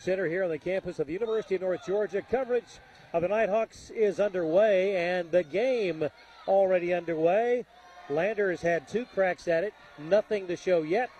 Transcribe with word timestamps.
Center 0.00 0.26
here 0.28 0.44
on 0.44 0.50
the 0.50 0.58
campus 0.58 0.98
of 0.98 1.08
the 1.08 1.12
University 1.12 1.56
of 1.56 1.62
North 1.62 1.84
Georgia. 1.84 2.22
Coverage 2.22 2.80
of 3.12 3.22
the 3.22 3.28
Nighthawks 3.28 3.90
is 3.90 4.20
underway, 4.20 4.96
and 4.96 5.30
the 5.30 5.42
game 5.42 6.08
already 6.46 6.94
underway. 6.94 7.64
Lander 8.08 8.50
has 8.50 8.62
had 8.62 8.88
two 8.88 9.06
cracks 9.06 9.48
at 9.48 9.64
it, 9.64 9.74
nothing 9.98 10.46
to 10.46 10.56
show 10.56 10.82
yet. 10.82 11.10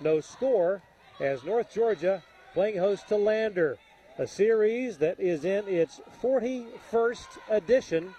No 0.00 0.20
score 0.20 0.82
as 1.18 1.44
North 1.44 1.72
Georgia 1.72 2.22
playing 2.52 2.78
host 2.78 3.08
to 3.08 3.16
Lander, 3.16 3.78
a 4.18 4.26
series 4.26 4.98
that 4.98 5.18
is 5.18 5.44
in 5.44 5.66
its 5.66 6.00
41st 6.22 7.38
edition. 7.48 8.14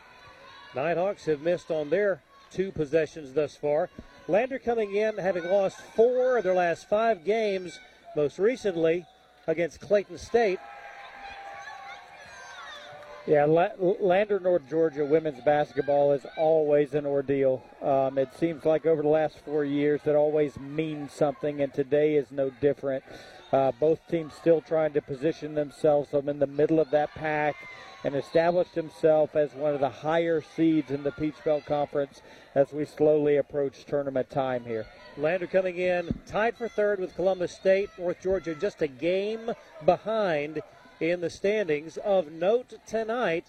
Nighthawks 0.75 1.25
have 1.25 1.41
missed 1.41 1.70
on 1.70 1.89
their 1.89 2.21
two 2.52 2.71
possessions 2.71 3.33
thus 3.33 3.55
far. 3.55 3.89
Lander 4.27 4.59
coming 4.59 4.95
in 4.95 5.18
having 5.18 5.45
lost 5.45 5.79
four 5.95 6.38
of 6.38 6.43
their 6.43 6.55
last 6.55 6.89
five 6.89 7.23
games, 7.23 7.79
most 8.15 8.39
recently 8.39 9.05
against 9.47 9.79
Clayton 9.79 10.17
State. 10.17 10.59
Yeah, 13.27 13.45
Lander, 13.45 14.39
North 14.39 14.68
Georgia 14.68 15.05
women's 15.05 15.41
basketball 15.41 16.11
is 16.11 16.25
always 16.37 16.95
an 16.95 17.05
ordeal. 17.05 17.63
Um, 17.82 18.18
it 18.18 18.33
seems 18.39 18.65
like 18.65 18.87
over 18.87 19.04
the 19.04 19.07
last 19.07 19.37
four 19.46 19.63
years 19.63 20.01
it 20.05 20.15
always 20.15 20.59
means 20.59 21.13
something, 21.13 21.61
and 21.61 21.71
today 21.71 22.15
is 22.15 22.32
no 22.32 22.49
different. 22.61 23.04
Uh, 23.54 23.71
both 23.79 23.99
teams 24.07 24.33
still 24.33 24.59
trying 24.59 24.93
to 24.93 25.01
position 25.01 25.54
themselves 25.54 26.13
I'm 26.13 26.29
in 26.29 26.39
the 26.39 26.47
middle 26.47 26.79
of 26.79 26.89
that 26.91 27.13
pack 27.13 27.55
and 28.04 28.15
established 28.15 28.73
himself 28.73 29.36
as 29.36 29.54
one 29.54 29.73
of 29.73 29.79
the 29.79 29.89
higher 29.89 30.41
seeds 30.41 30.91
in 30.91 31.04
the 31.04 31.11
Peach 31.11 31.36
Belt 31.43 31.65
Conference 31.65 32.22
as 32.55 32.73
we 32.73 32.86
slowly 32.86 33.38
approach 33.38 33.86
tournament 33.86 34.30
time 34.30 34.66
here. 34.66 34.86
Lander 35.17 35.47
coming 35.47 35.77
in 35.77 36.19
tied 36.25 36.58
for 36.58 36.67
third 36.67 37.00
with 37.00 37.16
Columbus 37.16 37.52
State. 37.52 37.89
North 37.97 38.22
Georgia 38.22 38.55
just 38.55 38.81
a 38.81 38.88
game 38.88 39.52
behind 39.86 40.61
in 41.00 41.22
the 41.22 41.30
standings. 41.30 41.97
Of 41.97 42.31
note 42.31 42.73
tonight, 42.88 43.45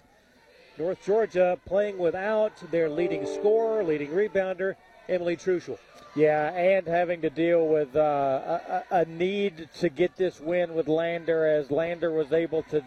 North 0.78 1.04
Georgia 1.04 1.58
playing 1.66 1.98
without 1.98 2.52
their 2.70 2.88
leading 2.88 3.26
scorer, 3.26 3.84
leading 3.84 4.10
rebounder, 4.10 4.74
Emily 5.08 5.36
Truschel. 5.36 5.78
Yeah, 6.14 6.52
and 6.52 6.86
having 6.86 7.22
to 7.22 7.30
deal 7.30 7.66
with 7.66 7.96
uh, 7.96 8.58
a, 8.70 8.84
a, 8.90 9.04
need 9.06 9.68
to 9.80 9.88
get 9.88 10.14
this 10.16 10.40
win 10.40 10.74
with 10.74 10.86
Lander 10.86 11.46
as 11.46 11.70
Lander 11.70 12.12
was 12.12 12.34
able 12.34 12.64
to 12.64 12.84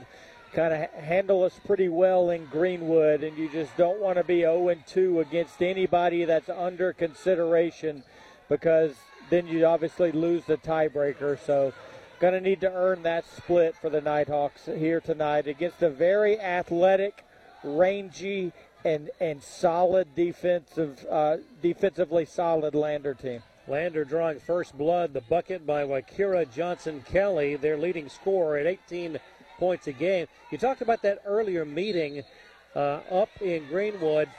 kind 0.56 0.74
of 0.74 0.90
handle 0.92 1.44
us 1.44 1.60
pretty 1.66 1.90
well 1.90 2.30
in 2.30 2.46
Greenwood, 2.46 3.24
and 3.24 3.38
you 3.38 3.50
just 3.50 3.76
don't 3.76 4.00
want 4.00 4.18
to 4.18 4.24
be 4.24 4.40
0 4.42 4.74
2 4.88 5.20
against 5.20 5.62
anybody 5.62 6.24
that's 6.24 6.48
under 6.48 6.94
consideration 6.94 8.04
because 8.48 8.96
then 9.30 9.48
you 9.48 9.66
obviously 9.66 10.14
lose 10.14 10.46
the 10.46 10.56
tiebreaker. 10.56 11.38
So, 11.46 11.74
going 12.20 12.34
to 12.34 12.40
need 12.40 12.62
to 12.62 12.72
earn 12.74 13.04
that 13.04 13.26
split 13.36 13.76
for 13.76 13.90
the 13.90 14.00
Nighthawks 14.00 14.66
here 14.66 15.02
tonight 15.02 15.46
against 15.48 15.82
a 15.84 15.90
very 15.90 16.40
athletic, 16.40 17.26
rangy, 17.62 18.54
and 18.86 19.10
and 19.20 19.44
solid 19.44 20.16
defensive, 20.16 21.06
uh, 21.12 21.38
defensively 21.62 22.24
solid 22.24 22.76
Lander 22.76 23.14
team. 23.14 23.44
Lander 23.68 24.06
drawing 24.06 24.40
first 24.40 24.78
blood, 24.78 25.12
the 25.12 25.22
bucket 25.22 25.66
by 25.66 25.84
Wakira 25.84 26.50
Johnson 26.54 27.04
Kelly, 27.06 27.56
their 27.56 27.78
leading 27.78 28.08
scorer 28.08 28.58
at 28.58 28.68
18 28.68 29.20
points 29.58 29.88
a 29.88 29.94
game. 29.94 30.28
You 30.52 30.58
talked 30.58 30.82
about 30.82 31.02
that 31.04 31.22
earlier 31.26 31.66
meeting 31.66 32.24
uh, 32.76 33.00
up 33.10 33.30
in 33.42 33.66
Greenwood. 33.68 34.30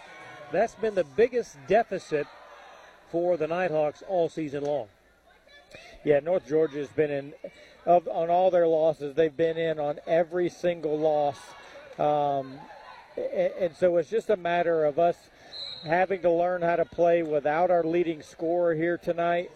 That's 0.53 0.75
been 0.75 0.95
the 0.95 1.05
biggest 1.05 1.57
deficit 1.67 2.27
for 3.11 3.37
the 3.37 3.47
Nighthawks 3.47 4.03
all 4.09 4.29
season 4.29 4.65
long. 4.65 4.89
Yeah, 6.05 6.21
North 6.21 6.47
Georgia 6.49 6.79
has 6.79 6.89
been 6.89 7.11
in 7.11 7.35
of, 7.85 8.07
on 8.09 8.31
all 8.31 8.51
their 8.51 8.67
losses. 8.67 9.15
They've 9.15 9.37
been 9.37 9.57
in 9.57 9.79
on 9.79 9.99
every 10.07 10.49
single 10.49 10.99
loss, 10.99 11.39
um, 11.99 12.59
and, 13.17 13.53
and 13.61 13.77
so 13.77 13.97
it's 13.97 14.11
just 14.11 14.31
a 14.31 14.37
matter 14.37 14.85
of 14.85 14.99
us 14.99 15.17
having 15.85 16.21
to 16.23 16.31
learn 16.31 16.63
how 16.63 16.77
to 16.77 16.85
play 16.85 17.23
without 17.23 17.71
our 17.71 17.85
leading 17.85 18.23
scorer 18.23 18.75
here 18.75 18.99
tonight. 18.99 19.51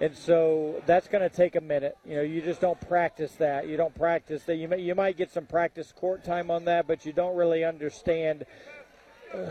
And 0.00 0.16
so 0.16 0.82
that's 0.86 1.08
going 1.08 1.28
to 1.28 1.34
take 1.34 1.56
a 1.56 1.60
minute. 1.60 1.96
You 2.06 2.16
know, 2.16 2.22
you 2.22 2.40
just 2.40 2.60
don't 2.60 2.80
practice 2.88 3.32
that. 3.32 3.68
You 3.68 3.76
don't 3.76 3.94
practice 3.94 4.42
that. 4.44 4.56
You 4.56 4.66
may, 4.66 4.80
you 4.80 4.94
might 4.94 5.18
get 5.18 5.30
some 5.30 5.44
practice 5.44 5.92
court 5.92 6.24
time 6.24 6.50
on 6.50 6.64
that, 6.64 6.86
but 6.86 7.04
you 7.04 7.12
don't 7.12 7.36
really 7.36 7.64
understand 7.64 8.46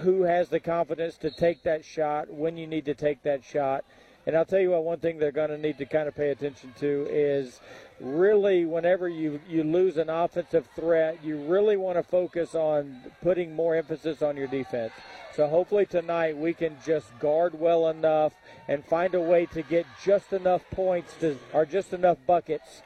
who 0.01 0.23
has 0.23 0.49
the 0.49 0.59
confidence 0.59 1.17
to 1.19 1.29
take 1.29 1.63
that 1.63 1.85
shot, 1.85 2.33
when 2.33 2.57
you 2.57 2.67
need 2.67 2.85
to 2.85 2.95
take 2.95 3.21
that 3.23 3.43
shot. 3.43 3.85
And 4.25 4.35
I'll 4.35 4.45
tell 4.45 4.59
you 4.59 4.71
what, 4.71 4.83
one 4.83 4.99
thing 4.99 5.17
they're 5.17 5.31
going 5.31 5.49
to 5.49 5.57
need 5.57 5.77
to 5.79 5.85
kind 5.85 6.07
of 6.07 6.15
pay 6.15 6.29
attention 6.29 6.73
to 6.79 7.07
is 7.09 7.59
really 7.99 8.65
whenever 8.65 9.07
you, 9.07 9.39
you 9.47 9.63
lose 9.63 9.97
an 9.97 10.09
offensive 10.09 10.67
threat, 10.75 11.17
you 11.23 11.37
really 11.37 11.77
want 11.77 11.97
to 11.97 12.03
focus 12.03 12.53
on 12.53 13.01
putting 13.21 13.55
more 13.55 13.75
emphasis 13.75 14.21
on 14.21 14.37
your 14.37 14.47
defense. 14.47 14.93
So 15.35 15.47
hopefully 15.47 15.85
tonight 15.85 16.37
we 16.37 16.53
can 16.53 16.75
just 16.85 17.17
guard 17.19 17.59
well 17.59 17.87
enough 17.87 18.33
and 18.67 18.85
find 18.85 19.15
a 19.15 19.21
way 19.21 19.45
to 19.47 19.61
get 19.63 19.85
just 20.03 20.33
enough 20.33 20.61
points 20.71 21.13
to, 21.21 21.37
or 21.53 21.65
just 21.65 21.93
enough 21.93 22.17
buckets 22.27 22.83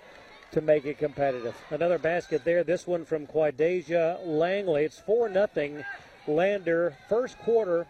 to 0.52 0.62
make 0.62 0.86
it 0.86 1.00
competitive. 1.00 1.56
Another 1.72 1.98
basket 1.98 2.46
there. 2.46 2.64
This 2.64 2.86
one 2.86 3.06
from 3.06 3.26
Quadasia 3.26 4.20
Langley. 4.26 4.86
It's 4.86 5.00
4 5.00 5.30
nothing 5.30 5.84
Lander. 6.28 6.96
First 7.10 7.38
quarter 7.40 7.88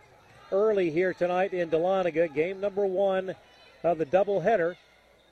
early 0.54 0.92
here 0.92 1.14
tonight 1.14 1.52
in 1.52 1.70
Dahlonega. 1.70 2.34
Game 2.34 2.62
number 2.62 2.86
one 2.86 3.36
of 3.84 3.98
the 3.98 4.06
doubleheader. 4.06 4.76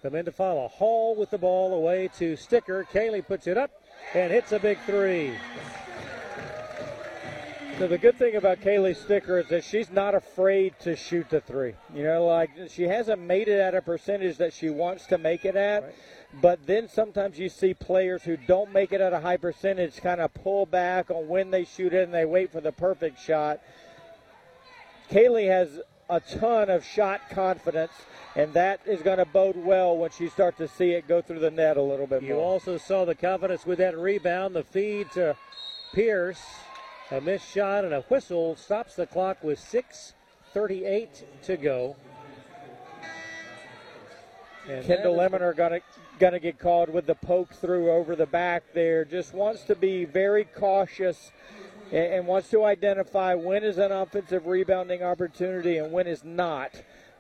Come 0.02 0.16
in 0.16 0.26
to 0.26 0.32
follow. 0.32 0.68
Hall 0.68 1.16
with 1.16 1.30
the 1.30 1.38
ball 1.38 1.76
away 1.76 2.10
to 2.18 2.36
Sticker. 2.36 2.88
Kaylee 2.92 3.26
puts 3.26 3.46
it 3.46 3.56
up 3.56 3.72
and 4.16 4.32
hits 4.32 4.52
a 4.52 4.60
big 4.60 4.80
three. 4.88 5.34
So 7.78 7.88
the 7.88 7.98
good 7.98 8.18
thing 8.18 8.36
about 8.36 8.62
Kaylee 8.62 8.96
Sticker 8.96 9.40
is 9.40 9.48
that 9.50 9.64
she's 9.64 9.92
not 9.92 10.16
afraid 10.16 10.74
to 10.82 10.96
shoot 10.96 11.30
the 11.30 11.40
three. 11.40 11.74
You 11.96 12.04
know, 12.04 12.26
like 12.26 12.50
she 12.70 12.84
hasn't 12.84 13.22
made 13.22 13.48
it 13.48 13.60
at 13.60 13.76
a 13.76 13.82
percentage 13.82 14.38
that 14.38 14.54
she 14.54 14.70
wants 14.70 15.06
to 15.08 15.18
make 15.20 15.46
it 15.46 15.56
at. 15.56 15.84
Right. 15.84 15.96
But 16.42 16.66
then 16.66 16.90
sometimes 16.90 17.38
you 17.38 17.50
see 17.50 17.74
players 17.74 18.24
who 18.24 18.38
don't 18.38 18.72
make 18.72 18.92
it 18.92 19.02
at 19.02 19.14
a 19.14 19.20
high 19.20 19.38
percentage 19.38 19.98
kind 19.98 20.22
of 20.22 20.34
pull 20.34 20.66
back 20.66 21.12
on 21.12 21.28
when 21.28 21.52
they 21.52 21.66
shoot 21.66 21.94
it 21.94 22.04
and 22.04 22.14
they 22.14 22.26
wait 22.26 22.52
for 22.52 22.62
the 22.62 22.72
perfect 22.72 23.20
shot. 23.22 23.60
Kaylee 25.12 25.48
has 25.48 25.82
a 26.10 26.22
ton 26.22 26.70
of 26.70 26.86
shot 26.86 27.30
confidence, 27.30 27.92
and 28.36 28.54
that 28.54 28.80
is 28.86 29.02
going 29.02 29.18
to 29.18 29.26
bode 29.26 29.58
well 29.58 29.98
when 29.98 30.10
she 30.10 30.30
starts 30.30 30.58
to 30.58 30.70
see 30.70 30.92
it 30.92 31.06
go 31.06 31.22
through 31.22 31.40
the 31.40 31.52
net 31.52 31.76
a 31.76 31.82
little 31.82 32.08
bit 32.08 32.22
you 32.22 32.30
more. 32.30 32.38
You 32.38 32.44
also 32.44 32.78
saw 32.78 33.04
the 33.04 33.16
confidence 33.16 33.66
with 33.66 33.80
that 33.80 33.98
rebound, 33.98 34.56
the 34.56 34.64
feed 34.64 35.12
to 35.12 35.36
Pierce. 35.94 36.42
A 37.12 37.20
missed 37.20 37.52
shot 37.52 37.84
and 37.84 37.94
a 37.94 38.02
whistle 38.04 38.56
stops 38.56 38.96
the 38.96 39.06
clock 39.06 39.44
with 39.44 39.60
6.38 39.60 41.24
to 41.44 41.58
go. 41.58 41.98
And 44.70 44.86
Kendall 44.86 45.18
Lemon 45.18 45.42
going 46.20 46.34
to 46.34 46.40
get 46.40 46.58
called 46.58 46.88
with 46.88 47.06
the 47.06 47.16
poke 47.16 47.54
through 47.54 47.92
over 47.92 48.16
the 48.16 48.28
back 48.28 48.64
there. 48.74 49.04
Just 49.04 49.34
wants 49.34 49.64
to 49.64 49.76
be 49.76 50.06
very 50.06 50.46
cautious 50.46 51.32
and, 51.92 52.26
wants 52.26 52.50
to 52.50 52.64
identify 52.64 53.36
when 53.36 53.64
is 53.64 53.78
an 53.78 53.92
offensive 53.92 54.48
rebounding 54.48 55.04
opportunity 55.04 55.78
and 55.78 55.92
when 55.92 56.08
is 56.08 56.24
not. 56.24 56.72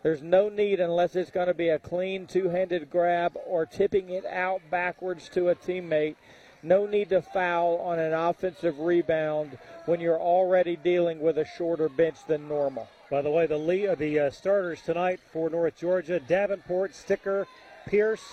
There's 0.04 0.22
no 0.22 0.50
need 0.50 0.80
unless 0.80 1.16
it's 1.16 1.30
going 1.30 1.48
to 1.48 1.54
be 1.54 1.70
a 1.70 1.80
clean 1.80 2.26
two 2.26 2.50
handed 2.50 2.90
grab 2.90 3.38
or 3.46 3.66
tipping 3.66 4.10
it 4.10 4.26
out 4.26 4.62
backwards 4.72 5.30
to 5.30 5.50
a 5.50 5.56
teammate. 5.56 6.16
No 6.64 6.86
need 6.86 7.10
to 7.10 7.22
foul 7.22 7.78
on 7.78 8.00
an 8.00 8.14
offensive 8.14 8.80
rebound 8.80 9.58
when 9.86 10.00
you're 10.00 10.20
already 10.20 10.76
dealing 10.76 11.20
with 11.20 11.38
a 11.38 11.46
shorter 11.46 11.90
bench 11.90 12.18
than 12.28 12.48
normal. 12.48 12.88
By 13.10 13.22
the 13.22 13.32
way, 13.32 13.46
the 13.46 13.58
lead, 13.58 13.98
the 13.98 14.20
uh, 14.20 14.30
starters 14.30 14.82
tonight 14.82 15.20
for 15.34 15.50
North 15.50 15.78
Georgia: 15.78 16.20
Davenport, 16.20 16.96
Sticker, 16.96 17.48
Pierce, 17.88 18.24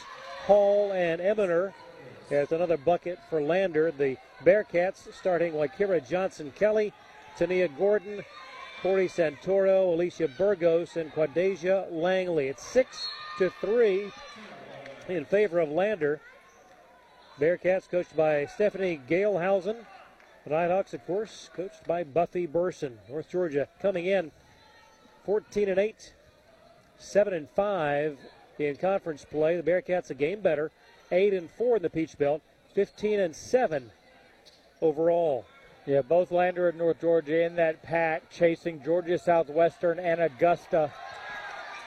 Hall 0.47 0.93
and 0.93 1.21
Eminer. 1.21 1.73
There's 2.29 2.53
another 2.53 2.77
bucket 2.77 3.19
for 3.31 3.43
Lander. 3.43 3.91
The 3.91 4.19
Bearcats 4.45 5.13
starting 5.13 5.53
Kira 5.53 6.07
Johnson 6.07 6.53
Kelly, 6.55 6.93
Tania 7.37 7.69
Gordon, 7.69 8.25
Corey 8.83 9.09
Santoro, 9.09 9.93
Alicia 9.93 10.29
Burgos, 10.29 10.97
and 10.97 11.13
Quadasia 11.13 11.91
Langley. 11.91 12.47
It's 12.47 12.63
six 12.63 13.09
to 13.39 13.51
three 13.61 14.13
in 15.09 15.25
favor 15.25 15.59
of 15.59 15.71
Lander. 15.71 16.21
Bearcats 17.41 17.89
coached 17.89 18.17
by 18.17 18.47
Stephanie 18.47 19.01
Galehausen. 19.09 19.77
The 20.45 20.51
Nighthawks, 20.51 20.95
of 20.95 21.05
course, 21.05 21.51
coached 21.55 21.85
by 21.87 22.05
Buffy 22.05 22.47
Burson. 22.47 22.99
North 23.09 23.29
Georgia 23.31 23.69
coming 23.83 24.07
in 24.07 24.31
14 25.25 25.69
and 25.69 25.79
8, 25.79 26.15
7 26.99 27.35
and 27.35 27.51
5 27.51 28.19
in 28.61 28.77
conference 28.77 29.25
play. 29.25 29.61
The 29.61 29.69
Bearcats 29.69 30.11
a 30.11 30.15
game 30.15 30.41
better, 30.41 30.71
eight 31.11 31.35
and 31.35 31.51
four 31.51 31.77
in 31.77 31.83
the 31.83 31.91
Peach 31.91 32.17
Belt, 32.17 32.41
15 32.75 33.21
and 33.21 33.35
seven 33.35 33.91
overall. 34.81 35.45
Yeah, 35.87 36.03
both 36.03 36.31
Lander 36.31 36.69
and 36.69 36.79
North 36.79 37.01
Georgia 37.01 37.45
in 37.45 37.57
that 37.57 37.83
pack, 37.83 38.29
chasing 38.31 38.83
Georgia 38.85 39.19
Southwestern 39.19 39.99
and 39.99 40.21
Augusta. 40.21 40.93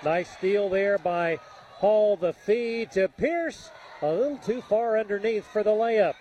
Nice 0.03 0.31
steal 0.31 0.69
there 0.69 0.97
by 0.97 1.39
Hall. 1.75 2.15
The 2.15 2.33
feed 2.33 2.91
to 2.91 3.07
Pierce, 3.07 3.69
a 4.01 4.07
little 4.07 4.37
too 4.37 4.61
far 4.61 4.97
underneath 4.97 5.45
for 5.45 5.61
the 5.61 5.69
layup. 5.69 6.15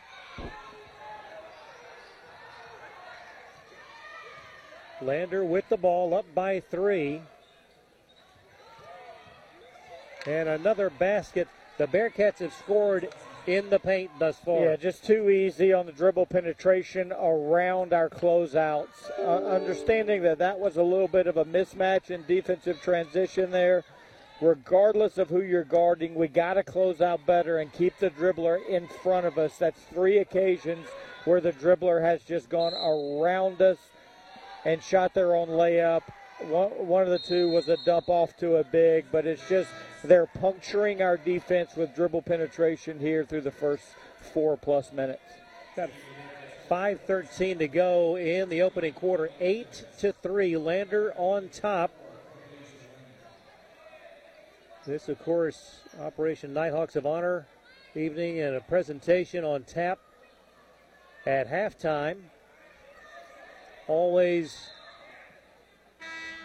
Lander 5.01 5.45
with 5.45 5.67
the 5.71 5.79
ball 5.79 6.13
up 6.13 6.27
by 6.35 6.61
three. 6.61 7.23
And 10.27 10.49
another 10.51 10.91
basket. 10.91 11.49
The 11.79 11.87
Bearcats 11.87 12.41
have 12.41 12.53
scored 12.53 13.09
in 13.47 13.71
the 13.71 13.79
paint 13.79 14.11
thus 14.19 14.39
far. 14.39 14.65
Yeah, 14.65 14.77
just 14.77 15.05
too 15.05 15.31
easy 15.31 15.73
on 15.73 15.87
the 15.87 15.93
dribble 15.93 16.27
penetration 16.27 17.13
around 17.13 17.93
our 17.93 18.09
closeouts. 18.09 19.11
Uh, 19.19 19.47
understanding 19.47 20.23
that 20.23 20.39
that 20.39 20.59
was 20.59 20.77
a 20.77 20.83
little 20.83 21.09
bit 21.09 21.27
of 21.27 21.37
a 21.37 21.45
mismatch 21.45 22.11
in 22.11 22.25
defensive 22.27 22.81
transition 22.83 23.51
there. 23.51 23.85
Regardless 24.41 25.19
of 25.19 25.29
who 25.29 25.43
you're 25.43 25.65
guarding, 25.65 26.15
we 26.15 26.27
got 26.27 26.55
to 26.55 26.63
close 26.63 27.03
out 27.03 27.27
better 27.27 27.59
and 27.59 27.73
keep 27.73 27.99
the 27.99 28.09
dribbler 28.11 28.67
in 28.69 28.89
front 28.89 29.27
of 29.27 29.37
us. 29.37 29.59
That's 29.59 29.81
three 29.93 30.19
occasions 30.19 30.87
where 31.27 31.43
the 31.43 31.53
dribbler 31.53 32.01
has 32.01 32.23
just 32.23 32.49
gone 32.49 32.73
around 32.73 33.61
us 33.61 33.77
and 34.65 34.83
shot 34.83 35.13
their 35.13 35.37
own 35.37 35.49
layup. 35.49 36.03
One, 36.49 37.03
of 37.03 37.09
the 37.11 37.19
two 37.19 37.51
was 37.51 37.69
a 37.69 37.77
dump 37.85 38.09
off 38.09 38.37
to 38.39 38.57
a 38.57 38.65
big, 38.65 39.07
but 39.13 39.27
it's 39.27 39.47
just 39.49 39.71
they're 40.03 40.27
puncturing 40.27 41.03
our 41.03 41.17
defense 41.17 41.77
with 41.77 41.95
dribble 41.95 42.23
penetration 42.23 42.99
here 42.99 43.25
through 43.25 43.43
the 43.43 43.51
first 43.51 43.85
four 44.33 44.57
plus 44.57 44.93
minutes. 44.93 45.23
Got 45.77 45.91
5:13 46.71 47.59
to 47.59 47.69
go 47.69 48.17
in 48.17 48.49
the 48.49 48.63
opening 48.63 48.95
quarter. 48.95 49.31
Eight 49.39 49.85
to 49.99 50.13
three. 50.13 50.57
Lander 50.57 51.13
on 51.17 51.51
top. 51.51 51.91
This, 54.87 55.09
of 55.09 55.23
course, 55.23 55.81
Operation 56.01 56.55
Nighthawks 56.55 56.97
of 56.97 57.05
Honor 57.05 57.47
evening 57.95 58.39
and 58.39 58.55
a 58.55 58.61
presentation 58.61 59.45
on 59.45 59.65
tap 59.65 59.99
at 61.27 61.51
halftime. 61.51 62.17
Always 63.89 64.71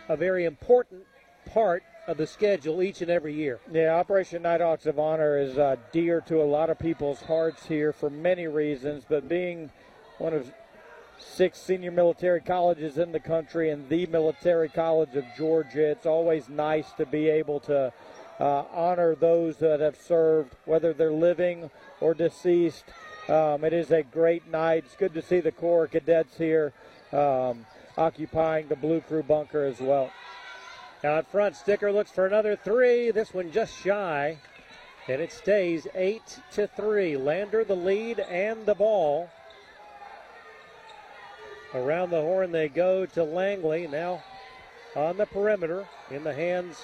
a 0.09 0.17
very 0.17 0.45
important 0.45 1.03
part 1.51 1.83
of 2.07 2.17
the 2.17 2.27
schedule 2.27 2.81
each 2.83 3.01
and 3.01 3.09
every 3.09 3.33
year. 3.33 3.59
Yeah, 3.71 3.95
Operation 3.95 4.43
Nighthawks 4.43 4.85
of 4.85 4.99
Honor 4.99 5.37
is 5.37 5.57
uh, 5.57 5.75
dear 5.91 6.21
to 6.21 6.41
a 6.41 6.43
lot 6.43 6.69
of 6.69 6.77
people's 6.77 7.21
hearts 7.21 7.65
here 7.65 7.91
for 7.91 8.09
many 8.09 8.47
reasons, 8.47 9.03
but 9.07 9.27
being 9.27 9.71
one 10.19 10.33
of 10.33 10.51
six 11.17 11.59
senior 11.59 11.91
military 11.91 12.41
colleges 12.41 12.97
in 12.97 13.11
the 13.11 13.19
country 13.19 13.71
and 13.71 13.89
the 13.89 14.05
military 14.07 14.69
college 14.69 15.15
of 15.15 15.25
Georgia, 15.37 15.91
it's 15.91 16.05
always 16.05 16.47
nice 16.49 16.91
to 16.93 17.05
be 17.05 17.27
able 17.29 17.59
to 17.61 17.91
uh, 18.39 18.63
honor 18.71 19.15
those 19.15 19.57
that 19.57 19.79
have 19.79 19.95
served, 19.95 20.53
whether 20.65 20.93
they're 20.93 21.11
living 21.11 21.71
or 22.01 22.13
deceased. 22.13 22.85
Um, 23.27 23.63
it 23.63 23.73
is 23.73 23.91
a 23.91 24.03
great 24.03 24.47
night. 24.47 24.83
It's 24.85 24.95
good 24.95 25.13
to 25.15 25.21
see 25.21 25.39
the 25.39 25.51
Corps 25.51 25.87
cadets 25.87 26.37
here 26.37 26.73
um, 27.11 27.65
occupying 27.97 28.67
the 28.67 28.75
Blue 28.75 29.01
Crew 29.01 29.23
bunker 29.23 29.63
as 29.65 29.79
well. 29.79 30.11
Out 31.03 31.27
front, 31.27 31.55
Sticker 31.55 31.91
looks 31.91 32.11
for 32.11 32.25
another 32.25 32.55
three. 32.55 33.11
This 33.11 33.33
one 33.33 33.51
just 33.51 33.77
shy. 33.77 34.37
And 35.07 35.21
it 35.21 35.31
stays 35.31 35.87
8 35.93 36.39
to 36.53 36.67
3. 36.67 37.15
Lander 37.17 37.63
the 37.63 37.75
lead 37.75 38.19
and 38.19 38.65
the 38.65 38.73
ball. 38.73 39.29
Around 41.75 42.09
the 42.09 42.21
horn 42.21 42.51
they 42.51 42.69
go 42.69 43.05
to 43.05 43.23
Langley. 43.23 43.87
Now 43.87 44.23
on 44.95 45.17
the 45.17 45.25
perimeter 45.25 45.85
in 46.09 46.23
the 46.23 46.33
hands 46.33 46.77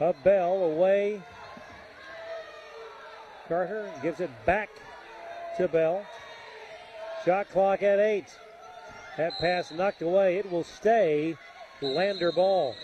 of 0.00 0.22
Bell. 0.24 0.62
Away. 0.62 1.20
Carter 3.48 3.90
gives 4.02 4.20
it 4.20 4.30
back 4.46 4.70
to 5.58 5.68
Bell. 5.68 6.06
Shot 7.24 7.50
clock 7.50 7.82
at 7.82 7.98
8. 7.98 8.24
That 9.18 9.36
pass 9.40 9.72
knocked 9.72 10.00
away. 10.00 10.38
It 10.38 10.48
will 10.48 10.62
stay 10.62 11.36
Lander 11.82 12.30
ball. 12.30 12.76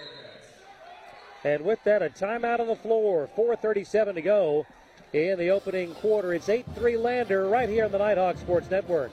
And 1.45 1.65
with 1.65 1.83
that, 1.85 2.03
a 2.03 2.11
timeout 2.11 2.59
on 2.59 2.67
the 2.67 2.75
floor. 2.75 3.31
4.37 3.37 4.15
to 4.15 4.21
go 4.21 4.67
in 5.13 5.39
the 5.39 5.51
opening 5.51 5.95
quarter. 5.95 6.35
It's 6.35 6.49
8 6.49 6.67
3 6.75 6.97
Lander 6.97 7.49
right 7.49 7.69
here 7.69 7.85
on 7.85 7.93
the 7.93 7.99
Nighthawk 7.99 8.37
Sports 8.37 8.69
Network. 8.69 9.13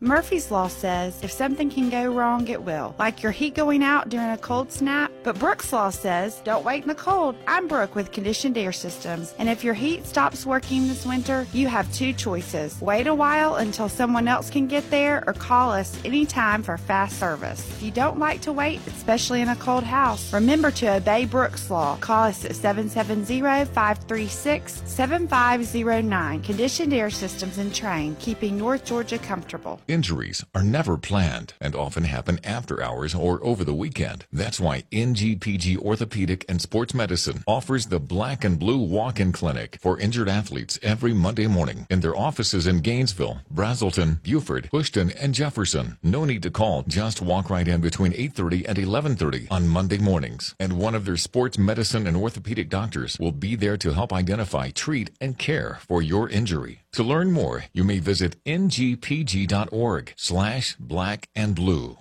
Murphy's 0.00 0.50
Law 0.50 0.68
says 0.68 1.18
if 1.22 1.32
something 1.32 1.70
can 1.70 1.88
go 1.88 2.12
wrong, 2.12 2.46
it 2.48 2.62
will, 2.62 2.94
like 2.98 3.22
your 3.22 3.32
heat 3.32 3.54
going 3.54 3.82
out 3.82 4.10
during 4.10 4.28
a 4.28 4.36
cold 4.36 4.70
snap. 4.70 5.10
But 5.24 5.38
Brooks 5.38 5.72
Law 5.72 5.88
says 5.88 6.42
don't 6.44 6.66
wait 6.66 6.82
in 6.82 6.88
the 6.88 6.94
cold. 6.94 7.34
I'm 7.46 7.66
Brooke 7.66 7.94
with 7.94 8.12
Conditioned 8.12 8.58
Air 8.58 8.72
Systems, 8.72 9.34
and 9.38 9.48
if 9.48 9.64
your 9.64 9.72
heat 9.72 10.04
stops 10.04 10.44
working 10.44 10.86
this 10.86 11.06
winter, 11.06 11.46
you 11.54 11.66
have 11.66 11.90
two 11.94 12.12
choices. 12.12 12.78
Wait 12.82 13.06
a 13.06 13.14
while 13.14 13.54
until 13.54 13.88
someone 13.88 14.28
else 14.28 14.50
can 14.50 14.66
get 14.66 14.88
there, 14.90 15.24
or 15.26 15.32
call 15.32 15.72
us 15.72 15.98
anytime 16.04 16.62
for 16.62 16.76
fast 16.76 17.18
service. 17.18 17.66
If 17.70 17.82
you 17.82 17.90
don't 17.90 18.18
like 18.18 18.42
to 18.42 18.52
wait, 18.52 18.86
especially 18.86 19.40
in 19.40 19.48
a 19.48 19.56
cold 19.56 19.84
house, 19.84 20.30
remember 20.30 20.70
to 20.72 20.96
obey 20.96 21.24
Brooks 21.24 21.70
Law. 21.70 21.96
Call 22.02 22.24
us 22.24 22.44
at 22.44 22.54
770 22.54 23.40
536 23.64 24.82
7509. 24.84 26.42
Conditioned 26.42 26.92
Air 26.92 27.08
Systems 27.08 27.56
and 27.56 27.72
Trane, 27.72 28.18
keeping 28.18 28.58
North 28.58 28.84
Georgia 28.84 29.16
comfortable. 29.16 29.80
Injuries 29.88 30.44
are 30.54 30.62
never 30.62 30.98
planned 30.98 31.54
and 31.62 31.74
often 31.74 32.04
happen 32.04 32.38
after 32.44 32.82
hours 32.82 33.14
or 33.14 33.42
over 33.42 33.64
the 33.64 33.72
weekend. 33.72 34.26
That's 34.30 34.60
why 34.60 34.84
NGPG 35.14 35.78
Orthopedic 35.78 36.44
and 36.48 36.60
Sports 36.60 36.92
Medicine 36.92 37.44
offers 37.46 37.86
the 37.86 38.00
Black 38.00 38.44
and 38.44 38.58
Blue 38.58 38.78
Walk-in 38.78 39.30
Clinic 39.30 39.78
for 39.80 39.96
injured 40.00 40.28
athletes 40.28 40.76
every 40.82 41.12
Monday 41.12 41.46
morning 41.46 41.86
in 41.88 42.00
their 42.00 42.16
offices 42.16 42.66
in 42.66 42.80
Gainesville, 42.80 43.38
Braselton, 43.52 44.20
Buford, 44.24 44.68
Bushton, 44.72 45.12
and 45.12 45.32
Jefferson. 45.32 45.98
No 46.02 46.24
need 46.24 46.42
to 46.42 46.50
call. 46.50 46.82
Just 46.88 47.22
walk 47.22 47.48
right 47.48 47.68
in 47.68 47.80
between 47.80 48.12
8:30 48.12 48.64
and 48.66 48.76
11:30 48.76 49.46
on 49.52 49.68
Monday 49.68 49.98
mornings, 49.98 50.56
and 50.58 50.72
one 50.72 50.96
of 50.96 51.04
their 51.04 51.16
sports 51.16 51.58
medicine 51.58 52.08
and 52.08 52.16
orthopedic 52.16 52.68
doctors 52.68 53.16
will 53.20 53.30
be 53.30 53.54
there 53.54 53.76
to 53.76 53.94
help 53.94 54.12
identify, 54.12 54.70
treat, 54.70 55.10
and 55.20 55.38
care 55.38 55.78
for 55.86 56.02
your 56.02 56.28
injury. 56.28 56.82
To 56.94 57.04
learn 57.04 57.30
more, 57.30 57.66
you 57.72 57.84
may 57.84 58.00
visit 58.00 58.42
ngpg.org 58.44 60.12
slash 60.16 60.74
black 60.80 61.28
and 61.36 61.54
blue. 61.54 61.98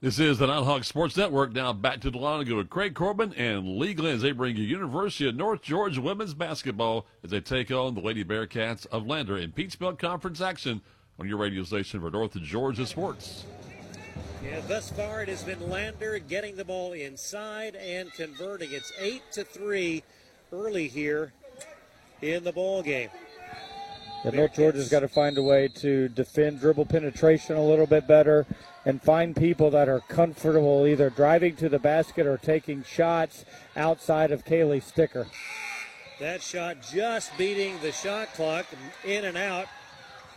This 0.00 0.20
is 0.20 0.38
the 0.38 0.46
Nighthawk 0.46 0.84
Sports 0.84 1.16
Network. 1.16 1.52
Now 1.52 1.72
back 1.72 2.00
to 2.02 2.12
Dahlonega 2.12 2.56
with 2.56 2.70
Craig 2.70 2.94
Corbin 2.94 3.32
and 3.32 3.80
Lee 3.80 3.94
Glenn 3.94 4.14
as 4.14 4.22
they 4.22 4.30
bring 4.30 4.56
you 4.56 4.62
University 4.62 5.28
of 5.28 5.34
North 5.34 5.60
Georgia 5.60 6.00
women's 6.00 6.34
basketball 6.34 7.04
as 7.24 7.32
they 7.32 7.40
take 7.40 7.72
on 7.72 7.96
the 7.96 8.00
Lady 8.00 8.22
Bearcats 8.22 8.86
of 8.92 9.08
Lander 9.08 9.36
in 9.36 9.50
Peach 9.50 9.76
Belt 9.76 9.98
Conference 9.98 10.40
action 10.40 10.82
on 11.18 11.26
your 11.26 11.36
radio 11.36 11.64
station 11.64 12.00
for 12.00 12.12
North 12.12 12.40
Georgia 12.40 12.86
Sports. 12.86 13.44
Yeah, 14.44 14.60
thus 14.68 14.88
far 14.92 15.22
it 15.22 15.28
has 15.30 15.42
been 15.42 15.68
Lander 15.68 16.20
getting 16.20 16.54
the 16.54 16.64
ball 16.64 16.92
inside 16.92 17.74
and 17.74 18.12
converting. 18.12 18.70
It's 18.70 18.92
eight 19.00 19.22
to 19.32 19.42
three 19.42 20.04
early 20.52 20.86
here 20.86 21.32
in 22.22 22.44
the 22.44 22.52
ball 22.52 22.84
game. 22.84 23.10
Yeah, 24.24 24.30
North 24.30 24.54
Georgia's 24.54 24.88
got 24.88 25.00
to 25.00 25.08
find 25.08 25.38
a 25.38 25.42
way 25.42 25.66
to 25.76 26.08
defend 26.08 26.60
dribble 26.60 26.86
penetration 26.86 27.56
a 27.56 27.64
little 27.64 27.86
bit 27.86 28.06
better 28.06 28.46
and 28.88 29.02
find 29.02 29.36
people 29.36 29.70
that 29.70 29.86
are 29.86 30.00
comfortable 30.00 30.86
either 30.86 31.10
driving 31.10 31.54
to 31.54 31.68
the 31.68 31.78
basket 31.78 32.26
or 32.26 32.38
taking 32.38 32.82
shots 32.82 33.44
outside 33.76 34.32
of 34.32 34.46
Kaylee 34.46 34.82
Sticker. 34.82 35.26
That 36.20 36.40
shot 36.40 36.78
just 36.90 37.36
beating 37.36 37.78
the 37.82 37.92
shot 37.92 38.32
clock, 38.32 38.64
in 39.04 39.26
and 39.26 39.36
out. 39.36 39.66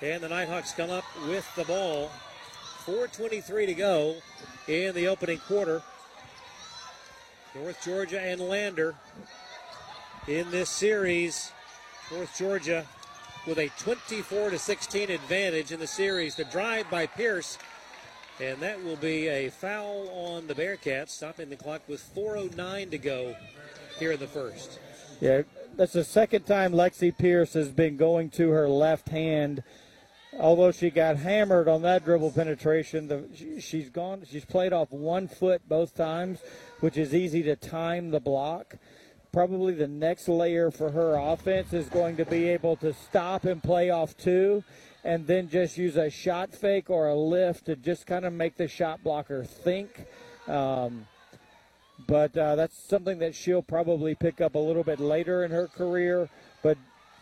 And 0.01 0.21
the 0.21 0.27
Nighthawks 0.27 0.73
come 0.73 0.89
up 0.89 1.05
with 1.29 1.49
the 1.55 1.63
ball. 1.63 2.11
4.23 2.85 3.67
to 3.67 3.73
go 3.73 4.15
in 4.67 4.93
the 4.95 5.07
opening 5.07 5.37
quarter. 5.37 5.81
North 7.55 7.81
Georgia 7.85 8.19
and 8.19 8.41
Lander 8.41 8.95
in 10.27 10.51
this 10.51 10.69
series. 10.69 11.53
North 12.11 12.37
Georgia 12.37 12.85
with 13.47 13.59
a 13.59 13.69
24 13.79 14.49
to 14.49 14.59
16 14.59 15.09
advantage 15.09 15.71
in 15.71 15.79
the 15.79 15.87
series. 15.87 16.35
The 16.35 16.43
drive 16.45 16.89
by 16.89 17.07
Pierce, 17.07 17.57
and 18.39 18.59
that 18.59 18.83
will 18.83 18.95
be 18.95 19.27
a 19.27 19.49
foul 19.49 20.09
on 20.09 20.47
the 20.47 20.55
Bearcats, 20.55 21.09
stopping 21.09 21.49
the 21.49 21.55
clock 21.55 21.81
with 21.87 22.01
4:09 22.15 22.91
to 22.91 22.97
go 22.97 23.35
here 23.99 24.13
in 24.13 24.19
the 24.19 24.27
first. 24.27 24.79
Yeah, 25.19 25.43
that's 25.75 25.93
the 25.93 26.03
second 26.03 26.45
time 26.45 26.73
Lexi 26.73 27.15
Pierce 27.15 27.53
has 27.53 27.69
been 27.69 27.97
going 27.97 28.29
to 28.31 28.49
her 28.49 28.67
left 28.67 29.09
hand. 29.09 29.63
Although 30.39 30.71
she 30.71 30.89
got 30.89 31.17
hammered 31.17 31.67
on 31.67 31.81
that 31.81 32.05
dribble 32.05 32.31
penetration, 32.31 33.09
the, 33.09 33.27
she, 33.35 33.59
she's 33.59 33.89
gone. 33.89 34.23
She's 34.29 34.45
played 34.45 34.71
off 34.71 34.89
one 34.89 35.27
foot 35.27 35.67
both 35.67 35.93
times, 35.93 36.39
which 36.79 36.97
is 36.97 37.13
easy 37.13 37.43
to 37.43 37.55
time 37.55 38.11
the 38.11 38.21
block 38.21 38.77
probably 39.31 39.73
the 39.73 39.87
next 39.87 40.27
layer 40.27 40.69
for 40.69 40.91
her 40.91 41.15
offense 41.15 41.73
is 41.73 41.87
going 41.87 42.17
to 42.17 42.25
be 42.25 42.49
able 42.49 42.75
to 42.75 42.93
stop 42.93 43.45
and 43.45 43.63
play 43.63 43.89
off 43.89 44.15
two 44.17 44.63
and 45.03 45.25
then 45.27 45.49
just 45.49 45.77
use 45.77 45.95
a 45.95 46.09
shot 46.09 46.53
fake 46.53 46.89
or 46.89 47.07
a 47.07 47.15
lift 47.15 47.65
to 47.65 47.75
just 47.75 48.05
kind 48.05 48.25
of 48.25 48.33
make 48.33 48.57
the 48.57 48.67
shot 48.67 49.03
blocker 49.03 49.43
think. 49.43 50.05
Um, 50.47 51.07
but 52.07 52.35
uh, 52.37 52.55
that's 52.55 52.77
something 52.77 53.19
that 53.19 53.35
she'll 53.35 53.61
probably 53.61 54.15
pick 54.15 54.41
up 54.41 54.55
a 54.55 54.59
little 54.59 54.83
bit 54.83 54.99
later 54.99 55.43
in 55.43 55.51
her 55.51 55.67
career. 55.67 56.29
But 56.63 56.77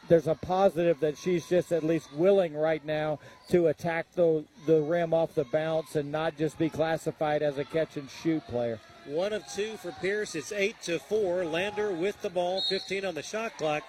there's 0.08 0.28
a 0.28 0.36
positive 0.36 1.00
that 1.02 1.18
she's 1.18 1.48
just 1.48 1.72
at 1.72 1.84
least 1.84 2.12
willing 2.14 2.54
right 2.54 2.84
now 2.86 3.20
to 3.50 3.68
attack 3.68 4.08
the 4.16 4.44
the 4.66 4.82
rim 4.82 5.14
off 5.14 5.36
the 5.36 5.46
bounce 5.46 5.96
and 5.96 6.12
not 6.12 6.38
just 6.38 6.58
be 6.58 6.70
classified 6.70 7.42
as 7.42 7.58
a 7.58 7.64
catch 7.64 7.98
and 7.98 8.10
shoot 8.10 8.46
player. 8.48 8.80
One 9.06 9.34
of 9.34 9.48
two 9.48 9.78
for 9.78 9.92
Pierce. 9.94 10.36
It's 10.36 10.52
eight 10.52 10.82
to 10.84 11.00
four. 11.00 11.46
Lander 11.46 11.92
with 11.92 12.22
the 12.22 12.30
ball, 12.30 12.62
15 12.70 13.06
on 13.06 13.16
the 13.16 13.24
shot 13.24 13.58
clock, 13.58 13.84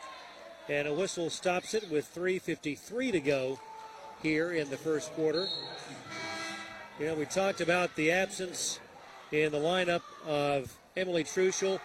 and 0.68 0.86
a 0.86 0.94
whistle 0.94 1.30
stops 1.30 1.74
it 1.74 1.90
with 1.90 2.12
3:53 2.14 3.12
to 3.12 3.20
go 3.20 3.58
here 4.22 4.52
in 4.52 4.68
the 4.70 4.76
first 4.76 5.12
quarter. 5.14 5.46
You 6.98 7.06
know, 7.06 7.14
we 7.14 7.24
talked 7.24 7.60
about 7.60 7.94
the 7.96 8.12
absence 8.12 8.78
in 9.32 9.52
the 9.52 9.58
lineup 9.58 10.02
of 10.26 10.76
Emily 10.96 11.24
Truschel. 11.24 11.80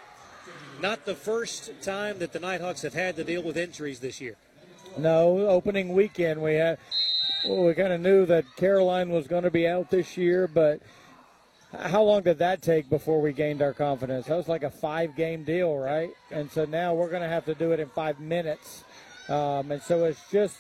Not 0.82 1.06
the 1.06 1.16
first 1.16 1.72
time 1.82 2.20
that 2.20 2.34
the 2.34 2.40
Nighthawks 2.40 2.82
have 2.82 2.94
had 2.94 3.16
to 3.16 3.24
deal 3.24 3.42
with 3.42 3.58
injuries 3.58 4.00
this 4.00 4.20
year. 4.20 4.36
No, 4.98 5.48
opening 5.48 5.94
weekend 5.94 6.42
we 6.42 6.56
had. 6.56 6.78
Well, 7.48 7.64
we 7.64 7.74
kind 7.74 7.94
of 7.94 8.02
knew 8.02 8.26
that 8.26 8.46
Caroline 8.58 9.10
was 9.10 9.28
going 9.28 9.44
to 9.44 9.52
be 9.52 9.68
out 9.68 9.90
this 9.90 10.18
year, 10.18 10.48
but 10.48 10.82
how 11.80 12.04
long 12.04 12.24
did 12.24 12.40
that 12.40 12.62
take 12.62 12.90
before 12.90 13.22
we 13.22 13.34
gained 13.34 13.62
our 13.62 13.74
confidence? 13.74 14.28
That 14.28 14.36
was 14.36 14.48
like 14.48 14.64
a 14.64 14.70
five-game 14.70 15.44
deal, 15.44 15.78
right? 15.78 16.10
And 16.32 16.52
so 16.52 16.66
now 16.66 16.94
we're 16.94 17.10
going 17.10 17.22
to 17.22 17.28
have 17.28 17.46
to 17.46 17.56
do 17.56 17.72
it 17.72 17.80
in 17.80 17.90
five 17.90 18.20
minutes. 18.20 18.84
Um, 19.30 19.72
and 19.72 19.82
so 19.82 20.06
it's 20.06 20.20
just 20.32 20.58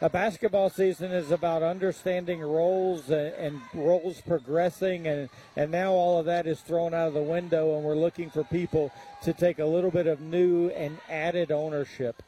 a 0.00 0.08
basketball 0.08 0.70
season 0.70 1.10
is 1.10 1.30
about 1.32 1.62
understanding 1.62 2.40
roles 2.40 3.10
and, 3.10 3.34
and, 3.34 3.60
roles 3.74 4.20
progressing, 4.20 5.06
and, 5.06 5.28
and 5.56 5.70
now 5.72 5.92
all 5.92 6.20
of 6.20 6.26
that 6.26 6.46
is 6.46 6.60
thrown 6.60 6.94
out 6.94 7.08
of 7.08 7.14
the 7.14 7.22
window, 7.22 7.74
and 7.74 7.84
we're 7.84 7.96
looking 7.96 8.30
for 8.30 8.44
people 8.44 8.92
to 9.22 9.32
take 9.32 9.58
a 9.58 9.64
little 9.64 9.90
bit 9.90 10.06
of 10.06 10.20
new 10.20 10.68
and 10.70 10.98
added 11.08 11.50
ownership. 11.50 12.22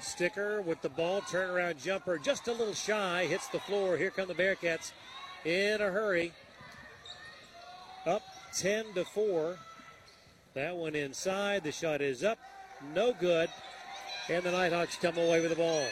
Sticker 0.00 0.60
with 0.62 0.82
the 0.82 0.88
ball, 0.88 1.20
turnaround 1.20 1.80
jumper, 1.80 2.18
just 2.18 2.48
a 2.48 2.52
little 2.52 2.74
shy, 2.74 3.26
hits 3.26 3.46
the 3.48 3.60
floor. 3.60 3.96
Here 3.96 4.10
come 4.10 4.26
the 4.26 4.34
Bearcats 4.34 4.90
in 5.44 5.80
a 5.80 5.90
hurry. 5.90 6.32
Up 8.04 8.22
10 8.56 8.94
to 8.94 9.04
4. 9.04 9.56
That 10.54 10.74
one 10.74 10.96
inside. 10.96 11.62
The 11.62 11.70
shot 11.70 12.00
is 12.00 12.24
up. 12.24 12.38
No 12.92 13.12
good. 13.12 13.48
And 14.28 14.42
the 14.42 14.50
Nighthawks 14.50 14.96
come 14.96 15.16
away 15.16 15.40
with 15.40 15.50
the 15.50 15.56
ball. 15.56 15.86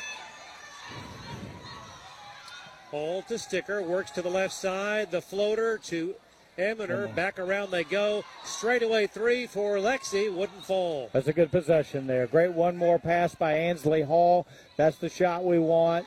Hall 2.91 3.23
to 3.29 3.39
Sticker, 3.39 3.83
works 3.83 4.11
to 4.13 4.23
the 4.23 4.31
left 4.31 4.53
side. 4.53 5.11
The 5.11 5.21
floater 5.21 5.79
to 5.85 6.15
Eminer. 6.59 7.15
Back 7.15 7.39
around 7.39 7.71
they 7.71 7.85
go. 7.85 8.25
Straightaway 8.45 9.07
three 9.07 9.47
for 9.47 9.77
Lexi. 9.77 10.33
Wouldn't 10.33 10.65
fall. 10.65 11.09
That's 11.13 11.29
a 11.29 11.33
good 11.33 11.51
possession 11.51 12.07
there. 12.07 12.27
Great 12.27 12.53
one 12.53 12.77
more 12.77 12.99
pass 12.99 13.35
by 13.35 13.53
Ansley 13.53 14.03
Hall. 14.03 14.47
That's 14.77 14.99
the 14.99 15.09
shot 15.09 15.45
we 15.45 15.59
want. 15.59 16.07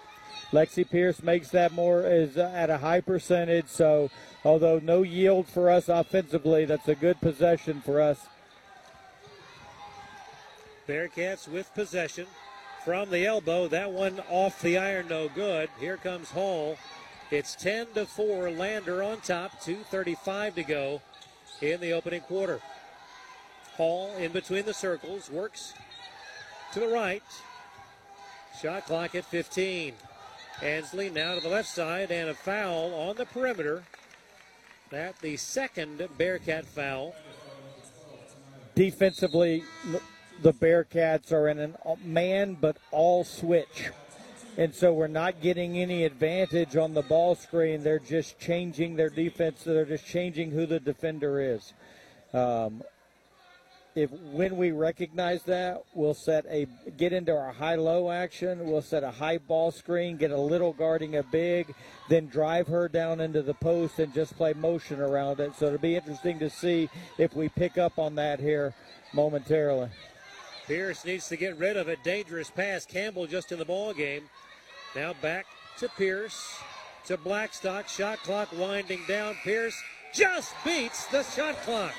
Lexi 0.52 0.88
Pierce 0.88 1.24
makes 1.24 1.50
that 1.50 1.72
more 1.72 2.06
is 2.06 2.38
uh, 2.38 2.52
at 2.54 2.70
a 2.70 2.78
high 2.78 3.02
percentage. 3.02 3.68
So 3.68 4.12
although 4.44 4.80
no 4.80 5.02
yield 5.02 5.48
for 5.48 5.70
us 5.70 5.90
offensively, 5.90 6.66
that's 6.66 6.88
a 6.88 6.96
good 6.96 7.20
possession 7.22 7.82
for 7.82 8.02
us. 8.02 8.28
Bearcats 10.88 11.48
with 11.48 11.74
possession 11.74 12.28
from 12.84 13.10
the 13.10 13.26
elbow. 13.26 13.68
That 13.68 13.92
one 13.92 14.22
off 14.30 14.62
the 14.62 14.78
iron, 14.78 15.08
no 15.08 15.30
good. 15.30 15.70
Here 15.80 15.98
comes 15.98 16.32
Hall. 16.32 16.78
It's 17.32 17.56
10 17.56 17.88
to 17.96 18.06
4. 18.06 18.52
Lander 18.52 19.04
on 19.04 19.22
top. 19.22 19.62
2.35 19.62 20.56
to 20.56 20.64
go 20.64 21.02
in 21.62 21.80
the 21.80 21.94
opening 21.94 22.22
quarter. 22.22 22.60
Hall 23.78 24.16
in 24.18 24.32
between 24.32 24.66
the 24.66 24.74
circles 24.74 25.30
works 25.30 25.74
to 26.74 26.80
the 26.80 26.88
right. 26.88 27.24
Shot 28.62 28.86
clock 28.86 29.16
at 29.16 29.26
15. 29.26 29.94
Ansley 30.62 31.10
now 31.10 31.36
to 31.36 31.42
the 31.42 31.50
left 31.50 31.70
side 31.70 32.12
and 32.12 32.30
a 32.30 32.34
foul 32.34 32.94
on 32.94 33.16
the 33.16 33.26
perimeter. 33.26 33.84
That 34.92 35.20
the 35.20 35.38
second 35.38 36.08
Bearcat 36.18 36.66
foul. 36.66 37.16
Defensively, 38.76 39.64
the 40.44 40.54
Bearcats 40.54 41.32
are 41.32 41.48
in 41.48 41.60
a 41.60 41.96
man 42.04 42.56
but 42.60 42.78
all 42.92 43.24
switch. 43.24 43.90
And 44.58 44.76
so 44.76 44.94
we're 44.94 45.08
not 45.08 45.42
getting 45.42 45.78
any 45.78 46.04
advantage 46.04 46.76
on 46.76 46.94
the 46.94 47.02
ball 47.02 47.34
screen. 47.34 47.82
They're 47.82 47.98
just 47.98 48.40
changing 48.40 48.96
their 48.98 49.10
defense. 49.10 49.64
They're 49.64 49.86
just 49.86 50.06
changing 50.06 50.52
who 50.52 50.66
the 50.66 50.80
defender 50.80 51.42
is. 51.42 51.74
Um, 52.34 52.84
if 53.96 54.12
when 54.12 54.58
we 54.58 54.72
recognize 54.72 55.44
that, 55.44 55.84
we'll 55.94 56.14
set 56.14 56.46
a 56.50 56.68
get 56.98 57.14
into 57.14 57.32
our 57.32 57.52
high-low 57.52 58.12
action. 58.12 58.68
We'll 58.68 58.82
set 58.82 59.04
a 59.04 59.12
high 59.12 59.38
ball 59.38 59.72
screen, 59.72 60.18
get 60.18 60.32
a 60.32 60.38
little 60.38 60.74
guarding 60.74 61.16
a 61.16 61.24
big, 61.24 61.74
then 62.10 62.28
drive 62.28 62.68
her 62.68 62.88
down 62.88 63.22
into 63.22 63.44
the 63.44 63.54
post 63.54 64.00
and 64.00 64.14
just 64.14 64.36
play 64.36 64.54
motion 64.54 65.00
around 65.00 65.40
it. 65.40 65.56
So 65.56 65.68
it'll 65.68 65.80
be 65.80 65.96
interesting 65.96 66.38
to 66.40 66.50
see 66.50 66.90
if 67.18 67.36
we 67.36 67.50
pick 67.50 67.78
up 67.78 67.98
on 67.98 68.16
that 68.16 68.40
here 68.40 68.74
momentarily. 69.14 69.90
Pierce 70.68 71.04
needs 71.04 71.28
to 71.28 71.36
get 71.36 71.58
rid 71.58 71.78
of 71.78 71.88
a 71.88 71.96
dangerous 71.98 72.50
pass. 72.50 72.86
Campbell 72.86 73.28
just 73.28 73.52
in 73.52 73.60
the 73.60 73.66
ball 73.66 73.94
game. 73.94 74.24
Now 74.96 75.14
back 75.22 75.46
to 75.80 75.90
Pierce 75.90 76.58
to 77.06 77.18
Blackstock. 77.18 77.88
Shot 77.88 78.20
clock 78.20 78.50
winding 78.58 79.02
down. 79.08 79.36
Pierce 79.44 79.76
just 80.14 80.54
beats 80.64 81.06
the 81.08 81.24
shot 81.24 81.56
clock. 81.62 81.94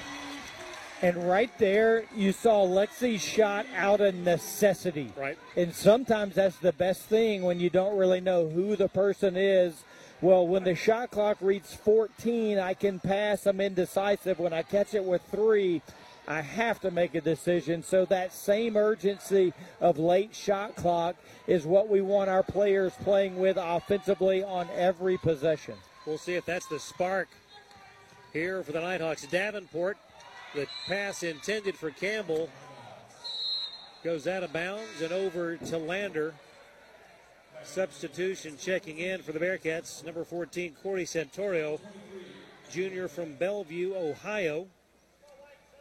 And 1.02 1.28
right 1.28 1.50
there, 1.58 2.04
you 2.16 2.32
saw 2.32 2.66
Lexi 2.66 3.20
shot 3.20 3.66
out 3.76 4.00
of 4.00 4.14
necessity. 4.14 5.12
Right. 5.16 5.36
And 5.56 5.74
sometimes 5.74 6.36
that's 6.36 6.56
the 6.56 6.72
best 6.72 7.02
thing 7.02 7.42
when 7.42 7.60
you 7.60 7.68
don't 7.68 7.98
really 7.98 8.20
know 8.20 8.48
who 8.48 8.76
the 8.76 8.88
person 8.88 9.36
is. 9.36 9.84
Well, 10.22 10.46
when 10.46 10.64
the 10.64 10.74
shot 10.74 11.10
clock 11.10 11.36
reads 11.42 11.74
14, 11.74 12.58
I 12.58 12.72
can 12.72 13.00
pass. 13.00 13.44
I'm 13.44 13.60
indecisive. 13.60 14.38
When 14.38 14.54
I 14.54 14.62
catch 14.62 14.94
it 14.94 15.04
with 15.04 15.20
three, 15.30 15.82
I 16.26 16.40
have 16.40 16.80
to 16.80 16.90
make 16.90 17.14
a 17.14 17.20
decision. 17.20 17.82
So 17.82 18.04
that 18.06 18.32
same 18.32 18.76
urgency 18.76 19.52
of 19.80 19.98
late 19.98 20.34
shot 20.34 20.74
clock 20.76 21.16
is 21.46 21.66
what 21.66 21.88
we 21.88 22.00
want 22.00 22.30
our 22.30 22.42
players 22.42 22.92
playing 23.02 23.36
with 23.36 23.58
offensively 23.60 24.42
on 24.42 24.68
every 24.74 25.18
possession. 25.18 25.74
We'll 26.06 26.18
see 26.18 26.34
if 26.34 26.46
that's 26.46 26.66
the 26.66 26.78
spark 26.78 27.28
here 28.32 28.62
for 28.62 28.72
the 28.72 28.80
Nighthawks. 28.80 29.26
Davenport, 29.26 29.98
the 30.54 30.66
pass 30.86 31.22
intended 31.22 31.76
for 31.76 31.90
Campbell, 31.90 32.48
goes 34.02 34.26
out 34.26 34.42
of 34.42 34.52
bounds 34.52 35.00
and 35.02 35.12
over 35.12 35.56
to 35.56 35.78
Lander. 35.78 36.34
Substitution 37.62 38.56
checking 38.58 38.98
in 38.98 39.22
for 39.22 39.32
the 39.32 39.38
Bearcats, 39.38 40.04
number 40.04 40.22
14, 40.22 40.76
Corey 40.82 41.06
Santorio, 41.06 41.80
junior 42.70 43.08
from 43.08 43.34
Bellevue, 43.36 43.94
Ohio 43.94 44.66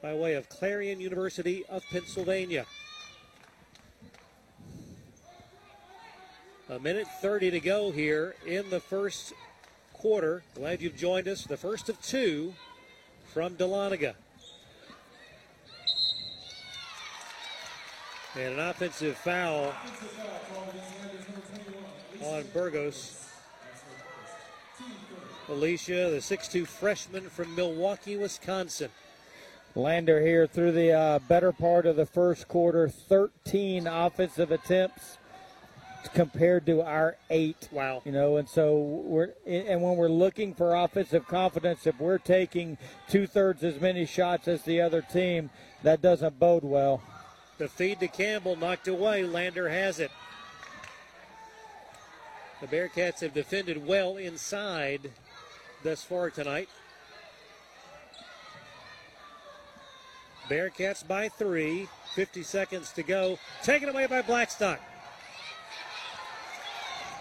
by 0.03 0.13
way 0.13 0.33
of 0.33 0.49
Clarion 0.49 0.99
University 0.99 1.63
of 1.69 1.81
Pennsylvania. 1.89 2.65
A 6.69 6.77
minute 6.77 7.07
30 7.21 7.51
to 7.51 7.59
go 7.61 7.89
here 7.89 8.35
in 8.45 8.69
the 8.69 8.81
first 8.81 9.31
quarter. 9.93 10.43
Glad 10.55 10.81
you've 10.81 10.97
joined 10.97 11.29
us. 11.29 11.45
The 11.45 11.55
first 11.55 11.87
of 11.87 12.01
two 12.01 12.53
from 13.33 13.55
Dahlonega. 13.55 14.15
And 18.35 18.55
an 18.55 18.59
offensive 18.59 19.15
foul 19.15 19.73
on 22.21 22.43
Burgos. 22.53 23.29
Alicia, 25.47 26.09
the 26.09 26.17
6'2 26.17 26.67
freshman 26.67 27.29
from 27.29 27.55
Milwaukee, 27.55 28.17
Wisconsin. 28.17 28.89
Lander 29.75 30.21
here 30.21 30.45
through 30.45 30.73
the 30.73 30.91
uh, 30.91 31.19
better 31.19 31.51
part 31.51 31.85
of 31.85 31.95
the 31.95 32.05
first 32.05 32.47
quarter, 32.47 32.87
13 32.87 33.87
offensive 33.87 34.51
attempts 34.51 35.17
compared 36.13 36.65
to 36.67 36.81
our 36.81 37.17
eight. 37.29 37.69
Wow. 37.71 38.01
You 38.05 38.11
know, 38.11 38.37
and 38.37 38.47
so 38.47 38.77
we're 38.77 39.33
and 39.47 39.81
when 39.81 39.95
we're 39.95 40.09
looking 40.09 40.53
for 40.53 40.75
offensive 40.75 41.27
confidence, 41.27 41.87
if 41.87 41.99
we're 41.99 42.17
taking 42.17 42.77
two 43.09 43.25
thirds 43.25 43.63
as 43.63 43.79
many 43.81 44.05
shots 44.05 44.47
as 44.47 44.63
the 44.63 44.81
other 44.81 45.01
team, 45.01 45.49
that 45.81 46.01
doesn't 46.01 46.39
bode 46.39 46.63
well. 46.63 47.01
The 47.57 47.67
feed 47.67 47.99
to 48.01 48.07
Campbell 48.07 48.55
knocked 48.55 48.87
away. 48.87 49.23
Lander 49.23 49.69
has 49.69 49.99
it. 49.99 50.11
The 52.61 52.67
Bearcats 52.67 53.21
have 53.21 53.33
defended 53.33 53.85
well 53.85 54.17
inside 54.17 55.11
thus 55.83 56.03
far 56.03 56.29
tonight. 56.29 56.69
Bearcats 60.49 61.07
by 61.07 61.29
three. 61.29 61.87
50 62.15 62.43
seconds 62.43 62.91
to 62.91 63.03
go. 63.03 63.39
Taken 63.63 63.89
away 63.89 64.05
by 64.05 64.21
Blackstock. 64.21 64.79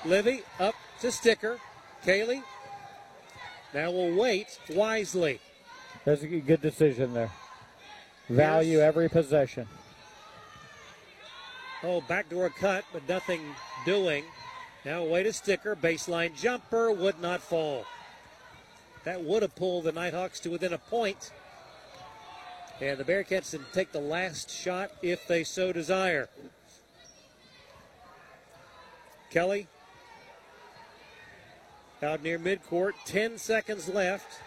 Livy 0.04 0.42
up 0.60 0.74
to 1.00 1.10
Sticker. 1.10 1.58
Kaylee. 2.04 2.42
Now 3.72 3.90
we'll 3.90 4.14
wait 4.14 4.58
wisely. 4.70 5.40
That's 6.04 6.22
a 6.22 6.26
good 6.26 6.60
decision 6.60 7.14
there. 7.14 7.30
Value 8.28 8.78
Yes. 8.78 8.86
every 8.88 9.08
possession. 9.08 9.68
Oh, 11.82 12.00
backdoor 12.02 12.50
cut, 12.50 12.84
but 12.92 13.08
nothing 13.08 13.40
doing. 13.84 14.24
Now 14.84 15.04
wait 15.04 15.24
to 15.24 15.32
Sticker. 15.32 15.74
Baseline 15.74 16.36
jumper 16.36 16.90
would 16.92 17.20
not 17.20 17.40
fall. 17.40 17.86
That 19.04 19.22
would 19.22 19.42
have 19.42 19.54
pulled 19.56 19.84
the 19.84 19.92
Nighthawks 19.92 20.38
to 20.40 20.50
within 20.50 20.72
a 20.72 20.78
point. 20.78 21.30
And 22.82 22.98
the 22.98 23.04
Bearcats 23.04 23.52
can 23.52 23.64
take 23.72 23.92
the 23.92 24.00
last 24.00 24.50
shot 24.50 24.90
if 25.02 25.28
they 25.28 25.44
so 25.44 25.72
desire. 25.72 26.28
Kelly 29.30 29.68
out 32.02 32.24
near 32.24 32.40
midcourt. 32.40 32.94
10 33.04 33.38
seconds 33.38 33.88
left. 33.88 34.40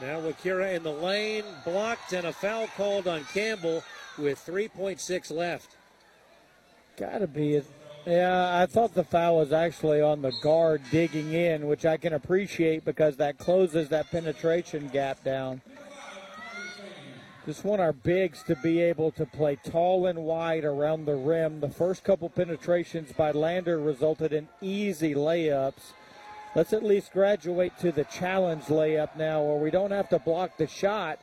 Now 0.00 0.22
Wakira 0.22 0.74
in 0.74 0.82
the 0.82 0.90
lane, 0.90 1.44
blocked, 1.62 2.14
and 2.14 2.26
a 2.26 2.32
foul 2.32 2.68
called 2.68 3.06
on 3.06 3.22
Campbell 3.34 3.84
with 4.16 4.42
3.6 4.46 5.30
left. 5.30 5.76
Gotta 6.96 7.26
be 7.26 7.56
it. 7.56 7.66
Yeah, 8.04 8.60
I 8.60 8.66
thought 8.66 8.94
the 8.94 9.04
foul 9.04 9.36
was 9.36 9.52
actually 9.52 10.00
on 10.00 10.22
the 10.22 10.32
guard 10.42 10.82
digging 10.90 11.34
in, 11.34 11.68
which 11.68 11.86
I 11.86 11.96
can 11.96 12.14
appreciate 12.14 12.84
because 12.84 13.16
that 13.18 13.38
closes 13.38 13.90
that 13.90 14.10
penetration 14.10 14.88
gap 14.88 15.22
down. 15.22 15.62
Just 17.46 17.64
want 17.64 17.80
our 17.80 17.92
bigs 17.92 18.42
to 18.44 18.56
be 18.56 18.80
able 18.80 19.12
to 19.12 19.24
play 19.24 19.56
tall 19.56 20.06
and 20.06 20.24
wide 20.24 20.64
around 20.64 21.04
the 21.04 21.14
rim. 21.14 21.60
The 21.60 21.70
first 21.70 22.02
couple 22.02 22.28
penetrations 22.28 23.12
by 23.12 23.30
Lander 23.30 23.78
resulted 23.78 24.32
in 24.32 24.48
easy 24.60 25.14
layups. 25.14 25.92
Let's 26.56 26.72
at 26.72 26.84
least 26.84 27.12
graduate 27.12 27.78
to 27.80 27.92
the 27.92 28.04
challenge 28.04 28.64
layup 28.64 29.16
now 29.16 29.42
where 29.42 29.58
we 29.58 29.70
don't 29.70 29.92
have 29.92 30.08
to 30.08 30.18
block 30.18 30.56
the 30.56 30.66
shot, 30.66 31.20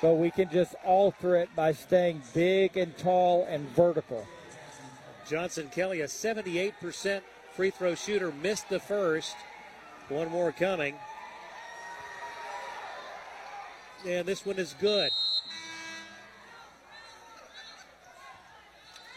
but 0.00 0.14
we 0.14 0.30
can 0.30 0.50
just 0.50 0.74
alter 0.82 1.36
it 1.36 1.54
by 1.54 1.72
staying 1.72 2.22
big 2.32 2.78
and 2.78 2.96
tall 2.96 3.46
and 3.50 3.68
vertical. 3.70 4.26
Johnson 5.28 5.68
Kelly, 5.68 6.00
a 6.00 6.06
78% 6.06 7.20
free 7.54 7.70
throw 7.70 7.94
shooter, 7.94 8.32
missed 8.42 8.68
the 8.68 8.80
first. 8.80 9.36
One 10.08 10.30
more 10.30 10.52
coming. 10.52 10.96
And 14.06 14.26
this 14.26 14.44
one 14.44 14.56
is 14.58 14.74
good. 14.80 15.10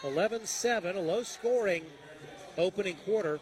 11 0.04 0.46
7, 0.46 0.96
a 0.96 1.00
low 1.00 1.24
scoring 1.24 1.84
opening 2.58 2.96
quarter. 3.06 3.40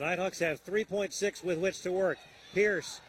Nighthawks 0.00 0.40
have 0.40 0.64
3.6 0.64 1.44
with 1.44 1.58
which 1.58 1.82
to 1.82 1.92
work. 1.92 2.18
Pierce 2.52 3.00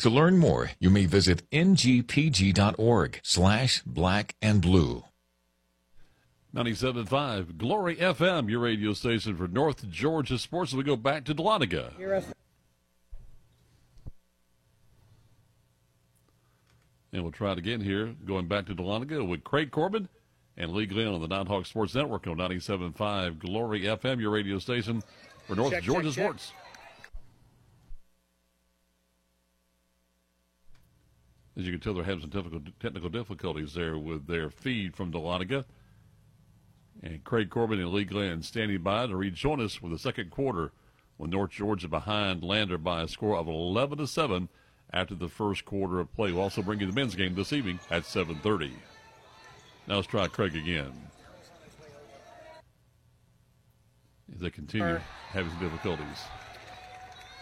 To 0.00 0.10
learn 0.10 0.38
more, 0.38 0.70
you 0.80 0.90
may 0.90 1.06
visit 1.06 1.48
ngpg.org 1.50 3.20
slash 3.22 3.82
black 3.86 4.34
and 4.42 4.60
blue. 4.60 5.04
97.5 6.54 7.56
Glory 7.58 7.96
FM, 7.96 8.48
your 8.48 8.60
radio 8.60 8.92
station 8.92 9.36
for 9.36 9.48
North 9.48 9.88
Georgia 9.88 10.38
sports. 10.38 10.72
We 10.72 10.84
go 10.84 10.94
back 10.96 11.24
to 11.24 11.34
Dahlonega. 11.34 12.24
And 17.12 17.22
we'll 17.22 17.32
try 17.32 17.52
it 17.52 17.58
again 17.58 17.80
here, 17.80 18.14
going 18.24 18.46
back 18.46 18.66
to 18.66 18.74
Dahlonega 18.74 19.26
with 19.26 19.42
Craig 19.44 19.70
Corbin 19.70 20.08
and 20.56 20.72
Lee 20.72 20.86
Glenn 20.86 21.08
on 21.08 21.20
the 21.20 21.28
Nighthawk 21.28 21.66
Sports 21.66 21.94
Network 21.94 22.26
on 22.26 22.36
97.5 22.36 23.38
Glory 23.38 23.82
FM, 23.82 24.20
your 24.20 24.30
radio 24.30 24.58
station 24.58 25.02
for 25.46 25.54
North 25.56 25.72
Check, 25.72 25.82
Georgia 25.82 26.12
check, 26.12 26.36
check. 26.36 26.63
As 31.56 31.64
you 31.64 31.72
can 31.72 31.80
tell, 31.80 31.94
they're 31.94 32.04
having 32.04 32.22
some 32.22 32.30
technical, 32.30 32.60
technical 32.80 33.08
difficulties 33.08 33.74
there 33.74 33.96
with 33.96 34.26
their 34.26 34.50
feed 34.50 34.96
from 34.96 35.12
Dahlonega. 35.12 35.64
And 37.02 37.22
Craig 37.22 37.50
Corbin 37.50 37.80
and 37.80 37.92
Lee 37.92 38.04
Glenn 38.04 38.42
standing 38.42 38.82
by 38.82 39.06
to 39.06 39.16
rejoin 39.16 39.60
us 39.60 39.80
with 39.80 39.92
the 39.92 39.98
second 39.98 40.30
quarter 40.30 40.72
when 41.16 41.30
North 41.30 41.50
Georgia 41.50 41.86
behind 41.86 42.42
Lander 42.42 42.78
by 42.78 43.02
a 43.02 43.08
score 43.08 43.36
of 43.36 43.46
11 43.46 43.98
to 43.98 44.06
7 44.06 44.48
after 44.92 45.14
the 45.14 45.28
first 45.28 45.64
quarter 45.64 46.00
of 46.00 46.12
play. 46.14 46.32
We'll 46.32 46.42
also 46.42 46.62
bring 46.62 46.80
you 46.80 46.86
the 46.86 46.92
men's 46.92 47.14
game 47.14 47.34
this 47.34 47.52
evening 47.52 47.78
at 47.90 48.04
7:30. 48.04 48.72
Now 49.86 49.96
let's 49.96 50.06
try 50.06 50.26
Craig 50.28 50.56
again. 50.56 50.92
As 54.34 54.40
they 54.40 54.50
continue 54.50 55.00
having 55.30 55.50
some 55.50 55.60
difficulties. 55.60 56.22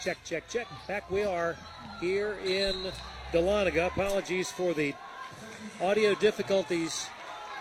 Check, 0.03 0.19
check, 0.25 0.49
check. 0.49 0.67
Back 0.89 1.11
we 1.11 1.23
are 1.23 1.57
here 2.01 2.39
in 2.45 2.75
Dahlonega. 3.33 3.87
Apologies 3.87 4.51
for 4.51 4.75
the 4.75 4.95
audio 5.81 6.15
difficulties 6.15 7.07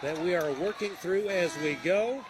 that 0.02 0.18
we 0.20 0.36
are 0.36 0.52
working 0.54 0.92
through 0.92 1.28
as 1.30 1.56
we 1.60 1.76
go. 1.84 2.24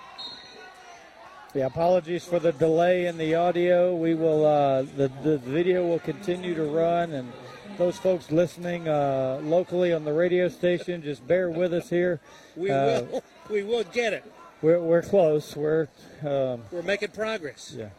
Yeah, 1.54 1.66
apologies 1.66 2.24
for 2.24 2.40
the 2.40 2.54
delay 2.54 3.08
in 3.08 3.18
the 3.18 3.36
audio. 3.36 3.94
We 3.96 4.14
will 4.14 4.46
uh, 4.46 4.84
the 4.84 5.10
the 5.24 5.38
video 5.40 5.86
will 5.86 6.00
continue 6.00 6.56
to 6.56 6.64
run, 6.64 7.12
and 7.12 7.32
those 7.78 7.98
folks 7.98 8.32
listening 8.32 8.88
uh, 8.88 9.40
locally 9.44 9.92
on 9.92 10.06
the 10.06 10.14
radio 10.14 10.48
station, 10.48 11.02
just 11.02 11.28
bear 11.28 11.50
with 11.50 11.74
us 11.74 11.90
here. 11.90 12.22
We 12.56 12.72
Uh, 12.72 13.02
will 13.04 13.24
we 13.50 13.64
will 13.64 13.84
get 13.84 14.14
it. 14.14 14.24
We're 14.62 14.80
we're 14.80 15.02
close. 15.02 15.56
We're 15.56 15.88
um, 16.24 16.62
We're 16.72 16.84
making 16.84 17.10
progress. 17.10 17.76
yeah. 17.78 17.90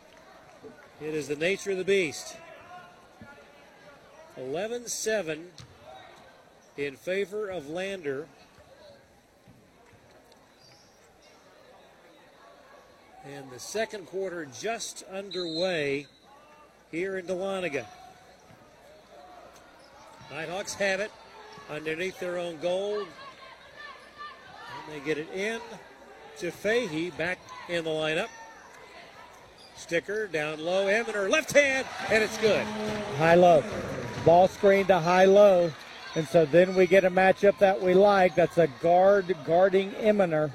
It 1.01 1.15
is 1.15 1.27
the 1.29 1.37
nature 1.37 1.73
of 1.73 1.79
the 1.79 1.85
beast. 1.85 2.37
11 4.37 4.87
7 4.87 5.47
in 6.77 6.97
favor 6.97 7.49
of 7.49 7.69
Lander. 7.69 8.27
And 13.25 13.51
the 13.51 13.59
second 13.59 14.07
quarter 14.07 14.49
just 14.59 15.05
underway 15.13 16.07
here 16.91 17.19
in 17.19 17.27
Dahlonega. 17.27 17.87
Nighthawks 20.31 20.75
have 20.75 21.01
it 21.01 21.13
underneath 21.71 22.19
their 22.19 22.39
own 22.39 22.59
goal. 22.59 23.01
And 23.01 23.07
they 24.91 25.01
get 25.05 25.19
it 25.19 25.29
in 25.35 25.61
to 26.39 26.51
Fahey 26.51 27.11
back 27.11 27.39
in 27.69 27.85
the 27.85 27.91
lineup. 27.91 28.29
Sticker 29.77 30.27
down 30.27 30.59
low, 30.61 30.87
Eminer 30.87 31.29
left 31.29 31.53
hand, 31.53 31.87
and 32.09 32.23
it's 32.23 32.39
good. 32.39 32.65
high 33.19 33.35
low. 33.35 33.63
Ball 34.25 34.49
screen 34.49 34.87
to 34.87 34.99
high 34.99 35.25
low. 35.25 35.73
And 36.15 36.29
so 36.29 36.45
then 36.45 36.75
we 36.75 36.87
get 36.87 37.05
a 37.05 37.11
matchup 37.11 37.59
that 37.59 37.81
we 37.81 37.95
like. 37.95 38.35
That's 38.35 38.59
a 38.59 38.67
guard 38.81 39.35
guarding 39.45 39.91
Eminer. 39.93 40.51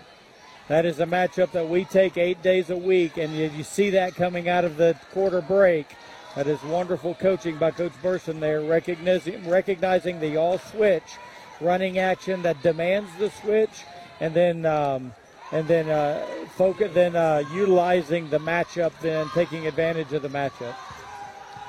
That 0.68 0.86
is 0.86 1.00
a 1.00 1.06
matchup 1.06 1.52
that 1.52 1.68
we 1.68 1.86
take 1.86 2.18
eight 2.18 2.42
days 2.42 2.70
a 2.70 2.78
week, 2.78 3.18
and 3.18 3.34
you, 3.34 3.50
you 3.56 3.64
see 3.64 3.90
that 3.92 4.16
coming 4.16 4.50
out 4.50 4.66
of 4.66 4.76
the 4.76 4.98
quarter 5.14 5.42
break. 5.42 5.88
That 6.36 6.46
is 6.46 6.62
wonderful 6.64 7.16
coaching 7.16 7.58
by 7.58 7.72
Coach 7.72 7.94
Burson 8.02 8.40
there, 8.40 8.62
recognizing, 8.62 9.50
recognizing 9.50 10.20
the 10.20 10.38
all 10.38 10.60
switch 10.60 11.18
running 11.62 11.98
action 11.98 12.42
that 12.44 12.62
demands 12.62 13.10
the 13.18 13.30
switch, 13.30 13.84
and 14.20 14.34
then 14.34 14.66
um, 14.66 15.14
and 15.52 15.68
then 15.68 15.90
uh, 15.90 16.26
focus, 16.56 16.92
then 16.94 17.16
uh, 17.16 17.44
utilizing 17.54 18.30
the 18.30 18.40
matchup, 18.40 18.92
then 19.02 19.28
taking 19.34 19.68
advantage 19.68 20.12
of 20.14 20.22
the 20.22 20.30
matchup. 20.30 20.76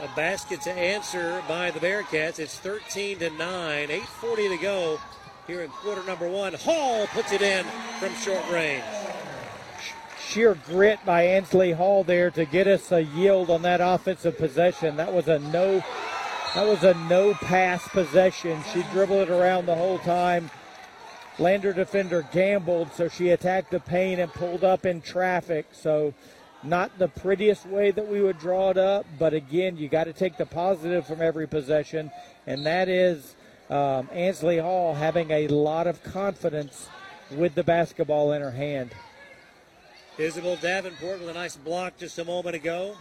A 0.00 0.08
basket 0.14 0.60
to 0.62 0.70
answer 0.70 1.42
by 1.48 1.72
the 1.72 1.80
Bearcats. 1.80 2.38
It's 2.38 2.56
13 2.58 3.18
to 3.18 3.30
9, 3.30 3.90
8:40 3.90 4.48
to 4.48 4.56
go 4.62 5.00
here 5.48 5.62
in 5.62 5.70
quarter 5.70 6.04
number 6.04 6.28
one. 6.28 6.54
Hall 6.54 7.08
puts 7.08 7.32
it 7.32 7.42
in 7.42 7.64
from 7.98 8.14
short 8.14 8.48
range. 8.48 8.84
Sheer 10.28 10.54
grit 10.54 11.00
by 11.04 11.22
Ansley 11.22 11.72
Hall 11.72 12.04
there 12.04 12.30
to 12.30 12.44
get 12.44 12.68
us 12.68 12.92
a 12.92 13.02
yield 13.02 13.50
on 13.50 13.62
that 13.62 13.80
offensive 13.80 14.38
possession. 14.38 14.96
That 14.96 15.12
was 15.12 15.26
a 15.26 15.40
no 15.40 15.82
that 16.54 16.66
was 16.66 16.84
a 16.84 16.94
no 16.94 17.34
pass 17.34 17.86
possession. 17.88 18.62
She 18.72 18.82
dribbled 18.92 19.28
it 19.28 19.30
around 19.30 19.66
the 19.66 19.74
whole 19.74 19.98
time. 19.98 20.50
Lander 21.38 21.72
defender 21.72 22.26
gambled, 22.32 22.92
so 22.94 23.08
she 23.08 23.30
attacked 23.30 23.70
the 23.70 23.80
paint 23.80 24.20
and 24.20 24.32
pulled 24.32 24.64
up 24.64 24.86
in 24.86 25.00
traffic. 25.00 25.66
So, 25.72 26.14
not 26.62 26.98
the 26.98 27.08
prettiest 27.08 27.66
way 27.66 27.90
that 27.90 28.06
we 28.06 28.20
would 28.20 28.38
draw 28.38 28.70
it 28.70 28.78
up, 28.78 29.06
but 29.18 29.32
again, 29.32 29.76
you 29.76 29.88
got 29.88 30.04
to 30.04 30.12
take 30.12 30.36
the 30.36 30.46
positive 30.46 31.06
from 31.06 31.22
every 31.22 31.46
possession, 31.46 32.10
and 32.46 32.66
that 32.66 32.88
is 32.88 33.36
um, 33.70 34.08
Ansley 34.12 34.58
Hall 34.58 34.94
having 34.94 35.30
a 35.30 35.46
lot 35.48 35.86
of 35.86 36.02
confidence 36.02 36.88
with 37.30 37.54
the 37.54 37.62
basketball 37.62 38.32
in 38.32 38.42
her 38.42 38.50
hand. 38.50 38.90
Isabel 40.18 40.56
Davenport 40.56 41.20
with 41.20 41.28
a 41.28 41.34
nice 41.34 41.56
block 41.56 41.96
just 41.96 42.18
a 42.18 42.24
moment 42.24 42.56
ago. 42.56 42.96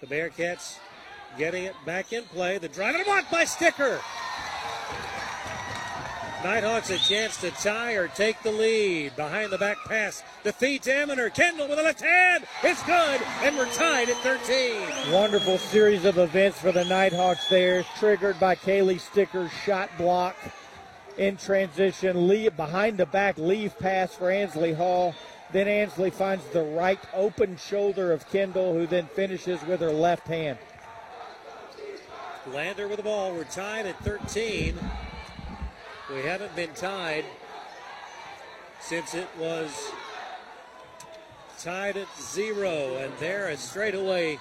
The 0.00 0.06
Bearcats 0.06 0.78
getting 1.36 1.64
it 1.64 1.74
back 1.84 2.12
in 2.12 2.22
play. 2.24 2.58
The 2.58 2.68
drive 2.68 2.94
and 2.94 3.02
a 3.02 3.04
block 3.04 3.30
by 3.30 3.44
Sticker. 3.44 4.00
Nighthawks 6.44 6.90
a 6.90 6.98
chance 6.98 7.40
to 7.40 7.50
tie 7.50 7.94
or 7.94 8.08
take 8.08 8.42
the 8.42 8.52
lead. 8.52 9.16
Behind 9.16 9.50
the 9.50 9.58
back 9.58 9.78
pass. 9.86 10.22
The 10.42 10.52
feet 10.52 10.82
to 10.82 10.90
Eminer. 10.90 11.32
Kendall 11.32 11.66
with 11.68 11.78
a 11.78 11.82
left 11.82 12.00
hand. 12.00 12.44
It's 12.62 12.82
good. 12.84 13.20
And 13.42 13.56
we're 13.56 13.72
tied 13.72 14.10
at 14.10 14.16
13. 14.18 15.12
Wonderful 15.12 15.58
series 15.58 16.04
of 16.04 16.18
events 16.18 16.60
for 16.60 16.72
the 16.72 16.84
Nighthawks 16.84 17.48
there. 17.48 17.84
Triggered 17.98 18.38
by 18.38 18.54
Kaylee 18.54 19.00
Sticker's 19.00 19.50
shot 19.64 19.88
block 19.96 20.36
in 21.16 21.36
transition. 21.36 22.28
Leave, 22.28 22.56
behind 22.56 22.98
the 22.98 23.06
back 23.06 23.38
leave 23.38 23.76
pass 23.78 24.14
for 24.14 24.30
Ansley 24.30 24.74
Hall. 24.74 25.14
Then 25.52 25.68
Ansley 25.68 26.10
finds 26.10 26.44
the 26.46 26.62
right 26.62 27.00
open 27.14 27.56
shoulder 27.56 28.12
of 28.12 28.28
Kendall, 28.30 28.74
who 28.74 28.86
then 28.86 29.06
finishes 29.06 29.64
with 29.64 29.80
her 29.80 29.92
left 29.92 30.26
hand. 30.26 30.58
Lander 32.52 32.86
with 32.88 32.98
the 32.98 33.02
ball. 33.02 33.32
We're 33.32 33.44
tied 33.44 33.86
at 33.86 33.98
13. 34.04 34.78
We 36.12 36.22
haven't 36.22 36.54
been 36.54 36.72
tied 36.74 37.24
since 38.80 39.14
it 39.14 39.28
was 39.38 39.90
tied 41.58 41.96
at 41.96 42.06
zero. 42.20 42.96
And 42.98 43.12
there 43.18 43.48
a 43.48 43.56
straightaway 43.56 44.38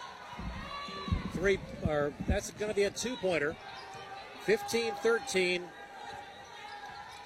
three, 1.33 1.57
or 1.87 2.13
that's 2.27 2.51
going 2.51 2.69
to 2.69 2.75
be 2.75 2.83
a 2.83 2.91
two 2.91 3.15
pointer. 3.15 3.55
15 4.43 4.93
13 5.01 5.63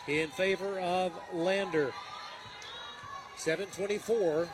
in 0.07 0.29
favor 0.29 0.79
of 0.79 1.11
Lander. 1.33 1.91
724 3.35 4.47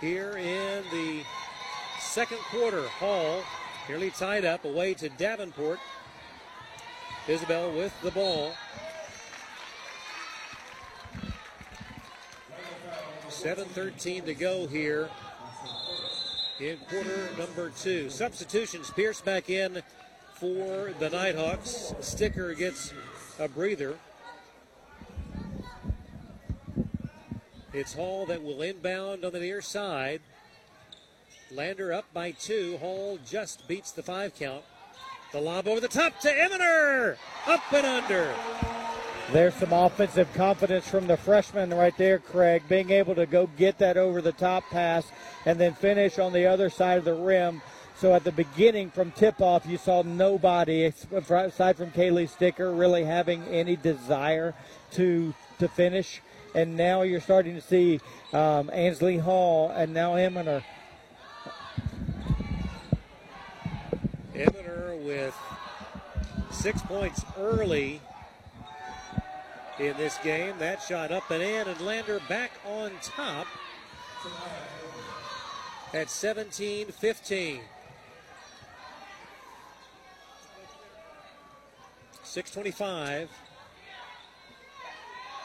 here 0.00 0.36
in 0.38 0.82
the 0.90 1.22
second 2.00 2.38
quarter. 2.50 2.88
Hall 2.88 3.42
nearly 3.88 4.10
tied 4.10 4.46
up 4.46 4.64
away 4.64 4.94
to 4.94 5.10
Davenport. 5.10 5.78
Isabel 7.28 7.70
with 7.72 7.92
the 8.02 8.10
ball. 8.10 8.52
7.13 13.28 14.24
to 14.26 14.34
go 14.34 14.66
here 14.66 15.08
in 16.60 16.76
quarter 16.88 17.28
number 17.38 17.70
two. 17.70 18.10
Substitutions, 18.10 18.90
Pierce 18.90 19.20
back 19.20 19.50
in 19.50 19.82
for 20.34 20.92
the 20.98 21.10
Nighthawks. 21.10 21.94
Sticker 22.00 22.54
gets 22.54 22.92
a 23.38 23.48
breather. 23.48 23.98
It's 27.72 27.94
Hall 27.94 28.26
that 28.26 28.42
will 28.42 28.62
inbound 28.62 29.24
on 29.24 29.32
the 29.32 29.40
near 29.40 29.62
side. 29.62 30.20
Lander 31.50 31.92
up 31.92 32.04
by 32.12 32.32
two. 32.32 32.76
Hall 32.78 33.18
just 33.24 33.66
beats 33.66 33.92
the 33.92 34.02
five 34.02 34.34
count. 34.34 34.64
The 35.32 35.40
lob 35.40 35.66
over 35.66 35.80
the 35.80 35.88
top 35.88 36.20
to 36.20 36.28
Eminer. 36.28 37.16
Up 37.46 37.72
and 37.72 37.86
under. 37.86 38.34
There's 39.32 39.54
some 39.54 39.72
offensive 39.72 40.30
confidence 40.34 40.86
from 40.86 41.06
the 41.06 41.16
freshman 41.16 41.72
right 41.72 41.96
there, 41.96 42.18
Craig, 42.18 42.64
being 42.68 42.90
able 42.90 43.14
to 43.14 43.24
go 43.24 43.48
get 43.56 43.78
that 43.78 43.96
over 43.96 44.20
the 44.20 44.32
top 44.32 44.62
pass 44.70 45.10
and 45.46 45.58
then 45.58 45.72
finish 45.72 46.18
on 46.18 46.34
the 46.34 46.44
other 46.44 46.68
side 46.68 46.98
of 46.98 47.06
the 47.06 47.14
rim. 47.14 47.62
So 47.96 48.12
at 48.12 48.24
the 48.24 48.32
beginning, 48.32 48.90
from 48.90 49.10
tip 49.12 49.40
off, 49.40 49.64
you 49.64 49.78
saw 49.78 50.02
nobody 50.02 50.84
aside 50.84 51.76
from 51.78 51.92
Kaylee 51.92 52.28
Sticker 52.28 52.70
really 52.70 53.04
having 53.04 53.42
any 53.44 53.76
desire 53.76 54.54
to 54.92 55.32
to 55.58 55.68
finish. 55.68 56.20
And 56.54 56.76
now 56.76 57.00
you're 57.02 57.20
starting 57.20 57.54
to 57.54 57.62
see 57.62 58.00
um, 58.34 58.68
Ansley 58.70 59.16
Hall 59.16 59.70
and 59.70 59.94
now 59.94 60.14
Eminer. 60.16 60.62
Eminer 64.34 64.96
with 65.04 65.34
six 66.50 66.80
points 66.82 67.24
early 67.38 68.00
in 69.78 69.96
this 69.96 70.18
game. 70.18 70.54
That 70.58 70.82
shot 70.82 71.10
up 71.10 71.30
and 71.30 71.42
in, 71.42 71.68
and 71.68 71.80
Lander 71.80 72.20
back 72.28 72.52
on 72.66 72.92
top 73.02 73.46
at 75.92 76.08
17 76.10 76.88
15. 76.88 77.60
625 82.24 83.28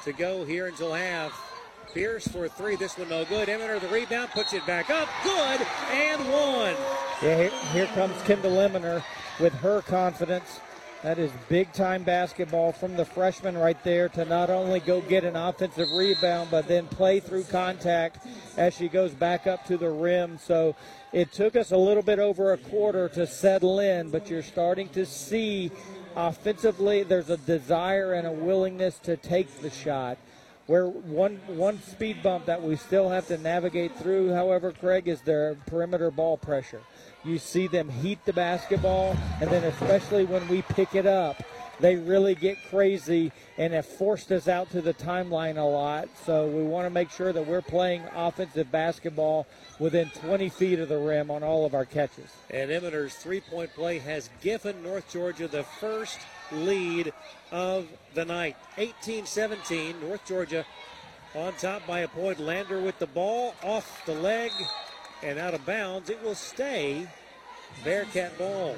to 0.05 0.13
go 0.13 0.45
here 0.45 0.67
until 0.67 0.93
half. 0.93 1.56
Pierce 1.93 2.27
for 2.27 2.47
three. 2.47 2.75
This 2.75 2.97
one 2.97 3.09
no 3.09 3.25
good. 3.25 3.47
Eminer 3.47 3.79
the 3.79 3.87
rebound, 3.87 4.29
puts 4.31 4.53
it 4.53 4.65
back 4.65 4.89
up. 4.89 5.07
Good 5.23 5.61
and 5.91 6.21
one. 6.29 6.75
Yeah, 7.21 7.49
here, 7.71 7.87
comes 7.87 8.21
Kendall 8.23 8.51
Eminer 8.59 9.03
with 9.39 9.53
her 9.55 9.81
confidence. 9.81 10.59
That 11.03 11.19
is 11.19 11.31
big 11.47 11.71
time 11.73 12.03
basketball 12.03 12.71
from 12.71 12.95
the 12.95 13.05
freshman 13.05 13.55
right 13.55 13.81
there 13.83 14.09
to 14.09 14.25
not 14.25 14.49
only 14.49 14.79
go 14.79 14.99
get 15.01 15.23
an 15.23 15.35
offensive 15.35 15.91
rebound, 15.91 16.49
but 16.49 16.67
then 16.67 16.87
play 16.87 17.19
through 17.19 17.43
contact 17.43 18.25
as 18.57 18.73
she 18.73 18.87
goes 18.87 19.11
back 19.11 19.45
up 19.45 19.63
to 19.67 19.77
the 19.77 19.89
rim. 19.89 20.39
So 20.39 20.75
it 21.13 21.31
took 21.31 21.55
us 21.55 21.71
a 21.71 21.77
little 21.77 22.01
bit 22.01 22.17
over 22.17 22.51
a 22.53 22.57
quarter 22.57 23.09
to 23.09 23.27
settle 23.27 23.79
in, 23.79 24.09
but 24.09 24.29
you're 24.29 24.41
starting 24.41 24.89
to 24.89 25.05
see 25.05 25.71
offensively 26.15 27.03
there's 27.03 27.29
a 27.29 27.37
desire 27.37 28.13
and 28.13 28.25
a 28.25 28.31
willingness 28.31 28.97
to 28.99 29.17
take 29.17 29.61
the 29.61 29.69
shot. 29.69 30.17
Where 30.67 30.87
one 30.87 31.39
one 31.47 31.81
speed 31.81 32.21
bump 32.21 32.45
that 32.45 32.61
we 32.61 32.75
still 32.75 33.09
have 33.09 33.27
to 33.27 33.37
navigate 33.37 33.97
through, 33.97 34.33
however, 34.33 34.73
Craig, 34.73 35.07
is 35.07 35.21
their 35.21 35.55
perimeter 35.65 36.11
ball 36.11 36.37
pressure. 36.37 36.81
You 37.23 37.39
see 37.39 37.67
them 37.67 37.89
heat 37.89 38.19
the 38.25 38.33
basketball, 38.33 39.17
and 39.41 39.49
then 39.49 39.63
especially 39.63 40.25
when 40.25 40.45
we 40.49 40.61
pick 40.63 40.93
it 40.93 41.05
up, 41.05 41.41
they 41.79 41.95
really 41.95 42.35
get 42.35 42.57
crazy 42.69 43.31
and 43.57 43.73
have 43.73 43.85
forced 43.85 44.31
us 44.31 44.47
out 44.47 44.69
to 44.71 44.81
the 44.81 44.93
timeline 44.93 45.57
a 45.57 45.63
lot. 45.63 46.09
So 46.25 46.47
we 46.47 46.63
want 46.63 46.85
to 46.85 46.89
make 46.89 47.11
sure 47.11 47.31
that 47.31 47.45
we're 47.45 47.61
playing 47.61 48.03
offensive 48.15 48.71
basketball 48.71 49.47
within 49.79 50.09
20 50.09 50.49
feet 50.49 50.79
of 50.79 50.89
the 50.89 50.97
rim 50.97 51.29
on 51.29 51.43
all 51.43 51.65
of 51.65 51.73
our 51.73 51.85
catches. 51.85 52.31
And 52.49 52.71
Eminer's 52.71 53.13
three 53.15 53.41
point 53.41 53.73
play 53.73 53.99
has 53.99 54.29
given 54.41 54.81
North 54.83 55.11
Georgia 55.11 55.47
the 55.47 55.63
first 55.63 56.19
lead 56.51 57.13
of 57.51 57.87
the 58.13 58.25
night. 58.25 58.55
18 58.77 59.25
17, 59.25 59.99
North 60.01 60.25
Georgia 60.25 60.65
on 61.35 61.53
top 61.53 61.85
by 61.85 61.99
a 61.99 62.07
point. 62.07 62.39
Lander 62.39 62.79
with 62.79 62.97
the 62.99 63.07
ball 63.07 63.55
off 63.63 64.05
the 64.05 64.13
leg 64.13 64.51
and 65.23 65.37
out 65.39 65.53
of 65.53 65.65
bounds. 65.65 66.09
It 66.09 66.21
will 66.23 66.35
stay 66.35 67.07
Bearcat 67.83 68.37
ball. 68.37 68.75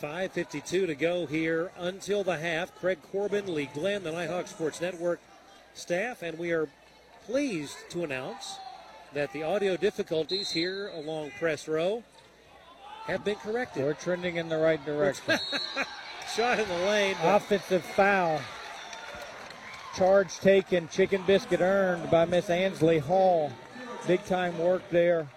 Five 0.00 0.32
fifty-two 0.32 0.86
to 0.86 0.94
go 0.94 1.24
here 1.24 1.70
until 1.78 2.24
the 2.24 2.36
half. 2.36 2.74
Craig 2.74 2.98
Corbin, 3.10 3.54
Lee 3.54 3.70
Glenn, 3.72 4.02
the 4.02 4.12
Nighthawk 4.12 4.48
Sports 4.48 4.80
Network 4.80 5.20
staff, 5.72 6.22
and 6.22 6.38
we 6.38 6.52
are 6.52 6.68
pleased 7.24 7.76
to 7.90 8.04
announce 8.04 8.58
that 9.14 9.32
the 9.32 9.44
audio 9.44 9.76
difficulties 9.76 10.50
here 10.50 10.88
along 10.88 11.30
Press 11.38 11.68
Row 11.68 12.02
have 13.04 13.24
been 13.24 13.36
corrected. 13.36 13.84
We're 13.84 13.94
trending 13.94 14.36
in 14.36 14.48
the 14.48 14.58
right 14.58 14.84
direction. 14.84 15.38
Shot 16.34 16.58
in 16.58 16.68
the 16.68 16.78
lane. 16.86 17.16
Offensive 17.22 17.84
foul. 17.84 18.40
charge 19.96 20.36
taken, 20.38 20.88
chicken 20.88 21.22
biscuit 21.26 21.60
earned 21.60 22.10
by 22.10 22.24
Miss 22.24 22.50
Ansley 22.50 22.98
Hall. 22.98 23.52
Big 24.08 24.24
time 24.24 24.58
work 24.58 24.82
there. 24.90 25.28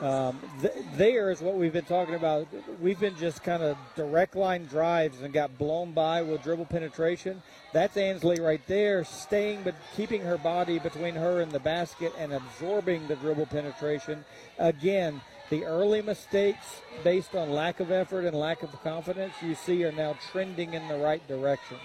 Um, 0.00 0.38
th- 0.60 0.74
there 0.96 1.30
is 1.30 1.40
what 1.40 1.54
we've 1.54 1.72
been 1.72 1.86
talking 1.86 2.14
about. 2.14 2.46
We've 2.80 3.00
been 3.00 3.16
just 3.16 3.42
kind 3.42 3.62
of 3.62 3.78
direct 3.94 4.36
line 4.36 4.66
drives 4.66 5.22
and 5.22 5.32
got 5.32 5.56
blown 5.56 5.92
by 5.92 6.20
with 6.20 6.42
dribble 6.42 6.66
penetration. 6.66 7.42
That's 7.72 7.96
Ansley 7.96 8.38
right 8.40 8.60
there, 8.66 9.04
staying 9.04 9.62
but 9.62 9.74
keeping 9.96 10.20
her 10.22 10.36
body 10.36 10.78
between 10.78 11.14
her 11.14 11.40
and 11.40 11.50
the 11.50 11.60
basket 11.60 12.12
and 12.18 12.34
absorbing 12.34 13.08
the 13.08 13.16
dribble 13.16 13.46
penetration. 13.46 14.24
Again, 14.58 15.22
the 15.48 15.64
early 15.64 16.02
mistakes 16.02 16.82
based 17.02 17.34
on 17.34 17.50
lack 17.50 17.80
of 17.80 17.90
effort 17.90 18.26
and 18.26 18.36
lack 18.36 18.62
of 18.62 18.70
confidence 18.82 19.32
you 19.42 19.54
see 19.54 19.82
are 19.84 19.92
now 19.92 20.16
trending 20.30 20.74
in 20.74 20.86
the 20.88 20.96
right 20.98 21.26
direction. 21.26 21.78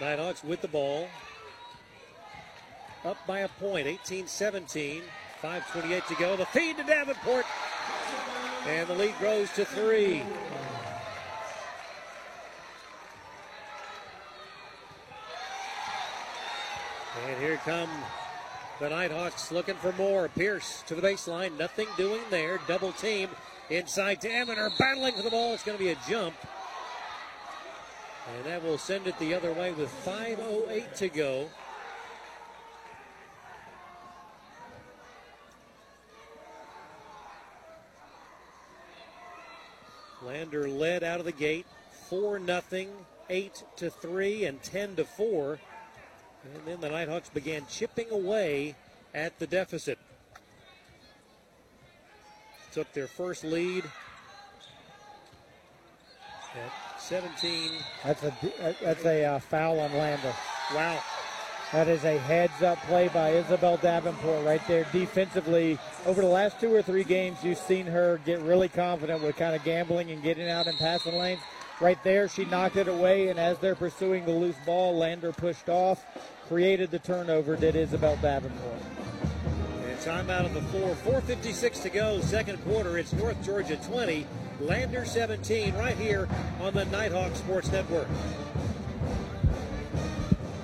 Nighthawks 0.00 0.42
with 0.42 0.62
the 0.62 0.68
ball. 0.68 1.08
Up 3.04 3.16
by 3.26 3.40
a 3.40 3.48
point, 3.48 3.86
18 3.86 4.26
17. 4.26 5.02
5.28 5.42 6.06
to 6.06 6.14
go. 6.16 6.36
The 6.36 6.46
feed 6.46 6.76
to 6.76 6.82
Davenport. 6.82 7.46
And 8.66 8.86
the 8.88 8.94
lead 8.94 9.14
grows 9.18 9.50
to 9.52 9.64
three. 9.64 10.22
And 17.26 17.38
here 17.38 17.56
come 17.64 17.88
the 18.80 18.88
Nighthawks 18.88 19.50
looking 19.50 19.76
for 19.76 19.92
more. 19.92 20.28
Pierce 20.28 20.82
to 20.86 20.94
the 20.94 21.02
baseline. 21.02 21.58
Nothing 21.58 21.86
doing 21.96 22.22
there. 22.30 22.58
Double 22.66 22.92
team 22.92 23.28
inside 23.68 24.20
to 24.22 24.28
Eminer. 24.28 24.70
Battling 24.78 25.14
for 25.14 25.22
the 25.22 25.30
ball. 25.30 25.54
It's 25.54 25.62
going 25.62 25.78
to 25.78 25.84
be 25.84 25.90
a 25.90 25.96
jump. 26.08 26.34
And 28.36 28.46
that 28.46 28.62
will 28.62 28.78
send 28.78 29.06
it 29.06 29.18
the 29.18 29.34
other 29.34 29.52
way 29.52 29.72
with 29.72 29.90
5.08 30.04 30.94
to 30.96 31.08
go. 31.08 31.48
Lander 40.22 40.68
led 40.68 41.02
out 41.02 41.18
of 41.18 41.24
the 41.26 41.32
gate 41.32 41.66
4 42.08 42.38
nothing, 42.38 42.88
8 43.28 43.62
to 43.76 43.90
3 43.90 44.44
and 44.44 44.62
10 44.62 44.96
to 44.96 45.04
4. 45.04 45.58
And 46.54 46.66
then 46.66 46.80
the 46.80 46.88
Nighthawks 46.88 47.28
began 47.28 47.66
chipping 47.68 48.10
away 48.10 48.74
at 49.14 49.38
the 49.38 49.46
deficit. 49.46 49.98
Took 52.72 52.92
their 52.92 53.06
first 53.06 53.44
lead 53.44 53.84
at 56.54 57.00
17. 57.00 57.70
That's 58.04 58.22
a 58.22 58.34
that's 58.80 59.04
a 59.04 59.24
uh, 59.24 59.38
foul 59.40 59.80
on 59.80 59.92
Lander. 59.92 60.34
Wow. 60.74 61.02
That 61.72 61.86
is 61.86 62.02
a 62.02 62.18
heads 62.18 62.62
up 62.62 62.82
play 62.88 63.06
by 63.08 63.30
Isabel 63.30 63.76
Davenport 63.76 64.44
right 64.44 64.60
there 64.66 64.84
defensively. 64.92 65.78
Over 66.04 66.20
the 66.20 66.26
last 66.26 66.58
two 66.58 66.74
or 66.74 66.82
three 66.82 67.04
games, 67.04 67.44
you've 67.44 67.58
seen 67.58 67.86
her 67.86 68.20
get 68.24 68.40
really 68.40 68.68
confident 68.68 69.22
with 69.22 69.36
kind 69.36 69.54
of 69.54 69.62
gambling 69.62 70.10
and 70.10 70.20
getting 70.20 70.48
out 70.48 70.66
in 70.66 70.76
passing 70.78 71.14
lanes. 71.14 71.40
Right 71.80 72.02
there, 72.02 72.28
she 72.28 72.44
knocked 72.44 72.76
it 72.76 72.88
away, 72.88 73.28
and 73.28 73.38
as 73.38 73.56
they're 73.58 73.76
pursuing 73.76 74.24
the 74.24 74.32
loose 74.32 74.56
ball, 74.66 74.96
Lander 74.96 75.30
pushed 75.30 75.68
off, 75.68 76.04
created 76.48 76.90
the 76.90 76.98
turnover, 76.98 77.54
did 77.54 77.76
Isabel 77.76 78.16
Davenport. 78.16 78.82
And 79.86 79.98
timeout 80.00 80.46
on 80.46 80.54
the 80.54 80.62
floor. 80.62 80.96
4.56 81.22 81.82
to 81.82 81.88
go, 81.88 82.20
second 82.20 82.62
quarter. 82.64 82.98
It's 82.98 83.12
North 83.12 83.40
Georgia 83.44 83.76
20, 83.76 84.26
Lander 84.60 85.04
17, 85.04 85.74
right 85.76 85.96
here 85.96 86.28
on 86.60 86.74
the 86.74 86.84
Nighthawk 86.86 87.36
Sports 87.36 87.70
Network. 87.70 88.08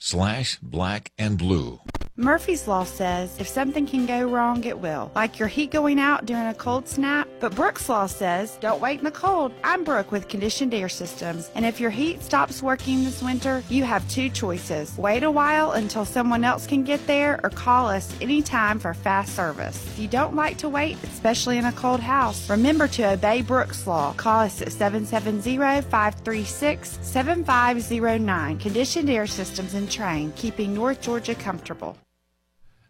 slash 0.00 0.58
black 0.60 1.12
and 1.16 1.38
blue. 1.38 1.78
Murphy's 2.22 2.68
Law 2.68 2.84
says 2.84 3.36
if 3.40 3.48
something 3.48 3.84
can 3.84 4.06
go 4.06 4.22
wrong, 4.22 4.62
it 4.62 4.78
will. 4.78 5.10
Like 5.12 5.40
your 5.40 5.48
heat 5.48 5.72
going 5.72 5.98
out 5.98 6.24
during 6.24 6.46
a 6.46 6.54
cold 6.54 6.86
snap. 6.86 7.26
But 7.40 7.56
Brooks 7.56 7.88
Law 7.88 8.06
says 8.06 8.58
don't 8.60 8.80
wait 8.80 9.00
in 9.00 9.04
the 9.04 9.10
cold. 9.10 9.52
I'm 9.64 9.82
Brooke 9.82 10.12
with 10.12 10.28
Conditioned 10.28 10.72
Air 10.72 10.88
Systems. 10.88 11.50
And 11.56 11.66
if 11.66 11.80
your 11.80 11.90
heat 11.90 12.22
stops 12.22 12.62
working 12.62 13.02
this 13.02 13.24
winter, 13.24 13.64
you 13.68 13.82
have 13.82 14.08
two 14.08 14.28
choices. 14.28 14.96
Wait 14.96 15.24
a 15.24 15.30
while 15.32 15.72
until 15.72 16.04
someone 16.04 16.44
else 16.44 16.64
can 16.64 16.84
get 16.84 17.04
there 17.08 17.40
or 17.42 17.50
call 17.50 17.88
us 17.88 18.14
anytime 18.20 18.78
for 18.78 18.94
fast 18.94 19.34
service. 19.34 19.84
If 19.88 19.98
you 19.98 20.06
don't 20.06 20.36
like 20.36 20.58
to 20.58 20.68
wait, 20.68 21.02
especially 21.02 21.58
in 21.58 21.64
a 21.64 21.72
cold 21.72 21.98
house, 21.98 22.48
remember 22.48 22.86
to 22.86 23.14
obey 23.14 23.42
Brooks 23.42 23.84
Law. 23.88 24.12
Call 24.12 24.42
us 24.42 24.62
at 24.62 24.70
770 24.70 25.56
536 25.90 26.98
7509. 27.02 28.58
Conditioned 28.60 29.10
Air 29.10 29.26
Systems 29.26 29.74
and 29.74 29.88
Trane, 29.88 30.32
keeping 30.36 30.72
North 30.72 31.00
Georgia 31.00 31.34
comfortable. 31.34 31.98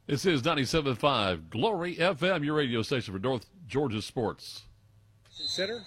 This 0.05 0.27
is 0.27 0.43
97.5 0.43 1.49
Glory 1.49 1.95
FM, 1.95 2.45
your 2.45 2.57
radio 2.57 2.83
station 2.83 3.15
for 3.15 3.21
North 3.21 3.47
Georgia 3.69 4.03
sports. 4.03 4.63
Center. 5.31 5.81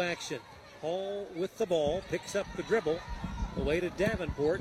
Action. 0.00 0.38
Hall 0.80 1.26
with 1.34 1.58
the 1.58 1.66
ball, 1.66 2.02
picks 2.08 2.36
up 2.36 2.46
the 2.54 2.62
dribble, 2.62 3.00
away 3.56 3.80
to 3.80 3.90
Davenport. 3.90 4.60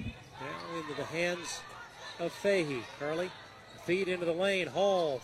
Now 0.00 0.78
into 0.78 0.94
the 0.94 1.04
hands 1.04 1.60
of 2.18 2.32
Fahey. 2.32 2.82
Carly, 2.98 3.30
feed 3.84 4.08
into 4.08 4.24
the 4.24 4.32
lane. 4.32 4.68
Hall. 4.68 5.20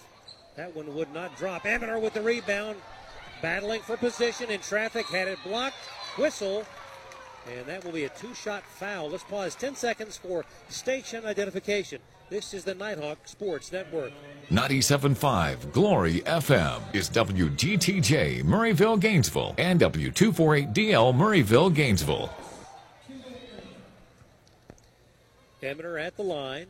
That 0.57 0.77
one 0.77 0.95
would 0.95 1.13
not 1.15 1.39
drop. 1.39 1.65
Eminer 1.65 1.99
with 1.99 2.13
the 2.13 2.21
rebound, 2.21 2.77
battling 3.41 3.81
for 3.81 3.97
position 3.97 4.51
in 4.51 4.61
traffic, 4.61 5.07
had 5.07 5.27
it 5.27 5.39
blocked. 5.43 5.77
Whistle 6.19 6.67
and 7.51 7.67
that 7.67 7.85
will 7.85 7.93
be 7.93 8.05
a 8.05 8.09
two 8.11 8.35
shot 8.35 8.63
foul. 8.63 9.11
Let's 9.11 9.25
pause 9.25 9.55
10 9.55 9.75
seconds 9.75 10.17
for 10.17 10.45
station 10.69 11.25
identification. 11.25 12.01
This 12.31 12.55
is 12.55 12.65
the 12.65 12.75
Nighthawk 12.75 13.29
Sports 13.29 13.73
Network. 13.73 14.13
97.5 14.51 15.73
Glory 15.73 16.21
FM 16.21 16.81
is 16.95 17.11
WGTJ 17.11 18.43
Murrayville, 18.43 18.99
Gainesville, 18.99 19.55
and 19.59 19.81
W248DL 19.81 21.15
Murrayville, 21.15 21.75
Gainesville. 21.75 22.31
Eminer 25.63 25.99
at 25.99 26.17
the 26.17 26.23
line. 26.23 26.67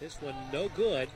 This 0.00 0.16
one 0.22 0.34
no 0.52 0.68
good. 0.70 1.08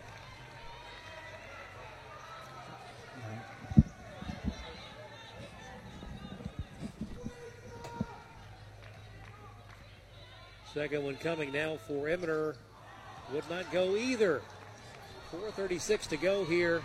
Second 10.75 11.05
one 11.05 11.15
coming 11.17 11.53
now 11.53 11.77
for 11.87 12.09
Eminer. 12.09 12.57
Would 13.33 13.49
not 13.49 13.71
go 13.71 13.95
either. 13.95 14.43
4.36 15.33 16.09
to 16.09 16.17
go 16.17 16.45
here 16.45 16.83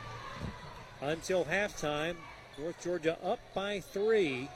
until 1.01 1.43
halftime. 1.43 2.15
North 2.59 2.81
Georgia 2.83 3.17
up 3.23 3.39
by 3.55 3.79
three. 3.79 4.47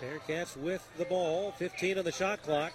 Bearcats 0.00 0.56
with 0.56 0.88
the 0.96 1.06
ball. 1.06 1.50
15 1.52 1.98
on 1.98 2.04
the 2.04 2.12
shot 2.12 2.40
clock. 2.42 2.72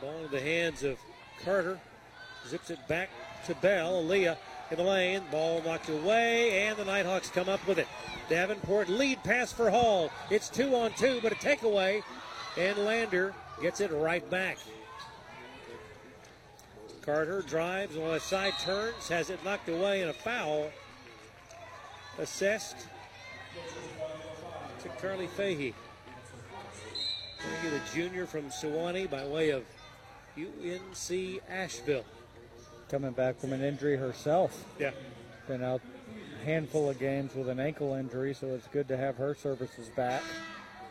Ball 0.00 0.24
in 0.24 0.30
the 0.30 0.40
hands 0.40 0.82
of 0.84 0.98
Carter. 1.44 1.78
Zips 2.48 2.70
it 2.70 2.78
back 2.88 3.10
to 3.46 3.54
Bell. 3.56 4.02
Aaliyah 4.04 4.38
in 4.70 4.76
the 4.76 4.82
lane. 4.82 5.22
Ball 5.30 5.62
knocked 5.62 5.88
away, 5.88 6.66
and 6.66 6.76
the 6.76 6.84
Nighthawks 6.84 7.30
come 7.30 7.48
up 7.48 7.66
with 7.66 7.78
it. 7.78 7.88
Davenport 8.28 8.88
lead 8.88 9.22
pass 9.24 9.52
for 9.52 9.70
Hall. 9.70 10.10
It's 10.30 10.48
two 10.48 10.74
on 10.74 10.92
two, 10.92 11.20
but 11.22 11.32
a 11.32 11.36
takeaway, 11.36 12.02
and 12.56 12.78
Lander 12.78 13.34
gets 13.60 13.80
it 13.80 13.90
right 13.92 14.28
back. 14.30 14.58
Carter 17.02 17.42
drives 17.42 17.96
on 17.96 18.14
a 18.14 18.20
side 18.20 18.54
turns, 18.60 19.08
has 19.08 19.30
it 19.30 19.44
knocked 19.44 19.68
away, 19.68 20.02
and 20.02 20.10
a 20.10 20.14
foul 20.14 20.70
assessed 22.18 22.76
to 24.82 24.88
Carly 25.00 25.26
Fahey. 25.26 25.74
The 27.64 27.80
junior 27.94 28.26
from 28.26 28.50
Suwanee 28.50 29.10
by 29.10 29.26
way 29.26 29.50
of 29.50 29.64
UNC 30.36 31.40
Asheville. 31.48 32.04
Coming 32.90 33.12
back 33.12 33.38
from 33.38 33.52
an 33.52 33.62
injury 33.62 33.96
herself. 33.96 34.64
Yeah. 34.78 34.90
Been 35.46 35.62
out 35.62 35.80
a 36.40 36.44
handful 36.44 36.90
of 36.90 36.98
games 36.98 37.34
with 37.34 37.48
an 37.48 37.60
ankle 37.60 37.94
injury, 37.94 38.34
so 38.34 38.48
it's 38.48 38.66
good 38.68 38.88
to 38.88 38.96
have 38.96 39.16
her 39.16 39.34
services 39.34 39.88
back, 39.90 40.22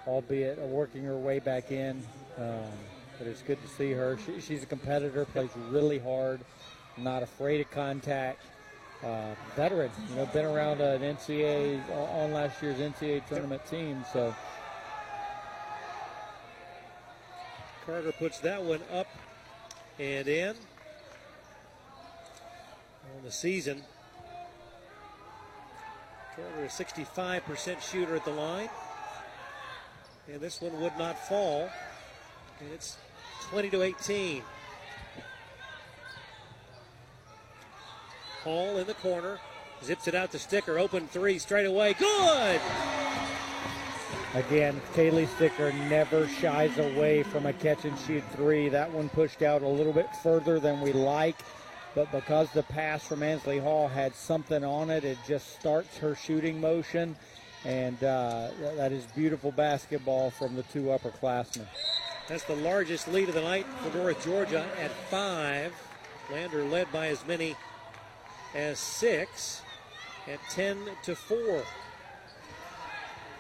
albeit 0.08 0.58
working 0.60 1.04
her 1.04 1.18
way 1.18 1.40
back 1.40 1.72
in. 1.72 2.02
Um, 2.38 2.64
but 3.18 3.28
it's 3.28 3.42
good 3.42 3.62
to 3.62 3.68
see 3.68 3.92
her. 3.92 4.18
She, 4.26 4.40
she's 4.40 4.64
a 4.64 4.66
competitor, 4.66 5.26
plays 5.26 5.50
really 5.70 6.00
hard, 6.00 6.40
not 6.98 7.22
afraid 7.22 7.60
of 7.60 7.70
contact. 7.72 8.42
Uh, 9.04 9.34
veteran, 9.56 9.92
you 10.10 10.16
know, 10.16 10.26
been 10.28 10.46
around 10.46 10.82
an 10.82 11.02
NCAA 11.02 11.82
on 12.16 12.34
last 12.34 12.62
year's 12.62 12.78
NCAA 12.78 13.26
tournament 13.28 13.66
team, 13.70 14.06
so. 14.12 14.34
Carter 17.86 18.12
puts 18.14 18.40
that 18.40 18.62
one 18.62 18.82
up 18.92 19.08
and 20.00 20.28
in 20.28 20.56
on 23.18 23.24
the 23.24 23.32
season. 23.32 23.82
Carter 26.36 26.64
a 26.64 26.68
65% 26.68 27.82
shooter 27.82 28.16
at 28.16 28.26
the 28.26 28.32
line. 28.32 28.70
And 30.32 30.40
this 30.40 30.62
one 30.62 30.80
would 30.82 30.98
not 30.98 31.18
fall. 31.28 31.70
And 32.60 32.72
it's 32.74 32.98
20 33.50 33.70
to 33.72 33.82
18. 33.82 34.44
Hall 38.44 38.78
in 38.78 38.88
the 38.88 38.94
corner. 38.96 39.40
Zips 39.84 40.08
it 40.08 40.16
out 40.16 40.32
to 40.32 40.40
Sticker. 40.40 40.78
Open 40.78 41.08
three 41.08 41.40
straight 41.40 41.66
away. 41.66 41.94
Good! 41.94 42.62
Again, 44.36 44.80
Kaylee 44.94 45.28
Sticker 45.36 45.72
never 45.90 46.28
shies 46.28 46.78
away 46.78 47.24
from 47.24 47.48
a 47.48 47.54
catch 47.54 47.86
and 47.86 47.98
shoot 48.00 48.24
three. 48.36 48.70
That 48.70 48.92
one 48.92 49.10
pushed 49.10 49.42
out 49.42 49.64
a 49.64 49.68
little 49.68 49.94
bit 49.94 50.08
further 50.22 50.60
than 50.60 50.82
we 50.82 50.94
like, 50.94 51.38
but 51.96 52.12
because 52.12 52.50
the 52.52 52.64
pass 52.64 53.06
from 53.06 53.24
Ansley 53.24 53.60
Hall 53.60 53.88
had 53.88 54.16
something 54.16 54.64
on 54.64 54.90
it, 54.90 55.04
it 55.04 55.18
just 55.28 55.60
starts 55.60 55.98
her 55.98 56.16
shooting 56.16 56.62
motion, 56.62 57.16
and 57.66 58.04
uh, 58.04 58.50
that 58.76 58.92
is 58.92 59.06
beautiful 59.16 59.52
basketball 59.52 60.30
from 60.30 60.56
the 60.56 60.64
two 60.64 60.84
upperclassmen. 60.84 61.66
That's 62.28 62.44
the 62.44 62.56
largest 62.56 63.08
lead 63.08 63.30
of 63.30 63.36
the 63.36 63.42
night 63.42 63.66
for 63.82 63.98
North 63.98 64.24
Georgia 64.24 64.66
at 64.80 64.92
five. 65.10 65.74
Lander 66.32 66.64
led 66.64 66.92
by 66.92 67.08
as 67.08 67.26
many 67.26 67.56
as 68.54 68.78
six 68.78 69.62
at 70.28 70.40
10 70.52 70.78
to 71.04 71.16
4. 71.16 71.38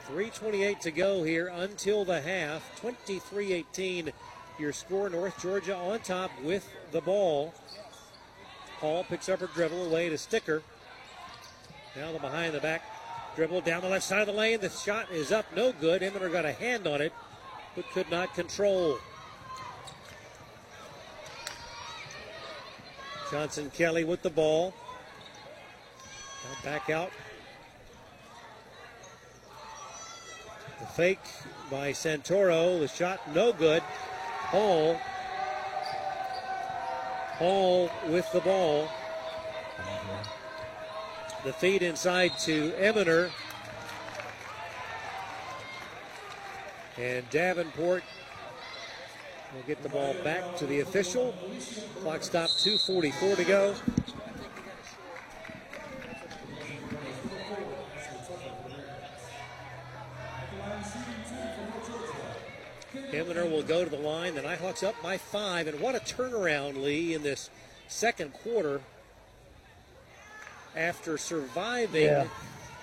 3.28 0.07 0.79
to 0.79 0.91
go 0.91 1.21
here 1.21 1.51
until 1.53 2.03
the 2.03 2.19
half. 2.19 2.79
23 2.81 3.53
18 3.53 4.11
your 4.57 4.73
score. 4.73 5.09
North 5.09 5.39
Georgia 5.41 5.75
on 5.75 5.99
top 5.99 6.31
with 6.43 6.67
the 6.91 7.01
ball. 7.01 7.53
Hall 8.79 9.03
picks 9.03 9.29
up 9.29 9.39
her 9.39 9.47
dribble 9.47 9.85
away 9.85 10.09
to 10.09 10.17
Sticker. 10.17 10.63
Now 11.95 12.11
the 12.11 12.19
behind 12.19 12.53
the 12.53 12.59
back 12.59 12.83
dribble 13.35 13.61
down 13.61 13.81
the 13.81 13.89
left 13.89 14.05
side 14.05 14.21
of 14.21 14.27
the 14.27 14.33
lane. 14.33 14.59
The 14.61 14.69
shot 14.69 15.11
is 15.11 15.31
up, 15.31 15.45
no 15.55 15.71
good. 15.71 16.01
Eminer 16.01 16.31
got 16.31 16.45
a 16.45 16.51
hand 16.51 16.87
on 16.87 17.01
it, 17.01 17.13
but 17.75 17.89
could 17.91 18.09
not 18.09 18.33
control. 18.33 18.97
Johnson 23.31 23.69
Kelly 23.71 24.03
with 24.03 24.21
the 24.21 24.29
ball. 24.29 24.73
Now 26.43 26.71
back 26.71 26.89
out 26.89 27.11
The 30.79 30.85
fake 30.85 31.19
by 31.69 31.91
Santoro. 31.91 32.79
The 32.79 32.87
shot 32.87 33.19
no 33.35 33.51
good. 33.51 33.81
Hall. 33.81 34.99
Hall 37.39 37.89
with 38.09 38.29
the 38.33 38.41
ball. 38.41 38.89
The 41.45 41.53
feed 41.53 41.81
inside 41.81 42.37
to 42.39 42.73
Eminer. 42.73 43.31
And 46.97 47.29
Davenport 47.29 48.03
will 49.55 49.61
get 49.65 49.81
the 49.81 49.87
ball 49.87 50.13
back 50.21 50.57
to 50.57 50.65
the 50.65 50.81
official. 50.81 51.33
Clock 52.01 52.23
stop 52.23 52.49
2.44 52.49 53.37
to 53.37 53.43
go. 53.45 53.75
Eminer 63.11 63.49
will 63.49 63.63
go 63.63 63.83
to 63.83 63.89
the 63.89 63.97
line. 63.97 64.35
The 64.35 64.41
Nighthawks 64.41 64.83
up 64.83 64.95
by 65.01 65.17
five. 65.17 65.67
And 65.67 65.79
what 65.79 65.95
a 65.95 65.99
turnaround, 65.99 66.81
Lee, 66.81 67.13
in 67.13 67.23
this 67.23 67.49
second 67.87 68.33
quarter 68.33 68.81
after 70.75 71.17
surviving 71.17 72.03
Yeah. 72.03 72.27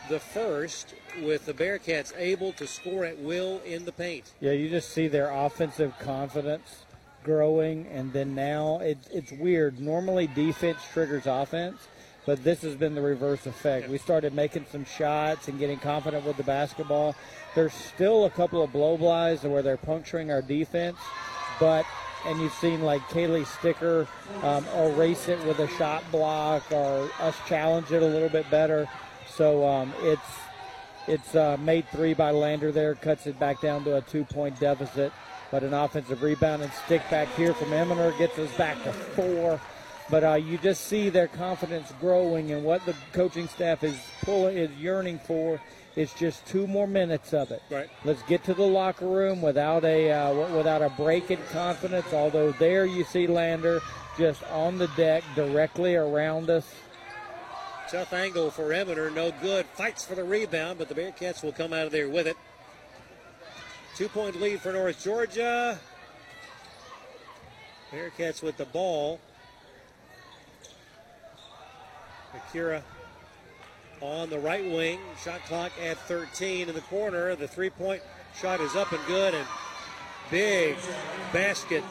the 0.08 0.18
first 0.18 0.94
with 1.22 1.46
the 1.46 1.54
Bearcats 1.54 2.12
able 2.16 2.52
to 2.54 2.66
score 2.66 3.04
at 3.04 3.18
will 3.18 3.60
in 3.64 3.84
the 3.84 3.92
paint. 3.92 4.24
Yeah, 4.40 4.52
you 4.52 4.68
just 4.68 4.90
see 4.90 5.08
their 5.08 5.30
offensive 5.30 5.96
confidence 6.00 6.84
growing, 7.22 7.86
and 7.92 8.12
then 8.12 8.34
now 8.34 8.78
it, 8.80 8.98
it's 9.12 9.32
weird. 9.32 9.80
Normally, 9.80 10.26
defense 10.28 10.78
triggers 10.92 11.26
offense, 11.26 11.86
but 12.26 12.42
this 12.42 12.62
has 12.62 12.74
been 12.74 12.94
the 12.94 13.00
reverse 13.00 13.46
effect. 13.46 13.88
We 13.88 13.98
started 13.98 14.34
making 14.34 14.66
some 14.70 14.84
shots 14.84 15.48
and 15.48 15.58
getting 15.58 15.78
confident 15.78 16.24
with 16.24 16.36
the 16.36 16.42
basketball. 16.42 17.14
There's 17.54 17.72
still 17.72 18.24
a 18.24 18.30
couple 18.30 18.62
of 18.62 18.72
blow-bys 18.72 19.44
where 19.44 19.62
they're 19.62 19.76
puncturing 19.76 20.30
our 20.30 20.42
defense, 20.42 20.98
but 21.58 21.86
and 22.26 22.40
you've 22.40 22.52
seen 22.54 22.82
like 22.82 23.02
Kaylee 23.02 23.46
Sticker 23.46 24.08
um, 24.42 24.66
erase 24.76 25.28
it 25.28 25.42
with 25.46 25.60
a 25.60 25.68
shot 25.68 26.02
block 26.10 26.70
or 26.72 27.08
us 27.20 27.36
challenge 27.46 27.92
it 27.92 28.02
a 28.02 28.06
little 28.06 28.28
bit 28.28 28.50
better. 28.50 28.88
So 29.28 29.66
um, 29.66 29.94
it's 30.00 30.20
it's 31.06 31.36
uh, 31.36 31.56
made 31.60 31.86
three 31.90 32.14
by 32.14 32.32
Lander 32.32 32.72
there, 32.72 32.96
cuts 32.96 33.28
it 33.28 33.38
back 33.38 33.60
down 33.60 33.84
to 33.84 33.98
a 33.98 34.00
two-point 34.02 34.58
deficit. 34.58 35.12
But 35.52 35.62
an 35.62 35.72
offensive 35.72 36.22
rebound 36.22 36.62
and 36.62 36.72
stick 36.72 37.08
back 37.08 37.28
here 37.36 37.54
from 37.54 37.68
Eminer 37.68 38.16
gets 38.18 38.36
us 38.38 38.50
back 38.56 38.82
to 38.82 38.92
four. 38.92 39.60
But 40.08 40.24
uh, 40.24 40.34
you 40.34 40.58
just 40.58 40.86
see 40.86 41.08
their 41.08 41.26
confidence 41.26 41.92
growing, 42.00 42.52
and 42.52 42.64
what 42.64 42.84
the 42.86 42.94
coaching 43.12 43.48
staff 43.48 43.82
is 43.82 43.98
pulling 44.22 44.56
is 44.56 44.70
yearning 44.72 45.18
for 45.18 45.60
is 45.96 46.12
just 46.12 46.46
two 46.46 46.66
more 46.66 46.86
minutes 46.86 47.32
of 47.32 47.50
it. 47.50 47.62
Right. 47.70 47.88
Let's 48.04 48.22
get 48.22 48.44
to 48.44 48.54
the 48.54 48.66
locker 48.66 49.06
room 49.06 49.42
without 49.42 49.84
a 49.84 50.12
uh, 50.12 50.56
without 50.56 50.82
a 50.82 50.90
break 50.90 51.30
in 51.30 51.38
confidence. 51.50 52.12
Although 52.12 52.52
there 52.52 52.86
you 52.86 53.02
see 53.04 53.26
Lander 53.26 53.80
just 54.16 54.44
on 54.44 54.78
the 54.78 54.88
deck 54.88 55.24
directly 55.34 55.96
around 55.96 56.50
us. 56.50 56.72
Tough 57.90 58.12
angle 58.12 58.50
for 58.50 58.72
Eminer, 58.72 59.10
no 59.10 59.32
good. 59.40 59.64
Fights 59.66 60.04
for 60.04 60.14
the 60.14 60.24
rebound, 60.24 60.78
but 60.78 60.88
the 60.88 60.94
Bearcats 60.94 61.42
will 61.42 61.52
come 61.52 61.72
out 61.72 61.86
of 61.86 61.92
there 61.92 62.08
with 62.08 62.26
it. 62.26 62.36
Two 63.96 64.08
point 64.08 64.40
lead 64.40 64.60
for 64.60 64.72
North 64.72 65.02
Georgia. 65.02 65.78
Bearcats 67.92 68.42
with 68.42 68.56
the 68.56 68.64
ball. 68.66 69.20
Akira 72.48 72.82
on 74.00 74.30
the 74.30 74.38
right 74.38 74.64
wing. 74.64 74.98
Shot 75.22 75.40
clock 75.44 75.72
at 75.82 75.98
13 75.98 76.68
in 76.68 76.74
the 76.74 76.80
corner. 76.82 77.34
The 77.34 77.48
three 77.48 77.70
point 77.70 78.02
shot 78.38 78.60
is 78.60 78.76
up 78.76 78.92
and 78.92 79.04
good, 79.06 79.34
and 79.34 79.46
big 80.30 80.76
basket 81.32 81.82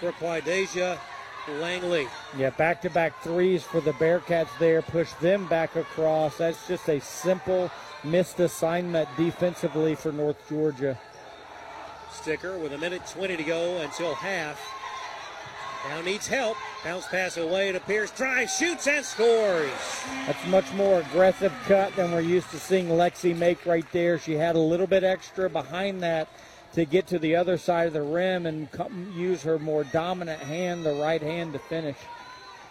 for 0.00 0.12
Quaideja 0.12 0.98
Langley. 1.60 2.08
Yeah, 2.36 2.50
back 2.50 2.80
to 2.82 2.90
back 2.90 3.22
threes 3.22 3.62
for 3.62 3.80
the 3.80 3.92
Bearcats 3.92 4.56
there. 4.58 4.82
Push 4.82 5.12
them 5.14 5.46
back 5.48 5.76
across. 5.76 6.38
That's 6.38 6.66
just 6.66 6.88
a 6.88 7.00
simple 7.00 7.70
missed 8.04 8.40
assignment 8.40 9.08
defensively 9.16 9.94
for 9.94 10.12
North 10.12 10.48
Georgia. 10.48 10.98
Sticker 12.10 12.58
with 12.58 12.72
a 12.72 12.78
minute 12.78 13.06
20 13.06 13.36
to 13.36 13.42
go 13.42 13.78
until 13.78 14.14
half. 14.14 14.60
Now 15.88 16.00
needs 16.00 16.28
help. 16.28 16.56
Bounce 16.84 17.06
pass 17.06 17.36
away 17.36 17.72
to 17.72 17.80
Pierce. 17.80 18.12
Drives, 18.12 18.56
shoots, 18.56 18.86
and 18.86 19.04
scores. 19.04 19.70
That's 20.26 20.46
much 20.46 20.72
more 20.74 21.00
aggressive 21.00 21.52
cut 21.66 21.94
than 21.96 22.12
we're 22.12 22.20
used 22.20 22.50
to 22.50 22.58
seeing 22.58 22.86
Lexi 22.86 23.36
make 23.36 23.66
right 23.66 23.86
there. 23.90 24.18
She 24.18 24.34
had 24.34 24.54
a 24.54 24.60
little 24.60 24.86
bit 24.86 25.02
extra 25.02 25.50
behind 25.50 26.02
that 26.02 26.28
to 26.74 26.84
get 26.84 27.08
to 27.08 27.18
the 27.18 27.34
other 27.34 27.58
side 27.58 27.88
of 27.88 27.92
the 27.92 28.02
rim 28.02 28.46
and 28.46 28.70
come, 28.70 29.12
use 29.16 29.42
her 29.42 29.58
more 29.58 29.82
dominant 29.84 30.40
hand, 30.40 30.86
the 30.86 30.94
right 30.94 31.20
hand, 31.20 31.52
to 31.54 31.58
finish. 31.58 31.96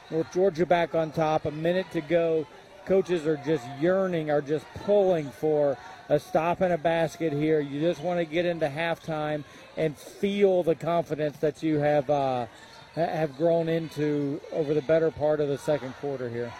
North 0.10 0.32
Georgia 0.34 0.66
back 0.66 0.96
on 0.96 1.12
top. 1.12 1.46
A 1.46 1.52
minute 1.52 1.88
to 1.92 2.02
go. 2.02 2.48
Coaches 2.86 3.28
are 3.28 3.38
just 3.46 3.66
yearning, 3.80 4.32
are 4.32 4.42
just 4.42 4.66
pulling 4.86 5.30
for 5.30 5.78
a 6.10 6.20
stop 6.20 6.62
and 6.62 6.74
a 6.74 6.78
basket 6.78 7.32
here. 7.32 7.60
You 7.60 7.80
just 7.80 8.02
want 8.02 8.20
to 8.20 8.26
get 8.26 8.46
into 8.46 8.68
halftime 8.68 9.44
and 9.78 9.98
feel 9.98 10.64
the 10.64 10.76
confidence 10.76 11.38
that 11.38 11.62
you 11.62 11.78
have 11.78 12.10
uh, 12.10 12.48
have 12.96 13.38
grown 13.38 13.70
into 13.70 14.42
over 14.52 14.74
the 14.74 14.82
better 14.82 15.12
part 15.12 15.40
of 15.40 15.48
the 15.48 15.58
second 15.58 15.94
quarter 15.96 16.30
here. 16.30 16.52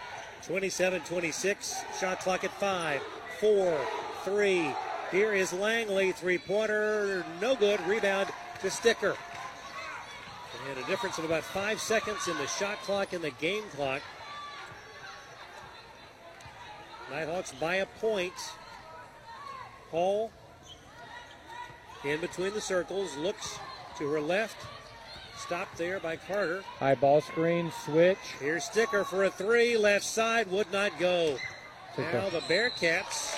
27 0.46 1.02
26. 1.02 1.84
Shot 2.00 2.20
clock 2.20 2.44
at 2.44 2.52
5, 2.60 3.02
4, 3.40 3.78
3. 4.24 4.76
Here 5.12 5.34
is 5.34 5.52
Langley. 5.52 6.14
Three 6.14 6.38
pointer. 6.38 7.26
No 7.42 7.56
good. 7.56 7.82
Rebound 7.82 8.30
to 8.62 8.72
Sticker. 8.72 9.16
And 10.70 10.78
a 10.78 10.88
difference 10.88 11.18
of 11.18 11.26
about 11.26 11.44
five 11.44 11.82
seconds 11.82 12.28
in 12.28 12.38
the 12.38 12.48
shot 12.48 12.78
clock 12.84 13.14
and 13.14 13.24
the 13.24 13.32
game 13.32 13.64
clock. 13.76 14.02
Nighthawks 17.10 17.52
by 17.54 17.76
a 17.76 17.86
point. 17.86 18.34
Hall 19.90 20.32
in 22.04 22.20
between 22.20 22.54
the 22.54 22.62
circles, 22.62 23.16
looks 23.18 23.60
to 23.98 24.10
her 24.10 24.22
left. 24.22 24.58
Stopped 25.52 25.78
there 25.78 26.00
by 26.00 26.16
Carter. 26.16 26.64
High 26.80 26.96
ball 26.96 27.20
screen, 27.20 27.74
switch. 27.84 28.18
Here's 28.40 28.64
Sticker 28.64 29.04
for 29.04 29.26
a 29.26 29.30
three. 29.30 29.76
Left 29.76 30.06
side 30.06 30.50
would 30.50 30.72
not 30.72 30.98
go. 30.98 31.36
Now 31.98 32.30
the 32.30 32.40
Bearcats 32.48 33.36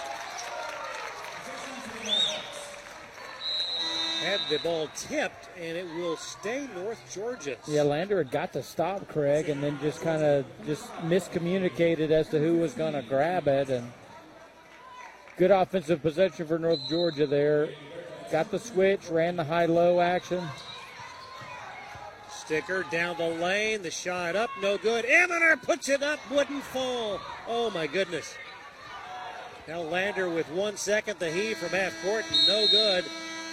had 4.21 4.39
the 4.47 4.59
ball 4.59 4.89
tipped, 4.95 5.49
and 5.59 5.75
it 5.75 5.87
will 5.95 6.15
stay 6.15 6.67
North 6.75 7.01
Georgia. 7.11 7.57
Yeah, 7.67 7.81
Lander 7.81 8.19
had 8.19 8.29
got 8.29 8.53
to 8.53 8.61
stop 8.61 9.07
Craig, 9.07 9.49
and 9.49 9.63
then 9.63 9.79
just 9.81 10.03
kind 10.03 10.21
of 10.21 10.45
just 10.67 10.85
miscommunicated 10.97 12.11
as 12.11 12.29
to 12.29 12.37
who 12.37 12.57
was 12.57 12.73
going 12.75 12.93
to 12.93 13.01
grab 13.01 13.47
it, 13.47 13.71
and 13.71 13.91
good 15.37 15.49
offensive 15.49 16.03
possession 16.03 16.45
for 16.45 16.59
North 16.59 16.87
Georgia 16.87 17.25
there. 17.25 17.69
Got 18.31 18.51
the 18.51 18.59
switch, 18.59 19.09
ran 19.09 19.35
the 19.35 19.43
high-low 19.43 19.99
action. 19.99 20.47
Sticker 22.45 22.83
down 22.91 23.15
the 23.17 23.29
lane, 23.29 23.83
the 23.83 23.89
shot 23.89 24.35
up, 24.35 24.49
no 24.61 24.77
good. 24.77 25.05
Eminer 25.05 25.55
puts 25.55 25.87
it 25.87 26.03
up, 26.03 26.19
wouldn't 26.29 26.61
fall. 26.61 27.21
Oh 27.47 27.71
my 27.71 27.87
goodness. 27.87 28.35
Now 29.65 29.79
Lander 29.79 30.29
with 30.29 30.51
one 30.51 30.75
second, 30.75 31.19
the 31.19 31.31
heave 31.31 31.57
from 31.57 31.69
half 31.69 31.93
court, 32.03 32.25
no 32.45 32.67
good. 32.67 33.05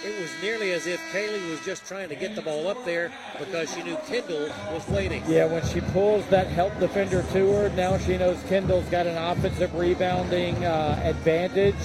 It 0.03 0.19
was 0.19 0.29
nearly 0.41 0.73
as 0.73 0.87
if 0.87 0.99
Kaylee 1.13 1.49
was 1.49 1.63
just 1.63 1.85
trying 1.85 2.09
to 2.09 2.15
get 2.15 2.35
the 2.35 2.41
ball 2.41 2.67
up 2.67 2.83
there 2.83 3.13
because 3.39 3.73
she 3.73 3.81
knew 3.81 3.95
Kendall 4.07 4.49
was 4.73 4.85
waiting. 4.89 5.23
Yeah, 5.25 5.45
when 5.45 5.65
she 5.67 5.79
pulls 5.79 6.27
that 6.27 6.47
help 6.47 6.77
defender 6.77 7.23
to 7.31 7.53
her, 7.53 7.69
now 7.69 7.97
she 7.97 8.17
knows 8.17 8.43
Kendall's 8.49 8.89
got 8.89 9.07
an 9.07 9.15
offensive 9.15 9.73
rebounding 9.73 10.65
uh, 10.65 10.99
advantage. 11.05 11.75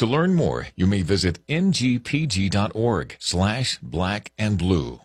To 0.00 0.06
learn 0.06 0.34
more, 0.34 0.68
you 0.76 0.86
may 0.86 1.02
visit 1.02 1.46
ngpg.org 1.46 3.16
slash 3.18 3.78
black 3.82 4.32
and 4.38 4.56
blue. 4.56 5.00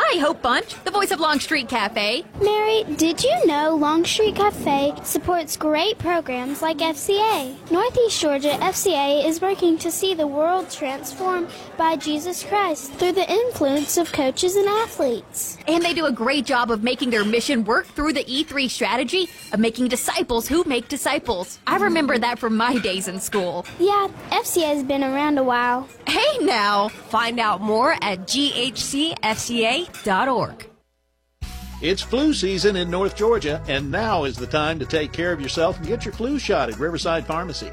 Hi, 0.00 0.20
Hope 0.20 0.40
Bunch, 0.42 0.80
the 0.84 0.92
voice 0.92 1.10
of 1.10 1.18
Longstreet 1.18 1.68
Cafe. 1.68 2.24
Mary, 2.40 2.84
did 2.96 3.24
you 3.24 3.46
know 3.46 3.74
Longstreet 3.74 4.36
Cafe 4.36 4.94
supports 5.02 5.56
great 5.56 5.98
programs 5.98 6.62
like 6.62 6.78
FCA? 6.78 7.56
Northeast 7.72 8.20
Georgia 8.20 8.56
FCA 8.60 9.26
is 9.26 9.40
working 9.40 9.76
to 9.78 9.90
see 9.90 10.14
the 10.14 10.26
world 10.26 10.70
transformed 10.70 11.48
by 11.76 11.96
Jesus 11.96 12.44
Christ 12.44 12.92
through 12.92 13.10
the 13.10 13.28
influence 13.28 13.96
of 13.96 14.12
coaches 14.12 14.54
and 14.54 14.68
athletes. 14.68 15.58
And 15.66 15.82
they 15.82 15.94
do 15.94 16.06
a 16.06 16.12
great 16.12 16.46
job 16.46 16.70
of 16.70 16.84
making 16.84 17.10
their 17.10 17.24
mission 17.24 17.64
work 17.64 17.86
through 17.88 18.12
the 18.12 18.24
E3 18.24 18.70
strategy 18.70 19.28
of 19.52 19.58
making 19.58 19.88
disciples 19.88 20.46
who 20.46 20.62
make 20.62 20.86
disciples. 20.86 21.58
I 21.66 21.76
remember 21.76 22.18
that 22.18 22.38
from 22.38 22.56
my 22.56 22.78
days 22.78 23.08
in 23.08 23.18
school. 23.18 23.66
Yeah, 23.80 24.06
FCA 24.30 24.76
has 24.76 24.84
been 24.84 25.02
around 25.02 25.38
a 25.38 25.42
while. 25.42 25.88
Hey 26.06 26.38
now! 26.40 26.88
Find 26.88 27.40
out 27.40 27.60
more 27.60 27.96
at 28.00 28.28
It's 31.80 32.02
flu 32.02 32.34
season 32.34 32.74
in 32.74 32.90
North 32.90 33.16
Georgia, 33.16 33.62
and 33.68 33.90
now 33.90 34.24
is 34.24 34.36
the 34.36 34.46
time 34.46 34.80
to 34.80 34.86
take 34.86 35.12
care 35.12 35.32
of 35.32 35.40
yourself 35.40 35.78
and 35.78 35.86
get 35.86 36.04
your 36.04 36.12
flu 36.12 36.38
shot 36.38 36.68
at 36.68 36.78
Riverside 36.78 37.24
Pharmacy. 37.24 37.70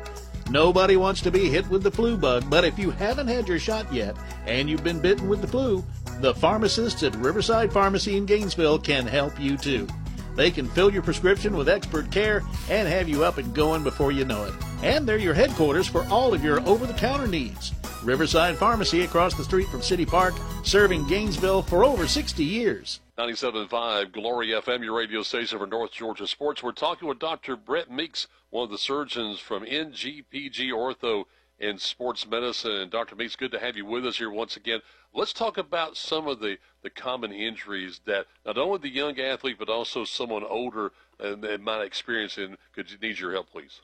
Nobody 0.49 0.95
wants 0.95 1.21
to 1.21 1.31
be 1.31 1.49
hit 1.49 1.67
with 1.69 1.81
the 1.81 1.89
flu 1.89 2.15
bug, 2.15 2.47
but 2.47 2.63
if 2.63 2.77
you 2.77 2.91
haven't 2.91 3.27
had 3.27 3.47
your 3.47 3.57
shot 3.57 3.91
yet 3.91 4.15
and 4.45 4.69
you've 4.69 4.83
been 4.83 4.99
bitten 4.99 5.27
with 5.27 5.41
the 5.41 5.47
flu, 5.47 5.83
the 6.21 6.35
pharmacists 6.35 7.01
at 7.01 7.15
Riverside 7.15 7.73
Pharmacy 7.73 8.15
in 8.15 8.27
Gainesville 8.27 8.77
can 8.77 9.07
help 9.07 9.39
you 9.39 9.57
too. 9.57 9.87
They 10.35 10.51
can 10.51 10.67
fill 10.67 10.93
your 10.93 11.01
prescription 11.01 11.57
with 11.57 11.67
expert 11.67 12.11
care 12.11 12.43
and 12.69 12.87
have 12.87 13.09
you 13.09 13.23
up 13.23 13.39
and 13.39 13.55
going 13.55 13.83
before 13.83 14.11
you 14.11 14.23
know 14.23 14.43
it. 14.43 14.53
And 14.83 15.07
they're 15.07 15.17
your 15.17 15.33
headquarters 15.33 15.87
for 15.87 16.05
all 16.05 16.33
of 16.33 16.43
your 16.43 16.59
over 16.67 16.85
the 16.85 16.93
counter 16.93 17.27
needs. 17.27 17.73
Riverside 18.05 18.55
Pharmacy 18.55 19.01
across 19.01 19.33
the 19.33 19.43
street 19.43 19.67
from 19.67 19.81
City 19.81 20.05
Park, 20.05 20.35
serving 20.63 21.07
Gainesville 21.07 21.63
for 21.63 21.83
over 21.83 22.07
60 22.07 22.43
years. 22.43 22.99
97.5 23.17 24.11
Glory 24.11 24.49
FM, 24.49 24.83
your 24.83 24.95
radio 24.95 25.23
station 25.23 25.57
for 25.57 25.65
North 25.65 25.91
Georgia 25.91 26.27
Sports. 26.27 26.61
We're 26.61 26.71
talking 26.71 27.07
with 27.07 27.17
Dr. 27.17 27.55
Brett 27.55 27.89
Meeks, 27.89 28.27
one 28.51 28.65
of 28.65 28.69
the 28.69 28.77
surgeons 28.77 29.39
from 29.39 29.65
NGPG 29.65 30.69
Ortho 30.69 31.23
in 31.57 31.79
Sports 31.79 32.27
Medicine. 32.27 32.73
And 32.73 32.91
Dr. 32.91 33.15
Meeks, 33.15 33.35
good 33.35 33.51
to 33.53 33.59
have 33.59 33.75
you 33.75 33.85
with 33.85 34.05
us 34.05 34.17
here 34.17 34.29
once 34.29 34.55
again. 34.55 34.81
Let's 35.11 35.33
talk 35.33 35.57
about 35.57 35.97
some 35.97 36.27
of 36.27 36.39
the, 36.39 36.57
the 36.83 36.91
common 36.91 37.31
injuries 37.31 38.01
that 38.05 38.27
not 38.45 38.57
only 38.59 38.79
the 38.79 38.89
young 38.89 39.19
athlete, 39.19 39.55
but 39.57 39.69
also 39.69 40.03
someone 40.03 40.43
older 40.43 40.91
and, 41.19 41.43
and 41.43 41.63
might 41.63 41.81
experience 41.81 42.37
and 42.37 42.57
could 42.73 42.87
need 43.01 43.17
your 43.17 43.31
help, 43.31 43.49
please. 43.49 43.81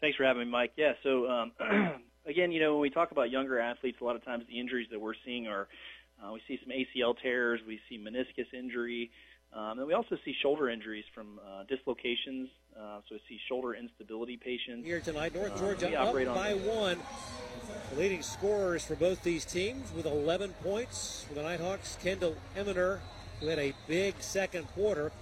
Thanks 0.00 0.16
for 0.16 0.24
having 0.24 0.44
me, 0.44 0.50
Mike. 0.50 0.72
Yeah, 0.76 0.92
so 1.02 1.26
um, 1.28 1.52
again, 2.26 2.52
you 2.52 2.60
know, 2.60 2.72
when 2.72 2.80
we 2.80 2.90
talk 2.90 3.10
about 3.10 3.30
younger 3.30 3.58
athletes, 3.58 3.98
a 4.00 4.04
lot 4.04 4.16
of 4.16 4.24
times 4.24 4.44
the 4.48 4.58
injuries 4.58 4.88
that 4.90 5.00
we're 5.00 5.14
seeing 5.24 5.46
are 5.46 5.68
uh, 6.22 6.32
we 6.32 6.40
see 6.46 6.58
some 6.62 6.72
ACL 6.72 7.14
tears, 7.20 7.60
we 7.66 7.80
see 7.88 7.98
meniscus 7.98 8.52
injury, 8.56 9.10
um, 9.52 9.78
and 9.78 9.86
we 9.86 9.94
also 9.94 10.16
see 10.24 10.34
shoulder 10.42 10.70
injuries 10.70 11.04
from 11.14 11.40
uh, 11.40 11.64
dislocations. 11.68 12.48
Uh, 12.76 12.98
so 13.08 13.16
we 13.16 13.20
see 13.28 13.38
shoulder 13.48 13.74
instability 13.74 14.36
patients. 14.36 14.86
Here 14.86 15.00
tonight, 15.00 15.34
North 15.34 15.58
Georgia 15.58 16.00
up 16.00 16.14
by 16.14 16.54
one. 16.54 16.98
leading 17.96 18.22
scorers 18.22 18.84
for 18.84 18.94
both 18.96 19.22
these 19.22 19.44
teams 19.44 19.92
with 19.92 20.06
11 20.06 20.54
points 20.62 21.24
for 21.28 21.34
the 21.34 21.42
Nighthawks, 21.42 21.98
Kendall 22.02 22.36
Eminer, 22.56 23.00
who 23.40 23.48
had 23.48 23.58
a 23.58 23.74
big 23.86 24.14
second 24.20 24.66
quarter. 24.74 25.12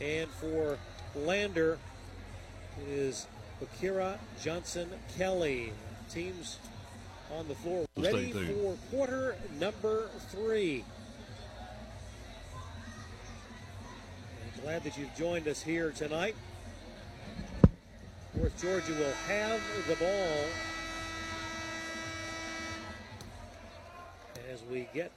And 0.00 0.28
for 0.30 0.78
Lander, 1.14 1.78
it 2.82 2.88
is 2.88 3.26
Akira 3.62 4.18
Johnson 4.42 4.90
Kelly. 5.16 5.72
Teams 6.10 6.58
on 7.36 7.46
the 7.48 7.54
floor 7.56 7.86
ready 7.96 8.32
for 8.32 8.76
quarter 8.90 9.36
number 9.58 10.08
three. 10.30 10.84
Glad 14.62 14.84
that 14.84 14.96
you've 14.96 15.14
joined 15.16 15.46
us 15.46 15.62
here 15.62 15.90
tonight. 15.90 16.34
North 18.34 18.60
Georgia 18.60 18.92
will 18.92 19.12
have 19.28 19.60
the 19.88 19.96
ball 19.96 20.44
as 24.52 24.62
we 24.70 24.88
get 24.94 25.12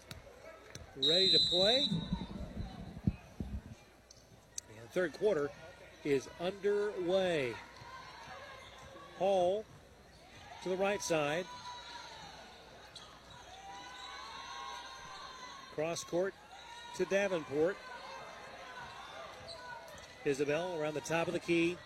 ready 0.98 1.32
to 1.32 1.40
play. 1.50 1.86
And 4.78 4.90
third 4.92 5.14
quarter 5.14 5.50
is 6.04 6.28
underway. 6.40 7.54
Hall 9.18 9.66
to 10.64 10.70
the 10.70 10.78
right 10.78 11.02
side. 11.02 11.46
Cross 15.76 16.04
court 16.04 16.34
to 16.98 17.06
Davenport. 17.06 17.78
Isabel 20.26 20.78
around 20.80 20.96
the 20.96 21.02
top 21.02 21.28
of 21.28 21.34
the 21.34 21.40
key. 21.40 21.78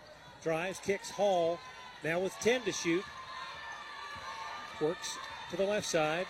Drives, 0.44 0.80
kicks 0.80 1.12
Hall. 1.12 1.60
Now 2.04 2.20
with 2.20 2.34
10 2.42 2.62
to 2.64 2.72
shoot. 2.72 3.04
Works 4.82 5.18
to 5.52 5.58
the 5.58 5.64
left 5.64 5.86
side. 5.86 6.26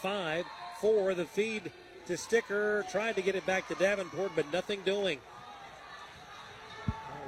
Five, 0.00 0.46
four, 0.80 1.14
the 1.14 1.26
feed 1.26 1.70
to 2.06 2.16
Sticker. 2.16 2.84
Tried 2.90 3.16
to 3.16 3.22
get 3.22 3.34
it 3.34 3.46
back 3.46 3.68
to 3.68 3.74
Davenport, 3.74 4.32
but 4.34 4.50
nothing 4.52 4.80
doing. 4.84 5.18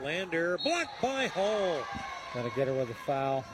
Lander 0.02 0.58
blocked 0.64 1.00
by 1.00 1.26
Hall. 1.28 1.82
Got 2.34 2.42
to 2.42 2.50
get 2.50 2.66
her 2.66 2.74
with 2.74 2.90
a 2.90 2.94
foul. 2.94 3.44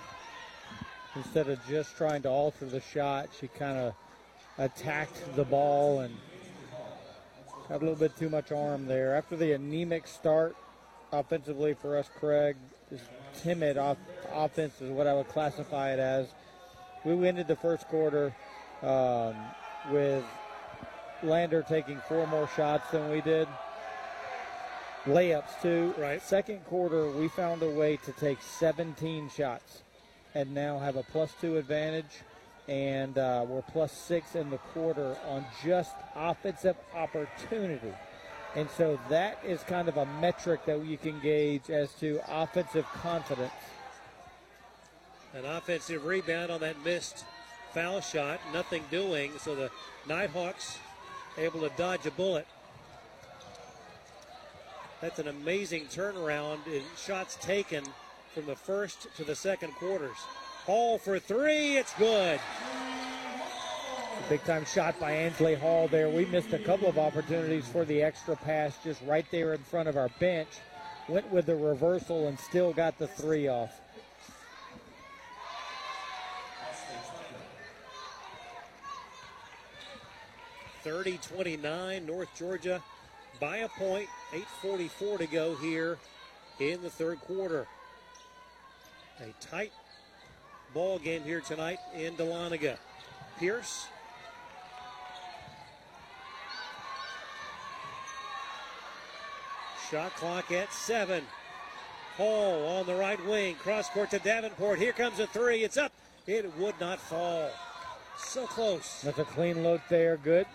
Instead 1.15 1.51
of 1.51 1.59
just 1.69 1.97
trying 1.99 2.23
to 2.23 2.31
alter 2.31 2.65
the 2.65 2.81
shot, 2.81 3.29
she 3.39 3.47
kind 3.49 3.77
of 3.77 3.95
attacked 4.57 5.37
the 5.37 5.45
ball 5.45 6.01
and 6.01 6.17
had 7.69 7.77
a 7.77 7.85
little 7.85 7.95
bit 7.95 8.17
too 8.17 8.31
much 8.31 8.51
arm 8.53 8.87
there. 8.87 9.15
After 9.15 9.37
the 9.37 9.53
anemic 9.53 10.07
start 10.07 10.57
offensively 11.13 11.75
for 11.75 11.99
us, 11.99 12.09
Craig, 12.19 12.57
just 12.89 13.05
timid 13.43 13.77
off, 13.77 13.99
offense 14.33 14.81
is 14.81 14.91
what 14.91 15.07
I 15.07 15.13
would 15.13 15.29
classify 15.29 15.93
it 15.93 15.99
as. 15.99 16.29
We 17.05 17.29
ended 17.29 17.49
the 17.49 17.57
first 17.57 17.87
quarter 17.89 18.35
um, 18.83 19.35
with 19.91 20.25
Lander 21.23 21.63
taking 21.63 22.01
four 22.09 22.27
more 22.27 22.49
shots 22.57 22.91
than 22.93 23.11
we 23.11 23.21
did. 23.21 23.47
Layups 25.11 25.61
too. 25.61 25.95
Right. 25.99 26.23
Second 26.23 26.65
quarter, 26.67 27.11
we 27.11 27.29
found 27.29 27.63
a 27.63 27.71
way 27.71 27.97
to 27.99 28.13
take 28.13 28.41
17 28.41 29.29
shots 29.31 29.83
and 30.35 30.55
now 30.55 30.79
have 30.79 30.97
a 30.97 31.03
plus 31.03 31.33
two 31.41 31.57
advantage 31.57 32.23
and 32.69 33.19
uh, 33.19 33.45
we're 33.49 33.63
plus 33.63 33.91
six 33.91 34.37
in 34.37 34.49
the 34.51 34.59
quarter 34.59 35.17
on 35.29 35.45
just 35.65 35.97
offensive 36.15 36.77
opportunity. 36.95 37.93
And 38.55 38.69
so 38.71 38.99
that 39.09 39.39
is 39.45 39.63
kind 39.65 39.89
of 39.89 39.97
a 39.97 40.07
metric 40.21 40.65
that 40.67 40.85
you 40.85 40.97
can 40.97 41.19
gauge 41.21 41.69
as 41.71 41.93
to 41.95 42.21
offensive 42.29 42.87
confidence. 43.03 43.53
An 45.35 45.45
offensive 45.45 46.05
rebound 46.05 46.53
on 46.53 46.61
that 46.61 46.85
missed 46.85 47.25
foul 47.73 48.01
shot, 48.01 48.39
nothing 48.53 48.85
doing. 48.91 49.33
So 49.39 49.57
the 49.57 49.71
Nighthawks 50.09 50.79
able 51.39 51.61
to 51.61 51.71
dodge 51.77 52.07
a 52.07 52.11
bullet. 52.13 52.47
That's 55.01 55.19
an 55.19 55.29
amazing 55.29 55.87
turnaround 55.87 56.67
in 56.67 56.83
shots 57.03 57.37
taken 57.41 57.85
from 58.35 58.45
the 58.47 58.55
first 58.55 59.07
to 59.17 59.25
the 59.25 59.35
second 59.35 59.75
quarters. 59.75 60.17
Hall 60.67 60.99
for 60.99 61.19
three. 61.19 61.79
It's 61.79 61.95
good. 61.95 62.39
Big 64.29 64.45
time 64.45 64.67
shot 64.67 65.01
by 65.01 65.13
Ansley 65.13 65.55
Hall 65.55 65.89
there. 65.89 66.11
We 66.11 66.27
missed 66.27 66.53
a 66.53 66.59
couple 66.59 66.87
of 66.87 66.99
opportunities 66.99 67.67
for 67.67 67.87
the 67.87 68.03
extra 68.03 68.37
pass 68.37 68.77
just 68.85 69.01
right 69.07 69.25
there 69.31 69.55
in 69.55 69.61
front 69.63 69.89
of 69.89 69.97
our 69.97 70.11
bench. 70.21 70.49
Went 71.09 71.33
with 71.33 71.47
the 71.47 71.57
reversal 71.57 72.29
and 72.29 72.39
still 72.39 72.73
got 72.75 72.99
the 72.99 73.09
three 73.09 73.49
off. 73.49 73.81
Thirty 80.85 81.19
twenty-nine, 81.19 82.07
North 82.07 82.29
Georgia 82.39 82.83
by 83.41 83.59
a 83.59 83.69
point. 83.69 84.09
8.44 84.33 85.19
to 85.19 85.27
go 85.27 85.57
here 85.57 85.99
in 86.61 86.83
the 86.83 86.91
third 86.91 87.21
quarter. 87.21 87.67
A 89.21 89.45
tight 89.45 89.73
ball 90.73 90.99
game 90.99 91.23
here 91.23 91.41
tonight 91.41 91.79
in 91.97 92.15
Dahlonega. 92.15 92.77
Pierce. 93.39 93.87
Shot 99.91 100.15
clock 100.15 100.53
at 100.53 100.73
seven. 100.73 101.25
Hall 102.17 102.79
on 102.79 102.87
the 102.87 102.95
right 102.95 103.25
wing. 103.27 103.57
Cross 103.57 103.91
court 103.91 104.11
to 104.11 104.19
Davenport. 104.21 104.79
Here 104.79 104.93
comes 104.93 105.19
a 105.19 105.27
three. 105.27 105.65
It's 105.65 105.77
up. 105.77 105.93
It 106.27 106.57
would 106.59 106.79
not 106.81 107.01
fall. 107.01 107.51
So 108.17 108.47
close. 108.47 109.03
That's 109.03 109.19
a 109.19 109.25
clean 109.25 109.63
look 109.63 109.81
there. 109.89 110.17
Good. 110.17 110.47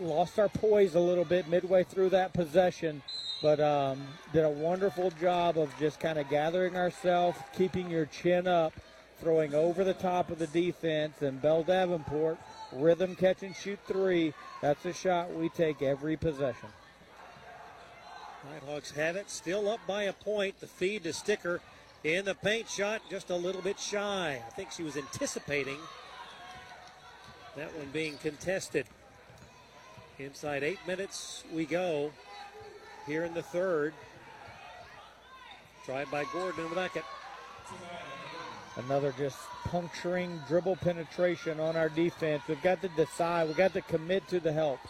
Lost 0.00 0.38
our 0.38 0.48
poise 0.48 0.94
a 0.94 1.00
little 1.00 1.24
bit 1.24 1.48
midway 1.48 1.84
through 1.84 2.10
that 2.10 2.32
possession 2.32 3.02
but 3.42 3.60
um, 3.60 4.06
did 4.32 4.44
a 4.44 4.50
wonderful 4.50 5.10
job 5.12 5.58
of 5.58 5.72
just 5.78 5.98
kind 5.98 6.18
of 6.18 6.28
gathering 6.28 6.76
ourselves, 6.76 7.38
keeping 7.56 7.90
your 7.90 8.06
chin 8.06 8.46
up, 8.46 8.72
throwing 9.18 9.54
over 9.54 9.82
the 9.84 9.94
top 9.94 10.30
of 10.30 10.38
the 10.38 10.46
defense, 10.48 11.22
and 11.22 11.40
Bell 11.40 11.62
Davenport 11.62 12.38
rhythm 12.72 13.16
catch 13.16 13.42
and 13.42 13.56
shoot 13.56 13.78
three. 13.86 14.34
That's 14.62 14.84
a 14.84 14.92
shot 14.92 15.32
we 15.32 15.48
take 15.48 15.82
every 15.82 16.16
possession. 16.16 16.68
Nighthawks 18.50 18.90
have 18.92 19.16
it, 19.16 19.30
still 19.30 19.68
up 19.68 19.80
by 19.86 20.04
a 20.04 20.12
point. 20.12 20.60
The 20.60 20.66
feed 20.66 21.04
to 21.04 21.12
Sticker 21.12 21.60
in 22.04 22.24
the 22.24 22.34
paint 22.34 22.68
shot, 22.68 23.02
just 23.10 23.30
a 23.30 23.36
little 23.36 23.60
bit 23.60 23.78
shy. 23.78 24.40
I 24.46 24.50
think 24.50 24.70
she 24.70 24.82
was 24.82 24.96
anticipating 24.96 25.78
that 27.56 27.76
one 27.76 27.88
being 27.92 28.16
contested. 28.18 28.86
Inside 30.24 30.62
eight 30.62 30.78
minutes 30.86 31.44
we 31.50 31.64
go 31.64 32.10
here 33.06 33.24
in 33.24 33.32
the 33.32 33.42
third. 33.42 33.94
Tried 35.86 36.10
by 36.10 36.24
Gordon 36.30 36.64
in 36.64 36.68
the 36.68 36.76
bucket. 36.76 37.04
Another 38.76 39.14
just 39.16 39.38
puncturing 39.64 40.38
dribble 40.46 40.76
penetration 40.76 41.58
on 41.58 41.74
our 41.74 41.88
defense. 41.88 42.42
We've 42.46 42.60
got 42.60 42.82
to 42.82 42.88
decide. 42.88 43.48
We've 43.48 43.56
got 43.56 43.72
to 43.72 43.80
commit 43.80 44.28
to 44.28 44.40
the 44.40 44.52
help. 44.52 44.80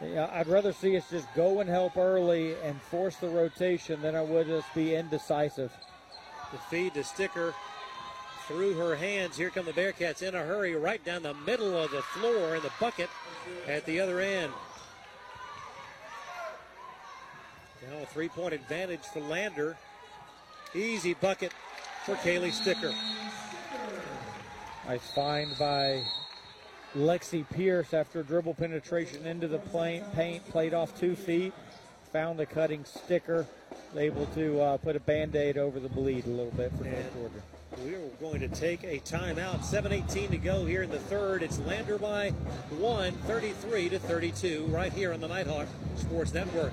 Yeah, 0.00 0.30
I'd 0.32 0.46
rather 0.46 0.72
see 0.72 0.96
us 0.96 1.10
just 1.10 1.26
go 1.34 1.58
and 1.58 1.68
help 1.68 1.96
early 1.96 2.54
and 2.62 2.80
force 2.80 3.16
the 3.16 3.28
rotation 3.28 4.00
than 4.02 4.14
I 4.14 4.22
would 4.22 4.48
us 4.50 4.64
be 4.72 4.94
indecisive. 4.94 5.72
The 6.52 6.58
feed 6.58 6.94
to 6.94 7.02
Sticker 7.02 7.54
through 8.46 8.74
her 8.74 8.96
hands. 8.96 9.36
Here 9.36 9.50
come 9.50 9.66
the 9.66 9.72
Bearcats 9.72 10.22
in 10.22 10.34
a 10.34 10.42
hurry, 10.42 10.74
right 10.74 11.04
down 11.04 11.22
the 11.22 11.34
middle 11.34 11.76
of 11.76 11.90
the 11.90 12.02
floor 12.02 12.56
in 12.56 12.62
the 12.62 12.72
bucket 12.80 13.08
at 13.66 13.84
the 13.86 14.00
other 14.00 14.20
end. 14.20 14.52
Now 17.88 18.02
a 18.02 18.06
three 18.06 18.28
point 18.28 18.54
advantage 18.54 19.02
for 19.12 19.20
Lander. 19.20 19.76
Easy 20.74 21.14
bucket 21.14 21.52
for 22.04 22.14
Kaylee 22.16 22.52
Sticker. 22.52 22.94
Nice 24.86 25.10
find 25.12 25.56
by 25.58 26.02
Lexi 26.96 27.48
Pierce 27.50 27.94
after 27.94 28.22
dribble 28.22 28.54
penetration 28.54 29.26
into 29.26 29.48
the 29.48 29.58
paint, 29.58 30.48
played 30.50 30.74
off 30.74 30.98
two 30.98 31.14
feet, 31.14 31.52
found 32.12 32.38
the 32.38 32.46
cutting 32.46 32.84
sticker, 32.84 33.46
able 33.96 34.26
to 34.26 34.60
uh, 34.60 34.76
put 34.78 34.96
a 34.96 35.00
band 35.00 35.36
aid 35.36 35.56
over 35.56 35.80
the 35.80 35.88
bleed 35.88 36.26
a 36.26 36.30
little 36.30 36.52
bit 36.52 36.72
for 36.76 36.84
North 36.84 37.14
Georgia. 37.14 37.42
We're 37.78 37.98
going 38.20 38.40
to 38.40 38.48
take 38.48 38.84
a 38.84 38.98
timeout. 39.00 39.60
7:18 39.60 40.30
to 40.30 40.36
go 40.36 40.64
here 40.66 40.82
in 40.82 40.90
the 40.90 40.98
third. 40.98 41.42
It's 41.42 41.58
Lander 41.60 41.98
by 41.98 42.30
one, 42.78 43.12
33 43.26 43.88
to 43.90 43.98
32, 43.98 44.66
right 44.66 44.92
here 44.92 45.12
on 45.12 45.20
the 45.20 45.28
Nighthawk 45.28 45.66
Sports 45.96 46.34
Network. 46.34 46.72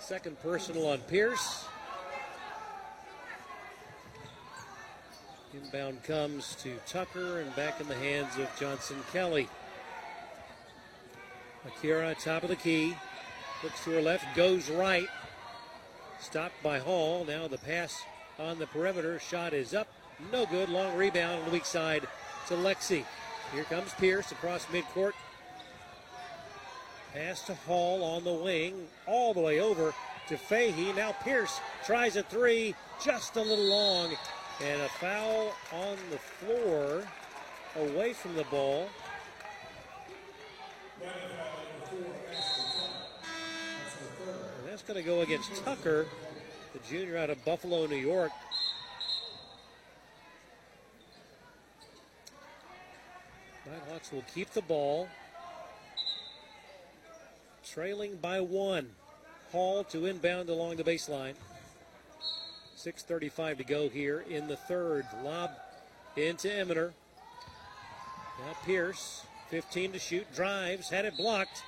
Second 0.00 0.40
personal 0.42 0.88
on 0.88 0.98
Pierce. 1.02 1.66
Inbound 5.54 6.02
comes 6.02 6.56
to 6.56 6.76
Tucker 6.86 7.38
and 7.38 7.54
back 7.54 7.80
in 7.80 7.86
the 7.86 7.94
hands 7.94 8.36
of 8.36 8.48
Johnson 8.58 8.96
Kelly. 9.12 9.48
Akira, 11.64 12.16
top 12.16 12.42
of 12.42 12.48
the 12.48 12.56
key. 12.56 12.96
Looks 13.62 13.84
to 13.84 13.90
her 13.92 14.02
left, 14.02 14.24
goes 14.34 14.68
right. 14.68 15.08
Stopped 16.20 16.60
by 16.62 16.78
Hall. 16.78 17.24
Now 17.24 17.46
the 17.46 17.58
pass 17.58 18.02
on 18.38 18.58
the 18.58 18.66
perimeter. 18.66 19.18
Shot 19.18 19.52
is 19.52 19.74
up. 19.74 19.88
No 20.32 20.46
good. 20.46 20.68
Long 20.68 20.96
rebound 20.96 21.40
on 21.40 21.44
the 21.46 21.50
weak 21.52 21.64
side 21.64 22.06
to 22.48 22.54
Lexi. 22.54 23.04
Here 23.52 23.64
comes 23.64 23.92
Pierce 23.94 24.32
across 24.32 24.64
midcourt. 24.66 25.12
Pass 27.14 27.42
to 27.42 27.54
Hall 27.54 28.02
on 28.02 28.24
the 28.24 28.32
wing. 28.32 28.86
All 29.06 29.34
the 29.34 29.40
way 29.40 29.60
over 29.60 29.94
to 30.28 30.36
Fahey. 30.36 30.92
Now 30.92 31.12
Pierce 31.22 31.60
tries 31.84 32.16
a 32.16 32.22
three. 32.22 32.74
Just 33.04 33.36
a 33.36 33.42
little 33.42 33.64
long. 33.64 34.12
And 34.62 34.82
a 34.82 34.88
foul 34.88 35.52
on 35.72 35.96
the 36.10 36.18
floor 36.18 37.04
away 37.76 38.12
from 38.12 38.34
the 38.34 38.44
ball. 38.44 38.88
And 44.60 44.68
that's 44.68 44.82
going 44.82 45.00
to 45.00 45.06
go 45.06 45.20
against 45.20 45.64
Tucker 45.64 46.06
the 46.72 46.78
junior 46.88 47.16
out 47.16 47.30
of 47.30 47.44
Buffalo, 47.44 47.86
New 47.86 47.96
York. 47.96 48.32
Nighthawks 53.66 54.12
will 54.12 54.24
keep 54.34 54.50
the 54.50 54.62
ball. 54.62 55.08
Trailing 57.64 58.16
by 58.16 58.40
one. 58.40 58.90
Hall 59.52 59.84
to 59.84 60.06
inbound 60.06 60.48
along 60.48 60.76
the 60.76 60.84
baseline. 60.84 61.34
6.35 62.76 63.58
to 63.58 63.64
go 63.64 63.88
here 63.88 64.24
in 64.28 64.46
the 64.46 64.56
third. 64.56 65.06
Lob 65.22 65.50
into 66.16 66.48
Eminer. 66.48 66.92
Now 68.40 68.56
Pierce, 68.64 69.24
15 69.48 69.92
to 69.92 69.98
shoot, 69.98 70.26
drives, 70.34 70.88
had 70.88 71.04
it 71.04 71.16
blocked 71.16 71.62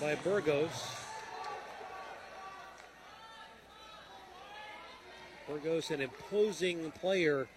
by 0.00 0.14
Burgos. 0.16 1.07
Burgos, 5.48 5.90
an 5.90 6.02
imposing 6.02 6.90
player 6.92 7.48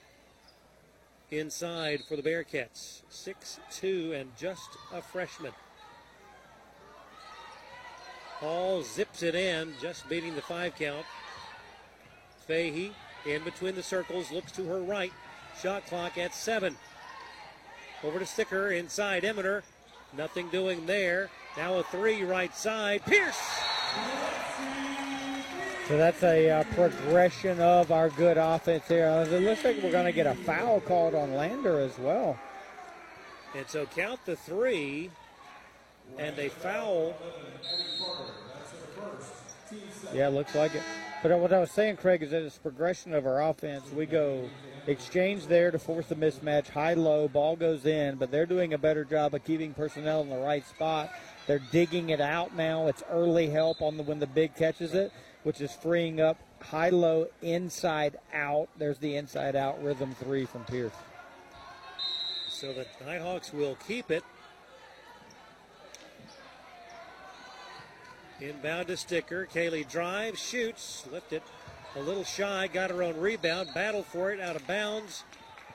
inside 1.30 2.02
for 2.08 2.16
the 2.16 2.22
Bearcats. 2.22 3.02
6'2 3.12 4.20
and 4.20 4.30
just 4.38 4.70
a 4.94 5.02
freshman. 5.02 5.52
Hall 8.40 8.82
zips 8.82 9.22
it 9.22 9.36
in, 9.36 9.74
just 9.82 10.08
beating 10.10 10.36
the 10.36 10.42
five 10.42 10.76
count. 10.76 11.06
Fahey 12.48 12.92
in 13.26 13.44
between 13.44 13.76
the 13.76 13.84
circles, 13.84 14.32
looks 14.32 14.52
to 14.54 14.66
her 14.66 14.82
right. 14.82 15.14
Shot 15.62 15.86
clock 15.86 16.18
at 16.18 16.34
seven. 16.34 16.76
Over 18.04 18.20
to 18.20 18.26
Sticker 18.26 18.72
inside 18.72 19.24
Eminer. 19.24 19.64
Nothing 20.18 20.50
doing 20.50 20.86
there. 20.86 21.30
Now 21.56 21.76
a 21.76 21.84
three 21.84 22.24
right 22.24 22.56
side. 22.56 23.06
Pierce! 23.06 23.38
So 25.92 25.98
that's 25.98 26.24
a 26.24 26.50
uh, 26.50 26.64
progression 26.74 27.60
of 27.60 27.92
our 27.92 28.08
good 28.12 28.38
offense 28.38 28.88
here. 28.88 29.10
Uh, 29.10 29.26
it 29.26 29.42
looks 29.42 29.66
like 29.66 29.84
we're 29.84 29.92
going 29.92 30.06
to 30.06 30.14
get 30.14 30.26
a 30.26 30.36
foul 30.36 30.80
called 30.80 31.14
on 31.14 31.34
Lander 31.34 31.82
as 31.82 32.00
well. 32.00 32.40
And 33.58 33.68
so 33.68 33.86
count 33.88 34.22
the 34.26 34.38
three, 34.38 35.12
and 36.18 36.40
a 36.40 36.48
foul. 36.48 37.14
Yeah, 40.14 40.30
looks 40.30 40.56
like 40.56 40.76
it. 40.76 40.84
But 41.22 41.38
what 41.38 41.52
I 41.52 41.60
was 41.60 41.72
saying, 41.72 41.98
Craig, 41.98 42.24
is 42.24 42.32
that 42.32 42.42
it's 42.42 42.58
progression 42.58 43.14
of 43.14 43.26
our 43.26 43.44
offense. 43.44 43.92
We 43.92 44.06
go 44.06 44.50
exchange 44.88 45.48
there 45.48 45.72
to 45.72 45.78
force 45.78 46.06
the 46.06 46.16
mismatch, 46.16 46.70
high 46.70 46.94
low, 46.94 47.28
ball 47.28 47.58
goes 47.58 47.86
in, 47.86 48.16
but 48.16 48.32
they're 48.32 48.46
doing 48.46 48.74
a 48.74 48.78
better 48.78 49.04
job 49.04 49.36
of 49.36 49.44
keeping 49.44 49.74
personnel 49.74 50.22
in 50.22 50.30
the 50.30 50.38
right 50.38 50.66
spot. 50.66 51.12
They're 51.48 51.62
digging 51.74 52.12
it 52.12 52.22
out 52.22 52.56
now. 52.56 52.88
It's 52.88 53.04
early 53.12 53.50
help 53.50 53.82
on 53.82 53.98
the 53.98 54.04
when 54.04 54.20
the 54.20 54.28
big 54.28 54.56
catches 54.56 54.94
it, 54.94 55.12
which 55.44 55.62
is 55.62 55.74
freeing 55.74 56.22
up 56.22 56.38
high 56.62 56.90
low, 56.90 57.28
inside 57.42 58.18
out. 58.34 58.70
There's 58.78 59.00
the 59.00 59.16
inside 59.16 59.56
out 59.56 59.84
rhythm 59.84 60.16
three 60.16 60.46
from 60.46 60.64
Pierce. 60.66 60.94
So 62.50 62.74
the 62.74 62.86
Nighthawks 63.06 63.52
will 63.52 63.76
keep 63.88 64.12
it. 64.12 64.24
Inbound 68.40 68.88
to 68.88 68.98
Sticker. 68.98 69.48
Kaylee 69.52 69.90
drives, 69.90 70.40
shoots, 70.40 71.06
lifted 71.12 71.42
a 71.96 72.00
little 72.00 72.24
shy, 72.24 72.68
got 72.68 72.90
her 72.90 73.04
own 73.04 73.18
rebound, 73.18 73.70
battled 73.74 74.06
for 74.06 74.32
it 74.32 74.40
out 74.40 74.56
of 74.56 74.66
bounds, 74.66 75.24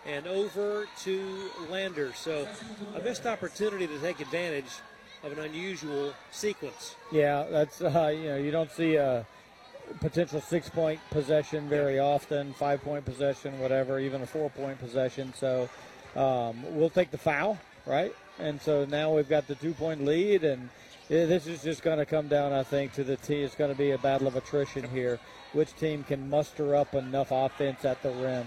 and 0.06 0.26
over 0.26 0.86
to 1.00 1.50
Lander. 1.70 2.12
So 2.14 2.48
a 2.94 3.00
missed 3.00 3.26
opportunity 3.26 3.86
to 3.86 3.98
take 3.98 4.20
advantage 4.20 4.70
of 5.22 5.32
an 5.36 5.44
unusual 5.44 6.14
sequence. 6.30 6.94
Yeah, 7.12 7.44
that's 7.50 7.80
uh, 7.80 8.12
you 8.14 8.28
know 8.28 8.36
you 8.36 8.50
don't 8.50 8.70
see 8.70 8.96
a 8.96 9.26
potential 10.00 10.40
six 10.40 10.68
point 10.68 11.00
possession 11.10 11.68
very 11.68 11.98
often, 11.98 12.52
five 12.54 12.82
point 12.82 13.04
possession, 13.04 13.58
whatever, 13.60 13.98
even 13.98 14.22
a 14.22 14.26
four 14.26 14.50
point 14.50 14.78
possession. 14.78 15.32
So 15.34 15.68
um, 16.14 16.62
we'll 16.76 16.90
take 16.90 17.10
the 17.10 17.18
foul, 17.18 17.58
right? 17.86 18.14
And 18.38 18.60
so 18.60 18.84
now 18.84 19.14
we've 19.14 19.28
got 19.28 19.46
the 19.46 19.54
two 19.54 19.72
point 19.72 20.04
lead 20.04 20.44
and 20.44 20.68
this 21.08 21.46
is 21.46 21.62
just 21.62 21.82
going 21.82 21.98
to 21.98 22.06
come 22.06 22.26
down, 22.26 22.52
I 22.52 22.64
think, 22.64 22.92
to 22.94 23.04
the 23.04 23.16
T. 23.16 23.36
It's 23.42 23.54
going 23.54 23.70
to 23.70 23.78
be 23.78 23.92
a 23.92 23.98
battle 23.98 24.26
of 24.26 24.34
attrition 24.34 24.88
here. 24.90 25.20
Which 25.52 25.74
team 25.76 26.02
can 26.02 26.28
muster 26.28 26.74
up 26.74 26.94
enough 26.94 27.28
offense 27.30 27.84
at 27.84 28.02
the 28.02 28.10
rim? 28.10 28.46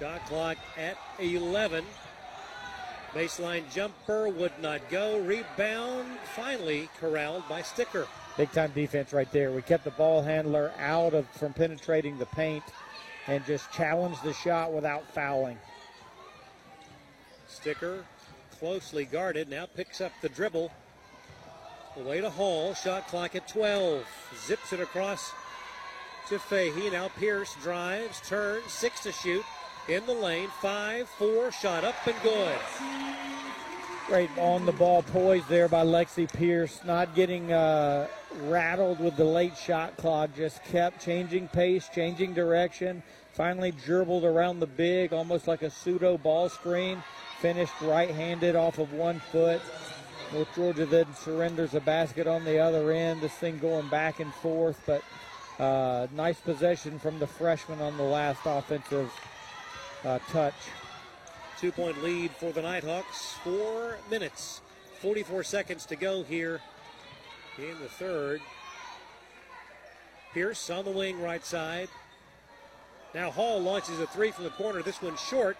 Shot 0.00 0.24
clock 0.26 0.56
at 0.78 0.96
11. 1.20 1.84
Baseline 3.12 3.70
jumper 3.70 4.30
would 4.30 4.52
not 4.62 4.80
go. 4.88 5.18
Rebound 5.18 6.08
finally 6.34 6.88
corralled 6.98 7.46
by 7.46 7.60
Sticker. 7.60 8.06
Big 8.36 8.50
time 8.52 8.72
defense 8.74 9.12
right 9.12 9.30
there. 9.32 9.52
We 9.52 9.62
kept 9.62 9.84
the 9.84 9.90
ball 9.90 10.22
handler 10.22 10.72
out 10.78 11.14
of 11.14 11.28
from 11.28 11.52
penetrating 11.52 12.18
the 12.18 12.26
paint 12.26 12.64
and 13.26 13.44
just 13.46 13.70
challenged 13.72 14.22
the 14.22 14.32
shot 14.32 14.72
without 14.72 15.06
fouling. 15.14 15.58
Sticker 17.46 18.04
closely 18.58 19.04
guarded 19.04 19.48
now 19.48 19.66
picks 19.66 20.00
up 20.00 20.12
the 20.22 20.28
dribble 20.28 20.70
Away 21.96 22.22
to 22.22 22.30
Hall. 22.30 22.74
Shot 22.74 23.06
clock 23.08 23.36
at 23.36 23.46
12. 23.48 24.06
Zips 24.46 24.72
it 24.72 24.80
across 24.80 25.32
to 26.28 26.38
Fahey. 26.38 26.90
Now 26.90 27.08
Pierce 27.08 27.54
drives, 27.62 28.20
turns, 28.26 28.72
six 28.72 29.02
to 29.02 29.12
shoot. 29.12 29.44
In 29.88 30.06
the 30.06 30.14
lane, 30.14 30.48
five, 30.60 31.08
four, 31.08 31.50
shot 31.50 31.84
up 31.84 31.94
and 32.06 32.16
good. 32.22 32.58
Great 34.08 34.30
on 34.36 34.66
the 34.66 34.72
ball 34.72 35.02
poise 35.02 35.46
there 35.48 35.68
by 35.68 35.84
Lexi 35.84 36.30
Pierce, 36.30 36.80
not 36.84 37.14
getting 37.14 37.52
uh, 37.52 38.08
rattled 38.42 39.00
with 39.00 39.16
the 39.16 39.24
late 39.24 39.56
shot 39.56 39.96
clock, 39.96 40.30
just 40.36 40.62
kept 40.64 41.02
changing 41.02 41.48
pace, 41.48 41.88
changing 41.88 42.34
direction. 42.34 43.02
Finally, 43.32 43.70
dribbled 43.70 44.24
around 44.24 44.60
the 44.60 44.66
big, 44.66 45.12
almost 45.12 45.46
like 45.46 45.62
a 45.62 45.70
pseudo 45.70 46.18
ball 46.18 46.48
screen. 46.48 47.02
Finished 47.38 47.72
right 47.80 48.10
handed 48.10 48.54
off 48.54 48.78
of 48.78 48.92
one 48.92 49.18
foot. 49.18 49.62
North 50.32 50.54
Georgia 50.54 50.84
then 50.84 51.06
surrenders 51.14 51.74
a 51.74 51.80
basket 51.80 52.26
on 52.26 52.44
the 52.44 52.58
other 52.58 52.90
end. 52.90 53.20
This 53.20 53.32
thing 53.32 53.58
going 53.58 53.88
back 53.88 54.20
and 54.20 54.34
forth, 54.34 54.82
but 54.84 55.02
uh, 55.58 56.06
nice 56.14 56.40
possession 56.40 56.98
from 56.98 57.18
the 57.18 57.26
freshman 57.26 57.80
on 57.80 57.96
the 57.96 58.02
last 58.02 58.40
offensive 58.44 59.12
uh, 60.04 60.18
touch. 60.30 60.54
Two 61.62 61.70
point 61.70 62.02
lead 62.02 62.32
for 62.32 62.50
the 62.50 62.60
Nighthawks. 62.60 63.34
Four 63.44 63.98
minutes, 64.10 64.60
44 65.00 65.44
seconds 65.44 65.86
to 65.86 65.94
go 65.94 66.24
here 66.24 66.60
in 67.56 67.78
the 67.80 67.88
third. 67.88 68.40
Pierce 70.34 70.68
on 70.70 70.84
the 70.84 70.90
wing, 70.90 71.22
right 71.22 71.44
side. 71.44 71.88
Now 73.14 73.30
Hall 73.30 73.60
launches 73.62 74.00
a 74.00 74.08
three 74.08 74.32
from 74.32 74.42
the 74.42 74.50
corner. 74.50 74.82
This 74.82 75.00
one's 75.00 75.20
short, 75.20 75.56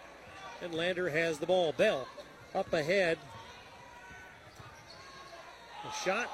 and 0.61 0.75
Lander 0.75 1.09
has 1.09 1.39
the 1.39 1.47
ball. 1.47 1.71
Bell 1.71 2.09
up 2.53 2.73
ahead 2.73 3.17
the 5.85 5.91
shot, 6.05 6.29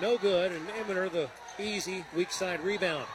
no 0.00 0.18
good, 0.18 0.50
and 0.50 0.68
Eminer 0.70 1.08
the 1.08 1.28
easy 1.60 2.04
weak 2.16 2.32
side 2.32 2.60
rebound. 2.64 3.06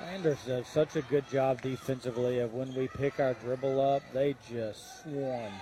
Landers 0.00 0.38
does 0.46 0.66
such 0.66 0.96
a 0.96 1.02
good 1.02 1.28
job 1.30 1.62
defensively 1.62 2.40
of 2.40 2.52
when 2.52 2.74
we 2.74 2.88
pick 2.88 3.20
our 3.20 3.34
dribble 3.34 3.80
up, 3.80 4.02
they 4.12 4.34
just 4.50 5.02
swarm 5.02 5.52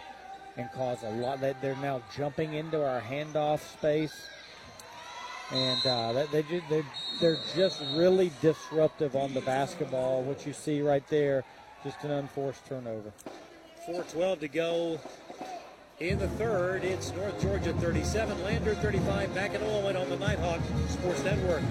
and 0.57 0.71
cause 0.73 1.03
a 1.03 1.11
lot. 1.11 1.41
They're 1.41 1.77
now 1.77 2.03
jumping 2.17 2.55
into 2.55 2.85
our 2.85 3.01
handoff 3.01 3.61
space, 3.61 4.29
and 5.51 5.87
uh, 5.87 6.27
they 6.33 6.43
just 6.45 6.69
they 6.71 6.83
they're 7.21 7.39
just 7.55 7.83
really 7.95 8.33
disruptive 8.41 9.17
on 9.17 9.35
the 9.35 9.43
basketball. 9.43 10.23
What 10.23 10.47
you 10.47 10.53
see 10.53 10.81
right 10.81 11.07
there, 11.09 11.45
just 11.85 12.03
an 12.05 12.13
unforced 12.13 12.65
turnover. 12.67 13.13
4:12 13.87 14.41
to 14.41 14.49
go 14.49 15.01
in 16.01 16.19
the 16.19 16.29
third. 16.29 16.85
It's 16.85 17.13
North 17.13 17.41
Georgia 17.41 17.73
37, 17.75 18.43
Lander 18.45 18.75
35, 18.77 19.35
back 19.35 19.55
in 19.55 19.63
Owen 19.63 19.97
on 19.97 20.09
the 20.09 20.17
Nighthawk 20.17 20.61
Sports 20.89 21.23
Network. 21.23 21.63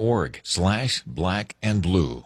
slash 0.43 1.03
black 1.05 1.55
and 1.61 1.83
blue. 1.83 2.25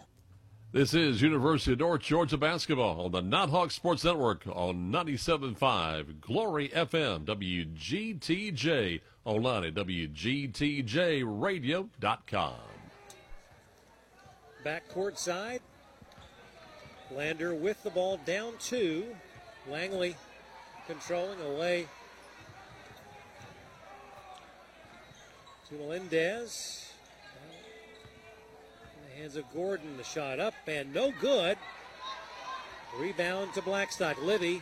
This 0.72 0.94
is 0.94 1.20
University 1.20 1.74
of 1.74 1.80
North 1.80 2.00
Georgia 2.00 2.38
basketball 2.38 3.04
on 3.04 3.12
the 3.12 3.20
Nighthawk 3.20 3.70
Sports 3.70 4.02
Network 4.02 4.46
on 4.46 4.90
97.5 4.90 6.22
Glory 6.22 6.70
FM 6.70 7.26
WGTJ 7.26 9.02
online 9.26 9.64
at 9.64 9.74
WGTJradio.com. 9.74 12.54
Back 14.64 14.88
court 14.88 15.18
side. 15.18 15.60
Lander 17.10 17.54
with 17.54 17.82
the 17.82 17.90
ball 17.90 18.18
down 18.24 18.54
two. 18.58 19.04
Langley 19.70 20.16
controlling 20.86 21.42
away 21.42 21.86
to 25.68 25.74
Melendez. 25.74 26.85
The 29.16 29.22
hands 29.22 29.36
of 29.36 29.50
Gordon, 29.54 29.96
the 29.96 30.04
shot 30.04 30.40
up 30.40 30.52
and 30.66 30.92
no 30.92 31.10
good. 31.10 31.56
Rebound 32.98 33.54
to 33.54 33.62
Blackstock. 33.62 34.20
Libby 34.22 34.60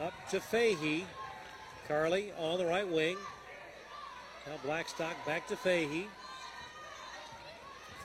up 0.00 0.14
to 0.30 0.40
Fahey. 0.40 1.04
Carly 1.86 2.32
on 2.38 2.56
the 2.56 2.64
right 2.64 2.88
wing. 2.88 3.18
Now 4.46 4.54
Blackstock 4.64 5.14
back 5.26 5.46
to 5.48 5.56
Fahey. 5.56 6.06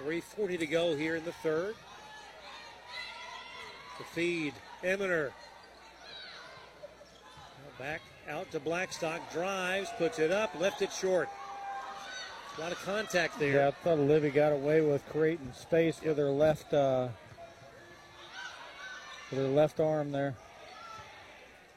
3.40 0.03 0.59
to 0.59 0.67
go 0.67 0.93
here 0.93 1.15
in 1.15 1.23
the 1.23 1.31
third. 1.31 1.75
To 3.97 4.03
feed. 4.03 4.53
Eminer. 4.83 5.31
Back 7.79 8.01
out 8.27 8.51
to 8.51 8.59
Blackstock. 8.59 9.31
Drives, 9.31 9.89
puts 9.97 10.19
it 10.19 10.31
up, 10.31 10.59
left 10.59 10.81
it 10.81 10.91
short. 10.91 11.29
A 12.57 12.61
lot 12.61 12.71
of 12.71 12.83
contact 12.83 13.37
there. 13.37 13.53
Yeah, 13.53 13.67
I 13.67 13.71
thought 13.71 13.99
Livy 13.99 14.31
got 14.31 14.51
away 14.51 14.81
with 14.81 15.07
creating 15.09 15.51
space 15.53 16.01
with 16.01 16.17
her 16.17 16.31
left 16.31 16.73
uh, 16.73 17.09
with 19.29 19.39
her 19.39 19.47
left 19.47 19.79
arm 19.79 20.11
there. 20.11 20.33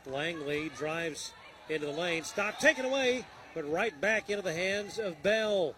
Langley 0.07 0.71
drives 0.77 1.33
into 1.69 1.87
the 1.87 1.93
lane. 1.93 2.25
Stop, 2.25 2.59
taken 2.59 2.87
away, 2.87 3.27
but 3.55 3.71
right 3.71 3.99
back 4.01 4.31
into 4.31 4.43
the 4.43 4.55
hands 4.55 4.99
of 4.99 5.23
Bell. 5.23 5.75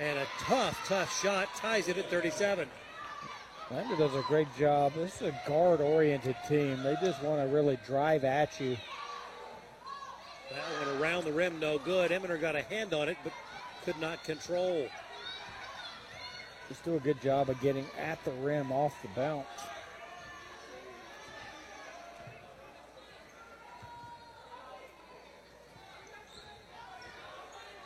And 0.00 0.18
a 0.18 0.26
tough, 0.40 0.80
tough 0.86 1.20
shot 1.20 1.48
ties 1.56 1.88
it 1.88 1.98
at 1.98 2.10
37. 2.10 2.68
Lander 3.70 3.96
does 3.96 4.14
a 4.14 4.22
great 4.22 4.48
job. 4.56 4.94
This 4.94 5.20
is 5.20 5.28
a 5.28 5.40
guard 5.46 5.80
oriented 5.80 6.36
team. 6.48 6.82
They 6.82 6.96
just 7.02 7.22
want 7.22 7.40
to 7.40 7.54
really 7.54 7.78
drive 7.86 8.24
at 8.24 8.58
you. 8.60 8.76
That 10.50 10.86
one 10.86 11.02
around 11.02 11.24
the 11.24 11.32
rim, 11.32 11.60
no 11.60 11.78
good. 11.78 12.10
Eminer 12.10 12.40
got 12.40 12.56
a 12.56 12.62
hand 12.62 12.94
on 12.94 13.08
it, 13.08 13.18
but 13.22 13.32
could 13.88 14.00
not 14.02 14.22
control. 14.22 14.86
Just 16.68 16.84
do 16.84 16.96
a 16.96 17.00
good 17.00 17.18
job 17.22 17.48
of 17.48 17.58
getting 17.62 17.86
at 17.98 18.22
the 18.22 18.30
rim 18.32 18.70
off 18.70 18.94
the 19.00 19.08
bounce. 19.18 19.46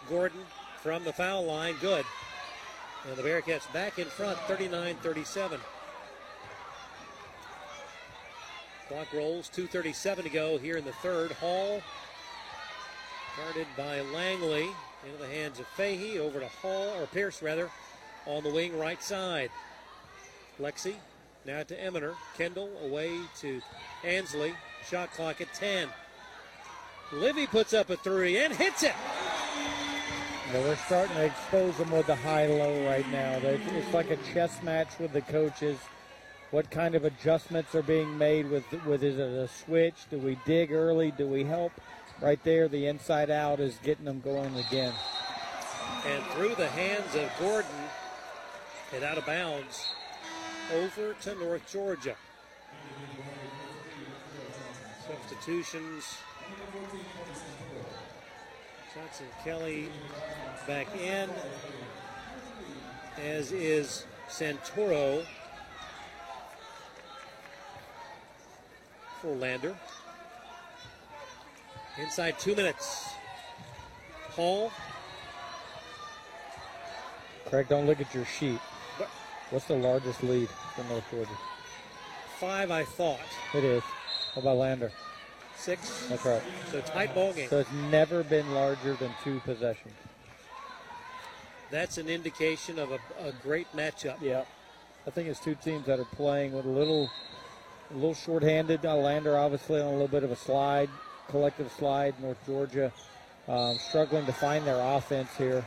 Gordon 0.09 0.40
from 0.80 1.05
the 1.05 1.12
foul 1.12 1.44
line, 1.44 1.76
good. 1.80 2.05
And 3.09 3.16
the 3.16 3.22
Bearcats 3.22 3.72
back 3.72 4.00
in 4.00 4.07
front, 4.07 4.36
39 4.48 4.96
37. 5.03 5.61
Clock 8.88 9.12
rolls, 9.12 9.48
2.37 9.55 10.24
to 10.24 10.28
go 10.28 10.59
here 10.59 10.76
in 10.76 10.84
the 10.84 10.92
third. 10.94 11.30
Hall 11.30 11.80
guarded 13.36 13.68
by 13.76 14.00
Langley 14.00 14.68
into 15.05 15.18
the 15.18 15.28
hands 15.28 15.59
of 15.59 15.66
Fahey, 15.68 16.18
over 16.18 16.40
to 16.40 16.48
Hall, 16.48 16.94
or 16.98 17.07
Pierce 17.07 17.42
rather, 17.42 17.70
on 18.26 18.42
the 18.42 18.50
wing 18.50 18.78
right 18.78 19.03
side. 19.03 19.50
Lexi 20.61 20.94
now 21.44 21.62
to 21.62 21.74
Eminer. 21.74 22.14
Kendall 22.36 22.70
away 22.84 23.18
to 23.40 23.61
Ansley. 24.05 24.55
Shot 24.88 25.12
clock 25.12 25.40
at 25.40 25.53
10. 25.55 25.88
Livy 27.12 27.46
puts 27.46 27.72
up 27.74 27.90
a 27.90 27.96
three 27.96 28.38
and 28.38 28.55
hits 28.55 28.82
it. 28.82 28.94
Well, 30.53 30.62
we're 30.64 30.76
starting 30.76 31.16
to 31.16 31.24
expose 31.24 31.76
them 31.78 31.90
with 31.90 32.07
the 32.07 32.14
high-low 32.14 32.86
right 32.86 33.09
now. 33.11 33.38
It's 33.42 33.94
like 33.94 34.11
a 34.11 34.18
chess 34.32 34.62
match 34.62 34.88
with 34.98 35.12
the 35.12 35.22
coaches. 35.22 35.78
What 36.50 36.70
kind 36.70 36.94
of 36.94 37.05
adjustments 37.05 37.74
are 37.74 37.82
being 37.82 38.18
made 38.18 38.50
with 38.50 38.64
with 38.84 39.03
is 39.03 39.18
it 39.18 39.22
a 39.22 39.48
switch? 39.48 39.94
Do 40.11 40.18
we 40.18 40.38
dig 40.44 40.70
early? 40.70 41.11
Do 41.11 41.26
we 41.26 41.44
help? 41.44 41.72
Right 42.23 42.43
there, 42.45 42.68
the 42.68 42.87
inside 42.87 43.31
out 43.31 43.59
is 43.59 43.77
getting 43.83 44.05
them 44.05 44.20
going 44.20 44.57
again. 44.57 44.93
And 46.07 46.23
through 46.27 46.55
the 46.55 46.68
hands 46.68 47.16
of 47.16 47.29
Gordon 47.41 47.68
and 48.95 49.03
out 49.03 49.18
of 49.18 49.27
bounds 49.27 49.89
over 50.73 51.14
to 51.14 51.35
North 51.35 51.68
Georgia. 51.68 52.14
Substitutions. 55.05 56.05
Johnson 58.95 59.27
Kelly 59.43 59.89
back 60.68 60.87
in, 60.97 61.29
as 63.20 63.51
is 63.51 64.05
Santoro 64.29 65.25
for 69.20 69.35
Lander. 69.35 69.75
Inside 71.99 72.38
two 72.38 72.55
minutes. 72.55 73.11
Hall. 74.30 74.72
Craig, 77.47 77.66
don't 77.68 77.86
look 77.86 78.01
at 78.01 78.14
your 78.14 78.24
sheet. 78.24 78.61
What's 79.51 79.66
the 79.66 79.76
largest 79.76 80.22
lead 80.22 80.49
for 80.74 80.84
North 80.84 81.05
Georgia? 81.11 81.30
Five, 82.38 82.70
I 82.70 82.84
thought. 82.84 83.20
It 83.53 83.62
is. 83.62 83.82
How 84.34 84.40
about 84.40 84.57
Lander? 84.57 84.90
Six. 85.57 86.07
That's 86.09 86.24
right. 86.24 86.43
So 86.70 86.80
tight 86.80 87.14
ball 87.14 87.34
game. 87.34 87.51
So 87.51 87.59
it's 87.59 87.72
never 87.90 88.22
been 88.24 88.55
larger 88.55 88.95
than 88.95 89.11
two 89.22 89.40
possessions. 89.40 89.93
That's 91.70 91.99
an 91.99 92.09
indication 92.09 92.78
of 92.78 92.90
a, 92.90 92.99
a 93.18 93.32
great 93.43 93.70
matchup. 93.76 94.16
Yeah. 94.22 94.45
I 95.07 95.11
think 95.11 95.28
it's 95.28 95.40
two 95.40 95.55
teams 95.55 95.84
that 95.86 96.01
are 96.01 96.07
playing 96.07 96.53
with 96.53 96.64
a 96.64 96.70
little, 96.70 97.11
a 97.90 97.95
little 97.95 98.14
shorthanded. 98.14 98.86
Uh, 98.86 98.97
Lander 98.97 99.36
obviously 99.36 99.80
on 99.80 99.88
a 99.88 99.93
little 99.93 100.09
bit 100.09 100.24
of 100.24 100.30
a 100.30 100.36
slide 100.36 100.88
collective 101.33 101.72
slide. 101.72 102.14
North 102.20 102.39
Georgia 102.47 102.93
um, 103.49 103.76
struggling 103.78 104.26
to 104.26 104.33
find 104.33 104.64
their 104.64 104.80
offense 104.80 105.30
here 105.37 105.64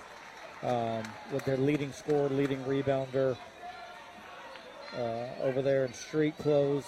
um, 0.64 1.04
with 1.34 1.44
their 1.44 1.58
leading 1.58 1.92
scorer, 1.92 2.30
leading 2.30 2.64
rebounder 2.64 3.36
uh, 4.98 5.44
over 5.44 5.62
there 5.62 5.84
in 5.86 5.94
street 5.94 6.38
clothes. 6.38 6.86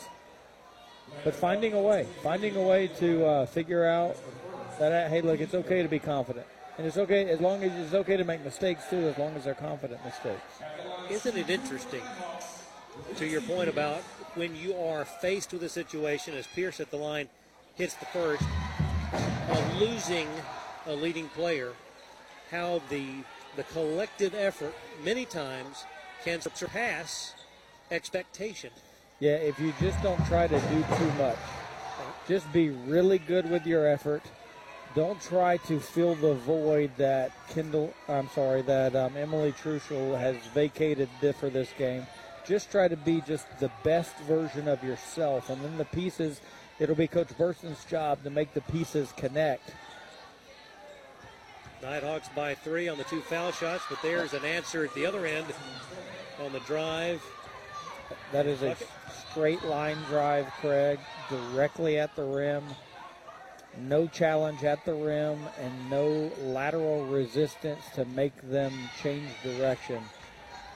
But 1.23 1.35
finding 1.35 1.73
a 1.73 1.81
way, 1.81 2.05
finding 2.21 2.55
a 2.55 2.61
way 2.61 2.87
to 2.99 3.25
uh, 3.25 3.45
figure 3.45 3.85
out 3.85 4.15
that, 4.79 4.91
uh, 4.91 5.09
hey, 5.09 5.21
look, 5.21 5.39
it's 5.41 5.55
okay 5.55 5.81
to 5.81 5.89
be 5.89 5.99
confident. 5.99 6.45
And 6.77 6.85
it's 6.85 6.97
okay 6.97 7.27
as 7.29 7.41
long 7.41 7.63
as 7.63 7.71
it's 7.83 7.95
okay 7.95 8.17
to 8.17 8.23
make 8.23 8.43
mistakes 8.43 8.83
too, 8.89 9.07
as 9.07 9.17
long 9.17 9.35
as 9.35 9.45
they're 9.45 9.55
confident 9.55 9.99
mistakes. 10.05 10.61
Isn't 11.09 11.35
it 11.35 11.49
interesting, 11.49 12.03
to 13.15 13.25
your 13.25 13.41
point 13.41 13.69
about 13.69 14.01
when 14.35 14.55
you 14.55 14.75
are 14.75 15.03
faced 15.05 15.53
with 15.53 15.63
a 15.63 15.69
situation, 15.69 16.35
as 16.35 16.45
Pierce 16.45 16.79
at 16.79 16.91
the 16.91 16.97
line 16.97 17.29
hits 17.75 17.95
the 17.95 18.05
first, 18.07 18.43
of 19.49 19.81
losing 19.81 20.27
a 20.85 20.93
leading 20.93 21.29
player, 21.29 21.73
how 22.51 22.81
the 22.89 23.05
the 23.55 23.63
collective 23.63 24.35
effort 24.35 24.75
many 25.03 25.25
times 25.25 25.85
can 26.23 26.39
surpass 26.41 27.33
expectation. 27.89 28.69
Yeah, 29.19 29.37
if 29.37 29.59
you 29.59 29.73
just 29.79 30.01
don't 30.03 30.23
try 30.27 30.47
to 30.47 30.59
do 30.59 30.85
too 30.97 31.11
much, 31.17 31.37
just 32.27 32.51
be 32.53 32.69
really 32.69 33.17
good 33.17 33.49
with 33.49 33.65
your 33.65 33.87
effort. 33.87 34.21
Don't 34.95 35.19
try 35.21 35.57
to 35.57 35.79
fill 35.79 36.15
the 36.15 36.35
void 36.35 36.91
that 36.97 37.31
Kendall, 37.49 37.93
I'm 38.07 38.29
sorry, 38.29 38.61
that 38.63 38.95
um, 38.95 39.17
Emily 39.17 39.53
Truschel 39.53 40.17
has 40.17 40.35
vacated 40.53 41.09
for 41.39 41.49
this 41.49 41.69
game. 41.77 42.05
Just 42.47 42.71
try 42.71 42.87
to 42.87 42.95
be 42.95 43.21
just 43.21 43.45
the 43.59 43.71
best 43.83 44.15
version 44.19 44.67
of 44.67 44.83
yourself, 44.83 45.49
and 45.49 45.61
then 45.63 45.77
the 45.77 45.85
pieces 45.85 46.41
it'll 46.79 46.95
be 46.95 47.07
Coach 47.07 47.35
Burson's 47.37 47.83
job 47.85 48.23
to 48.23 48.29
make 48.29 48.53
the 48.53 48.61
pieces 48.61 49.13
connect. 49.17 49.73
Nighthawks 51.81 52.29
by 52.29 52.55
three 52.55 52.87
on 52.87 52.97
the 52.97 53.03
two 53.03 53.21
foul 53.21 53.51
shots, 53.51 53.83
but 53.89 54.01
there's 54.01 54.33
an 54.33 54.43
answer 54.43 54.83
at 54.83 54.93
the 54.93 55.05
other 55.05 55.25
end 55.25 55.45
on 56.43 56.51
the 56.51 56.59
drive. 56.61 57.21
That 58.31 58.45
is 58.45 58.61
a 58.63 58.75
straight 59.31 59.63
line 59.63 59.97
drive, 60.09 60.47
Craig, 60.59 60.99
directly 61.29 61.99
at 61.99 62.15
the 62.15 62.23
rim. 62.23 62.63
No 63.79 64.07
challenge 64.07 64.63
at 64.63 64.83
the 64.85 64.93
rim 64.93 65.37
and 65.59 65.89
no 65.89 66.31
lateral 66.41 67.05
resistance 67.05 67.83
to 67.93 68.05
make 68.05 68.33
them 68.49 68.73
change 69.03 69.29
direction. 69.43 70.01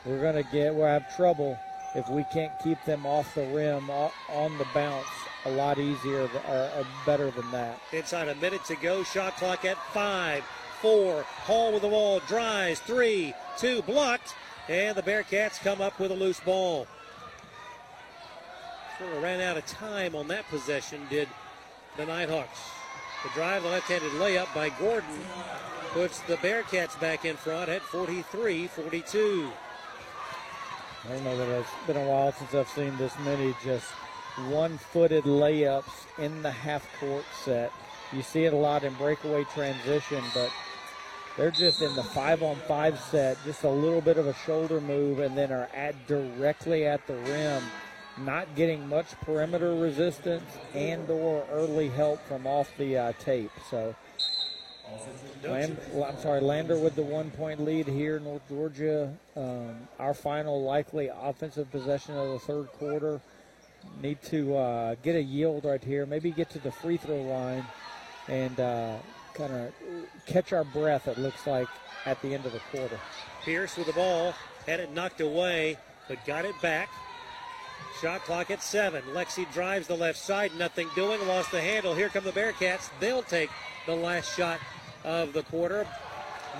We're 0.05 0.21
going 0.21 0.43
to 0.43 0.51
get, 0.51 0.75
we'll 0.75 0.85
have 0.85 1.15
trouble 1.15 1.57
if 1.95 2.07
we 2.09 2.23
can't 2.31 2.51
keep 2.63 2.83
them 2.85 3.05
off 3.05 3.33
the 3.33 3.47
rim 3.47 3.89
on 3.89 4.57
the 4.57 4.67
bounce 4.73 5.07
a 5.45 5.51
lot 5.51 5.79
easier 5.79 6.29
or, 6.47 6.85
better 7.05 7.31
than 7.31 7.49
that. 7.51 7.79
Inside 7.91 8.27
a 8.27 8.35
minute 8.35 8.63
to 8.65 8.75
go, 8.75 9.03
shot 9.03 9.37
clock 9.37 9.65
at 9.65 9.77
five, 9.93 10.43
four. 10.81 11.23
Hall 11.23 11.71
with 11.71 11.81
the 11.81 11.87
wall, 11.87 12.19
drives, 12.27 12.79
three, 12.79 13.33
two, 13.57 13.81
blocked, 13.83 14.35
and 14.69 14.95
the 14.95 15.01
Bearcats 15.01 15.59
come 15.59 15.81
up 15.81 15.99
with 15.99 16.11
a 16.11 16.15
loose 16.15 16.39
ball. 16.39 16.87
Sort 18.99 19.13
of 19.13 19.23
ran 19.23 19.41
out 19.41 19.57
of 19.57 19.65
time 19.65 20.15
on 20.15 20.27
that 20.27 20.47
possession, 20.49 21.01
did 21.09 21.27
the 21.97 22.05
Nighthawks. 22.05 22.59
The 23.23 23.29
drive, 23.29 23.63
the 23.63 23.69
left-handed 23.69 24.11
layup 24.13 24.53
by 24.53 24.69
Gordon 24.69 25.19
puts 25.91 26.19
the 26.21 26.37
Bearcats 26.37 26.99
back 26.99 27.25
in 27.25 27.35
front 27.35 27.69
at 27.69 27.81
43-42. 27.81 29.51
I 31.03 31.07
don't 31.07 31.23
know 31.23 31.37
that 31.37 31.47
it's 31.59 31.69
been 31.87 31.97
a 31.97 32.07
while 32.07 32.31
since 32.31 32.53
I've 32.53 32.69
seen 32.69 32.95
this 32.97 33.13
many 33.19 33.55
just 33.63 33.87
one-footed 34.49 35.23
layups 35.23 36.05
in 36.17 36.41
the 36.41 36.51
half-court 36.51 37.25
set. 37.43 37.71
You 38.13 38.21
see 38.21 38.45
it 38.45 38.53
a 38.53 38.57
lot 38.57 38.83
in 38.83 38.93
breakaway 38.93 39.43
transition, 39.45 40.23
but 40.33 40.51
they're 41.37 41.51
just 41.51 41.81
in 41.81 41.95
the 41.95 42.03
five-on-five 42.03 42.99
set, 42.99 43.37
just 43.45 43.63
a 43.63 43.69
little 43.69 44.01
bit 44.01 44.17
of 44.17 44.27
a 44.27 44.33
shoulder 44.33 44.81
move, 44.81 45.19
and 45.19 45.37
then 45.37 45.51
are 45.51 45.69
at 45.73 46.07
directly 46.07 46.85
at 46.85 47.05
the 47.07 47.15
rim, 47.15 47.63
not 48.17 48.53
getting 48.55 48.87
much 48.87 49.07
perimeter 49.21 49.75
resistance 49.75 50.57
and/or 50.73 51.45
early 51.51 51.89
help 51.89 52.19
from 52.27 52.45
off 52.45 52.69
the 52.77 52.97
uh, 52.97 53.13
tape. 53.19 53.51
So 53.69 53.95
Land, 55.43 55.77
I'm 56.05 56.19
sorry, 56.19 56.41
Lander 56.41 56.77
with 56.77 56.95
the 56.95 57.01
one 57.01 57.31
point 57.31 57.63
lead 57.63 57.87
here, 57.87 58.19
North 58.19 58.47
Georgia. 58.49 59.13
Um, 59.35 59.87
our 59.99 60.13
final 60.13 60.61
likely 60.63 61.09
offensive 61.13 61.71
possession 61.71 62.17
of 62.17 62.29
the 62.29 62.39
third 62.39 62.67
quarter. 62.73 63.21
Need 64.01 64.21
to 64.23 64.55
uh, 64.55 64.95
get 65.03 65.15
a 65.15 65.21
yield 65.21 65.65
right 65.65 65.83
here. 65.83 66.05
Maybe 66.05 66.31
get 66.31 66.49
to 66.51 66.59
the 66.59 66.71
free 66.71 66.97
throw 66.97 67.21
line 67.21 67.65
and 68.27 68.59
uh, 68.59 68.95
kind 69.33 69.53
of 69.53 69.73
catch 70.25 70.53
our 70.53 70.63
breath. 70.63 71.07
It 71.07 71.17
looks 71.17 71.45
like 71.45 71.67
at 72.05 72.21
the 72.21 72.33
end 72.33 72.45
of 72.45 72.53
the 72.53 72.61
quarter. 72.71 72.99
Pierce 73.43 73.77
with 73.77 73.87
the 73.87 73.93
ball 73.93 74.33
had 74.67 74.79
it 74.79 74.93
knocked 74.93 75.21
away, 75.21 75.77
but 76.07 76.23
got 76.25 76.45
it 76.45 76.59
back. 76.61 76.89
Shot 78.01 78.21
clock 78.21 78.51
at 78.51 78.63
seven. 78.63 79.03
Lexi 79.13 79.51
drives 79.53 79.87
the 79.87 79.95
left 79.95 80.17
side, 80.17 80.51
nothing 80.57 80.87
doing, 80.95 81.25
lost 81.27 81.51
the 81.51 81.61
handle. 81.61 81.93
Here 81.93 82.09
come 82.09 82.23
the 82.23 82.31
Bearcats. 82.31 82.89
They'll 82.99 83.23
take 83.23 83.49
the 83.85 83.95
last 83.95 84.35
shot 84.35 84.59
of 85.03 85.33
the 85.33 85.43
quarter. 85.43 85.85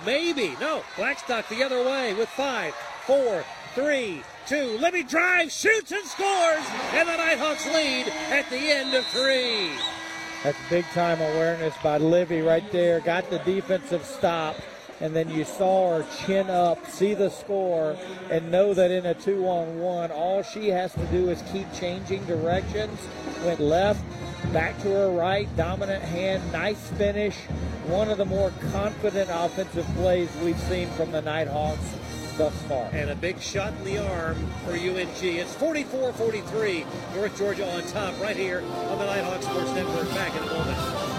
Maybe. 0.04 0.54
No. 0.60 0.82
Blackstock 0.96 1.48
the 1.48 1.62
other 1.62 1.84
way 1.84 2.14
with 2.14 2.28
five, 2.30 2.74
four, 3.06 3.44
three, 3.74 4.22
two. 4.46 4.76
Libby 4.78 5.02
drives, 5.02 5.54
shoots, 5.54 5.92
and 5.92 6.04
scores. 6.04 6.64
And 6.92 7.08
the 7.08 7.16
Nighthawks 7.16 7.66
lead 7.66 8.08
at 8.30 8.48
the 8.50 8.56
end 8.56 8.94
of 8.94 9.06
three. 9.06 9.70
That's 10.44 10.58
big 10.68 10.84
time 10.86 11.20
awareness 11.20 11.74
by 11.82 11.98
Livy 11.98 12.42
right 12.42 12.68
there. 12.72 13.00
Got 13.00 13.30
the 13.30 13.38
defensive 13.40 14.04
stop. 14.04 14.56
And 15.00 15.16
then 15.16 15.30
you 15.30 15.44
saw 15.44 15.98
her 15.98 16.06
chin 16.24 16.48
up, 16.48 16.86
see 16.86 17.14
the 17.14 17.28
score, 17.28 17.96
and 18.30 18.52
know 18.52 18.72
that 18.72 18.92
in 18.92 19.06
a 19.06 19.14
two 19.14 19.46
on 19.48 19.80
one, 19.80 20.12
all 20.12 20.44
she 20.44 20.68
has 20.68 20.92
to 20.92 21.04
do 21.06 21.28
is 21.28 21.42
keep 21.52 21.72
changing 21.72 22.24
directions. 22.26 23.00
Went 23.44 23.58
left, 23.58 24.04
back 24.52 24.80
to 24.82 24.90
her 24.90 25.10
right, 25.10 25.48
dominant 25.56 26.04
hand, 26.04 26.52
nice 26.52 26.88
finish. 26.90 27.36
One 27.86 28.10
of 28.10 28.18
the 28.18 28.24
more 28.24 28.52
confident 28.70 29.28
offensive 29.32 29.86
plays 29.96 30.30
we've 30.36 30.60
seen 30.60 30.88
from 30.90 31.10
the 31.10 31.22
Nighthawks 31.22 31.96
thus 32.36 32.54
far. 32.62 32.88
And 32.92 33.10
a 33.10 33.14
big 33.14 33.40
shot 33.40 33.72
in 33.78 33.84
the 33.84 33.98
arm 33.98 34.36
for 34.64 34.72
UNG. 34.72 35.08
It's 35.22 35.54
44 35.54 36.12
43. 36.12 36.86
North 37.14 37.38
Georgia 37.38 37.68
on 37.70 37.82
top 37.88 38.18
right 38.20 38.36
here 38.36 38.60
on 38.62 38.98
the 38.98 39.06
Nighthawk 39.06 39.42
Sports 39.42 39.72
Network. 39.72 40.08
Back 40.10 40.34
in 40.36 40.42
a 40.42 40.46
moment. 40.46 41.11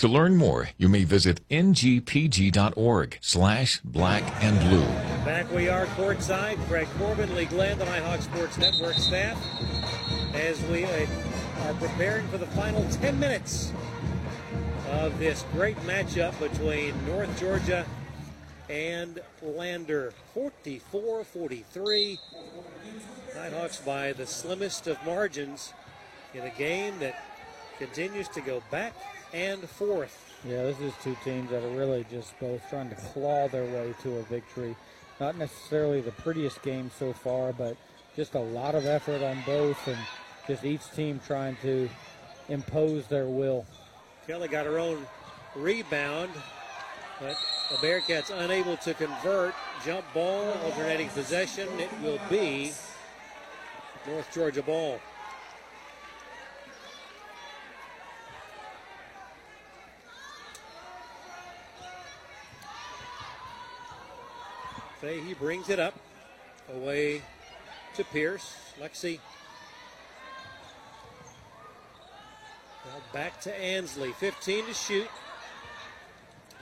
To 0.00 0.08
learn 0.08 0.34
more, 0.38 0.70
you 0.78 0.88
may 0.88 1.04
visit 1.04 1.46
ngpg.org 1.50 3.18
slash 3.20 3.80
black 3.84 4.22
and 4.42 4.58
blue. 4.60 4.86
Back 5.26 5.52
we 5.52 5.68
are 5.68 5.84
courtside. 5.88 6.56
Greg 6.68 6.88
Corbin, 6.96 7.34
Lee 7.34 7.44
Glenn, 7.44 7.78
the 7.78 7.84
Nighthawk 7.84 8.22
Sports 8.22 8.56
Network 8.56 8.94
staff, 8.94 9.38
as 10.32 10.58
we 10.68 10.86
uh, 10.86 11.06
are 11.64 11.74
preparing 11.74 12.26
for 12.28 12.38
the 12.38 12.46
final 12.46 12.82
10 12.88 13.20
minutes 13.20 13.74
of 14.88 15.18
this 15.18 15.44
great 15.52 15.76
matchup 15.80 16.32
between 16.40 16.94
North 17.04 17.38
Georgia 17.38 17.84
and 18.70 19.20
Lander. 19.42 20.14
44-43. 20.34 22.18
Nighthawks 23.34 23.80
by 23.80 24.14
the 24.14 24.26
slimmest 24.26 24.86
of 24.86 24.96
margins 25.04 25.74
in 26.32 26.44
a 26.44 26.50
game 26.56 26.98
that 27.00 27.22
continues 27.78 28.28
to 28.28 28.40
go 28.40 28.62
back 28.70 28.94
and 29.32 29.68
fourth. 29.68 30.16
Yeah, 30.44 30.62
this 30.62 30.80
is 30.80 30.92
two 31.02 31.16
teams 31.24 31.50
that 31.50 31.62
are 31.62 31.76
really 31.76 32.04
just 32.10 32.38
both 32.40 32.62
trying 32.70 32.88
to 32.90 32.96
claw 32.96 33.48
their 33.48 33.64
way 33.64 33.94
to 34.02 34.16
a 34.16 34.22
victory. 34.22 34.74
Not 35.20 35.36
necessarily 35.36 36.00
the 36.00 36.12
prettiest 36.12 36.62
game 36.62 36.90
so 36.98 37.12
far, 37.12 37.52
but 37.52 37.76
just 38.16 38.34
a 38.34 38.40
lot 38.40 38.74
of 38.74 38.86
effort 38.86 39.22
on 39.22 39.42
both, 39.44 39.86
and 39.86 39.98
just 40.46 40.64
each 40.64 40.90
team 40.92 41.20
trying 41.26 41.56
to 41.62 41.88
impose 42.48 43.06
their 43.06 43.26
will. 43.26 43.66
Kelly 44.26 44.48
got 44.48 44.66
her 44.66 44.78
own 44.78 45.06
rebound, 45.54 46.30
but 47.20 47.36
the 47.70 47.76
Bearcats 47.76 48.30
unable 48.30 48.76
to 48.78 48.94
convert. 48.94 49.54
Jump 49.84 50.04
ball, 50.14 50.52
alternating 50.64 51.08
possession. 51.10 51.68
It 51.78 51.90
will 52.02 52.20
be 52.30 52.72
North 54.06 54.32
Georgia 54.32 54.62
ball. 54.62 55.00
Fahey 65.00 65.34
brings 65.34 65.70
it 65.70 65.78
up 65.78 65.94
away 66.74 67.22
to 67.94 68.04
Pierce. 68.04 68.54
Lexi. 68.80 69.18
Well, 72.84 73.02
back 73.12 73.40
to 73.42 73.54
Ansley. 73.54 74.12
15 74.12 74.66
to 74.66 74.74
shoot. 74.74 75.08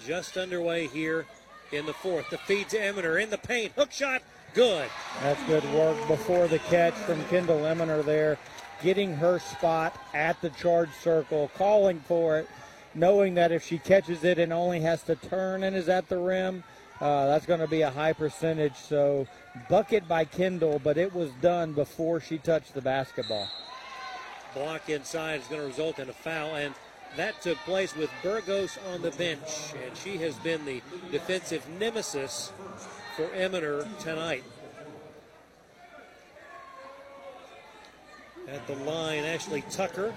Just 0.04 0.36
underway 0.36 0.86
here 0.86 1.26
in 1.72 1.84
the 1.84 1.92
fourth. 1.92 2.30
The 2.30 2.38
feed 2.38 2.68
to 2.70 2.78
Eminer 2.78 3.20
in 3.20 3.30
the 3.30 3.38
paint. 3.38 3.72
Hook 3.72 3.90
shot. 3.90 4.22
Good. 4.54 4.88
That's 5.22 5.42
good 5.44 5.64
work 5.74 5.96
before 6.06 6.46
the 6.46 6.58
catch 6.60 6.94
from 6.94 7.22
Kendall 7.24 7.66
Eminer 7.66 8.04
there. 8.04 8.38
Getting 8.82 9.14
her 9.16 9.40
spot 9.40 10.00
at 10.14 10.40
the 10.40 10.50
charge 10.50 10.90
circle, 11.02 11.50
calling 11.56 11.98
for 12.00 12.38
it, 12.38 12.48
knowing 12.94 13.34
that 13.34 13.50
if 13.50 13.66
she 13.66 13.78
catches 13.78 14.22
it 14.22 14.38
and 14.38 14.52
only 14.52 14.80
has 14.80 15.02
to 15.02 15.16
turn 15.16 15.64
and 15.64 15.74
is 15.74 15.88
at 15.88 16.08
the 16.08 16.18
rim, 16.18 16.62
uh, 17.00 17.26
that's 17.26 17.46
going 17.46 17.60
to 17.60 17.68
be 17.68 17.82
a 17.82 17.90
high 17.90 18.12
percentage. 18.12 18.74
So, 18.74 19.26
bucket 19.68 20.08
by 20.08 20.24
Kendall, 20.24 20.80
but 20.82 20.96
it 20.96 21.14
was 21.14 21.30
done 21.40 21.72
before 21.72 22.20
she 22.20 22.38
touched 22.38 22.74
the 22.74 22.82
basketball. 22.82 23.48
Block 24.54 24.88
inside 24.88 25.40
is 25.40 25.46
going 25.46 25.60
to 25.60 25.66
result 25.66 25.98
in 25.98 26.08
a 26.08 26.12
foul, 26.12 26.56
and 26.56 26.74
that 27.16 27.40
took 27.40 27.58
place 27.58 27.94
with 27.94 28.10
Burgos 28.22 28.78
on 28.92 29.02
the 29.02 29.10
bench, 29.12 29.74
and 29.84 29.96
she 29.96 30.16
has 30.18 30.34
been 30.36 30.64
the 30.64 30.82
defensive 31.10 31.66
nemesis 31.78 32.52
for 33.16 33.28
Eminer 33.28 33.86
tonight. 34.00 34.44
At 38.48 38.66
the 38.66 38.76
line, 38.76 39.24
Ashley 39.24 39.62
Tucker. 39.70 40.14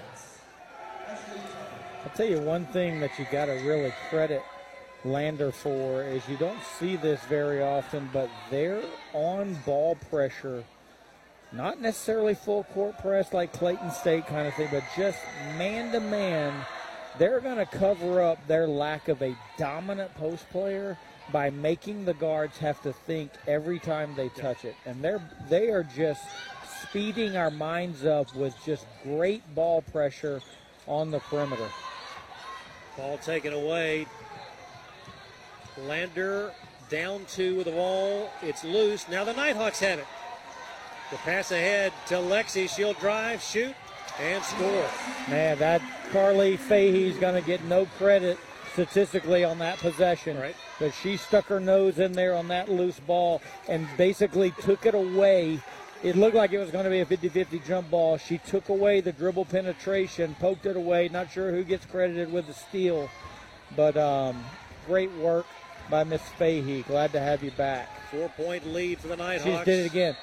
I'll 2.04 2.16
tell 2.16 2.26
you 2.26 2.40
one 2.40 2.66
thing 2.66 2.98
that 3.00 3.18
you 3.18 3.26
got 3.30 3.46
to 3.46 3.52
really 3.52 3.92
credit 4.08 4.42
Lander 5.04 5.50
for 5.50 6.04
is 6.04 6.26
you 6.28 6.36
don't 6.36 6.62
see 6.78 6.96
this 6.96 7.20
very 7.24 7.60
often, 7.62 8.08
but 8.12 8.30
they're 8.50 8.82
on 9.12 9.54
ball 9.66 9.96
pressure, 10.10 10.62
not 11.52 11.80
necessarily 11.80 12.34
full 12.34 12.64
court 12.72 12.98
press 13.00 13.32
like 13.32 13.52
Clayton 13.52 13.90
State 13.90 14.26
kind 14.26 14.46
of 14.46 14.54
thing, 14.54 14.68
but 14.70 14.84
just 14.96 15.18
man 15.58 15.90
to 15.92 16.00
man, 16.00 16.54
they're 17.18 17.40
going 17.40 17.56
to 17.56 17.66
cover 17.66 18.22
up 18.22 18.46
their 18.46 18.68
lack 18.68 19.08
of 19.08 19.20
a 19.22 19.36
dominant 19.58 20.14
post 20.14 20.48
player 20.50 20.96
by 21.32 21.50
making 21.50 22.04
the 22.04 22.14
guards 22.14 22.58
have 22.58 22.80
to 22.82 22.92
think 22.92 23.32
every 23.46 23.78
time 23.80 24.14
they 24.14 24.28
touch 24.30 24.64
it. 24.64 24.76
And 24.86 25.02
they're 25.02 25.22
they 25.48 25.70
are 25.70 25.84
just 25.84 26.22
speeding 26.82 27.36
our 27.36 27.50
minds 27.50 28.04
up 28.04 28.34
with 28.34 28.54
just 28.64 28.86
great 29.02 29.42
ball 29.54 29.82
pressure 29.82 30.40
on 30.86 31.10
the 31.10 31.20
perimeter. 31.20 31.68
Ball 32.96 33.18
taken 33.18 33.52
away. 33.52 34.06
Lander 35.78 36.52
down 36.88 37.24
two 37.26 37.56
with 37.56 37.66
the 37.66 37.72
ball. 37.72 38.30
It's 38.42 38.64
loose. 38.64 39.08
Now 39.08 39.24
the 39.24 39.32
Nighthawks 39.32 39.80
have 39.80 39.98
it. 39.98 40.06
The 41.10 41.16
pass 41.18 41.50
ahead 41.50 41.92
to 42.08 42.14
Lexi. 42.14 42.68
She'll 42.68 42.94
drive, 42.94 43.42
shoot, 43.42 43.74
and 44.20 44.42
score. 44.44 44.88
Man, 45.28 45.58
that 45.58 45.82
Carly 46.10 46.56
Fahey's 46.56 47.16
going 47.18 47.34
to 47.34 47.46
get 47.46 47.64
no 47.64 47.86
credit 47.98 48.38
statistically 48.72 49.44
on 49.44 49.58
that 49.58 49.78
possession. 49.78 50.38
Right. 50.38 50.56
But 50.78 50.94
she 50.94 51.16
stuck 51.16 51.46
her 51.46 51.60
nose 51.60 51.98
in 51.98 52.12
there 52.12 52.34
on 52.34 52.48
that 52.48 52.70
loose 52.70 53.00
ball 53.00 53.42
and 53.68 53.86
basically 53.96 54.52
took 54.62 54.86
it 54.86 54.94
away 54.94 55.60
it 56.02 56.16
looked 56.16 56.34
like 56.34 56.52
it 56.52 56.58
was 56.58 56.70
going 56.70 56.84
to 56.84 56.90
be 56.90 57.00
a 57.00 57.06
50-50 57.06 57.64
jump 57.64 57.90
ball. 57.90 58.18
She 58.18 58.38
took 58.38 58.68
away 58.68 59.00
the 59.00 59.12
dribble 59.12 59.44
penetration, 59.44 60.34
poked 60.40 60.66
it 60.66 60.76
away. 60.76 61.08
Not 61.08 61.30
sure 61.30 61.52
who 61.52 61.62
gets 61.62 61.86
credited 61.86 62.32
with 62.32 62.48
the 62.48 62.54
steal, 62.54 63.08
but 63.76 63.96
um, 63.96 64.44
great 64.86 65.12
work 65.12 65.46
by 65.90 66.04
Miss 66.04 66.22
Fahey. 66.38 66.82
Glad 66.82 67.12
to 67.12 67.20
have 67.20 67.42
you 67.42 67.50
back. 67.52 67.88
Four-point 68.10 68.66
lead 68.66 68.98
for 68.98 69.08
the 69.08 69.16
Nighthawks. 69.16 69.60
She 69.60 69.64
did 69.64 69.84
it 69.84 69.86
again. 69.86 70.16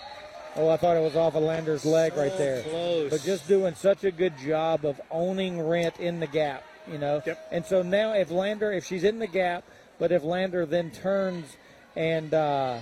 Oh, 0.55 0.68
I 0.68 0.78
thought 0.78 0.97
it 0.97 1.01
was 1.01 1.16
off 1.16 1.36
of 1.36 1.43
Lander's 1.43 1.86
leg 1.86 2.14
so 2.14 2.22
right 2.22 2.38
there. 2.38 2.64
Close. 2.64 3.12
But 3.12 3.22
just 3.24 3.47
doing 3.47 3.76
such 3.76 4.03
a 4.03 4.12
good 4.12 4.38
job 4.38 4.86
of 4.86 4.99
owning 5.12 5.62
Rent 5.62 5.99
in 5.99 6.20
the 6.20 6.28
gap, 6.28 6.64
you 6.91 6.97
know. 6.97 7.22
Yep. 7.26 7.47
And 7.51 7.66
so 7.66 7.82
now, 7.82 8.14
if 8.14 8.32
Lander, 8.32 8.72
if 8.72 8.86
she's 8.86 9.03
in 9.03 9.20
the 9.20 9.28
gap, 9.28 9.64
but 9.99 10.12
if 10.12 10.24
Lander 10.24 10.66
then 10.66 10.91
turns 10.91 11.55
and 11.95 12.34
uh, 12.34 12.80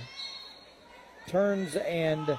turns 1.28 1.76
and 1.76 2.38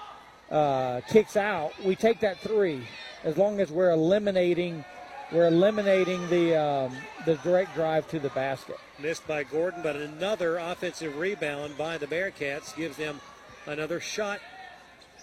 uh, 0.50 1.02
kicks 1.10 1.38
out, 1.38 1.74
we 1.86 1.96
take 1.96 2.22
that 2.22 2.40
three. 2.40 2.82
As 3.24 3.38
long 3.38 3.60
as 3.60 3.72
we're 3.72 3.92
eliminating, 3.92 4.84
we're 5.32 5.48
eliminating 5.48 6.28
the 6.30 6.56
um, 6.56 6.96
the 7.26 7.36
direct 7.38 7.76
drive 7.76 8.08
to 8.10 8.20
the 8.20 8.30
basket. 8.30 8.78
Missed 9.00 9.28
by 9.28 9.44
Gordon, 9.44 9.82
but 9.84 9.96
another 9.96 10.58
offensive 10.58 11.18
rebound 11.18 11.78
by 11.78 11.98
the 11.98 12.08
Bearcats 12.08 12.76
gives 12.76 12.98
them 12.98 13.22
another 13.66 14.00
shot 14.00 14.40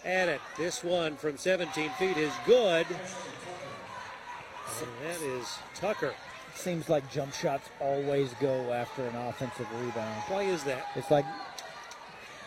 at 0.05 0.29
it. 0.29 0.41
This 0.57 0.85
one 0.85 1.17
from 1.17 1.37
17 1.37 1.91
feet 1.99 2.17
is 2.17 2.33
good. 2.47 2.87
And 4.81 4.91
that 5.05 5.21
is 5.23 5.59
Tucker. 5.75 6.15
Seems 6.55 6.89
like 6.89 7.11
jump 7.11 7.35
shots 7.35 7.69
always 7.81 8.33
go 8.35 8.73
after 8.73 9.07
an 9.07 9.17
offensive 9.17 9.67
rebound. 9.81 10.23
Why 10.29 10.43
is 10.43 10.65
that? 10.65 10.87
It's 10.95 11.11
like 11.11 11.25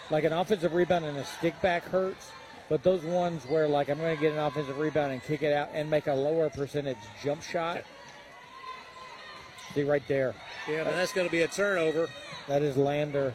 like 0.10 0.24
an 0.24 0.34
offensive 0.34 0.74
rebound 0.74 1.06
and 1.06 1.18
a 1.18 1.26
stick 1.26 1.60
back 1.62 1.84
hurts, 1.84 2.32
but 2.70 2.84
those 2.84 3.04
ones 3.04 3.44
where 3.48 3.68
like 3.68 3.90
I'm 3.90 3.98
going 3.98 4.16
to 4.16 4.22
get 4.22 4.32
an 4.34 4.40
offensive 4.40 4.78
rebound 4.78 5.12
and 5.12 5.24
kick 5.24 5.42
it 5.42 5.52
out 5.52 5.70
and 5.74 5.90
make 5.90 6.08
a 6.08 6.14
lower 6.14 6.50
percentage 6.50 6.98
jump 7.24 7.42
shot. 7.42 7.84
See 9.74 9.84
right 9.84 10.08
there. 10.08 10.36
Yeah, 10.68 10.84
but 10.84 10.92
that's 10.92 11.14
going 11.14 11.28
to 11.28 11.32
be 11.32 11.42
a 11.42 11.48
turnover. 11.48 12.08
That 12.48 12.62
is 12.62 12.78
Lander. 12.78 13.34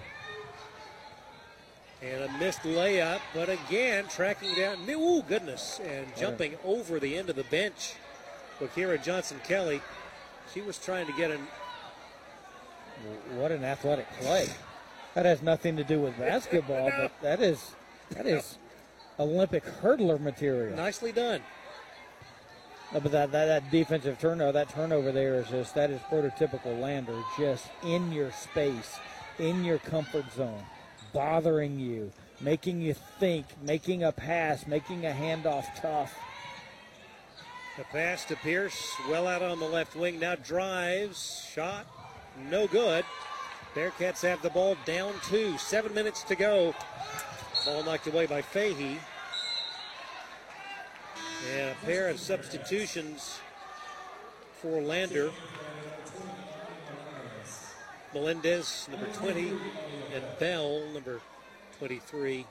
And 2.03 2.25
a 2.25 2.39
missed 2.39 2.63
layup, 2.63 3.21
but 3.35 3.49
again, 3.49 4.05
tracking 4.09 4.55
down. 4.55 4.79
Ooh, 4.91 5.23
goodness. 5.23 5.81
And 5.83 6.07
jumping 6.17 6.57
over 6.63 7.01
the 7.01 7.17
end 7.17 7.31
of 7.31 7.37
the 7.37 7.45
bench. 7.45 7.95
Wakira 8.61 9.03
Johnson 9.03 9.41
Kelly. 9.45 9.81
She 10.53 10.61
was 10.61 10.79
trying 10.79 11.07
to 11.07 11.13
get 11.13 11.31
an. 11.31 11.47
What 13.37 13.51
an 13.53 13.65
athletic 13.65 14.07
play. 14.21 14.49
That 15.15 15.25
has 15.25 15.43
nothing 15.43 15.77
to 15.77 15.85
do 15.85 16.01
with 16.01 16.19
basketball, 16.19 16.91
but 16.97 17.13
that 17.23 17.41
is 17.41 17.75
that 18.11 18.27
is 18.27 18.59
Olympic 19.19 19.65
hurdler 19.65 20.21
material. 20.21 20.77
Nicely 20.77 21.13
done. 21.13 21.41
But 22.93 23.11
that, 23.11 23.33
that, 23.33 23.47
that 23.47 23.71
defensive 23.71 24.19
turnover, 24.21 24.53
that 24.53 24.69
turnover 24.69 25.11
there 25.11 25.37
is 25.41 25.49
just 25.49 25.75
that 25.75 25.91
is 25.91 26.01
prototypical 26.03 26.81
Lander, 26.81 27.21
just 27.37 27.67
in 27.83 28.13
your 28.13 28.31
space, 28.31 28.99
in 29.39 29.65
your 29.65 29.79
comfort 29.79 30.33
zone, 30.33 30.63
bothering 31.13 31.81
you, 31.81 32.13
making 32.41 32.81
you 32.81 32.95
think, 33.19 33.47
making 33.63 34.05
a 34.05 34.13
pass, 34.13 34.67
making 34.67 35.07
a 35.07 35.11
handoff 35.11 35.65
tough. 35.81 36.15
The 37.77 37.85
pass 37.85 38.25
to 38.27 38.37
Pierce, 38.37 38.95
well 39.11 39.27
out 39.27 39.43
on 39.43 39.59
the 39.59 39.67
left 39.67 39.97
wing. 39.97 40.21
Now 40.21 40.37
drives, 40.37 41.49
shot, 41.53 41.87
no 42.49 42.69
good. 42.69 43.05
Bearcats 43.75 44.23
have 44.23 44.41
the 44.43 44.51
ball 44.51 44.77
down 44.85 45.13
two. 45.25 45.59
Seven 45.59 45.93
minutes 45.95 46.23
to 46.25 46.37
go. 46.37 46.73
Ball 47.65 47.83
knocked 47.83 48.07
away 48.07 48.27
by 48.27 48.43
Fahey. 48.43 48.99
And 51.57 51.71
a 51.71 51.87
pair 51.87 52.09
of 52.09 52.19
substitutions 52.19 53.39
for 54.61 54.81
Lander. 54.81 55.31
Melendez, 58.13 58.89
number 58.91 59.07
20, 59.07 59.51
and 60.15 60.25
Bell, 60.39 60.83
number 60.93 61.21
23. 61.79 62.47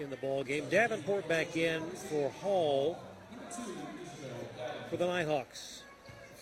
in 0.00 0.10
the 0.10 0.16
ball 0.16 0.42
game. 0.42 0.64
Davenport 0.70 1.28
back 1.28 1.56
in 1.56 1.82
for 1.82 2.30
Hall 2.30 2.98
for 4.90 4.96
the 4.96 5.06
Nighthawks. 5.06 5.82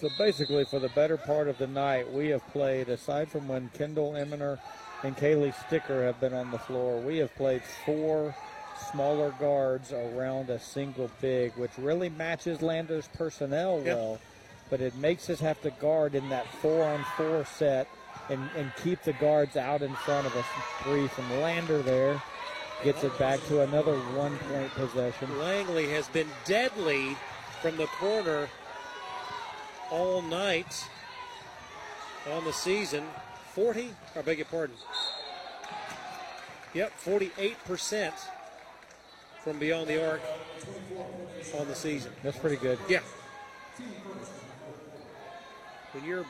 So 0.00 0.08
basically, 0.18 0.64
for 0.64 0.80
the 0.80 0.88
better 0.90 1.16
part 1.16 1.48
of 1.48 1.58
the 1.58 1.66
night, 1.66 2.10
we 2.12 2.28
have 2.28 2.46
played, 2.50 2.88
aside 2.88 3.28
from 3.28 3.46
when 3.46 3.70
Kendall 3.74 4.12
Eminer 4.12 4.58
and 5.02 5.16
Kaylee 5.16 5.54
Sticker 5.66 6.04
have 6.04 6.20
been 6.20 6.32
on 6.34 6.50
the 6.50 6.58
floor, 6.58 7.00
we 7.00 7.18
have 7.18 7.34
played 7.36 7.62
four 7.84 8.34
smaller 8.90 9.34
guards 9.38 9.92
around 9.92 10.50
a 10.50 10.58
single 10.58 11.10
big, 11.20 11.52
which 11.56 11.70
really 11.78 12.08
matches 12.10 12.62
Lander's 12.62 13.08
personnel 13.08 13.82
Yep. 13.84 13.96
well. 13.96 14.18
But 14.70 14.80
it 14.80 14.94
makes 14.96 15.28
us 15.28 15.40
have 15.40 15.60
to 15.62 15.70
guard 15.70 16.14
in 16.14 16.28
that 16.30 16.46
four 16.46 16.84
on 16.84 17.04
four 17.16 17.44
set 17.44 17.88
and, 18.30 18.48
and 18.56 18.72
keep 18.82 19.02
the 19.02 19.12
guards 19.14 19.56
out 19.56 19.82
in 19.82 19.92
front 19.94 20.26
of 20.26 20.34
us. 20.34 20.46
Three 20.82 21.08
from 21.08 21.30
Lander 21.40 21.82
there. 21.82 22.22
Gets 22.82 23.04
it 23.04 23.16
back 23.18 23.38
to 23.48 23.60
another 23.60 23.96
one 23.96 24.36
point 24.38 24.70
possession. 24.72 25.38
Langley 25.38 25.88
has 25.90 26.08
been 26.08 26.28
deadly 26.44 27.16
from 27.60 27.76
the 27.76 27.86
corner 27.86 28.48
all 29.90 30.22
night 30.22 30.84
on 32.32 32.44
the 32.44 32.52
season. 32.52 33.04
40, 33.54 33.90
I 34.16 34.22
beg 34.22 34.38
your 34.38 34.46
pardon. 34.46 34.76
Yep, 36.74 36.92
48% 37.04 38.12
from 39.44 39.58
beyond 39.58 39.88
the 39.88 40.08
arc 40.10 40.22
on 41.58 41.68
the 41.68 41.74
season. 41.74 42.12
That's 42.22 42.38
pretty 42.38 42.56
good. 42.56 42.78
Yeah. 42.88 43.00
When 45.92 46.04
you're 46.04 46.24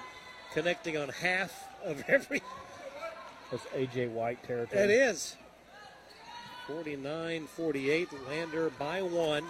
connecting 0.52 0.96
on 0.96 1.08
half 1.10 1.68
of 1.84 2.02
every, 2.08 2.42
That's 3.50 3.64
AJ 3.66 4.10
White 4.10 4.42
territory. 4.42 4.80
that 4.86 4.90
is. 4.90 5.36
49 6.66 7.46
48, 7.46 8.08
Lander 8.28 8.70
by 8.70 9.02
one. 9.02 9.44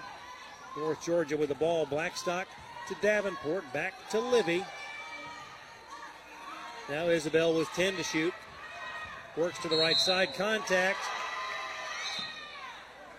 North 0.76 1.02
Georgia 1.04 1.36
with 1.36 1.48
the 1.50 1.54
ball. 1.54 1.86
Blackstock 1.86 2.48
to 2.88 2.96
Davenport, 3.02 3.70
back 3.72 3.94
to 4.10 4.18
Livy. 4.18 4.64
Now 6.88 7.06
Isabel 7.06 7.54
with 7.54 7.68
10 7.70 7.96
to 7.96 8.02
shoot. 8.02 8.34
Works 9.36 9.58
to 9.60 9.68
the 9.68 9.76
right 9.76 9.96
side, 9.96 10.34
contact. 10.34 10.98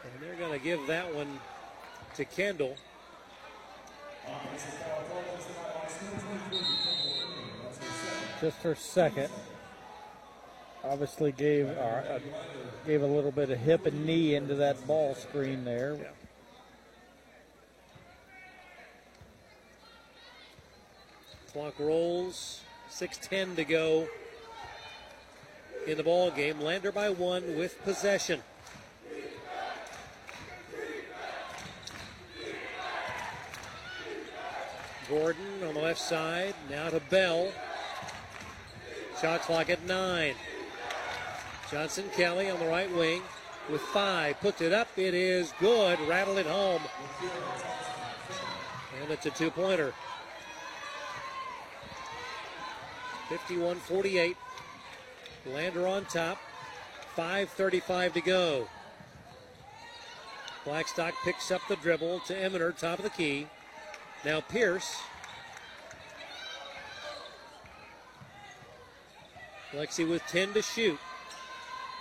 And 0.04 0.22
they're 0.22 0.36
going 0.36 0.58
to 0.58 0.64
give 0.64 0.86
that 0.88 1.14
one 1.14 1.40
to 2.16 2.26
Kendall. 2.26 2.76
just 8.44 8.62
her 8.62 8.76
second. 8.76 9.30
Obviously 10.84 11.32
gave 11.32 11.70
uh, 11.70 12.20
gave 12.86 13.02
a 13.02 13.08
little 13.08 13.32
bit 13.32 13.50
of 13.50 13.58
hip 13.58 13.86
and 13.86 14.06
knee 14.06 14.36
into 14.36 14.56
that 14.56 14.86
ball 14.86 15.16
screen 15.16 15.64
there. 15.64 15.96
Yeah. 15.96 16.08
Clock 21.54 21.80
rolls. 21.80 22.60
6:10 22.94 23.56
to 23.56 23.66
go 23.66 24.08
in 25.88 25.98
the 25.98 26.04
ball 26.04 26.30
game. 26.30 26.62
Lander 26.62 26.92
by 26.92 27.10
one 27.10 27.58
with 27.58 27.82
possession. 27.84 28.44
Gordon 35.10 35.64
on 35.68 35.74
the 35.74 35.80
left 35.80 36.00
side. 36.00 36.54
Now 36.70 36.90
to 36.90 37.00
Bell. 37.00 37.52
Shot 39.20 39.42
clock 39.42 39.72
at 39.72 39.84
nine. 39.88 40.36
Johnson 41.72 42.06
Kelly 42.16 42.50
on 42.52 42.60
the 42.60 42.68
right 42.68 42.92
wing 42.96 43.24
with 43.72 43.82
five. 43.82 44.40
Puts 44.40 44.62
it 44.62 44.72
up. 44.72 44.88
It 44.98 45.16
is 45.16 45.52
good. 45.60 46.00
Rattle 46.08 46.38
it 46.38 46.46
home. 46.46 46.82
And 49.02 49.12
it's 49.12 49.26
a 49.26 49.32
two 49.32 49.50
pointer. 49.50 49.94
51 53.34 53.78
48. 53.78 54.38
Lander 55.48 55.88
on 55.88 56.06
top. 56.06 56.38
5.35 57.18 58.14
to 58.14 58.22
go. 58.22 58.68
Blackstock 60.66 61.16
picks 61.26 61.50
up 61.50 61.62
the 61.68 61.76
dribble 61.78 62.20
to 62.28 62.34
Eminer, 62.36 62.72
top 62.72 63.00
of 63.00 63.04
the 63.04 63.10
key. 63.10 63.48
Now 64.24 64.42
Pierce. 64.42 64.98
Lexi 69.72 70.08
with 70.08 70.22
10 70.28 70.54
to 70.54 70.62
shoot. 70.62 71.00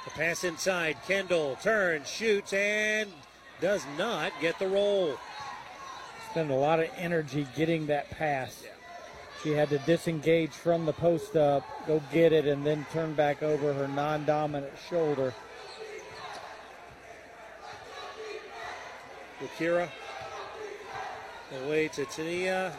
The 0.04 0.10
pass 0.10 0.44
inside. 0.44 0.98
Kendall 1.06 1.56
turns, 1.62 2.10
shoots, 2.10 2.52
and 2.52 3.10
does 3.62 3.82
not 3.96 4.32
get 4.42 4.58
the 4.58 4.68
roll. 4.68 5.16
Spent 6.30 6.50
a 6.50 6.54
lot 6.54 6.80
of 6.80 6.90
energy 6.98 7.46
getting 7.56 7.86
that 7.86 8.10
pass. 8.10 8.64
She 9.42 9.50
had 9.50 9.70
to 9.70 9.78
disengage 9.78 10.52
from 10.52 10.86
the 10.86 10.92
post 10.92 11.34
up, 11.36 11.64
go 11.86 12.00
get 12.12 12.32
it, 12.32 12.46
and 12.46 12.64
then 12.64 12.86
turn 12.92 13.14
back 13.14 13.42
over 13.42 13.72
her 13.72 13.88
non 13.88 14.24
dominant 14.24 14.72
shoulder. 14.88 15.34
Akira 19.42 19.90
away 21.64 21.88
to 21.88 22.04
Tania. 22.04 22.72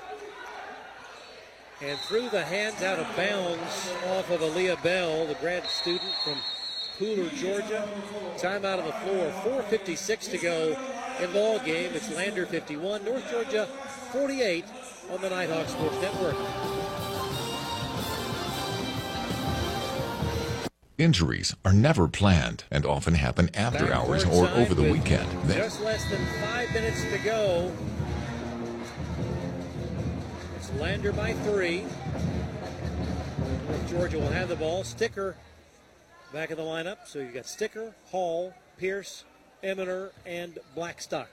And 1.82 2.00
through 2.00 2.30
the 2.30 2.44
hands 2.44 2.82
out 2.82 2.98
of 2.98 3.14
bounds 3.18 3.92
off 4.08 4.32
of 4.32 4.40
Aaliyah 4.40 4.82
Bell, 4.82 5.28
the 5.28 5.34
grad 5.36 5.66
student 5.68 6.14
from 6.24 6.38
Pooler, 6.98 7.30
Georgia. 7.36 7.86
Time 8.38 8.64
out 8.64 8.80
of 8.80 8.86
the 8.86 8.94
floor, 8.94 9.64
4.56 9.70 10.32
to 10.32 10.38
go 10.38 10.78
in 11.22 11.34
ball 11.34 11.60
game. 11.60 11.92
It's 11.94 12.16
Lander 12.16 12.46
51, 12.46 13.04
North 13.04 13.30
Georgia 13.30 13.68
48- 14.14 14.83
on 15.12 15.22
the 15.22 15.30
Nighthawk 15.30 15.68
Sports 15.68 16.02
Network. 16.02 16.36
Injuries 20.98 21.56
are 21.66 21.74
never 21.74 22.08
planned 22.08 22.64
and 22.72 22.86
often 22.86 23.16
happen 23.16 23.50
after 23.56 23.86
Back 23.88 23.96
hours 23.96 24.24
or 24.26 24.48
over 24.50 24.74
the 24.76 24.92
weekend. 24.92 25.28
That- 25.50 25.58
Just 25.58 25.82
less 25.82 26.08
than 26.10 26.24
five 26.42 26.72
minutes 26.74 27.02
to 27.12 27.18
go. 27.20 27.72
It's 30.58 30.72
Lander 30.80 31.12
by 31.12 31.34
three. 31.34 31.86
Georgia 33.90 34.18
will 34.20 34.30
have 34.30 34.50
the 34.50 34.56
ball. 34.56 34.84
Sticker 34.84 35.36
back 36.32 36.52
in 36.52 36.58
the 36.58 36.64
lineup. 36.64 37.08
So 37.08 37.20
you've 37.20 37.34
got 37.34 37.48
Sticker, 37.48 37.94
Hall, 38.12 38.54
Pierce, 38.78 39.24
Eminer, 39.64 40.12
and 40.26 40.60
Blackstock. 40.76 41.30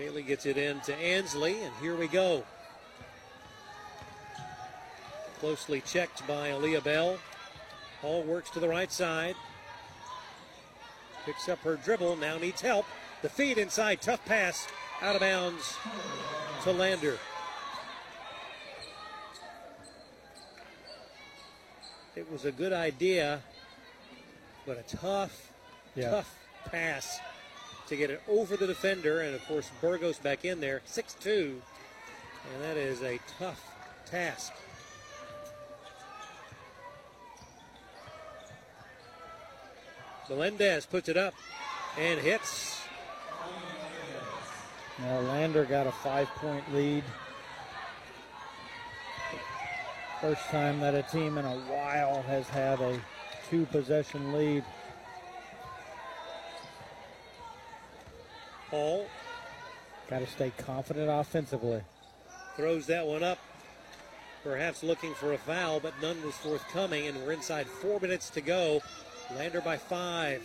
Kaylee 0.00 0.26
gets 0.26 0.46
it 0.46 0.56
in 0.56 0.80
to 0.80 0.96
Ansley, 0.96 1.62
and 1.62 1.74
here 1.82 1.94
we 1.94 2.08
go. 2.08 2.42
Closely 5.40 5.82
checked 5.82 6.26
by 6.26 6.48
Aaliyah 6.48 6.82
Bell. 6.82 7.18
Hall 8.00 8.22
works 8.22 8.48
to 8.50 8.60
the 8.60 8.68
right 8.68 8.90
side. 8.90 9.34
Picks 11.26 11.50
up 11.50 11.58
her 11.58 11.76
dribble, 11.76 12.16
now 12.16 12.38
needs 12.38 12.62
help. 12.62 12.86
The 13.20 13.28
feed 13.28 13.58
inside, 13.58 14.00
tough 14.00 14.24
pass, 14.24 14.66
out 15.02 15.16
of 15.16 15.20
bounds 15.20 15.76
to 16.62 16.72
Lander. 16.72 17.18
It 22.16 22.32
was 22.32 22.46
a 22.46 22.52
good 22.52 22.72
idea, 22.72 23.42
but 24.64 24.78
a 24.78 24.96
tough, 24.96 25.50
Yeah. 25.94 26.10
tough 26.10 26.34
pass 26.64 27.20
to 27.90 27.96
get 27.96 28.08
it 28.08 28.22
over 28.28 28.56
the 28.56 28.66
defender. 28.66 29.20
And 29.20 29.34
of 29.34 29.46
course, 29.46 29.70
Burgos 29.80 30.18
back 30.18 30.44
in 30.44 30.60
there, 30.60 30.80
6 30.86 31.14
2. 31.14 31.60
And 32.54 32.64
that 32.64 32.76
is 32.76 33.02
a 33.02 33.20
tough 33.38 33.62
task. 34.06 34.52
Melendez 40.30 40.86
puts 40.86 41.08
it 41.08 41.16
up 41.16 41.34
and 41.98 42.20
hits. 42.20 42.80
Now 45.00 45.18
Lander 45.20 45.64
got 45.64 45.88
a 45.88 45.92
five 45.92 46.28
point 46.36 46.62
lead. 46.72 47.02
First 50.20 50.42
time 50.50 50.78
that 50.80 50.94
a 50.94 51.02
team 51.02 51.36
in 51.36 51.44
a 51.44 51.56
while 51.56 52.22
has 52.22 52.48
had 52.48 52.80
a 52.80 53.00
two 53.48 53.66
possession 53.66 54.32
lead. 54.32 54.62
Hall 58.70 59.06
Got 60.10 60.18
to 60.18 60.26
stay 60.26 60.50
confident 60.58 61.08
offensively. 61.08 61.82
throws 62.56 62.86
that 62.86 63.06
one 63.06 63.22
up, 63.22 63.38
perhaps 64.42 64.82
looking 64.82 65.14
for 65.14 65.34
a 65.34 65.38
foul, 65.38 65.78
but 65.78 65.94
none 66.02 66.20
was 66.26 66.34
forthcoming, 66.34 67.06
and 67.06 67.16
we're 67.24 67.30
inside 67.30 67.68
four 67.68 68.00
minutes 68.00 68.28
to 68.30 68.40
go. 68.40 68.82
Lander 69.36 69.60
by 69.60 69.76
five. 69.76 70.42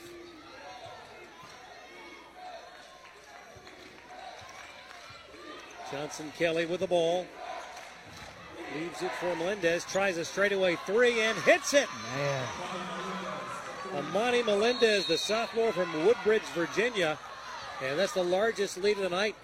Johnson 5.92 6.32
Kelly 6.38 6.68
with 6.68 6.82
the 6.82 6.88
ball. 6.88 7.26
Leaves 8.76 9.02
it 9.02 9.12
for 9.14 9.36
Melendez. 9.36 9.84
Tries 9.86 10.18
a 10.18 10.26
straightaway 10.26 10.78
three 10.86 11.22
and 11.22 11.38
hits 11.40 11.74
it. 11.74 11.88
Man, 12.16 12.48
Amani 13.96 14.44
Melendez, 14.44 15.08
the 15.08 15.18
sophomore 15.18 15.72
from 15.72 16.06
Woodbridge, 16.06 16.44
Virginia. 16.54 17.18
And 17.84 17.98
that's 17.98 18.14
the 18.14 18.24
largest 18.24 18.78
lead 18.78 18.98
of 18.98 19.04
the 19.04 19.10
night 19.10 19.36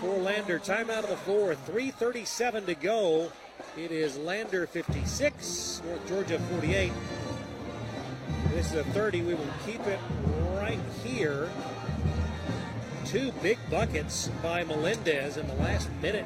for 0.00 0.16
Lander. 0.18 0.58
Timeout 0.58 1.04
of 1.04 1.08
the 1.08 1.16
floor, 1.16 1.54
3.37 1.54 2.66
to 2.66 2.74
go. 2.74 3.32
It 3.76 3.90
is 3.90 4.16
Lander 4.16 4.66
56, 4.66 5.82
North 5.86 6.08
Georgia 6.08 6.38
48. 6.38 6.92
This 8.50 8.72
is 8.72 8.74
a 8.74 8.84
30. 8.84 9.22
We 9.22 9.34
will 9.34 9.46
keep 9.66 9.80
it 9.86 9.98
right 10.54 10.78
here. 11.02 11.50
Two 13.04 13.32
big 13.42 13.58
buckets 13.70 14.28
by 14.42 14.64
Melendez 14.64 15.36
in 15.36 15.46
the 15.46 15.54
last 15.54 15.88
minute. 16.00 16.24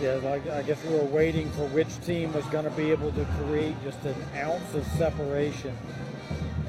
yeah, 0.00 0.18
I, 0.24 0.58
I 0.58 0.62
guess 0.62 0.82
we 0.84 0.94
were 0.94 1.04
waiting 1.04 1.50
for 1.50 1.66
which 1.68 2.00
team 2.04 2.32
was 2.32 2.44
going 2.46 2.64
to 2.64 2.70
be 2.70 2.90
able 2.90 3.12
to 3.12 3.24
create 3.38 3.74
just 3.84 4.02
an 4.04 4.16
ounce 4.36 4.74
of 4.74 4.84
separation, 4.98 5.76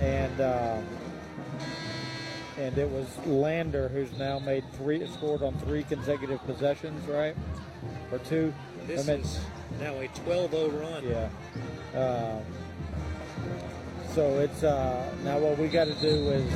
and 0.01 0.39
uh, 0.39 0.77
and 2.57 2.77
it 2.77 2.89
was 2.89 3.07
Lander 3.25 3.87
who's 3.89 4.11
now 4.17 4.39
made 4.39 4.63
three, 4.73 5.05
scored 5.07 5.41
on 5.41 5.53
three 5.59 5.83
consecutive 5.83 6.43
possessions, 6.45 7.07
right, 7.07 7.35
or 8.11 8.19
two. 8.19 8.53
This 8.87 9.07
I 9.07 9.13
mean, 9.13 9.21
is 9.21 9.39
now 9.79 9.93
a 9.99 10.07
12 10.07 10.51
0 10.51 10.69
run. 10.69 11.03
Yeah. 11.03 11.29
Um, 11.99 12.43
so 14.13 14.39
it's 14.39 14.63
uh, 14.63 15.11
now 15.23 15.39
what 15.39 15.57
we 15.57 15.67
got 15.67 15.85
to 15.85 15.95
do 15.95 16.29
is 16.29 16.51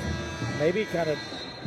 maybe 0.60 0.86
kind 0.86 1.10
of 1.10 1.18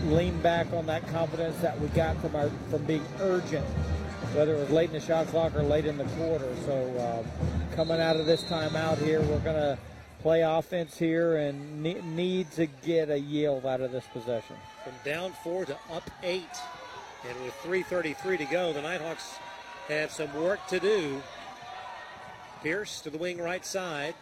lean 0.04 0.40
back 0.40 0.72
on 0.72 0.86
that 0.86 1.06
confidence 1.08 1.56
that 1.58 1.78
we 1.80 1.88
got 1.88 2.16
from 2.18 2.36
our 2.36 2.50
from 2.70 2.84
being 2.84 3.04
urgent, 3.20 3.66
whether 4.34 4.54
it 4.54 4.58
was 4.58 4.70
late 4.70 4.90
in 4.90 4.94
the 4.94 5.00
shot 5.00 5.26
clock 5.28 5.54
or 5.56 5.62
late 5.62 5.86
in 5.86 5.96
the 5.98 6.04
quarter. 6.04 6.54
So 6.64 7.24
um, 7.24 7.74
coming 7.74 8.00
out 8.00 8.16
of 8.16 8.26
this 8.26 8.44
timeout 8.44 8.98
here, 8.98 9.20
we're 9.22 9.40
gonna 9.40 9.78
play 10.22 10.42
offense 10.42 10.98
here 10.98 11.36
and 11.36 11.82
ne- 11.82 12.00
need 12.02 12.50
to 12.52 12.66
get 12.66 13.10
a 13.10 13.18
yield 13.18 13.66
out 13.66 13.80
of 13.80 13.92
this 13.92 14.04
possession. 14.12 14.56
From 14.84 14.92
down 15.04 15.32
four 15.42 15.64
to 15.64 15.76
up 15.92 16.08
eight. 16.22 16.44
And 17.28 17.44
with 17.44 17.54
3.33 17.62 18.38
to 18.38 18.44
go, 18.46 18.72
the 18.72 18.82
Nighthawks 18.82 19.34
have 19.88 20.10
some 20.10 20.32
work 20.34 20.66
to 20.68 20.80
do. 20.80 21.22
Pierce 22.62 23.00
to 23.02 23.10
the 23.10 23.18
wing 23.18 23.38
right 23.38 23.64
side. 23.64 24.14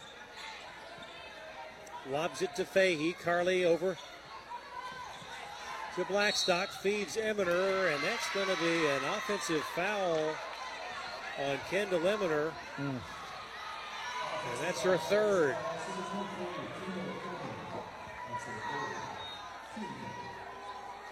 Lobs 2.11 2.43
it 2.43 2.55
to 2.57 2.65
Fahey. 2.65 3.15
Carly 3.23 3.65
over 3.65 3.97
to 5.97 6.05
Blackstock. 6.05 6.71
Feeds 6.71 7.17
Eminer, 7.17 7.93
and 7.93 8.03
that's 8.03 8.29
going 8.33 8.49
to 8.49 8.57
be 8.61 8.87
an 8.87 9.05
offensive 9.17 9.63
foul 9.75 10.35
on 11.47 11.59
Kendall 11.71 12.01
Eminer. 12.01 12.53
Mm. 12.79 12.99
And 14.53 14.67
that's 14.67 14.81
her 14.83 14.97
third. 14.97 15.57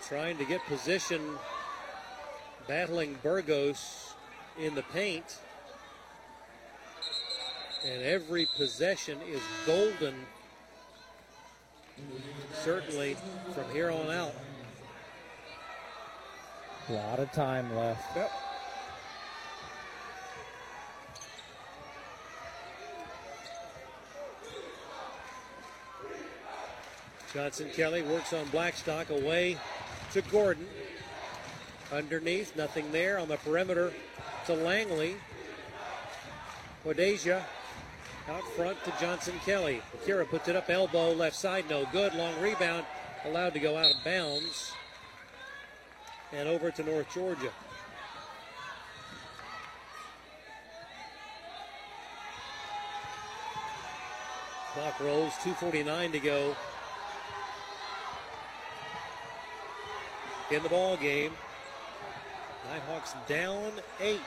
Trying 0.06 0.38
to 0.38 0.44
get 0.44 0.64
position, 0.66 1.20
battling 2.68 3.16
Burgos 3.22 4.14
in 4.58 4.74
the 4.74 4.82
paint. 4.82 5.38
And 7.84 8.02
every 8.02 8.46
possession 8.56 9.18
is 9.28 9.40
golden, 9.66 10.14
certainly 12.62 13.16
from 13.54 13.70
here 13.72 13.90
on 13.90 14.10
out. 14.10 14.34
A 16.88 16.92
lot 16.92 17.18
of 17.18 17.32
time 17.32 17.74
left. 17.74 18.16
Yep. 18.16 18.30
Johnson 27.36 27.68
Kelly 27.74 28.00
works 28.00 28.32
on 28.32 28.46
Blackstock 28.46 29.10
away 29.10 29.58
to 30.14 30.22
Gordon. 30.22 30.66
Underneath, 31.92 32.56
nothing 32.56 32.90
there 32.92 33.18
on 33.18 33.28
the 33.28 33.36
perimeter 33.36 33.92
to 34.46 34.54
Langley. 34.54 35.16
Wadeja 36.86 37.42
out 38.30 38.42
front 38.56 38.82
to 38.84 38.94
Johnson 38.98 39.34
Kelly. 39.44 39.82
Akira 39.92 40.24
puts 40.24 40.48
it 40.48 40.56
up 40.56 40.70
elbow, 40.70 41.12
left 41.12 41.36
side, 41.36 41.68
no 41.68 41.84
good. 41.92 42.14
Long 42.14 42.32
rebound, 42.40 42.86
allowed 43.26 43.52
to 43.52 43.60
go 43.60 43.76
out 43.76 43.90
of 43.90 44.02
bounds. 44.02 44.72
And 46.32 46.48
over 46.48 46.70
to 46.70 46.82
North 46.82 47.12
Georgia. 47.12 47.52
Clock 54.72 55.00
rolls, 55.00 55.34
2.49 55.42 56.12
to 56.12 56.18
go. 56.18 56.56
In 60.50 60.62
the 60.62 60.68
ball 60.68 60.96
game. 60.96 61.32
Nighthawks 62.70 63.14
down 63.28 63.72
eight. 64.00 64.20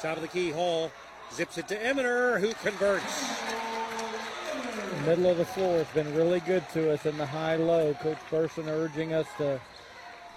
Top 0.00 0.16
of 0.16 0.22
the 0.22 0.28
key, 0.28 0.50
Hall 0.50 0.90
zips 1.32 1.56
it 1.56 1.68
to 1.68 1.76
Eminer, 1.76 2.38
who 2.38 2.52
converts. 2.54 3.30
middle 5.06 5.30
of 5.30 5.38
the 5.38 5.44
floor 5.44 5.78
has 5.78 5.86
been 5.88 6.14
really 6.14 6.40
good 6.40 6.68
to 6.74 6.92
us 6.92 7.06
in 7.06 7.16
the 7.16 7.24
high-low. 7.24 7.94
Coach 7.94 8.18
Burson 8.30 8.68
urging 8.68 9.14
us 9.14 9.26
to 9.38 9.58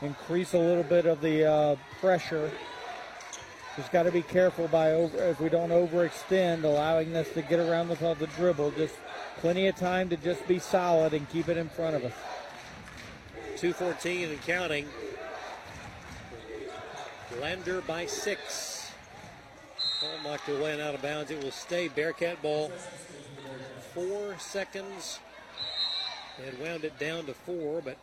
increase 0.01 0.53
a 0.53 0.59
little 0.59 0.83
bit 0.83 1.05
of 1.05 1.19
the 1.19 1.45
uh, 1.45 1.75
pressure. 1.99 2.49
Just 3.75 3.91
got 3.91 4.03
to 4.03 4.11
be 4.11 4.21
careful 4.21 4.69
by 4.69 4.91
over, 4.91 5.17
if 5.23 5.41
we 5.41 5.49
don't 5.49 5.71
overextend, 5.71 6.63
allowing 6.63 7.15
us 7.17 7.29
to 7.33 7.41
get 7.41 7.59
around 7.59 7.89
with 7.89 8.01
all 8.01 8.15
the 8.15 8.27
dribble. 8.27 8.71
Just 8.71 8.95
plenty 9.39 9.67
of 9.67 9.75
time 9.75 10.07
to 10.09 10.15
just 10.17 10.47
be 10.47 10.59
solid 10.59 11.13
and 11.13 11.29
keep 11.29 11.49
it 11.49 11.57
in 11.57 11.67
front 11.67 11.95
of 11.95 12.05
us. 12.05 12.13
214 13.57 14.29
and 14.29 14.41
counting. 14.41 14.87
Lander 17.39 17.81
by 17.81 18.05
six. 18.05 18.91
Knocked 20.23 20.49
away 20.49 20.73
and 20.73 20.81
out 20.81 20.95
of 20.95 21.01
bounds. 21.01 21.31
It 21.31 21.43
will 21.43 21.51
stay 21.51 21.87
Bearcat 21.87 22.41
ball. 22.41 22.71
Four 23.93 24.35
seconds. 24.39 25.19
They 26.37 26.45
had 26.45 26.59
wound 26.59 26.83
it 26.83 26.97
down 26.97 27.25
to 27.25 27.33
four, 27.33 27.81
but 27.81 27.97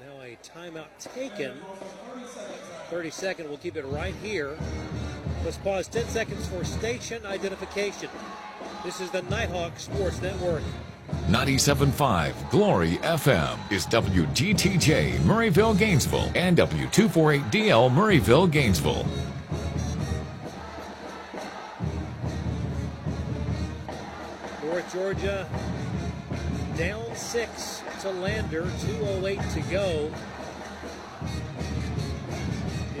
now 0.00 0.22
a 0.22 0.38
timeout 0.42 0.86
taken. 0.98 1.52
30 2.90 3.10
second. 3.10 3.48
We'll 3.48 3.58
keep 3.58 3.76
it 3.76 3.84
right 3.86 4.14
here. 4.22 4.56
Let's 5.44 5.58
pause 5.58 5.88
10 5.88 6.08
seconds 6.08 6.46
for 6.48 6.64
station 6.64 7.24
identification. 7.26 8.08
This 8.84 9.00
is 9.00 9.10
the 9.10 9.22
Nighthawk 9.22 9.78
Sports 9.78 10.20
Network. 10.22 10.62
97.5 11.28 12.50
Glory 12.50 12.96
FM 12.98 13.58
is 13.72 13.86
WGTJ 13.86 15.18
Murrayville, 15.18 15.76
Gainesville, 15.78 16.30
and 16.34 16.56
W248DL 16.56 17.90
Murrayville, 17.90 18.50
Gainesville. 18.50 19.06
North 24.64 24.92
Georgia 24.92 25.48
down 26.76 27.16
six 27.16 27.82
to 28.02 28.10
Lander, 28.10 28.62
2.08 28.62 29.54
to 29.54 29.60
go. 29.70 30.12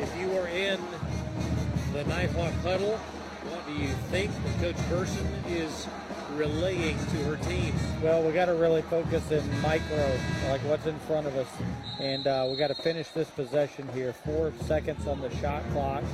If 0.00 0.16
you 0.18 0.32
are 0.38 0.48
in 0.48 0.80
the 1.92 2.04
Nighthawk 2.04 2.52
huddle, 2.62 2.96
what 2.96 3.66
do 3.66 3.72
you 3.74 3.88
think 4.10 4.30
Coach 4.60 4.76
Burson 4.88 5.26
is 5.48 5.86
relaying 6.36 6.98
to 6.98 7.16
her 7.24 7.36
team? 7.48 7.74
Well, 8.02 8.22
we 8.22 8.32
got 8.32 8.46
to 8.46 8.54
really 8.54 8.82
focus 8.82 9.30
in 9.30 9.42
micro, 9.62 10.18
like 10.48 10.60
what's 10.62 10.86
in 10.86 10.98
front 11.00 11.26
of 11.26 11.36
us, 11.36 11.48
and 11.98 12.26
uh, 12.26 12.46
we 12.50 12.56
got 12.56 12.68
to 12.68 12.74
finish 12.74 13.08
this 13.08 13.28
possession 13.30 13.88
here. 13.94 14.12
Four 14.12 14.52
seconds 14.62 15.06
on 15.06 15.20
the 15.20 15.34
shot 15.36 15.62
clock. 15.72 16.04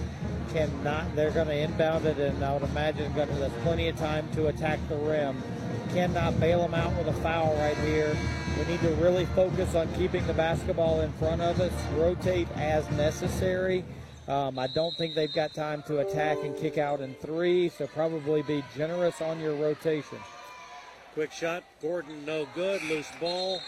Cannot. 0.53 1.15
They're 1.17 1.31
going 1.31 1.49
to 1.49 1.57
inbound 1.57 2.07
it, 2.07 2.19
and 2.19 2.45
I 2.45 2.53
would 2.55 2.63
imagine 2.63 3.13
going 3.15 3.29
to. 3.29 3.35
There's 3.35 3.53
plenty 3.63 3.89
of 3.89 3.97
time 3.97 4.31
to 4.35 4.47
attack 4.47 4.79
the 4.89 4.97
rim. 4.97 5.43
Cannot 5.91 6.39
bail 6.39 6.61
them 6.63 6.75
out 6.75 6.97
with 6.97 7.09
a 7.09 7.21
foul 7.21 7.55
right 7.57 7.77
here. 7.79 8.17
We 8.59 8.65
need 8.67 8.81
to 8.81 8.91
really 8.95 9.27
focus 9.27 9.75
on 9.75 9.93
keeping 9.95 10.27
the 10.27 10.35
basketball 10.35 11.01
in 11.01 11.13
front 11.15 11.43
of 11.43 11.61
us. 11.61 11.73
Rotate 11.95 12.49
as 12.57 12.89
necessary. 12.93 13.85
Um, 14.29 14.59
I 14.59 14.69
don't 14.69 14.97
think 14.97 15.15
they've 15.15 15.33
got 15.33 15.53
time 15.53 15.83
to 15.89 15.99
attack 15.99 16.39
and 16.43 16.57
kick 16.57 16.79
out 16.79 17.01
in 17.01 17.15
three, 17.17 17.69
so 17.71 17.87
probably 17.89 18.43
be 18.43 18.63
generous 18.77 19.21
on 19.21 19.41
your 19.41 19.55
rotation. 19.55 20.19
Quick 21.15 21.33
shot, 21.33 21.65
Gordon, 21.83 22.25
no 22.25 22.47
good. 22.55 22.83
Loose 22.85 23.11
ball, 23.21 23.61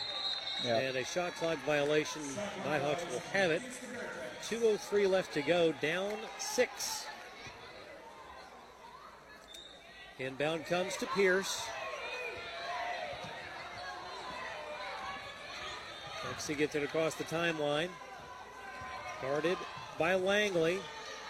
Yep. 0.64 0.82
and 0.82 0.96
a 0.96 1.04
shot 1.04 1.34
clock 1.34 1.58
violation. 1.66 2.22
Nighthawks 2.64 3.04
will 3.10 3.20
have 3.32 3.50
it. 3.50 3.62
2.03 4.48 5.10
left 5.10 5.34
to 5.34 5.42
go, 5.42 5.72
down 5.72 6.12
six. 6.38 7.04
Inbound 10.20 10.64
comes 10.66 10.96
to 10.98 11.06
Pierce. 11.06 11.66
Lexi 16.30 16.56
gets 16.56 16.74
it 16.76 16.82
across 16.84 17.14
the 17.16 17.24
timeline. 17.24 17.88
Guarded 19.20 19.58
by 19.98 20.14
Langley 20.14 20.78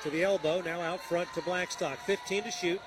to 0.02 0.10
the 0.10 0.22
elbow. 0.22 0.60
Now 0.60 0.80
out 0.80 1.00
front 1.00 1.32
to 1.34 1.42
Blackstock. 1.42 1.98
15 2.06 2.44
to 2.44 2.50
shoot. 2.50 2.80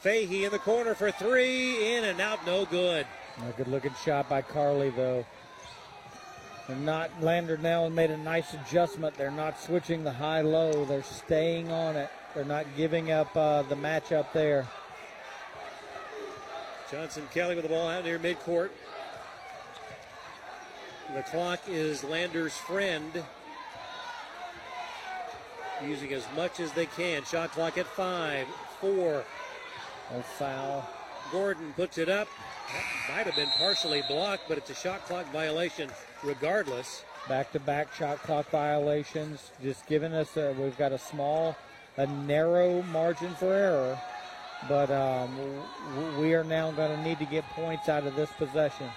Fahey 0.00 0.44
in 0.44 0.52
the 0.52 0.58
corner 0.58 0.94
for 0.94 1.10
three. 1.10 1.96
In 1.96 2.04
and 2.04 2.20
out, 2.20 2.44
no 2.46 2.64
good. 2.64 3.06
A 3.48 3.52
good 3.52 3.68
looking 3.68 3.94
shot 4.04 4.28
by 4.28 4.42
Carly, 4.42 4.90
though. 4.90 5.24
They're 6.66 6.76
not, 6.76 7.10
Lander 7.22 7.56
now 7.58 7.88
made 7.88 8.10
a 8.10 8.16
nice 8.16 8.54
adjustment. 8.54 9.14
They're 9.16 9.30
not 9.30 9.60
switching 9.60 10.02
the 10.02 10.12
high 10.12 10.40
low, 10.40 10.84
they're 10.84 11.02
staying 11.02 11.70
on 11.70 11.96
it. 11.96 12.10
They're 12.34 12.44
not 12.44 12.66
giving 12.76 13.12
up 13.12 13.34
uh, 13.36 13.62
the 13.62 13.76
matchup 13.76 14.32
there. 14.32 14.66
Johnson 16.90 17.26
Kelly 17.32 17.54
with 17.54 17.64
the 17.64 17.68
ball 17.68 17.88
out 17.88 18.04
near 18.04 18.18
midcourt. 18.18 18.70
The 21.14 21.22
clock 21.22 21.60
is 21.68 22.02
Lander's 22.04 22.56
friend. 22.56 23.24
Using 25.84 26.12
as 26.12 26.26
much 26.34 26.60
as 26.60 26.72
they 26.72 26.86
can. 26.86 27.24
Shot 27.24 27.52
clock 27.52 27.78
at 27.78 27.86
five, 27.86 28.46
four. 28.80 29.24
No 30.12 30.22
foul. 30.22 30.88
Gordon 31.32 31.72
puts 31.74 31.98
it 31.98 32.08
up. 32.08 32.28
That 32.72 33.14
might 33.14 33.26
have 33.26 33.36
been 33.36 33.48
partially 33.58 34.02
blocked, 34.08 34.44
but 34.48 34.58
it's 34.58 34.70
a 34.70 34.74
shot 34.74 35.04
clock 35.06 35.30
violation 35.32 35.90
regardless. 36.22 37.04
Back 37.28 37.52
to 37.52 37.60
back 37.60 37.92
shot 37.94 38.18
clock 38.18 38.48
violations. 38.50 39.50
Just 39.62 39.86
giving 39.86 40.12
us, 40.12 40.36
a, 40.36 40.54
we've 40.58 40.78
got 40.78 40.92
a 40.92 40.98
small, 40.98 41.56
a 41.96 42.06
narrow 42.06 42.82
margin 42.82 43.34
for 43.34 43.52
error. 43.52 43.98
But 44.68 44.90
um, 44.90 45.36
we 46.18 46.34
are 46.34 46.44
now 46.44 46.70
going 46.72 46.96
to 46.96 47.02
need 47.02 47.18
to 47.18 47.26
get 47.26 47.44
points 47.50 47.88
out 47.88 48.06
of 48.06 48.16
this 48.16 48.30
possession 48.38 48.88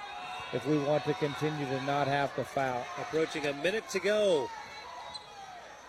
if 0.53 0.65
we 0.65 0.77
want 0.80 1.03
to 1.06 1.14
continue 1.15 1.65
to 1.65 1.84
not 1.85 2.07
have 2.07 2.34
to 2.35 2.43
foul. 2.43 2.84
Approaching 2.99 3.45
a 3.45 3.53
minute 3.53 3.88
to 3.89 3.99
go. 3.99 4.49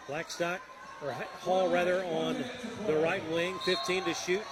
Blackstock, 0.06 0.60
or 1.02 1.12
Hall 1.12 1.68
rather, 1.68 2.04
on 2.04 2.44
the 2.86 2.96
right 2.96 3.22
wing, 3.30 3.58
15 3.64 4.04
to 4.04 4.14
shoot. 4.14 4.42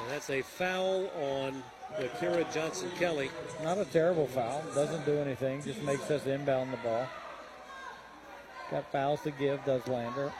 And 0.00 0.10
that's 0.10 0.30
a 0.30 0.42
foul 0.42 1.10
on 1.20 1.62
Akira 1.98 2.46
Johnson 2.52 2.90
Kelly. 2.98 3.30
Not 3.62 3.78
a 3.78 3.84
terrible 3.84 4.26
foul. 4.26 4.62
Doesn't 4.74 5.04
do 5.04 5.18
anything. 5.18 5.62
Just 5.62 5.82
makes 5.82 6.10
us 6.10 6.26
inbound 6.26 6.72
the 6.72 6.78
ball. 6.78 7.06
Got 8.70 8.90
fouls 8.90 9.20
to 9.22 9.30
give, 9.30 9.62
does 9.66 9.86
Lander. 9.86 10.32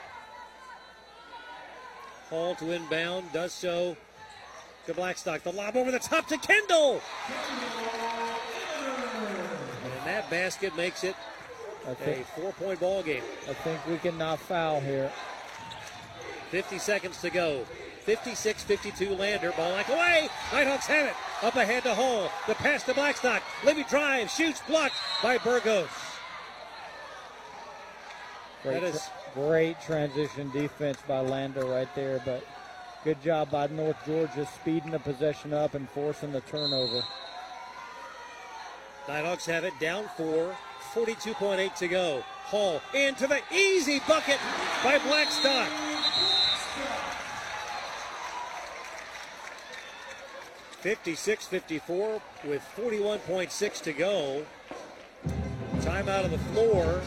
Hall 2.29 2.55
to 2.55 2.71
inbound, 2.71 3.31
does 3.31 3.53
so 3.53 3.95
to 4.87 4.93
Blackstock. 4.95 5.43
The 5.43 5.51
lob 5.51 5.75
over 5.75 5.91
the 5.91 5.99
top 5.99 6.27
to 6.29 6.37
Kendall. 6.37 6.99
And 9.83 10.07
that 10.07 10.27
basket 10.31 10.75
makes 10.75 11.03
it 11.03 11.15
I 11.87 11.91
a 11.91 11.95
think, 11.95 12.25
four-point 12.27 12.79
ball 12.79 13.03
game. 13.03 13.23
I 13.49 13.53
think 13.53 13.85
we 13.87 13.97
can 13.97 14.17
not 14.17 14.39
foul 14.39 14.79
here. 14.79 15.11
50 16.49 16.77
seconds 16.79 17.19
to 17.21 17.29
go. 17.29 17.65
56-52 18.05 19.17
Lander. 19.17 19.51
Ball 19.53 19.71
like 19.71 19.87
away. 19.89 20.29
Nighthawks 20.51 20.85
have 20.87 21.07
it. 21.07 21.13
Up 21.41 21.55
ahead 21.55 21.83
to 21.83 21.95
Hall. 21.95 22.29
The 22.47 22.55
pass 22.55 22.83
to 22.83 22.93
Blackstock. 22.93 23.41
Livy 23.63 23.83
drives. 23.85 24.33
Shoots. 24.33 24.61
Blocked 24.67 24.95
by 25.21 25.37
Burgos. 25.37 25.87
Great, 28.61 28.73
That 28.81 28.83
is- 28.83 29.09
great 29.33 29.81
transition 29.81 30.49
defense 30.51 30.97
by 31.07 31.19
Lander 31.19 31.65
right 31.65 31.93
there, 31.95 32.21
but 32.23 32.45
good 33.03 33.21
job 33.21 33.49
by 33.49 33.67
North 33.67 33.97
Georgia 34.05 34.45
speeding 34.45 34.91
the 34.91 34.99
possession 34.99 35.53
up 35.53 35.73
and 35.73 35.89
forcing 35.89 36.31
the 36.31 36.41
turnover. 36.41 37.01
Nighthawks 39.07 39.45
have 39.47 39.65
it 39.65 39.77
down 39.79 40.07
four. 40.15 40.55
42.8 40.93 41.75
to 41.77 41.87
go. 41.87 42.23
Hall 42.45 42.79
into 42.93 43.25
the 43.25 43.39
easy 43.51 43.99
bucket 44.07 44.37
by 44.83 44.99
Blackstock. 44.99 45.67
Fifty-six, 50.81 51.47
fifty-four 51.47 52.21
with 52.45 52.61
41.6 52.77 53.81
to 53.83 53.93
go. 53.93 54.45
Time 55.81 56.07
out 56.09 56.25
of 56.25 56.31
the 56.31 56.37
floor. 56.37 57.01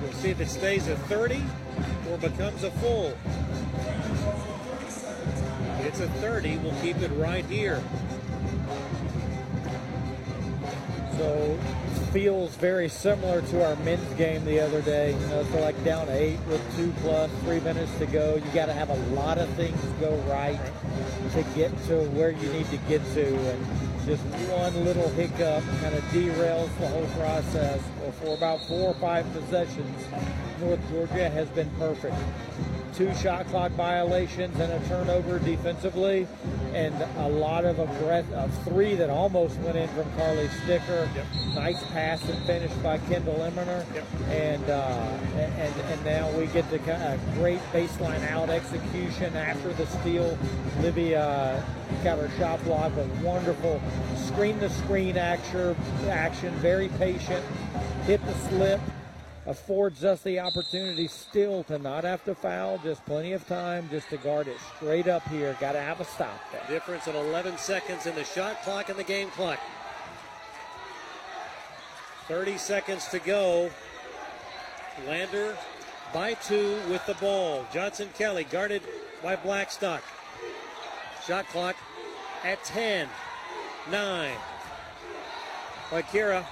We'll 0.00 0.12
see 0.12 0.30
if 0.30 0.40
it 0.40 0.48
stays 0.48 0.86
at 0.86 0.98
30 1.06 1.42
or 2.10 2.18
becomes 2.18 2.62
a 2.62 2.70
full. 2.72 3.16
It's 5.80 5.98
a 5.98 6.08
30. 6.20 6.58
We'll 6.58 6.80
keep 6.80 6.98
it 6.98 7.10
right 7.12 7.44
here. 7.46 7.82
So 11.16 11.58
feels 12.14 12.54
very 12.54 12.88
similar 12.88 13.42
to 13.42 13.66
our 13.66 13.74
men's 13.82 14.14
game 14.14 14.44
the 14.44 14.60
other 14.60 14.80
day. 14.82 15.10
You 15.10 15.26
know, 15.26 15.42
so 15.50 15.58
like 15.60 15.82
down 15.82 16.08
eight 16.10 16.38
with 16.46 16.62
two 16.76 16.92
plus 17.00 17.28
three 17.40 17.58
minutes 17.58 17.92
to 17.98 18.06
go. 18.06 18.36
You 18.36 18.50
got 18.52 18.66
to 18.66 18.72
have 18.72 18.88
a 18.88 18.96
lot 19.16 19.36
of 19.36 19.48
things 19.54 19.76
go 19.98 20.14
right 20.30 20.60
to 21.32 21.42
get 21.56 21.76
to 21.86 22.04
where 22.10 22.30
you 22.30 22.52
need 22.52 22.66
to 22.70 22.76
get 22.88 23.04
to, 23.14 23.26
and 23.26 23.66
just 24.06 24.22
one 24.22 24.84
little 24.84 25.08
hiccup 25.10 25.64
kind 25.80 25.92
of 25.92 26.04
derails 26.12 26.70
the 26.78 26.86
whole 26.86 27.06
process. 27.18 27.82
Well, 28.00 28.12
for 28.12 28.34
about 28.36 28.60
four 28.68 28.90
or 28.90 28.94
five 28.94 29.30
possessions, 29.32 30.06
North 30.60 30.88
Georgia 30.90 31.28
has 31.28 31.48
been 31.48 31.68
perfect. 31.80 32.14
Two 32.96 33.12
shot 33.16 33.46
clock 33.48 33.72
violations 33.72 34.58
and 34.60 34.72
a 34.72 34.88
turnover 34.88 35.40
defensively, 35.40 36.28
and 36.74 36.94
a 37.18 37.28
lot 37.28 37.64
of 37.64 37.76
aggress- 37.78 38.32
of 38.32 38.52
three 38.62 38.94
that 38.94 39.10
almost 39.10 39.58
went 39.58 39.76
in 39.76 39.88
from 39.88 40.08
Carly 40.12 40.46
Sticker. 40.62 41.08
Yep. 41.16 41.26
Nice 41.56 41.82
pass 41.86 42.22
and 42.28 42.40
finish 42.46 42.70
by 42.84 42.98
Kendall 42.98 43.34
Eminer. 43.42 43.84
Yep. 43.94 44.04
And, 44.30 44.70
uh, 44.70 45.18
and 45.36 45.74
and 45.90 46.04
now 46.04 46.30
we 46.38 46.46
get 46.46 46.70
the 46.70 46.76
a 46.76 47.18
great 47.34 47.58
baseline 47.72 48.30
out 48.30 48.48
execution 48.48 49.34
after 49.34 49.72
the 49.72 49.86
steal. 49.86 50.38
Livy 50.80 51.16
uh, 51.16 51.60
got 52.04 52.18
her 52.18 52.30
shot 52.38 52.62
block, 52.62 52.92
a 52.96 53.24
wonderful 53.24 53.82
screen 54.14 54.60
to 54.60 54.70
screen 54.70 55.16
action, 55.16 55.74
action, 56.08 56.54
very 56.56 56.88
patient, 56.90 57.44
hit 58.06 58.24
the 58.24 58.34
slip, 58.48 58.80
affords 59.46 60.04
us 60.04 60.22
the 60.22 60.40
opportunity 60.40 61.06
still 61.06 61.64
to 61.64 61.78
not 61.78 62.04
have 62.04 62.24
to 62.24 62.34
foul, 62.34 62.78
just 62.78 63.04
plenty 63.04 63.32
of 63.32 63.46
time 63.46 63.88
just 63.90 64.08
to 64.10 64.16
guard 64.16 64.48
it 64.48 64.56
straight 64.76 65.08
up 65.08 65.26
here. 65.28 65.56
Got 65.60 65.72
to 65.72 65.80
have 65.80 66.00
a 66.00 66.04
stop 66.04 66.40
there. 66.50 66.62
Difference 66.68 67.06
in 67.06 67.14
11 67.14 67.58
seconds 67.58 68.06
in 68.06 68.14
the 68.14 68.24
shot 68.24 68.62
clock 68.62 68.88
and 68.88 68.98
the 68.98 69.04
game 69.04 69.28
clock. 69.30 69.58
30 72.28 72.56
seconds 72.56 73.06
to 73.08 73.18
go. 73.18 73.70
Lander 75.06 75.56
by 76.14 76.34
two 76.34 76.78
with 76.88 77.04
the 77.06 77.14
ball. 77.14 77.66
Johnson 77.72 78.08
Kelly 78.16 78.44
guarded 78.44 78.82
by 79.22 79.36
Blackstock. 79.36 80.02
Shot 81.26 81.46
clock 81.48 81.76
at 82.44 82.62
10, 82.64 83.08
9. 83.90 84.32
Akira 85.92 86.46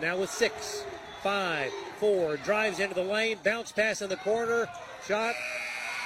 now 0.00 0.16
with 0.16 0.30
six, 0.30 0.84
five, 1.22 1.72
four. 1.98 2.36
Drives 2.38 2.78
into 2.78 2.94
the 2.94 3.02
lane, 3.02 3.38
bounce 3.44 3.72
pass 3.72 4.02
in 4.02 4.08
the 4.08 4.16
corner. 4.16 4.68
Shot 5.06 5.34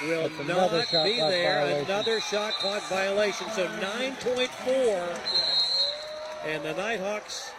will 0.01 0.29
not 0.45 0.87
shot 0.87 1.05
be 1.05 1.17
there. 1.17 1.65
violation. 1.65 1.85
Another 1.85 2.19
shot 2.19 2.53
clock 2.53 2.81
violation. 2.83 3.47
So 3.51 3.67
9.4. 3.67 5.19
And 6.45 6.63
the 6.63 6.73
Nighthawks 6.73 7.51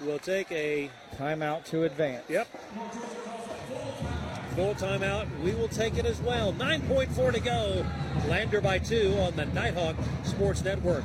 will 0.00 0.18
take 0.18 0.50
a 0.52 0.90
Timeout 1.16 1.64
to 1.66 1.84
advance. 1.84 2.24
Yep. 2.28 2.46
Full 4.54 4.74
timeout. 4.74 5.26
We 5.42 5.54
will 5.54 5.68
take 5.68 5.96
it 5.98 6.06
as 6.06 6.20
well. 6.20 6.52
9.4 6.54 7.32
to 7.34 7.40
go. 7.40 7.86
Lander 8.28 8.60
by 8.60 8.78
two 8.78 9.16
on 9.20 9.36
the 9.36 9.46
Nighthawk 9.46 9.96
Sports 10.24 10.62
Network. 10.64 11.04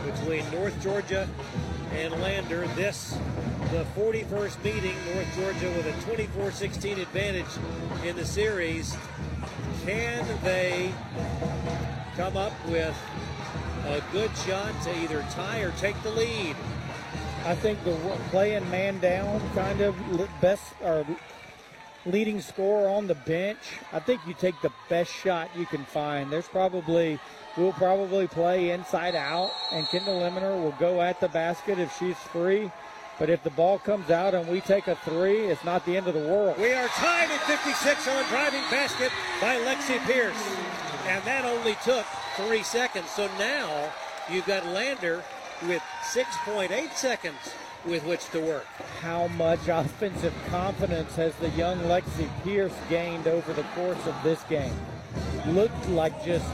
between 0.05 0.49
North 0.51 0.79
Georgia 0.81 1.27
and 1.93 2.13
Lander. 2.21 2.67
This, 2.75 3.17
the 3.71 3.85
41st 3.95 4.63
meeting. 4.63 4.95
North 5.13 5.35
Georgia 5.35 5.69
with 5.71 5.87
a 5.87 6.11
24-16 6.11 7.01
advantage 7.01 7.45
in 8.05 8.15
the 8.15 8.25
series. 8.25 8.95
Can 9.85 10.25
they 10.43 10.91
come 12.15 12.37
up 12.37 12.53
with 12.67 12.95
a 13.85 14.01
good 14.11 14.31
shot 14.37 14.73
to 14.83 14.97
either 14.99 15.25
tie 15.31 15.59
or 15.59 15.71
take 15.71 16.01
the 16.03 16.11
lead? 16.11 16.55
I 17.45 17.55
think 17.55 17.83
the 17.83 17.95
playing 18.29 18.69
man 18.71 18.99
down 18.99 19.41
kind 19.53 19.81
of 19.81 19.95
best 20.41 20.63
or 20.81 21.05
leading 22.05 22.41
scorer 22.41 22.89
on 22.89 23.07
the 23.07 23.15
bench. 23.15 23.59
I 23.91 23.99
think 23.99 24.21
you 24.27 24.33
take 24.33 24.59
the 24.61 24.71
best 24.89 25.11
shot 25.11 25.49
you 25.55 25.65
can 25.65 25.83
find. 25.85 26.31
There's 26.31 26.47
probably 26.47 27.19
we'll 27.57 27.73
probably 27.73 28.27
play 28.27 28.71
inside 28.71 29.15
out, 29.15 29.51
and 29.71 29.87
Kendall 29.87 30.21
Eminer 30.21 30.61
will 30.61 30.75
go 30.79 31.01
at 31.01 31.19
the 31.19 31.29
basket 31.29 31.79
if 31.79 31.95
she's 31.97 32.17
free. 32.17 32.71
But 33.17 33.29
if 33.29 33.43
the 33.43 33.49
ball 33.51 33.79
comes 33.79 34.09
out 34.09 34.33
and 34.33 34.45
we 34.49 34.59
take 34.59 34.87
a 34.87 34.95
three, 34.97 35.45
it's 35.45 35.63
not 35.63 35.85
the 35.85 35.95
end 35.95 36.07
of 36.07 36.13
the 36.13 36.27
world. 36.27 36.57
We 36.57 36.73
are 36.73 36.87
tied 36.89 37.31
at 37.31 37.41
56 37.43 38.07
on 38.09 38.25
a 38.25 38.27
driving 38.27 38.63
basket 38.69 39.09
by 39.39 39.55
Lexi 39.59 40.05
Pierce. 40.05 40.35
And 41.07 41.23
that 41.23 41.45
only 41.45 41.77
took 41.83 42.05
three 42.35 42.63
seconds. 42.63 43.09
So 43.11 43.27
now 43.39 43.89
you've 44.29 44.45
got 44.45 44.65
Lander 44.65 45.23
with 45.65 45.81
6.8 46.11 46.91
seconds 46.93 47.37
with 47.85 48.03
which 48.05 48.25
to 48.29 48.39
work. 48.39 48.65
How 49.01 49.27
much 49.27 49.67
offensive 49.67 50.33
confidence 50.49 51.15
has 51.15 51.35
the 51.35 51.49
young 51.49 51.77
Lexi 51.81 52.29
Pierce 52.43 52.73
gained 52.89 53.27
over 53.27 53.53
the 53.53 53.63
course 53.75 54.05
of 54.07 54.15
this 54.23 54.41
game? 54.43 54.73
Looked 55.47 55.89
like 55.89 56.25
just 56.25 56.49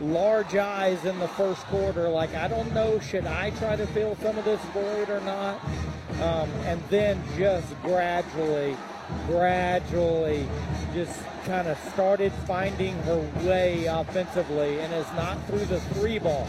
large 0.00 0.54
eyes 0.56 1.04
in 1.04 1.18
the 1.18 1.28
first 1.28 1.62
quarter. 1.66 2.08
Like, 2.08 2.34
I 2.34 2.48
don't 2.48 2.72
know, 2.74 2.98
should 2.98 3.26
I 3.26 3.50
try 3.50 3.76
to 3.76 3.86
fill 3.88 4.16
some 4.16 4.36
of 4.36 4.44
this 4.44 4.60
void 4.72 5.08
or 5.08 5.20
not? 5.20 5.60
Um, 6.20 6.50
and 6.66 6.82
then 6.90 7.22
just 7.36 7.80
gradually, 7.82 8.76
gradually, 9.26 10.46
just 10.92 11.22
kind 11.44 11.68
of 11.68 11.78
started 11.92 12.32
finding 12.46 12.94
her 13.02 13.18
way 13.44 13.86
offensively 13.86 14.78
and 14.78 14.92
is 14.92 15.06
not 15.14 15.42
through 15.46 15.64
the 15.64 15.80
three 15.80 16.18
ball. 16.18 16.48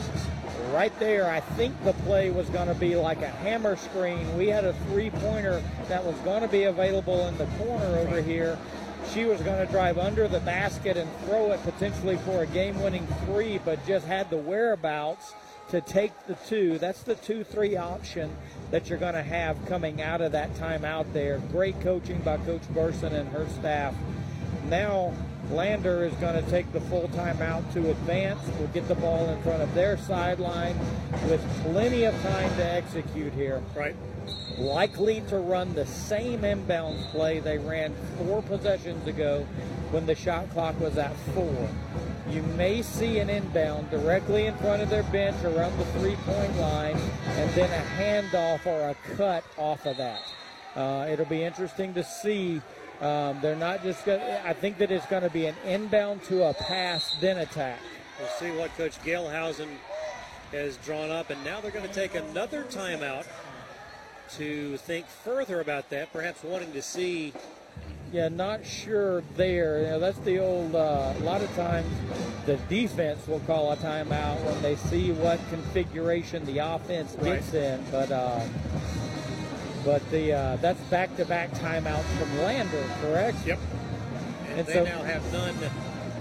Right 0.71 0.97
there, 0.99 1.29
I 1.29 1.39
think 1.39 1.81
the 1.83 1.93
play 1.93 2.29
was 2.31 2.49
going 2.49 2.67
to 2.67 2.73
be 2.73 2.95
like 2.95 3.21
a 3.21 3.27
hammer 3.27 3.75
screen. 3.75 4.37
We 4.37 4.47
had 4.47 4.65
a 4.65 4.73
three 4.85 5.09
pointer 5.09 5.61
that 5.87 6.03
was 6.03 6.15
going 6.17 6.41
to 6.41 6.47
be 6.47 6.63
available 6.63 7.27
in 7.27 7.37
the 7.37 7.45
corner 7.57 7.97
over 7.97 8.21
here. 8.21 8.57
She 9.13 9.25
was 9.25 9.41
going 9.41 9.65
to 9.65 9.71
drive 9.71 9.97
under 9.97 10.27
the 10.27 10.39
basket 10.39 10.97
and 10.97 11.09
throw 11.25 11.51
it 11.51 11.61
potentially 11.63 12.17
for 12.17 12.43
a 12.43 12.47
game 12.47 12.81
winning 12.81 13.05
three, 13.25 13.59
but 13.59 13.85
just 13.85 14.05
had 14.07 14.29
the 14.29 14.37
whereabouts 14.37 15.33
to 15.69 15.81
take 15.81 16.11
the 16.27 16.35
two. 16.47 16.77
That's 16.77 17.03
the 17.03 17.15
2 17.15 17.43
3 17.43 17.77
option 17.77 18.35
that 18.71 18.89
you're 18.89 18.99
going 18.99 19.15
to 19.15 19.23
have 19.23 19.63
coming 19.67 20.01
out 20.01 20.21
of 20.21 20.31
that 20.31 20.53
timeout 20.55 21.11
there. 21.13 21.39
Great 21.51 21.79
coaching 21.81 22.19
by 22.19 22.37
Coach 22.37 22.61
Burson 22.69 23.13
and 23.13 23.27
her 23.29 23.47
staff. 23.49 23.95
Now, 24.69 25.13
Lander 25.53 26.03
is 26.03 26.13
going 26.15 26.43
to 26.43 26.49
take 26.49 26.71
the 26.73 26.81
full 26.81 27.07
timeout 27.09 27.71
to 27.73 27.91
advance. 27.91 28.39
We'll 28.57 28.69
get 28.69 28.87
the 28.87 28.95
ball 28.95 29.29
in 29.29 29.41
front 29.43 29.61
of 29.61 29.73
their 29.75 29.97
sideline 29.97 30.77
with 31.29 31.41
plenty 31.61 32.05
of 32.05 32.19
time 32.21 32.49
to 32.57 32.65
execute 32.65 33.33
here. 33.33 33.61
Right. 33.75 33.95
Likely 34.57 35.21
to 35.29 35.37
run 35.37 35.73
the 35.75 35.85
same 35.85 36.41
inbounds 36.41 37.09
play 37.11 37.39
they 37.39 37.57
ran 37.57 37.93
four 38.17 38.41
possessions 38.41 39.07
ago 39.07 39.45
when 39.91 40.05
the 40.05 40.15
shot 40.15 40.49
clock 40.49 40.79
was 40.79 40.97
at 40.97 41.15
four. 41.35 41.69
You 42.29 42.41
may 42.57 42.81
see 42.81 43.19
an 43.19 43.29
inbound 43.29 43.91
directly 43.91 44.47
in 44.47 44.55
front 44.57 44.81
of 44.81 44.89
their 44.89 45.03
bench 45.03 45.43
around 45.43 45.77
the 45.77 45.85
three 45.99 46.15
point 46.15 46.57
line 46.57 46.97
and 47.27 47.49
then 47.51 47.69
a 47.69 47.85
handoff 47.99 48.65
or 48.65 48.89
a 48.89 48.95
cut 49.15 49.43
off 49.57 49.85
of 49.85 49.97
that. 49.97 50.21
Uh, 50.75 51.07
it'll 51.11 51.25
be 51.25 51.43
interesting 51.43 51.93
to 51.93 52.03
see. 52.03 52.59
Um, 53.03 53.39
they're 53.41 53.55
not 53.55 53.83
just 53.83 54.05
going 54.05 54.21
to, 54.21 54.47
I 54.47 54.53
think 54.53 54.77
that 54.77 54.89
it's 54.89 55.05
going 55.07 55.23
to 55.23 55.29
be 55.29 55.45
an 55.45 55.55
inbound 55.65 56.23
to 56.23 56.45
a 56.45 56.53
pass, 56.53 57.17
then 57.19 57.37
attack. 57.37 57.79
We'll 58.17 58.29
see 58.29 58.57
what 58.57 58.75
Coach 58.77 58.97
Gelhausen 59.03 59.67
has 60.53 60.77
drawn 60.77 61.11
up. 61.11 61.29
And 61.29 61.43
now 61.43 61.59
they're 61.59 61.71
going 61.71 61.87
to 61.87 61.93
take 61.93 62.15
another 62.15 62.63
timeout 62.63 63.25
to 64.37 64.77
think 64.77 65.05
further 65.05 65.59
about 65.59 65.89
that, 65.89 66.13
perhaps 66.13 66.43
wanting 66.43 66.71
to 66.71 66.81
see 66.81 67.33
yeah, 68.13 68.29
not 68.29 68.63
sure 68.63 69.23
there. 69.35 69.81
You 69.81 69.87
know, 69.87 69.99
that's 69.99 70.19
the 70.19 70.37
old. 70.37 70.75
Uh, 70.75 71.13
a 71.17 71.23
lot 71.23 71.41
of 71.41 71.53
times, 71.55 71.87
the 72.45 72.57
defense 72.69 73.27
will 73.27 73.39
call 73.41 73.71
a 73.71 73.77
timeout 73.77 74.39
when 74.45 74.61
they 74.61 74.75
see 74.75 75.11
what 75.13 75.39
configuration 75.49 76.45
the 76.45 76.59
offense 76.59 77.15
gets 77.23 77.47
right. 77.47 77.55
in. 77.55 77.83
But 77.91 78.11
uh, 78.11 78.45
but 79.85 80.07
the 80.11 80.33
uh, 80.33 80.55
that's 80.57 80.81
back-to-back 80.83 81.51
timeouts 81.51 82.03
from 82.17 82.37
Lander, 82.39 82.83
correct? 83.01 83.37
Yep. 83.45 83.59
And, 84.47 84.59
and 84.59 84.67
they 84.67 84.73
so, 84.73 84.83
now 84.83 85.03
have 85.03 85.33
none 85.33 85.55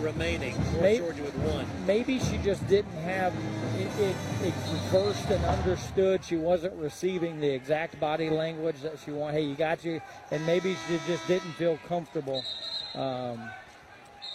remaining. 0.00 0.54
North 0.54 0.80
maybe, 0.80 0.98
Georgia 0.98 1.22
with 1.22 1.36
one. 1.36 1.66
Maybe 1.86 2.18
she 2.18 2.38
just 2.38 2.66
didn't 2.68 2.96
have 3.02 3.34
it, 3.76 3.86
it, 4.00 4.16
it 4.42 4.54
reversed 4.70 5.30
and 5.30 5.44
understood. 5.44 6.24
She 6.24 6.36
wasn't 6.36 6.74
receiving 6.74 7.40
the 7.40 7.48
exact 7.48 7.98
body 8.00 8.28
language 8.28 8.80
that 8.82 8.98
she 9.04 9.12
wanted. 9.12 9.38
Hey, 9.38 9.44
you 9.44 9.54
got 9.54 9.84
you, 9.84 10.00
and 10.30 10.44
maybe 10.46 10.76
she 10.88 10.98
just 11.06 11.26
didn't 11.28 11.52
feel 11.52 11.78
comfortable. 11.88 12.44
Um, 12.94 13.50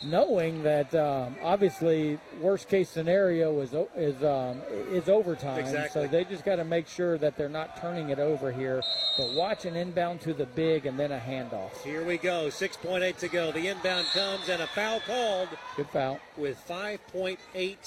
knowing 0.04 0.64
that 0.64 0.94
um, 0.96 1.36
obviously 1.42 2.20
worst 2.40 2.70
case 2.70 2.90
scenario 2.90 3.60
is 3.60 3.74
is 3.96 4.24
um, 4.24 4.62
is 4.92 5.10
overtime. 5.10 5.60
Exactly. 5.60 6.04
So 6.04 6.08
they 6.08 6.24
just 6.24 6.46
got 6.46 6.58
to 6.58 6.64
make 6.64 6.88
sure 6.88 7.18
that 7.18 7.38
they're 7.38 7.50
not 7.50 7.78
turning 7.82 8.10
it 8.10 8.20
over 8.20 8.52
here, 8.52 8.82
but 9.18 9.34
watch 9.34 9.66
an 9.66 9.76
inbound 9.76 10.22
to 10.22 10.34
the 10.34 10.46
big 10.46 10.86
and 10.86 11.00
then 11.00 11.12
a 11.12 11.20
handoff. 11.20 11.82
Here 11.84 12.04
we 12.04 12.18
go. 12.18 12.48
6.8 12.48 13.18
to 13.18 13.28
go. 13.28 13.52
The 13.52 13.68
inbound 13.68 14.08
comes 14.08 14.50
and 14.50 14.62
a 14.62 14.68
foul 14.68 15.00
called. 15.02 15.50
Good 15.76 15.90
foul. 15.90 16.20
With 16.38 16.58
5.8 16.68 17.78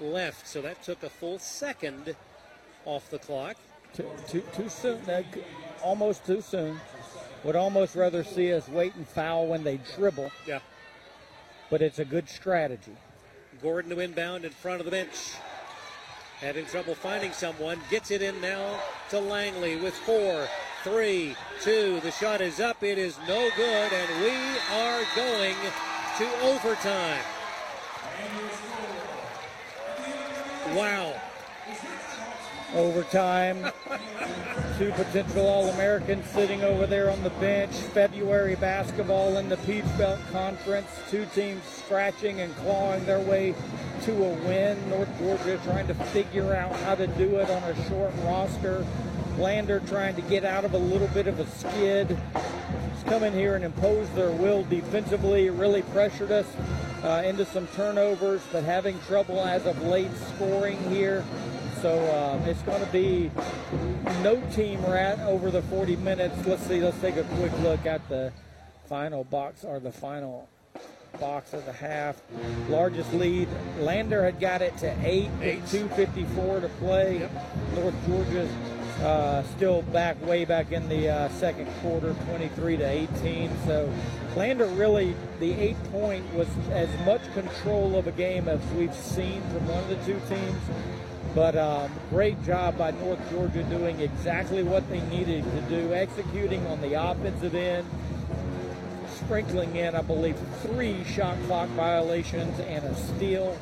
left, 0.00 0.48
so 0.48 0.60
that 0.62 0.82
took 0.82 1.02
a 1.02 1.10
full 1.10 1.38
second 1.38 2.14
off 2.84 3.08
the 3.10 3.18
clock. 3.18 3.56
Too, 3.94 4.10
too, 4.28 4.42
too 4.54 4.68
soon. 4.68 5.00
Almost 5.82 6.26
too 6.26 6.40
soon. 6.40 6.78
Would 7.44 7.56
almost 7.56 7.94
rather 7.94 8.24
see 8.24 8.52
us 8.52 8.68
wait 8.68 8.94
and 8.96 9.06
foul 9.06 9.46
when 9.46 9.62
they 9.62 9.78
dribble. 9.94 10.30
Yeah 10.46 10.58
but 11.70 11.82
it's 11.82 11.98
a 11.98 12.04
good 12.04 12.28
strategy. 12.28 12.96
Gordon 13.62 13.90
to 13.90 14.00
inbound 14.00 14.44
in 14.44 14.50
front 14.50 14.80
of 14.80 14.84
the 14.84 14.90
bench. 14.90 15.32
Having 16.40 16.66
trouble 16.66 16.94
finding 16.94 17.32
someone. 17.32 17.80
Gets 17.90 18.10
it 18.10 18.22
in 18.22 18.40
now 18.40 18.78
to 19.10 19.18
Langley 19.18 19.76
with 19.76 19.94
four, 19.94 20.46
three, 20.84 21.34
two. 21.62 22.00
The 22.00 22.10
shot 22.10 22.40
is 22.40 22.60
up. 22.60 22.82
It 22.82 22.98
is 22.98 23.16
no 23.26 23.48
good, 23.56 23.92
and 23.92 24.22
we 24.22 24.36
are 24.74 25.02
going 25.16 25.56
to 26.18 26.40
overtime. 26.42 27.22
Wow. 30.74 31.14
Overtime. 32.76 33.72
Two 34.76 34.92
potential 34.92 35.46
All 35.46 35.70
Americans 35.70 36.26
sitting 36.26 36.62
over 36.62 36.86
there 36.86 37.10
on 37.10 37.22
the 37.22 37.30
bench. 37.30 37.72
February 37.72 38.54
basketball 38.56 39.38
in 39.38 39.48
the 39.48 39.56
Peach 39.58 39.86
Belt 39.96 40.20
Conference. 40.30 40.86
Two 41.10 41.24
teams 41.34 41.62
scratching 41.64 42.40
and 42.42 42.54
clawing 42.56 43.06
their 43.06 43.20
way 43.20 43.54
to 44.02 44.12
a 44.12 44.34
win. 44.46 44.90
North 44.90 45.08
Georgia 45.18 45.58
trying 45.64 45.86
to 45.86 45.94
figure 45.94 46.54
out 46.54 46.76
how 46.80 46.94
to 46.94 47.06
do 47.06 47.36
it 47.36 47.48
on 47.48 47.62
a 47.62 47.88
short 47.88 48.12
roster. 48.24 48.84
Lander 49.38 49.80
trying 49.86 50.14
to 50.14 50.22
get 50.22 50.44
out 50.44 50.66
of 50.66 50.74
a 50.74 50.78
little 50.78 51.08
bit 51.08 51.26
of 51.26 51.40
a 51.40 51.46
skid. 51.46 52.18
Just 52.92 53.06
come 53.06 53.22
in 53.22 53.32
here 53.32 53.56
and 53.56 53.64
impose 53.64 54.10
their 54.10 54.32
will 54.32 54.64
defensively. 54.64 55.46
It 55.46 55.52
really 55.52 55.80
pressured 55.82 56.30
us 56.30 56.46
uh, 57.02 57.22
into 57.24 57.46
some 57.46 57.66
turnovers, 57.68 58.42
but 58.52 58.64
having 58.64 59.00
trouble 59.06 59.40
as 59.40 59.64
of 59.64 59.80
late 59.82 60.14
scoring 60.34 60.78
here. 60.90 61.24
So 61.82 61.98
um, 62.16 62.42
it's 62.48 62.62
going 62.62 62.84
to 62.84 62.90
be 62.92 63.30
no 64.22 64.40
team 64.52 64.84
rat 64.86 65.18
over 65.20 65.50
the 65.50 65.62
40 65.62 65.96
minutes. 65.96 66.46
Let's 66.46 66.62
see. 66.62 66.80
Let's 66.80 66.98
take 67.00 67.16
a 67.16 67.24
quick 67.24 67.52
look 67.60 67.84
at 67.86 68.08
the 68.08 68.32
final 68.86 69.24
box 69.24 69.64
or 69.64 69.78
the 69.78 69.92
final 69.92 70.48
box 71.20 71.52
of 71.52 71.64
the 71.66 71.72
half. 71.72 72.20
Largest 72.68 73.12
lead. 73.12 73.48
Lander 73.78 74.24
had 74.24 74.40
got 74.40 74.62
it 74.62 74.76
to 74.78 74.94
eight, 75.06 75.30
eight. 75.42 75.66
254 75.66 76.60
to 76.60 76.68
play. 76.68 77.18
Yep. 77.20 77.30
North 77.74 78.06
Georgia's 78.06 78.50
uh, 79.02 79.42
still 79.56 79.82
back 79.82 80.20
way 80.26 80.44
back 80.44 80.72
in 80.72 80.88
the 80.88 81.08
uh, 81.08 81.28
second 81.30 81.68
quarter, 81.82 82.14
23 82.26 82.78
to 82.78 82.84
18. 82.84 83.50
So 83.66 83.92
Lander 84.34 84.66
really, 84.66 85.14
the 85.40 85.52
eight 85.52 85.82
point 85.92 86.32
was 86.34 86.48
as 86.70 86.88
much 87.04 87.22
control 87.34 87.96
of 87.96 88.06
a 88.06 88.12
game 88.12 88.48
as 88.48 88.60
we've 88.72 88.94
seen 88.94 89.42
from 89.52 89.68
one 89.68 89.78
of 89.84 89.88
the 89.88 89.96
two 90.04 90.20
teams. 90.28 90.56
But 91.36 91.54
um, 91.54 91.92
great 92.08 92.42
job 92.44 92.78
by 92.78 92.92
North 92.92 93.20
Georgia 93.30 93.62
doing 93.64 94.00
exactly 94.00 94.62
what 94.62 94.88
they 94.88 95.02
needed 95.02 95.44
to 95.44 95.60
do, 95.68 95.92
executing 95.92 96.66
on 96.66 96.80
the 96.80 96.94
offensive 96.94 97.54
end, 97.54 97.86
sprinkling 99.16 99.76
in, 99.76 99.94
I 99.94 100.00
believe, 100.00 100.38
three 100.62 101.04
shot 101.04 101.36
clock 101.46 101.68
violations 101.70 102.58
and 102.60 102.82
a 102.86 102.94
steal. 102.94 103.58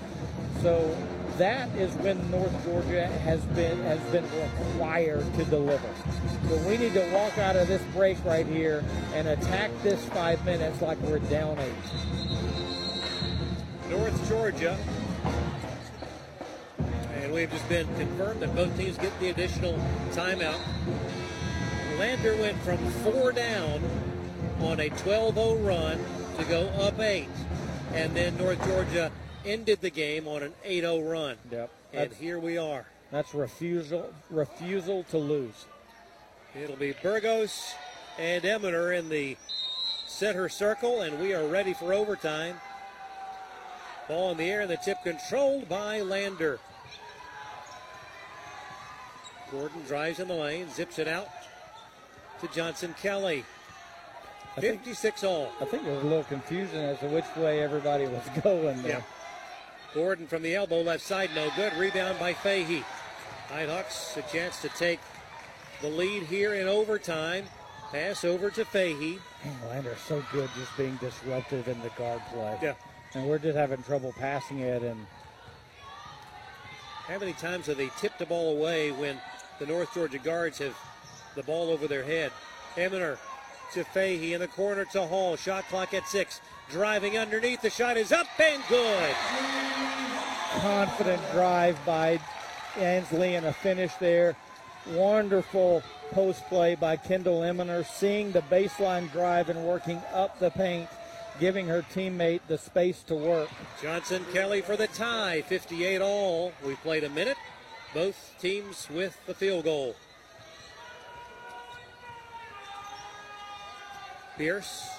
So 0.62 0.96
that 1.38 1.68
is 1.70 1.92
when 1.96 2.30
North 2.30 2.64
Georgia 2.64 3.09
has 3.09 3.44
been 3.46 3.82
has 3.82 3.98
been 4.12 4.24
required 4.40 5.34
to 5.34 5.44
deliver. 5.46 5.90
So 6.48 6.56
we 6.68 6.76
need 6.76 6.94
to 6.94 7.12
walk 7.12 7.38
out 7.38 7.56
of 7.56 7.66
this 7.66 7.82
break 7.92 8.24
right 8.24 8.46
here 8.46 8.84
and 9.14 9.26
attack 9.26 9.72
this 9.82 10.05
five 10.10 10.44
minutes 10.44 10.80
like 10.80 10.98
we're 11.01 11.18
down 11.18 11.59
eight. 11.59 11.74
North 13.90 14.28
Georgia 14.28 14.78
we've 17.35 17.51
just 17.51 17.69
been 17.69 17.86
confirmed 17.97 18.40
that 18.40 18.55
both 18.55 18.74
teams 18.78 18.97
get 18.97 19.19
the 19.19 19.28
additional 19.28 19.74
timeout. 20.12 20.61
Lander 21.98 22.36
went 22.36 22.56
from 22.59 22.78
four 23.02 23.32
down 23.32 23.82
on 24.61 24.78
a 24.78 24.89
12-0 24.90 25.66
run 25.66 25.98
to 26.39 26.44
go 26.44 26.69
up 26.81 27.01
eight, 27.01 27.28
and 27.93 28.16
then 28.16 28.36
North 28.36 28.65
Georgia 28.65 29.11
ended 29.44 29.81
the 29.81 29.90
game 29.90 30.28
on 30.28 30.44
an 30.44 30.55
8-0 30.65 31.11
run. 31.11 31.36
Yep. 31.51 31.70
And 31.93 32.12
here 32.12 32.39
we 32.39 32.56
are. 32.56 32.86
That's 33.11 33.35
refusal 33.35 34.12
refusal 34.31 35.02
to 35.11 35.19
lose. 35.19 35.66
It'll 36.55 36.77
be 36.77 36.94
Burgos 37.02 37.74
and 38.16 38.44
Eminer 38.44 38.97
in 38.97 39.09
the 39.09 39.36
center 40.06 40.48
circle, 40.48 41.02
and 41.02 41.20
we 41.20 41.35
are 41.35 41.47
ready 41.47 41.74
for 41.74 41.93
overtime. 41.93 42.55
Ball 44.09 44.32
in 44.32 44.39
the 44.39 44.44
air, 44.44 44.61
and 44.61 44.70
the 44.70 44.77
tip 44.77 44.98
controlled 45.02 45.69
by 45.69 46.01
Lander. 46.01 46.61
Gordon 49.55 49.82
drives 49.86 50.18
in 50.18 50.26
the 50.26 50.35
lane, 50.35 50.68
zips 50.70 50.98
it 50.98 51.06
out 51.06 51.28
to 52.40 52.48
Johnson 52.48 52.93
Kelly. 53.01 53.44
56 54.59 55.20
think, 55.20 55.31
all. 55.31 55.52
I 55.60 55.64
think 55.64 55.85
there 55.85 55.94
was 55.94 56.02
a 56.02 56.06
little 56.06 56.24
confusion 56.24 56.78
as 56.78 56.98
to 57.01 57.06
which 57.06 57.24
way 57.36 57.62
everybody 57.62 58.06
was 58.06 58.22
going 58.43 58.82
there. 58.82 58.98
Yeah. 58.98 59.02
Gordon 59.94 60.26
from 60.26 60.43
the 60.43 60.56
elbow, 60.56 60.82
left 60.82 61.05
side, 61.05 61.31
no 61.36 61.51
good. 61.55 61.72
Rebound 61.74 62.18
by 62.18 62.35
Fahey. 62.35 62.85
Nighthawks 63.51 64.16
a 64.16 64.22
chance 64.22 64.60
to 64.62 64.68
take 64.70 64.98
the 65.81 65.89
lead 65.89 66.24
here 66.24 66.55
in 66.55 66.66
overtime. 66.66 67.44
Pass 67.93 68.24
over 68.24 68.51
to 68.51 68.64
Fahey. 68.64 69.20
Lander's 69.68 70.01
so 70.01 70.24
good 70.32 70.51
just 70.56 70.76
being 70.76 70.97
disruptive 70.97 71.68
in 71.68 71.81
the 71.82 71.90
guard 71.90 72.20
play. 72.32 72.59
Yeah. 72.60 72.74
And 73.14 73.28
we're 73.28 73.39
just 73.39 73.56
having 73.56 73.85
trouble 73.85 74.12
passing 74.18 74.60
it. 74.60 74.82
And 74.82 75.06
how 77.06 77.18
many 77.18 77.35
times 77.35 77.66
have 77.66 77.76
they 77.76 77.90
tipped 77.98 78.18
the 78.18 78.26
ball 78.26 78.56
away 78.56 78.90
when 78.90 79.16
the 79.64 79.72
North 79.72 79.94
Georgia 79.94 80.18
guards 80.18 80.58
have 80.58 80.76
the 81.36 81.42
ball 81.42 81.70
over 81.70 81.88
their 81.88 82.04
head. 82.04 82.30
Eminer 82.76 83.16
to 83.72 83.82
Fahey 83.82 84.34
in 84.34 84.40
the 84.40 84.48
corner 84.48 84.84
to 84.84 85.06
Hall. 85.06 85.36
Shot 85.36 85.66
clock 85.68 85.94
at 85.94 86.06
six. 86.06 86.40
Driving 86.70 87.16
underneath. 87.16 87.62
The 87.62 87.70
shot 87.70 87.96
is 87.96 88.12
up 88.12 88.26
and 88.38 88.62
good. 88.68 89.14
Confident 90.60 91.22
drive 91.32 91.78
by 91.86 92.20
Ansley 92.76 93.36
and 93.36 93.46
a 93.46 93.52
finish 93.52 93.92
there. 93.94 94.36
Wonderful 94.90 95.82
post 96.10 96.46
play 96.48 96.74
by 96.74 96.96
Kendall 96.96 97.40
Eminer, 97.40 97.84
seeing 97.84 98.32
the 98.32 98.42
baseline 98.42 99.10
drive 99.12 99.48
and 99.48 99.64
working 99.66 100.00
up 100.12 100.38
the 100.38 100.50
paint, 100.50 100.90
giving 101.40 101.66
her 101.66 101.82
teammate 101.94 102.40
the 102.48 102.58
space 102.58 103.02
to 103.04 103.14
work. 103.14 103.48
Johnson 103.80 104.24
Kelly 104.30 104.60
for 104.60 104.76
the 104.76 104.88
tie, 104.88 105.40
58 105.40 106.02
all. 106.02 106.52
We 106.66 106.74
played 106.76 107.04
a 107.04 107.08
minute 107.08 107.38
both 107.94 108.34
teams 108.40 108.88
with 108.90 109.16
the 109.26 109.34
field 109.34 109.64
goal. 109.64 109.94
Pierce 114.36 114.90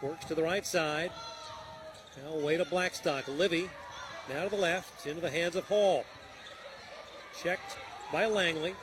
works 0.00 0.24
to 0.24 0.34
the 0.34 0.42
right 0.42 0.66
side. 0.66 1.12
Now 2.24 2.38
way 2.38 2.56
to 2.56 2.64
Blackstock. 2.64 3.28
Livy 3.28 3.68
now 4.32 4.44
to 4.44 4.50
the 4.50 4.56
left, 4.56 5.06
into 5.06 5.20
the 5.20 5.30
hands 5.30 5.54
of 5.54 5.64
Hall. 5.64 6.04
Checked 7.42 7.76
by 8.10 8.26
Langley. 8.26 8.74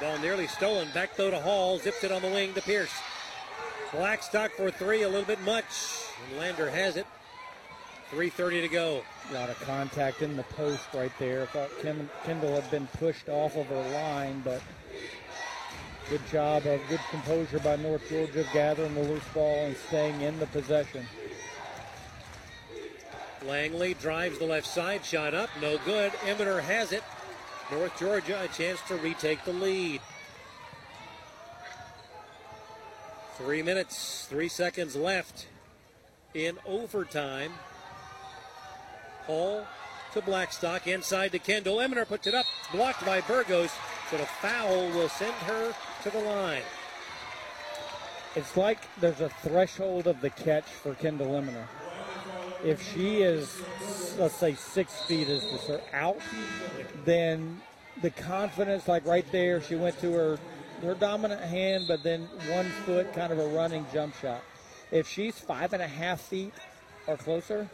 Ball 0.00 0.18
nearly 0.18 0.46
stolen. 0.46 0.88
Back 0.94 1.14
though 1.16 1.30
to 1.30 1.40
Hall. 1.40 1.78
Zips 1.78 2.04
it 2.04 2.12
on 2.12 2.22
the 2.22 2.28
wing 2.28 2.54
to 2.54 2.62
Pierce. 2.62 2.92
Blackstock 3.92 4.52
for 4.52 4.70
three, 4.70 5.02
a 5.02 5.08
little 5.08 5.24
bit 5.24 5.40
much. 5.42 5.64
And 6.28 6.38
Lander 6.38 6.70
has 6.70 6.96
it. 6.96 7.06
3.30 8.12 8.62
to 8.62 8.68
go. 8.68 9.02
A 9.30 9.34
lot 9.34 9.50
of 9.50 9.60
contact 9.60 10.22
in 10.22 10.36
the 10.36 10.42
post 10.44 10.84
right 10.94 11.12
there. 11.18 11.42
I 11.42 11.46
thought 11.46 11.70
Kim, 11.82 12.08
Kendall 12.24 12.54
had 12.54 12.70
been 12.70 12.86
pushed 12.98 13.28
off 13.28 13.56
of 13.56 13.66
her 13.66 13.90
line, 13.90 14.40
but 14.44 14.62
Good 16.08 16.26
job 16.30 16.66
of 16.66 16.80
good 16.88 17.00
composure 17.10 17.58
by 17.58 17.74
North 17.74 18.08
Georgia 18.08 18.40
of 18.40 18.52
gathering 18.52 18.94
the 18.94 19.02
loose 19.02 19.26
ball 19.34 19.56
and 19.64 19.76
staying 19.76 20.20
in 20.20 20.38
the 20.38 20.46
possession. 20.46 21.04
Langley 23.44 23.94
drives 23.94 24.38
the 24.38 24.44
left 24.44 24.68
side, 24.68 25.04
shot 25.04 25.34
up, 25.34 25.50
no 25.60 25.78
good. 25.84 26.12
Eminer 26.24 26.60
has 26.60 26.92
it. 26.92 27.02
North 27.72 27.98
Georgia 27.98 28.40
a 28.40 28.46
chance 28.46 28.80
to 28.82 28.94
retake 28.94 29.44
the 29.44 29.52
lead. 29.52 30.00
Three 33.36 33.62
minutes, 33.62 34.26
three 34.30 34.48
seconds 34.48 34.94
left 34.94 35.48
in 36.34 36.56
overtime. 36.64 37.52
Hall 39.26 39.66
to 40.12 40.22
Blackstock, 40.22 40.86
inside 40.86 41.32
to 41.32 41.38
Kendall. 41.38 41.80
Eminer 41.80 42.06
puts 42.06 42.26
it 42.26 42.34
up, 42.34 42.46
blocked 42.72 43.04
by 43.04 43.20
Burgos, 43.20 43.70
but 44.10 44.20
a 44.20 44.26
foul 44.26 44.88
will 44.90 45.08
send 45.08 45.34
her 45.34 45.74
to 46.02 46.10
the 46.10 46.20
line. 46.20 46.62
It's 48.34 48.56
like 48.56 48.78
there's 49.00 49.20
a 49.20 49.28
threshold 49.28 50.06
of 50.06 50.20
the 50.20 50.30
catch 50.30 50.64
for 50.64 50.94
Kendall 50.94 51.36
Eminer. 51.36 51.66
If 52.64 52.92
she 52.92 53.22
is, 53.22 53.62
let's 54.18 54.36
say, 54.36 54.54
six 54.54 55.02
feet 55.02 55.28
is 55.28 55.42
her 55.66 55.80
out, 55.92 56.20
then 57.04 57.60
the 58.02 58.10
confidence, 58.10 58.88
like 58.88 59.06
right 59.06 59.30
there, 59.32 59.60
she 59.60 59.74
went 59.74 59.98
to 60.00 60.12
her 60.12 60.38
her 60.82 60.94
dominant 60.94 61.40
hand, 61.40 61.84
but 61.88 62.02
then 62.02 62.28
one 62.50 62.66
foot, 62.84 63.12
kind 63.14 63.32
of 63.32 63.38
a 63.38 63.48
running 63.48 63.86
jump 63.92 64.14
shot. 64.20 64.42
If 64.90 65.08
she's 65.08 65.38
five 65.38 65.72
and 65.72 65.82
a 65.82 65.88
half 65.88 66.20
feet 66.20 66.52
or 67.06 67.16
closer, 67.16 67.68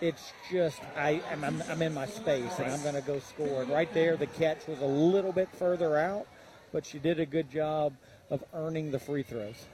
it's 0.00 0.32
just 0.50 0.80
I 0.96 1.20
I'm, 1.32 1.44
I'm 1.44 1.82
in 1.82 1.94
my 1.94 2.06
space 2.06 2.58
and 2.58 2.70
I'm 2.70 2.82
going 2.82 2.94
to 2.94 3.00
go 3.00 3.18
score. 3.18 3.62
And 3.62 3.70
right 3.70 3.92
there, 3.92 4.16
the 4.16 4.26
catch 4.26 4.66
was 4.66 4.80
a 4.80 4.86
little 4.86 5.32
bit 5.32 5.48
further 5.58 5.96
out, 5.96 6.26
but 6.72 6.86
she 6.86 6.98
did 6.98 7.20
a 7.20 7.26
good 7.26 7.50
job 7.50 7.94
of 8.30 8.44
earning 8.54 8.90
the 8.90 8.98
free 8.98 9.22
throws. 9.22 9.66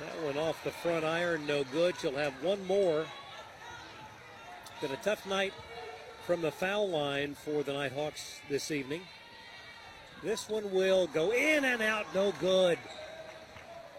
That 0.00 0.24
one 0.24 0.36
off 0.36 0.62
the 0.64 0.70
front 0.70 1.04
iron, 1.04 1.46
no 1.46 1.64
good. 1.64 1.94
She'll 2.00 2.16
have 2.16 2.32
one 2.42 2.66
more. 2.66 3.04
Been 4.80 4.90
a 4.90 4.96
tough 4.96 5.26
night 5.26 5.52
from 6.26 6.40
the 6.40 6.50
foul 6.50 6.88
line 6.88 7.34
for 7.34 7.62
the 7.62 7.72
Nighthawks 7.72 8.40
this 8.48 8.70
evening. 8.70 9.02
This 10.24 10.48
one 10.48 10.72
will 10.72 11.06
go 11.08 11.32
in 11.32 11.64
and 11.64 11.82
out, 11.82 12.06
no 12.14 12.32
good. 12.40 12.78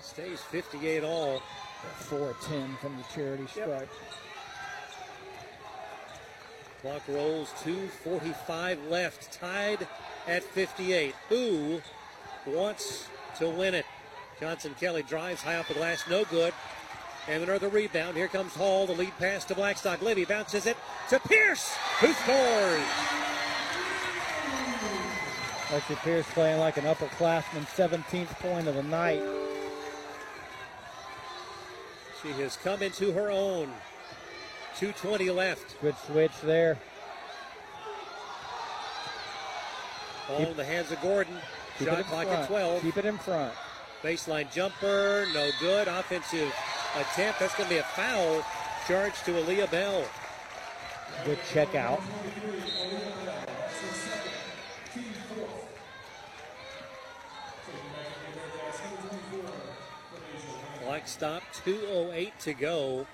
Stays 0.01 0.41
58 0.41 1.03
all. 1.03 1.41
4 1.83 2.35
10 2.47 2.77
from 2.77 2.97
the 2.97 3.03
charity 3.13 3.45
strike. 3.47 3.69
Yep. 3.69 3.89
Clock 6.83 7.01
rolls 7.07 7.49
2.45 7.63 8.89
left, 8.89 9.31
tied 9.31 9.87
at 10.27 10.43
58. 10.43 11.15
Who 11.29 11.81
wants 12.45 13.07
to 13.39 13.47
win 13.47 13.73
it? 13.73 13.85
Johnson 14.41 14.75
Kelly 14.77 15.01
drives 15.01 15.41
high 15.41 15.55
off 15.55 15.69
the 15.69 15.75
glass, 15.75 16.03
no 16.09 16.25
good. 16.25 16.53
And 17.29 17.41
another 17.41 17.69
rebound. 17.69 18.17
Here 18.17 18.27
comes 18.27 18.53
Hall, 18.53 18.85
the 18.85 18.91
lead 18.91 19.17
pass 19.17 19.45
to 19.45 19.55
Blackstock. 19.55 20.01
Livy 20.01 20.25
bounces 20.25 20.65
it 20.65 20.75
to 21.09 21.21
Pierce, 21.21 21.73
who 22.01 22.11
scores. 22.11 22.83
Lexi 25.69 25.95
Pierce 26.03 26.25
playing 26.33 26.59
like 26.59 26.75
an 26.75 26.83
upperclassman, 26.83 27.65
17th 27.77 28.37
point 28.39 28.67
of 28.67 28.75
the 28.75 28.83
night. 28.83 29.23
She 32.21 32.27
has 32.41 32.57
come 32.57 32.83
into 32.83 33.13
her 33.13 33.31
own. 33.31 33.71
2.20 34.79 35.35
left. 35.35 35.79
Good 35.81 35.95
switch 36.05 36.31
there. 36.43 36.77
Ball 40.27 40.37
Keep, 40.37 40.47
in 40.49 40.57
the 40.57 40.65
hands 40.65 40.91
of 40.91 41.01
Gordon. 41.01 41.37
Shot 41.83 42.03
clock 42.05 42.25
front. 42.25 42.39
at 42.39 42.47
12. 42.47 42.81
Keep 42.81 42.97
it 42.97 43.05
in 43.05 43.17
front. 43.17 43.53
Baseline 44.01 44.51
jumper, 44.51 45.25
no 45.33 45.49
good. 45.59 45.87
Offensive 45.87 46.53
attempt. 46.95 47.39
That's 47.39 47.55
going 47.55 47.69
to 47.69 47.75
be 47.75 47.79
a 47.79 47.83
foul 47.83 48.43
charge 48.87 49.13
to 49.23 49.31
Aaliyah 49.31 49.71
Bell. 49.71 50.05
Good 51.25 51.39
check 51.51 51.75
out. 51.75 52.01
Clock 60.83 61.07
stop, 61.07 61.43
2.08 61.65 62.31
to 62.41 62.53
go 62.53 63.07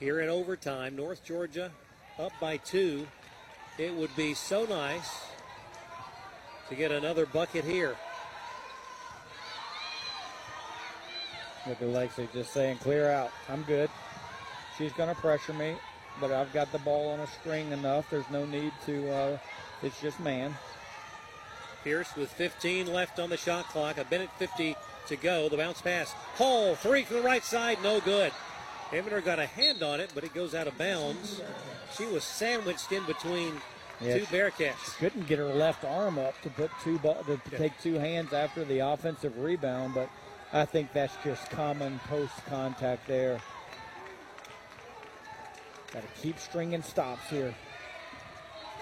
here 0.00 0.20
in 0.20 0.28
overtime. 0.28 0.96
North 0.96 1.24
Georgia 1.24 1.70
up 2.18 2.32
by 2.40 2.56
two. 2.58 3.06
It 3.78 3.94
would 3.94 4.14
be 4.16 4.34
so 4.34 4.64
nice 4.64 5.20
to 6.68 6.74
get 6.74 6.90
another 6.90 7.26
bucket 7.26 7.64
here. 7.64 7.96
Look 11.66 11.82
at 11.82 11.88
Lexi 11.88 12.32
just 12.32 12.52
saying, 12.52 12.78
clear 12.78 13.10
out. 13.10 13.32
I'm 13.48 13.62
good. 13.64 13.90
She's 14.78 14.92
going 14.92 15.14
to 15.14 15.20
pressure 15.20 15.52
me, 15.52 15.74
but 16.20 16.30
I've 16.30 16.52
got 16.52 16.70
the 16.70 16.78
ball 16.78 17.10
on 17.10 17.20
a 17.20 17.26
string 17.26 17.72
enough. 17.72 18.08
There's 18.08 18.30
no 18.30 18.46
need 18.46 18.72
to, 18.86 19.10
uh, 19.10 19.38
it's 19.82 20.00
just 20.00 20.20
man. 20.20 20.54
Pierce 21.82 22.14
with 22.16 22.30
15 22.32 22.92
left 22.92 23.18
on 23.18 23.30
the 23.30 23.36
shot 23.36 23.68
clock. 23.68 23.98
A 23.98 24.06
minute 24.10 24.30
50 24.38 24.76
to 25.08 25.16
go. 25.16 25.48
The 25.48 25.56
bounce 25.56 25.80
pass. 25.80 26.12
Hall, 26.34 26.74
three 26.76 27.04
from 27.04 27.16
the 27.16 27.22
right 27.22 27.44
side, 27.44 27.78
no 27.82 28.00
good. 28.00 28.32
Eminer 28.92 29.20
got 29.24 29.38
a 29.38 29.46
hand 29.46 29.82
on 29.82 30.00
it, 30.00 30.10
but 30.14 30.24
it 30.24 30.32
goes 30.32 30.54
out 30.54 30.66
of 30.66 30.78
bounds. 30.78 31.40
She 31.96 32.06
was 32.06 32.22
sandwiched 32.24 32.92
in 32.92 33.04
between 33.04 33.54
yeah, 34.00 34.18
two 34.18 34.24
Bearcats. 34.26 34.96
Couldn't 34.98 35.26
get 35.26 35.38
her 35.38 35.46
left 35.46 35.84
arm 35.84 36.18
up 36.18 36.40
to 36.42 36.50
put 36.50 36.70
two 36.82 36.98
to 36.98 37.40
take 37.50 37.78
two 37.80 37.94
hands 37.94 38.32
after 38.32 38.64
the 38.64 38.80
offensive 38.80 39.38
rebound, 39.38 39.94
but 39.94 40.08
I 40.52 40.64
think 40.64 40.92
that's 40.92 41.14
just 41.24 41.50
common 41.50 41.98
post 42.08 42.34
contact 42.46 43.06
there. 43.08 43.40
Got 45.92 46.02
to 46.02 46.20
keep 46.20 46.38
stringing 46.38 46.82
stops 46.82 47.28
here. 47.30 47.54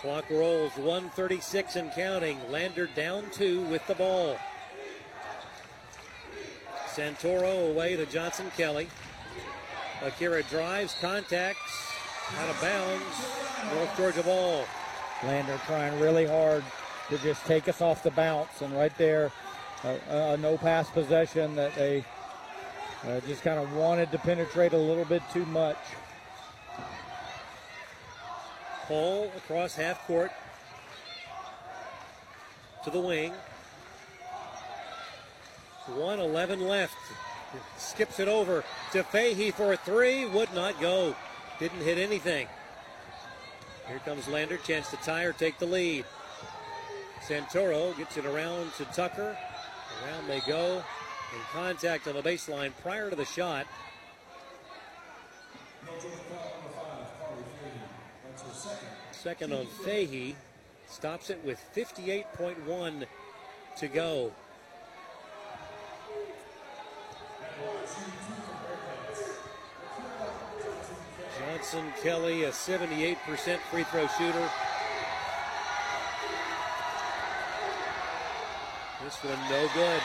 Clock 0.00 0.28
rolls 0.30 0.72
136 0.76 1.76
and 1.76 1.90
counting. 1.92 2.38
Lander 2.50 2.88
down 2.94 3.24
two 3.32 3.62
with 3.62 3.86
the 3.86 3.94
ball. 3.94 4.36
Santoro 6.88 7.70
away 7.70 7.96
to 7.96 8.04
Johnson 8.06 8.50
Kelly. 8.56 8.88
Akira 10.04 10.42
drives, 10.44 10.94
contacts, 11.00 11.90
out 12.38 12.50
of 12.50 12.60
bounds. 12.60 13.74
North 13.74 13.96
Georgia 13.96 14.22
ball. 14.22 14.64
Lander 15.24 15.58
trying 15.66 15.98
really 15.98 16.26
hard 16.26 16.62
to 17.08 17.16
just 17.18 17.44
take 17.46 17.68
us 17.68 17.80
off 17.80 18.02
the 18.02 18.10
bounce, 18.10 18.60
and 18.60 18.76
right 18.76 18.96
there, 18.98 19.32
a, 19.82 19.98
a 20.10 20.36
no 20.36 20.58
pass 20.58 20.90
possession 20.90 21.54
that 21.54 21.74
they 21.74 22.04
uh, 23.06 23.20
just 23.20 23.42
kind 23.42 23.58
of 23.58 23.72
wanted 23.74 24.10
to 24.12 24.18
penetrate 24.18 24.74
a 24.74 24.78
little 24.78 25.04
bit 25.06 25.22
too 25.32 25.46
much. 25.46 25.78
Hall 28.88 29.32
across 29.36 29.74
half 29.74 30.06
court 30.06 30.30
to 32.84 32.90
the 32.90 33.00
wing. 33.00 33.32
111 35.86 36.66
left. 36.66 36.94
Skips 37.76 38.20
it 38.20 38.28
over 38.28 38.64
to 38.92 39.02
Fahey 39.02 39.50
for 39.50 39.72
a 39.72 39.76
three. 39.76 40.26
Would 40.26 40.52
not 40.54 40.80
go. 40.80 41.14
Didn't 41.58 41.80
hit 41.80 41.98
anything. 41.98 42.48
Here 43.88 43.98
comes 44.00 44.28
Lander. 44.28 44.56
Chance 44.58 44.90
to 44.90 44.96
tie 44.96 45.24
or 45.24 45.32
take 45.32 45.58
the 45.58 45.66
lead. 45.66 46.04
Santoro 47.26 47.96
gets 47.96 48.16
it 48.16 48.26
around 48.26 48.72
to 48.74 48.84
Tucker. 48.86 49.36
Around 50.04 50.28
they 50.28 50.40
go. 50.40 50.82
In 51.34 51.40
contact 51.52 52.06
on 52.06 52.14
the 52.14 52.22
baseline 52.22 52.72
prior 52.82 53.10
to 53.10 53.16
the 53.16 53.24
shot. 53.24 53.66
Second 59.12 59.52
on 59.52 59.66
Fahey. 59.66 60.36
Stops 60.86 61.30
it 61.30 61.42
with 61.44 61.60
58.1 61.74 63.06
to 63.78 63.88
go. 63.88 64.32
Johnson 71.38 71.92
Kelly, 72.02 72.44
a 72.44 72.50
78% 72.50 73.16
free 73.70 73.84
throw 73.84 74.06
shooter. 74.06 74.50
This 79.02 79.16
one 79.22 79.38
no 79.50 79.68
good. 79.74 80.00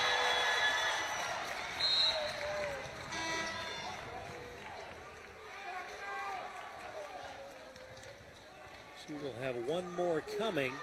She 9.08 9.14
will 9.14 9.34
have 9.42 9.56
one 9.68 9.96
more 9.96 10.22
coming. 10.38 10.74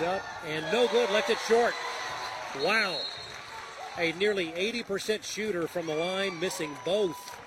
Up 0.00 0.22
and 0.46 0.64
no 0.72 0.88
good. 0.88 1.10
Left 1.10 1.30
it 1.30 1.38
short. 1.46 1.74
Wow. 2.62 2.96
A 3.98 4.12
nearly 4.12 4.46
80% 4.52 5.22
shooter 5.22 5.68
from 5.68 5.86
the 5.86 5.94
line, 5.94 6.40
missing 6.40 6.70
both. 6.84 7.38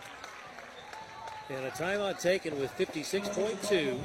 And 1.50 1.66
a 1.66 1.72
timeout 1.72 2.22
taken 2.22 2.60
with 2.60 2.72
56.2 2.78 4.00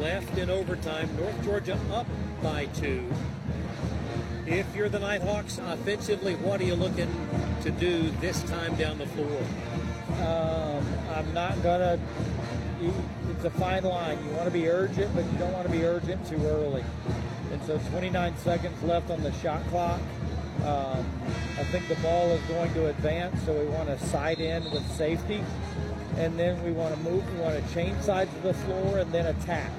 left 0.00 0.36
in 0.38 0.50
overtime. 0.50 1.14
North 1.16 1.44
Georgia 1.44 1.78
up 1.92 2.06
by 2.42 2.66
two. 2.66 3.08
If 4.46 4.74
you're 4.74 4.88
the 4.88 4.98
Nighthawks 4.98 5.58
offensively, 5.58 6.34
what 6.36 6.60
are 6.60 6.64
you 6.64 6.76
looking 6.76 7.10
to 7.62 7.70
do 7.70 8.10
this 8.20 8.42
time 8.44 8.74
down 8.76 8.98
the 8.98 9.06
floor? 9.06 9.42
Um, 10.26 10.86
I'm 11.14 11.34
not 11.34 11.60
gonna. 12.80 12.92
It's 13.30 13.44
a 13.44 13.50
fine 13.50 13.84
line. 13.84 14.18
You 14.24 14.30
want 14.30 14.44
to 14.46 14.50
be 14.50 14.68
urgent, 14.68 15.14
but 15.14 15.24
you 15.24 15.38
don't 15.38 15.52
want 15.52 15.66
to 15.66 15.72
be 15.72 15.84
urgent 15.84 16.26
too 16.26 16.42
early. 16.46 16.84
And 17.52 17.62
so, 17.62 17.78
29 17.90 18.36
seconds 18.38 18.82
left 18.82 19.10
on 19.10 19.22
the 19.22 19.32
shot 19.34 19.66
clock. 19.68 20.00
Um, 20.64 21.06
I 21.58 21.64
think 21.64 21.86
the 21.88 21.94
ball 21.96 22.30
is 22.30 22.40
going 22.42 22.72
to 22.74 22.86
advance, 22.86 23.42
so 23.44 23.52
we 23.52 23.66
want 23.66 23.88
to 23.88 23.98
side 24.06 24.40
in 24.40 24.64
with 24.70 24.86
safety, 24.92 25.42
and 26.16 26.38
then 26.38 26.62
we 26.64 26.72
want 26.72 26.94
to 26.94 27.00
move. 27.00 27.24
We 27.34 27.40
want 27.40 27.64
to 27.64 27.74
change 27.74 28.00
sides 28.02 28.34
of 28.36 28.42
the 28.42 28.54
floor 28.54 28.98
and 28.98 29.12
then 29.12 29.26
attack. 29.26 29.70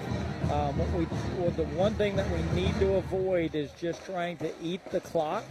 Um, 0.52 0.78
what 0.78 0.90
we, 0.92 1.06
well, 1.38 1.52
the 1.52 1.66
one 1.76 1.94
thing 1.96 2.16
that 2.16 2.30
we 2.30 2.42
need 2.62 2.74
to 2.80 2.96
avoid 2.96 3.54
is 3.54 3.70
just 3.82 4.06
trying 4.06 4.38
to 4.38 4.52
eat 4.62 4.84
the 4.92 5.02
clock 5.02 5.44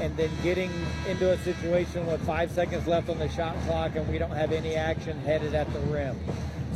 and 0.00 0.16
then 0.16 0.30
getting 0.42 0.70
into 1.08 1.30
a 1.32 1.38
situation 1.38 2.06
with 2.06 2.24
five 2.26 2.50
seconds 2.50 2.86
left 2.86 3.08
on 3.08 3.18
the 3.18 3.28
shot 3.28 3.56
clock 3.64 3.96
and 3.96 4.08
we 4.08 4.18
don't 4.18 4.30
have 4.30 4.52
any 4.52 4.74
action 4.74 5.18
headed 5.20 5.54
at 5.54 5.72
the 5.72 5.80
rim. 5.80 6.18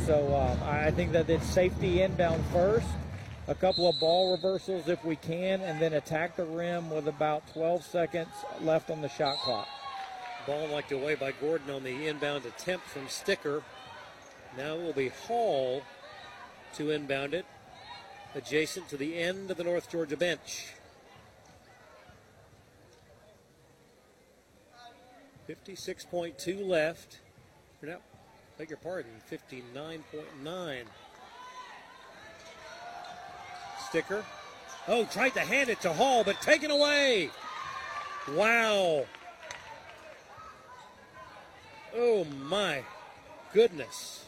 So 0.05 0.35
um, 0.35 0.57
I 0.63 0.91
think 0.91 1.11
that 1.11 1.29
it's 1.29 1.45
safety 1.45 2.01
inbound 2.01 2.43
first, 2.53 2.87
a 3.47 3.55
couple 3.55 3.89
of 3.89 3.99
ball 3.99 4.31
reversals 4.31 4.87
if 4.87 5.03
we 5.03 5.15
can, 5.15 5.61
and 5.61 5.81
then 5.81 5.93
attack 5.93 6.35
the 6.35 6.45
rim 6.45 6.89
with 6.89 7.07
about 7.07 7.43
12 7.53 7.83
seconds 7.83 8.29
left 8.61 8.89
on 8.89 9.01
the 9.01 9.09
shot 9.09 9.37
clock. 9.37 9.67
Ball 10.45 10.67
knocked 10.69 10.93
away 10.93 11.15
by 11.15 11.33
Gordon 11.33 11.69
on 11.71 11.83
the 11.83 12.07
inbound 12.07 12.45
attempt 12.45 12.87
from 12.87 13.07
Sticker. 13.09 13.63
Now 14.57 14.75
it 14.75 14.81
will 14.81 14.93
be 14.93 15.09
Hall 15.09 15.81
to 16.75 16.91
inbound 16.91 17.33
it, 17.33 17.45
adjacent 18.33 18.87
to 18.89 18.97
the 18.97 19.17
end 19.17 19.51
of 19.51 19.57
the 19.57 19.63
North 19.63 19.91
Georgia 19.91 20.15
bench. 20.15 20.67
56.2 25.47 26.67
left. 26.67 27.19
No, 27.81 27.97
beg 28.57 28.69
your 28.69 28.77
pardon, 28.77 29.11
59.9. 29.31 30.83
Sticker. 33.87 34.25
Oh, 34.87 35.05
tried 35.05 35.29
to 35.31 35.39
hand 35.39 35.69
it 35.69 35.81
to 35.81 35.93
Hall, 35.93 36.23
but 36.23 36.41
taken 36.41 36.71
away. 36.71 37.29
Wow. 38.29 39.05
Oh, 41.95 42.25
my 42.25 42.83
goodness. 43.53 44.26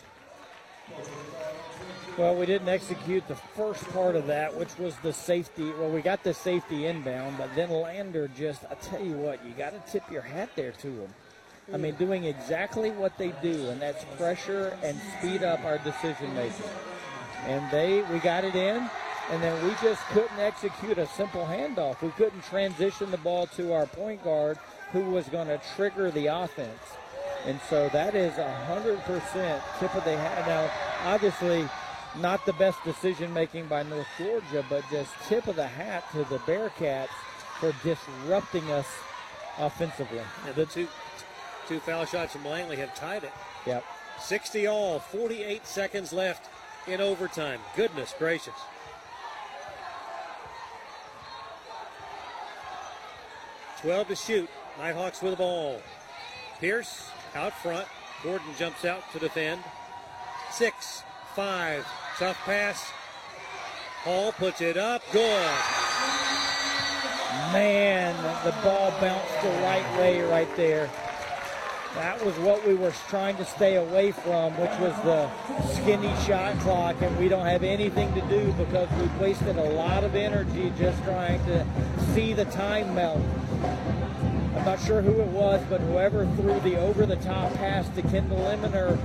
Well, 2.18 2.36
we 2.36 2.46
didn't 2.46 2.68
execute 2.68 3.26
the 3.30 3.36
first 3.36 3.88
part 3.92 4.18
of 4.18 4.28
that, 4.28 4.54
which 4.54 4.78
was 4.78 4.94
the 4.98 5.14
safety. 5.14 5.72
Well, 5.80 5.90
we 5.90 6.02
got 6.02 6.22
the 6.24 6.34
safety 6.34 6.86
inbound, 6.86 7.38
but 7.38 7.56
then 7.56 7.70
Lander 7.70 8.28
just, 8.28 8.66
I 8.70 8.74
tell 8.76 9.02
you 9.02 9.14
what, 9.14 9.40
you 9.46 9.54
got 9.54 9.72
to 9.72 9.92
tip 9.92 10.12
your 10.12 10.22
hat 10.22 10.50
there 10.56 10.74
to 10.74 10.88
him. 10.88 11.14
I 11.74 11.78
mean, 11.78 11.96
doing 11.96 12.26
exactly 12.26 12.92
what 12.92 13.18
they 13.18 13.32
do, 13.42 13.70
and 13.70 13.82
that's 13.82 14.04
pressure 14.18 14.78
and 14.84 15.00
speed 15.18 15.44
up 15.44 15.64
our 15.64 15.78
decision 15.78 16.34
making. 16.34 16.66
And 17.46 17.70
they, 17.72 18.02
we 18.12 18.20
got 18.20 18.44
it 18.44 18.56
in, 18.56 18.90
and 19.32 19.44
then 19.44 19.64
we 19.64 19.74
just 19.82 20.02
couldn't 20.08 20.40
execute 20.40 20.98
a 20.98 21.08
simple 21.08 21.46
handoff. 21.46 22.02
We 22.02 22.10
couldn't 22.10 22.44
transition 22.44 23.12
the 23.12 23.18
ball 23.18 23.48
to 23.56 23.72
our 23.72 23.86
point 23.86 24.24
guard, 24.24 24.58
who 24.92 25.02
was 25.12 25.28
going 25.30 25.48
to 25.48 25.62
trigger 25.76 26.12
the 26.12 26.28
offense. 26.28 26.82
And 27.46 27.60
so 27.70 27.90
that 27.90 28.16
is 28.16 28.34
100% 28.34 29.62
tip 29.80 29.96
of 29.96 30.04
the 30.04 30.18
hat. 30.18 30.48
Now, 30.48 30.70
obviously, 31.12 31.68
not 32.18 32.46
the 32.46 32.54
best 32.54 32.84
decision 32.84 33.34
making 33.34 33.68
by 33.68 33.84
North 33.84 34.08
Georgia, 34.18 34.66
but 34.70 34.84
just 34.92 35.12
tip 35.28 35.48
of 35.48 35.56
the 35.56 35.68
hat 35.68 36.04
to 36.12 36.20
the 36.26 36.40
Bearcats 36.40 37.08
for 37.60 37.74
disrupting 37.84 38.70
us 38.72 38.88
offensively. 39.58 40.22
And 40.46 40.56
the 40.56 40.66
two 40.66 40.88
two 41.68 41.80
foul 41.80 42.06
shots 42.06 42.34
from 42.34 42.46
Langley 42.46 42.78
have 42.78 42.96
tied 42.96 43.24
it. 43.24 43.32
Yep. 43.68 43.84
60 44.20 44.68
all, 44.68 45.00
48 45.00 45.66
seconds 45.66 46.12
left 46.12 46.50
in 46.88 47.00
overtime. 47.00 47.60
Goodness 47.76 48.14
gracious. 48.18 48.56
Twelve 53.82 54.08
to 54.10 54.16
shoot. 54.16 54.50
Nighthawks 54.78 55.22
with 55.22 55.32
the 55.32 55.38
ball. 55.38 55.82
Pierce 56.60 57.10
out 57.36 57.54
front. 57.54 57.88
Gordon 58.24 58.48
jumps 58.58 58.86
out 58.86 59.04
to 59.14 59.20
defend. 59.20 59.62
Six, 60.52 61.04
five, 61.36 61.86
tough 62.18 62.38
pass. 62.46 62.92
Hall 64.04 64.32
puts 64.34 64.62
it 64.62 64.78
up. 64.78 65.02
Good. 65.12 65.52
Man, 67.54 68.16
the 68.44 68.52
ball 68.64 68.92
bounced 69.00 69.42
the 69.42 69.50
right 69.62 69.98
way 69.98 70.22
right 70.22 70.54
there. 70.56 70.90
That 71.96 72.24
was 72.24 72.38
what 72.38 72.66
we 72.68 72.76
were 72.76 72.94
trying 73.10 73.36
to 73.38 73.46
stay 73.46 73.78
away 73.78 74.12
from, 74.12 74.54
which 74.58 74.72
was 74.80 74.94
the 75.04 75.30
skinny 75.74 76.14
shot 76.26 76.58
clock, 76.60 76.96
and 77.02 77.18
we 77.18 77.28
don't 77.28 77.46
have 77.46 77.64
anything 77.64 78.14
to 78.14 78.22
do 78.22 78.52
because 78.54 78.88
we've 79.00 79.20
wasted 79.20 79.58
a 79.58 79.70
lot 79.72 80.04
of 80.04 80.16
energy 80.16 80.72
just 80.78 81.04
trying 81.04 81.44
to 81.46 81.66
see 82.14 82.34
the 82.34 82.46
time 82.46 82.94
melt. 82.94 83.22
Not 84.70 84.80
sure 84.86 85.02
who 85.02 85.20
it 85.20 85.30
was, 85.30 85.60
but 85.68 85.82
whoever 85.82 86.28
threw 86.36 86.60
the 86.60 86.78
over-the-top 86.78 87.56
pass 87.56 87.90
to 87.96 88.04
Kendall 88.04 88.38
Eminer, 88.52 89.00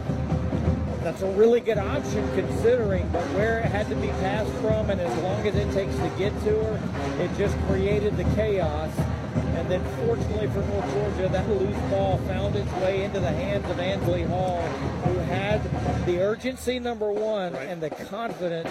that's 1.03 1.23
a 1.23 1.31
really 1.31 1.61
good 1.61 1.79
option 1.79 2.23
considering, 2.35 3.09
but 3.09 3.23
where 3.33 3.61
it 3.61 3.65
had 3.73 3.89
to 3.89 3.97
be 3.97 4.09
passed 4.21 4.53
from, 4.61 4.91
and 4.91 5.01
as 5.01 5.17
long 5.23 5.41
as 5.49 5.55
it 5.57 5.73
takes 5.73 5.97
to 5.97 6.13
get 6.19 6.39
to 6.45 6.51
her, 6.65 7.25
it 7.25 7.31
just 7.39 7.57
created 7.67 8.15
the 8.19 8.25
chaos. 8.35 8.93
And 9.57 9.71
then 9.71 9.83
fortunately 10.05 10.49
for 10.49 10.61
North 10.61 10.93
Georgia, 10.93 11.31
that 11.33 11.49
loose 11.49 11.91
ball 11.91 12.19
found 12.29 12.57
its 12.57 12.71
way 12.75 13.03
into 13.03 13.21
the 13.21 13.33
hands 13.33 13.65
of 13.71 13.81
Ansley 13.81 14.25
Hall, 14.25 14.61
who 14.61 15.19
had 15.35 16.07
the 16.07 16.21
urgency, 16.21 16.79
number 16.79 17.11
one, 17.11 17.53
right. 17.53 17.69
and 17.69 17.83
the 17.83 17.91
confidence 17.91 18.71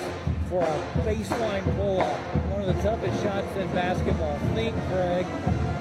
for 0.50 0.62
a 0.62 1.02
baseline 1.06 1.64
pull-up. 1.76 2.18
One 2.52 2.62
of 2.62 2.76
the 2.76 2.82
toughest 2.82 3.22
shots 3.24 3.56
in 3.58 3.68
basketball. 3.74 4.38
Think, 4.56 4.76
Craig, 4.88 5.26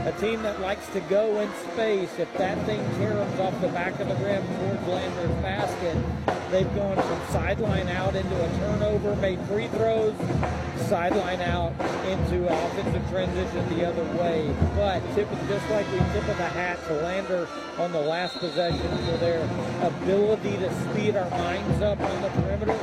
a 0.06 0.12
team 0.20 0.42
that 0.42 0.60
likes 0.60 0.86
to 0.88 1.00
go 1.02 1.40
in 1.40 1.48
space, 1.72 2.10
if 2.18 2.32
that 2.36 2.58
thing 2.66 2.80
caroms 2.98 3.38
off 3.38 3.58
the 3.60 3.68
back 3.68 3.98
of 4.00 4.08
the 4.08 4.16
rim 4.16 4.42
towards 4.58 4.86
Lander's 4.88 5.42
basket, 5.42 5.96
they've 6.50 6.74
gone 6.74 6.96
from 6.96 7.32
sideline 7.32 7.88
out 7.88 8.16
into 8.16 8.34
a 8.34 8.48
turnover, 8.58 9.14
made 9.16 9.40
free 9.42 9.68
throws, 9.68 10.14
sideline 10.88 11.40
out 11.40 11.72
into 12.06 12.46
offensive 12.48 13.08
transition 13.10 13.78
the 13.78 13.86
other 13.86 14.04
way. 14.18 14.52
But 14.74 15.00
tip 15.14 15.28
just 15.48 15.70
like 15.70 15.90
we 15.92 15.98
tip 15.98 16.28
of 16.28 16.36
the 16.36 16.48
hat 16.48 16.78
to 16.88 16.94
Lander 16.94 17.48
on 17.78 17.92
the 17.92 18.00
last 18.00 18.38
possession 18.38 18.88
for 19.06 19.16
their 19.18 19.42
ability 19.82 20.56
to 20.58 20.71
speed 20.72 21.16
our 21.16 21.28
minds 21.30 21.82
up 21.82 22.00
on 22.00 22.22
the 22.22 22.28
perimeter. 22.28 22.78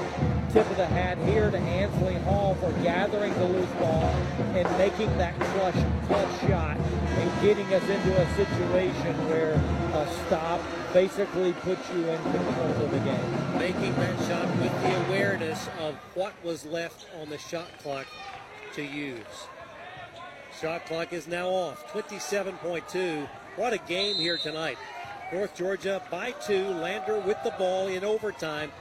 Tip 0.52 0.70
of 0.70 0.78
the 0.78 0.86
hat 0.86 1.18
here 1.20 1.52
to 1.52 1.57
Ansley 1.57 2.16
Hall 2.16 2.56
for 2.56 2.72
gathering 2.84 3.34
the 3.36 3.45
loose 3.45 3.70
ball 3.74 4.10
and 4.56 4.78
making 4.78 5.16
that 5.18 5.40
clutch, 5.40 5.76
clutch 6.07 6.41
shot 6.48 6.78
and 6.78 7.41
getting 7.41 7.66
us 7.74 7.84
into 7.84 8.22
a 8.22 8.36
situation 8.36 9.30
where 9.30 9.53
a 9.53 10.07
stop 10.26 10.61
basically 10.94 11.53
puts 11.53 11.88
you 11.91 12.07
in 12.07 12.22
control 12.24 12.84
of 12.84 12.91
the 12.91 12.99
game. 12.99 13.57
Making 13.60 13.94
that 13.95 14.20
shot 14.28 14.48
with 14.57 14.82
the 14.82 15.07
awareness 15.07 15.68
of 15.80 15.95
what 16.16 16.34
was 16.44 16.66
left 16.66 17.06
on 17.22 17.30
the 17.30 17.38
shot 17.38 17.68
clock 17.84 18.07
to 18.74 18.82
use. 18.82 19.48
Shot 20.60 20.86
clock 20.86 21.14
is 21.14 21.28
now 21.28 21.48
off. 21.49 21.86
27.2. 21.94 23.28
What 23.56 23.74
a 23.74 23.78
game 23.78 24.16
here 24.16 24.38
tonight. 24.38 24.78
North 25.32 25.56
Georgia 25.56 26.02
by 26.10 26.32
two. 26.32 26.66
Lander 26.66 27.20
with 27.20 27.38
the 27.44 27.52
ball 27.52 27.88
in 27.88 28.04
overtime. 28.04 28.72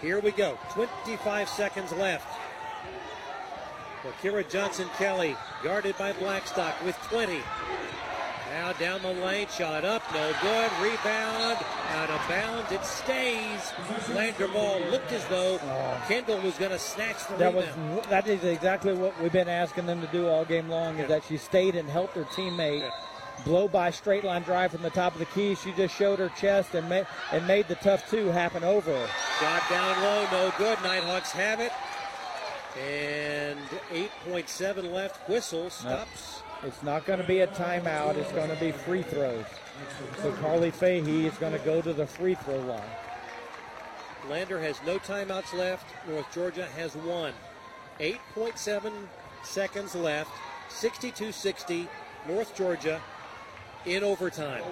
Here 0.00 0.20
we 0.20 0.30
go. 0.30 0.58
25 0.72 1.48
seconds 1.48 1.92
left. 1.92 2.26
For 4.02 4.12
Kira 4.22 4.48
Johnson 4.48 4.88
Kelly, 4.96 5.36
guarded 5.62 5.98
by 5.98 6.12
Blackstock 6.14 6.82
with 6.84 6.96
20. 7.10 7.40
Now 8.52 8.72
down 8.74 9.02
the 9.02 9.12
lane, 9.12 9.48
shot 9.48 9.84
up, 9.84 10.02
no 10.14 10.32
good. 10.40 10.70
Rebound, 10.80 11.58
out 11.90 12.08
of 12.08 12.28
bounds. 12.28 12.72
It 12.72 12.84
stays. 12.84 13.72
Lander 14.14 14.48
ball 14.48 14.80
looked 14.90 15.12
as 15.12 15.26
though 15.26 15.58
Kendall 16.08 16.40
was 16.40 16.54
going 16.54 16.70
to 16.70 16.78
snatch 16.78 17.26
the 17.28 17.36
that 17.36 17.54
rebound. 17.54 17.96
Was, 17.96 18.06
that 18.06 18.26
is 18.26 18.44
exactly 18.44 18.94
what 18.94 19.20
we've 19.20 19.32
been 19.32 19.48
asking 19.48 19.86
them 19.86 20.00
to 20.00 20.06
do 20.06 20.26
all 20.28 20.44
game 20.44 20.68
long. 20.70 20.96
Is 20.98 21.08
that 21.08 21.24
she 21.24 21.36
stayed 21.36 21.74
and 21.74 21.88
helped 21.88 22.14
her 22.14 22.24
teammate. 22.24 22.80
Yeah. 22.80 22.90
Blow 23.44 23.68
by 23.68 23.90
straight 23.90 24.24
line 24.24 24.42
drive 24.42 24.72
from 24.72 24.82
the 24.82 24.90
top 24.90 25.14
of 25.14 25.18
the 25.18 25.26
key. 25.26 25.54
She 25.54 25.72
just 25.72 25.94
showed 25.96 26.18
her 26.18 26.30
chest 26.30 26.74
and 26.74 26.88
made 26.88 27.06
and 27.32 27.46
made 27.46 27.68
the 27.68 27.76
tough 27.76 28.08
two 28.10 28.26
happen 28.28 28.64
over 28.64 28.92
her. 28.92 29.08
Shot 29.40 29.62
down 29.70 30.02
low, 30.02 30.26
no 30.30 30.52
good. 30.58 30.78
Nighthawks 30.82 31.30
have 31.32 31.60
it. 31.60 31.72
And 32.78 33.58
8.7 33.90 34.92
left. 34.92 35.28
Whistle 35.28 35.70
stops. 35.70 36.42
It's 36.64 36.82
not 36.82 37.06
going 37.06 37.20
to 37.20 37.26
be 37.26 37.40
a 37.40 37.46
timeout. 37.46 38.16
It's 38.16 38.32
going 38.32 38.50
to 38.50 38.56
be 38.56 38.72
free 38.72 39.02
throws. 39.02 39.46
So 40.22 40.32
Carly 40.34 40.70
Fahey 40.70 41.26
is 41.26 41.36
going 41.38 41.52
to 41.52 41.58
go 41.60 41.80
to 41.80 41.92
the 41.92 42.06
free 42.06 42.34
throw 42.34 42.58
line. 42.60 42.82
Lander 44.28 44.60
has 44.60 44.80
no 44.84 44.98
timeouts 44.98 45.54
left. 45.54 45.86
North 46.08 46.32
Georgia 46.34 46.66
has 46.76 46.94
one. 46.96 47.32
8.7 48.00 48.92
seconds 49.42 49.94
left. 49.94 50.30
62 50.68 51.32
60. 51.32 51.88
North 52.26 52.54
Georgia 52.56 53.00
in 53.86 54.04
overtime. 54.04 54.62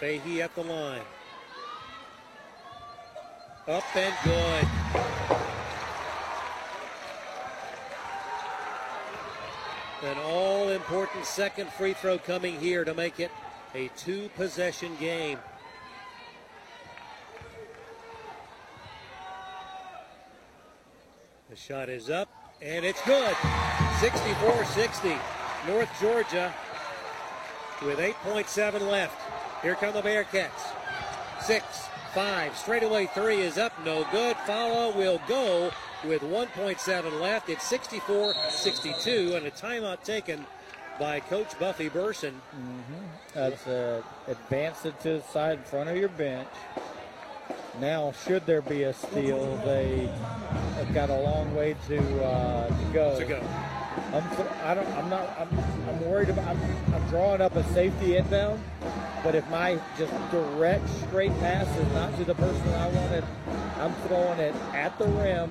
Fahey 0.00 0.42
at 0.42 0.54
the 0.54 0.62
line. 0.62 1.00
Up 3.68 3.96
and 3.96 4.14
good. 4.22 4.66
An 10.04 10.18
all 10.18 10.68
important 10.68 11.24
second 11.24 11.70
free 11.70 11.94
throw 11.94 12.18
coming 12.18 12.60
here 12.60 12.84
to 12.84 12.94
make 12.94 13.18
it 13.18 13.30
a 13.74 13.88
two 13.96 14.28
possession 14.36 14.94
game. 15.00 15.38
The 21.56 21.62
shot 21.62 21.88
is 21.88 22.10
up 22.10 22.28
and 22.60 22.84
it's 22.84 23.00
good. 23.06 23.34
64 24.00 24.64
60. 24.66 25.16
North 25.66 25.88
Georgia 25.98 26.52
with 27.82 27.98
8.7 27.98 28.90
left. 28.90 29.18
Here 29.62 29.74
come 29.74 29.94
the 29.94 30.02
Bearcats. 30.02 30.50
Six, 31.40 31.64
five, 32.12 32.54
straightaway 32.58 33.06
three 33.06 33.40
is 33.40 33.56
up, 33.56 33.72
no 33.86 34.06
good. 34.12 34.36
Follow 34.46 34.94
will 34.94 35.18
go 35.26 35.70
with 36.04 36.20
1.7 36.20 37.20
left. 37.22 37.48
It's 37.48 37.66
64 37.66 38.34
62, 38.50 39.36
and 39.36 39.46
a 39.46 39.50
timeout 39.50 40.02
taken 40.02 40.44
by 40.98 41.20
Coach 41.20 41.58
Buffy 41.58 41.88
Burson. 41.88 42.34
Mm-hmm. 42.54 43.04
That's 43.32 43.66
uh, 43.66 44.02
advance 44.28 44.84
it 44.84 45.00
to 45.00 45.08
the 45.08 45.22
side 45.22 45.58
in 45.58 45.64
front 45.64 45.88
of 45.88 45.96
your 45.96 46.10
bench. 46.10 46.48
Now, 47.80 48.12
should 48.24 48.46
there 48.46 48.62
be 48.62 48.84
a 48.84 48.92
steal, 48.94 49.56
they 49.58 50.08
have 50.76 50.94
got 50.94 51.10
a 51.10 51.16
long 51.16 51.54
way 51.54 51.76
to 51.88 52.24
uh, 52.24 52.68
to 52.68 52.84
go. 52.92 53.18
To 53.18 53.24
go. 53.24 53.40
I'm, 54.12 54.24
I 54.62 54.74
don't, 54.74 54.88
I'm 54.96 55.10
not. 55.10 55.28
I'm, 55.38 55.48
I'm 55.88 56.08
worried 56.08 56.30
about. 56.30 56.46
I'm, 56.48 56.94
I'm 56.94 57.06
drawing 57.08 57.42
up 57.42 57.54
a 57.54 57.64
safety 57.74 58.16
inbound, 58.16 58.62
but 59.26 59.34
if 59.34 59.50
my 59.50 59.76
just 59.98 60.12
direct 60.30 60.88
straight 60.88 61.36
pass 61.40 61.66
is 61.78 61.92
not 61.94 62.16
to 62.16 62.22
the 62.22 62.34
person 62.36 62.68
I 62.74 62.86
wanted, 62.86 63.24
I'm 63.76 63.92
throwing 64.06 64.38
it 64.38 64.54
at 64.72 64.96
the 65.00 65.06
rim 65.06 65.50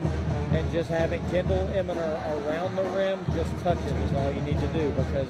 and 0.53 0.71
just 0.71 0.89
having 0.89 1.21
Kendall 1.29 1.67
Eminer 1.75 2.47
around 2.47 2.77
the 2.77 2.83
rim 2.83 3.19
just 3.33 3.51
touch 3.63 3.77
it 3.77 3.91
is 3.91 4.13
all 4.13 4.31
you 4.31 4.39
need 4.43 4.61
to 4.61 4.67
do 4.67 4.91
because 4.91 5.27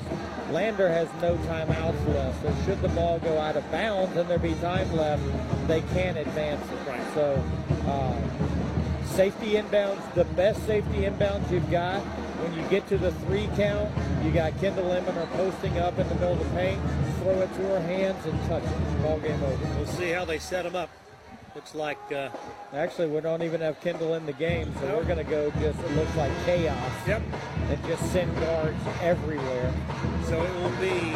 Lander 0.51 0.87
has 0.87 1.09
no 1.23 1.35
timeouts 1.37 2.13
left. 2.13 2.43
So 2.43 2.55
should 2.65 2.83
the 2.83 2.89
ball 2.89 3.17
go 3.17 3.39
out 3.39 3.57
of 3.57 3.71
bounds 3.71 4.15
and 4.15 4.29
there 4.29 4.37
be 4.37 4.53
time 4.61 4.95
left, 4.95 5.23
they 5.67 5.81
can 5.81 6.15
advance 6.15 6.63
it. 6.69 6.87
Right. 6.87 7.01
So 7.15 7.43
uh, 7.87 9.05
safety 9.07 9.53
inbounds, 9.53 10.13
the 10.13 10.25
best 10.25 10.63
safety 10.67 10.99
inbounds 10.99 11.49
you've 11.49 11.71
got 11.71 12.03
when 12.45 12.63
you 12.63 12.69
get 12.69 12.87
to 12.87 12.97
the 12.97 13.11
three 13.11 13.49
count, 13.55 13.89
you 14.23 14.31
got 14.31 14.57
Kendall 14.59 14.85
Eminer 14.85 15.27
posting 15.31 15.77
up 15.79 15.97
in 15.97 16.07
the 16.07 16.15
middle 16.15 16.33
of 16.33 16.39
the 16.39 16.55
paint, 16.55 16.79
throw 17.21 17.41
it 17.41 17.53
to 17.55 17.61
her 17.61 17.79
hands 17.81 18.23
and 18.25 18.39
touch 18.47 18.63
it. 18.63 19.01
Ball 19.01 19.19
game 19.19 19.41
over. 19.43 19.75
We'll 19.75 19.87
see 19.87 20.11
how 20.11 20.25
they 20.25 20.37
set 20.37 20.63
them 20.63 20.75
up. 20.75 20.89
Looks 21.55 21.73
like. 21.73 21.97
Uh, 22.11 22.29
Actually, 22.73 23.07
we 23.07 23.21
don't 23.21 23.41
even 23.41 23.61
have 23.61 23.79
Kendall 23.81 24.13
in 24.15 24.25
the 24.25 24.33
game, 24.33 24.73
so 24.75 24.87
nope. 24.87 24.97
we're 24.97 25.05
going 25.05 25.25
to 25.25 25.31
go 25.31 25.49
just, 25.51 25.79
it 25.79 25.91
looks 25.95 26.15
like 26.17 26.31
chaos. 26.45 26.91
Yep. 27.07 27.21
And 27.69 27.85
just 27.85 28.11
send 28.11 28.35
guards 28.35 28.83
everywhere. 29.01 29.73
So 30.25 30.43
it 30.43 30.53
will 30.55 30.77
be 30.81 31.15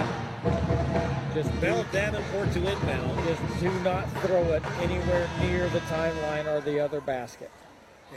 just 1.36 1.62
Bell 1.62 1.86
Davenport 1.92 2.52
to 2.54 2.60
inbound. 2.60 3.28
Just 3.28 3.60
do 3.60 3.72
not 3.82 4.10
throw 4.22 4.42
it 4.54 4.64
anywhere 4.80 5.30
near 5.42 5.68
the 5.70 5.82
timeline 5.82 6.48
or 6.48 6.62
the 6.62 6.80
other 6.80 7.02
basket. 7.02 7.52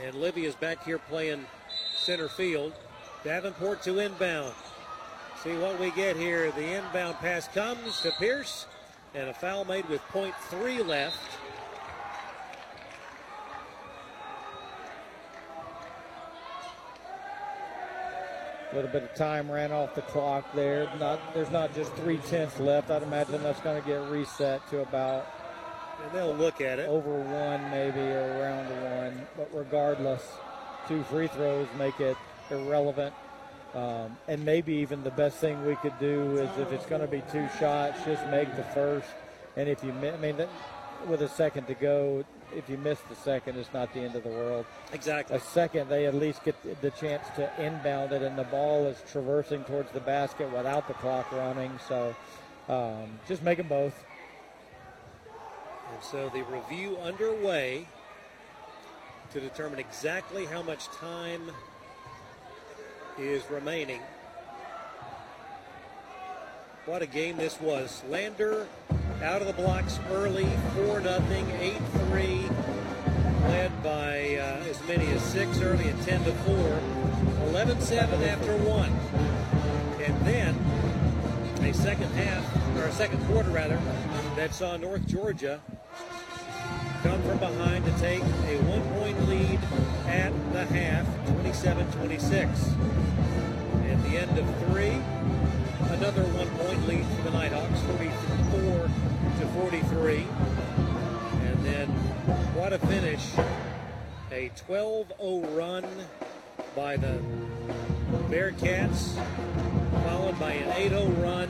And 0.03 0.15
Livy 0.15 0.45
is 0.45 0.55
back 0.55 0.83
here 0.85 0.97
playing 0.97 1.45
center 1.95 2.29
field. 2.29 2.73
Davenport 3.23 3.81
to 3.83 3.99
inbound. 3.99 4.53
See 5.43 5.55
what 5.57 5.79
we 5.79 5.91
get 5.91 6.17
here. 6.17 6.51
The 6.51 6.73
inbound 6.73 7.17
pass 7.19 7.47
comes 7.47 8.01
to 8.01 8.11
Pierce, 8.19 8.65
and 9.15 9.29
a 9.29 9.33
foul 9.33 9.63
made 9.63 9.87
with 9.87 10.01
.3 10.11 10.85
left. 10.85 11.17
A 18.71 18.75
little 18.75 18.91
bit 18.91 19.03
of 19.03 19.13
time 19.15 19.49
ran 19.49 19.71
off 19.71 19.95
the 19.95 20.01
clock 20.01 20.43
there. 20.53 20.89
Not 20.99 21.33
there's 21.33 21.51
not 21.51 21.73
just 21.75 21.93
three 21.93 22.17
tenths 22.17 22.59
left. 22.59 22.89
I'd 22.89 23.03
imagine 23.03 23.41
that's 23.43 23.61
going 23.61 23.79
to 23.79 23.87
get 23.87 24.01
reset 24.09 24.67
to 24.71 24.81
about. 24.81 25.27
And 26.03 26.11
they'll 26.11 26.35
look 26.35 26.59
at 26.59 26.79
it 26.79 26.89
over 26.89 27.13
one 27.13 27.69
maybe 27.69 27.99
or 27.99 28.39
around 28.39 28.67
one. 28.83 29.27
But 29.37 29.49
regardless, 29.53 30.23
two 30.87 31.03
free 31.03 31.27
throws 31.27 31.67
make 31.77 31.99
it 31.99 32.17
irrelevant. 32.53 33.13
Um, 33.73 34.17
and 34.27 34.45
maybe 34.45 34.73
even 34.75 35.03
the 35.03 35.11
best 35.11 35.37
thing 35.37 35.65
we 35.65 35.75
could 35.77 35.97
do 35.99 36.37
is 36.37 36.49
if 36.59 36.71
it's 36.71 36.85
going 36.85 37.01
to 37.01 37.07
be 37.07 37.23
two 37.31 37.47
shots, 37.59 38.03
just 38.05 38.25
make 38.27 38.55
the 38.55 38.63
first. 38.63 39.07
And 39.57 39.67
if 39.67 39.83
you, 39.83 39.91
I 39.91 40.17
mean, 40.17 40.37
with 41.07 41.21
a 41.21 41.27
second 41.27 41.65
to 41.67 41.73
go, 41.73 42.23
if 42.55 42.69
you 42.69 42.77
miss 42.77 42.99
the 43.09 43.15
second, 43.15 43.57
it's 43.57 43.73
not 43.73 43.91
the 43.93 44.01
end 44.01 44.15
of 44.15 44.23
the 44.23 44.29
world. 44.29 44.65
Exactly. 44.91 45.35
A 45.35 45.39
second, 45.39 45.89
they 45.89 46.05
at 46.05 46.13
least 46.13 46.43
get 46.43 46.55
the 46.81 46.91
chance 46.91 47.25
to 47.35 47.49
inbound 47.59 48.11
it, 48.11 48.21
and 48.21 48.37
the 48.37 48.43
ball 48.43 48.85
is 48.85 49.01
traversing 49.11 49.63
towards 49.63 49.91
the 49.91 49.99
basket 49.99 50.51
without 50.51 50.87
the 50.87 50.93
clock 50.95 51.31
running. 51.31 51.71
So 51.87 52.15
um, 52.69 53.19
just 53.27 53.41
make 53.43 53.57
them 53.57 53.67
both. 53.67 53.95
And 55.93 56.03
so 56.03 56.29
the 56.29 56.43
review 56.43 56.97
underway 56.97 57.87
to 59.31 59.39
determine 59.39 59.79
exactly 59.79 60.45
how 60.45 60.61
much 60.61 60.85
time 60.87 61.41
is 63.17 63.43
remaining. 63.49 64.01
What 66.85 67.01
a 67.01 67.05
game 67.05 67.37
this 67.37 67.59
was. 67.61 68.03
Lander 68.09 68.67
out 69.21 69.41
of 69.41 69.47
the 69.47 69.53
blocks 69.53 69.99
early, 70.11 70.49
4 70.75 71.01
0, 71.01 71.23
8 71.59 71.73
3, 72.09 72.49
led 73.47 73.83
by 73.83 74.35
uh, 74.35 74.69
as 74.69 74.85
many 74.87 75.07
as 75.11 75.21
6 75.23 75.61
early 75.61 75.87
and 75.87 76.01
10 76.03 76.23
to 76.25 76.31
4, 76.31 76.81
11 77.49 77.79
7 77.79 78.23
after 78.23 78.57
1. 78.57 78.89
And 80.03 80.25
then 80.25 80.55
a 81.63 81.73
second 81.73 82.11
half, 82.11 82.77
or 82.77 82.87
a 82.87 82.91
second 82.91 83.25
quarter 83.27 83.49
rather, 83.49 83.79
that 84.35 84.53
saw 84.53 84.75
North 84.75 85.07
Georgia 85.07 85.61
come 87.03 87.21
from 87.23 87.37
behind 87.37 87.85
to 87.85 87.91
take 87.99 88.21
a 88.21 88.57
one 88.63 88.81
point 88.99 89.02
at 90.07 90.31
the 90.53 90.65
half, 90.65 91.05
27 91.27 91.91
26. 91.91 92.67
At 93.89 94.03
the 94.03 94.17
end 94.17 94.37
of 94.37 94.45
three, 94.67 95.01
another 95.93 96.23
one 96.33 96.49
point 96.65 96.87
lead 96.87 97.05
for 97.05 97.21
the 97.23 97.31
Nighthawks, 97.31 97.79
44 97.81 98.89
to 99.39 99.47
43. 99.59 100.27
And 101.45 101.65
then 101.65 101.87
what 102.55 102.73
a 102.73 102.79
finish. 102.79 103.31
A 104.31 104.49
12 104.65 105.13
0 105.21 105.39
run 105.55 105.85
by 106.75 106.97
the 106.97 107.19
Bearcats, 108.29 109.15
followed 110.05 110.39
by 110.39 110.53
an 110.53 110.71
8 110.75 110.89
0 110.89 111.05
run 111.21 111.49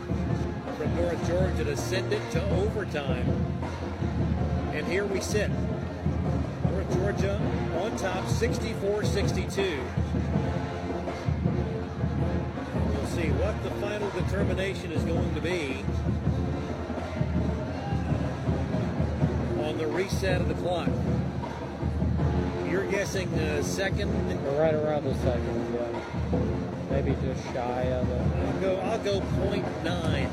from 0.77 0.95
North 0.95 1.27
Georgia 1.27 1.63
to 1.63 1.77
send 1.77 2.11
it 2.11 2.21
to 2.31 2.43
overtime. 2.55 3.25
And 4.73 4.85
here 4.87 5.05
we 5.05 5.21
sit. 5.21 5.51
Georgia 6.91 7.39
on 7.81 7.95
top 7.97 8.27
64 8.27 9.03
62. 9.03 9.79
We'll 12.89 13.05
see 13.07 13.29
what 13.31 13.61
the 13.63 13.71
final 13.81 14.09
determination 14.11 14.91
is 14.91 15.03
going 15.03 15.33
to 15.35 15.41
be 15.41 15.83
on 19.63 19.77
the 19.77 19.87
reset 19.87 20.41
of 20.41 20.47
the 20.47 20.55
clock. 20.55 20.89
You're 22.69 22.89
guessing 22.89 23.31
a 23.33 23.63
second? 23.63 24.11
right 24.57 24.73
around 24.73 25.03
the 25.03 25.15
second, 25.15 25.73
yeah. 25.73 25.93
Maybe 26.89 27.15
just 27.23 27.43
shy 27.53 27.81
of 27.91 28.09
it. 28.09 28.21
I'll 28.45 28.61
go, 28.61 28.79
I'll 28.81 28.99
go 28.99 29.19
point 29.41 29.65
nine. 29.83 30.29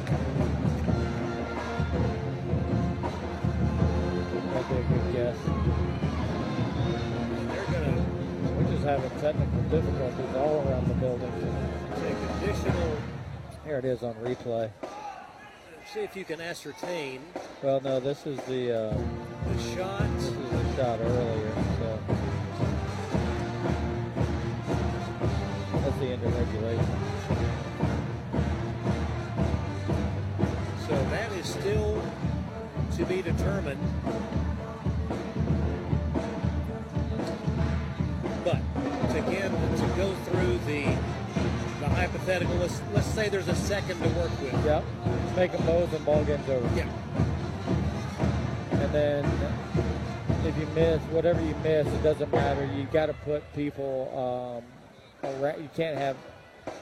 That'd 4.52 4.68
be 4.68 4.74
a 4.74 4.82
good 4.82 5.12
guess. 5.14 5.99
They're 8.82 8.97
gonna. 8.97 9.09
We're 9.09 9.12
just 9.12 9.20
having 9.20 9.20
technical 9.20 9.62
difficulties 9.62 10.36
all 10.36 10.69
around 10.69 10.89
the 10.89 10.94
building. 10.94 11.32
Take 12.02 12.16
additional. 12.52 12.97
Here 13.65 13.78
it 13.78 13.85
is 13.85 14.02
on 14.02 14.15
replay. 14.15 14.70
See 15.93 16.01
if 16.01 16.16
you 16.16 16.24
can 16.24 16.40
ascertain. 16.40 17.20
Well, 17.62 17.81
no, 17.81 18.01
this 18.01 18.27
is 18.27 18.39
the 18.40 18.73
uh, 18.73 18.98
the 19.48 19.59
shot. 19.74 20.09
This 20.16 20.24
is 20.24 20.51
the 20.51 20.77
shot 20.77 21.01
earlier. 21.01 21.52
So 21.78 21.98
that's 25.81 25.98
the 25.98 26.07
end 26.07 26.23
of 26.23 26.39
regulation. 26.39 26.86
So 30.89 30.94
that 31.11 31.32
is 31.32 31.47
still 31.47 32.02
to 32.97 33.05
be 33.07 33.23
determined. 33.23 33.81
To 39.12 39.27
again 39.27 39.51
to 39.51 39.86
go 39.97 40.15
through 40.27 40.59
the 40.66 40.85
the 41.81 41.89
hypothetical, 41.89 42.55
let's 42.57 42.81
let's 42.93 43.07
say 43.07 43.28
there's 43.28 43.48
a 43.48 43.55
second 43.55 44.01
to 44.02 44.09
work 44.11 44.31
with. 44.43 44.65
Yep. 44.65 44.85
Make 45.35 45.52
them 45.52 45.65
both 45.65 45.93
and 45.94 46.05
ball 46.05 46.24
game's 46.24 46.48
over. 46.48 46.77
Yeah. 46.77 46.89
And 48.73 48.93
then 48.93 49.24
if 50.44 50.59
you 50.59 50.66
miss, 50.74 51.01
whatever 51.05 51.40
you 51.40 51.55
miss, 51.62 51.86
it 51.86 52.02
doesn't 52.02 52.31
matter. 52.32 52.69
You 52.77 52.85
got 52.93 53.07
to 53.07 53.15
put 53.15 53.43
people 53.55 54.62
um, 55.24 55.31
around. 55.31 55.62
You 55.62 55.70
can't 55.74 55.97
have 55.97 56.16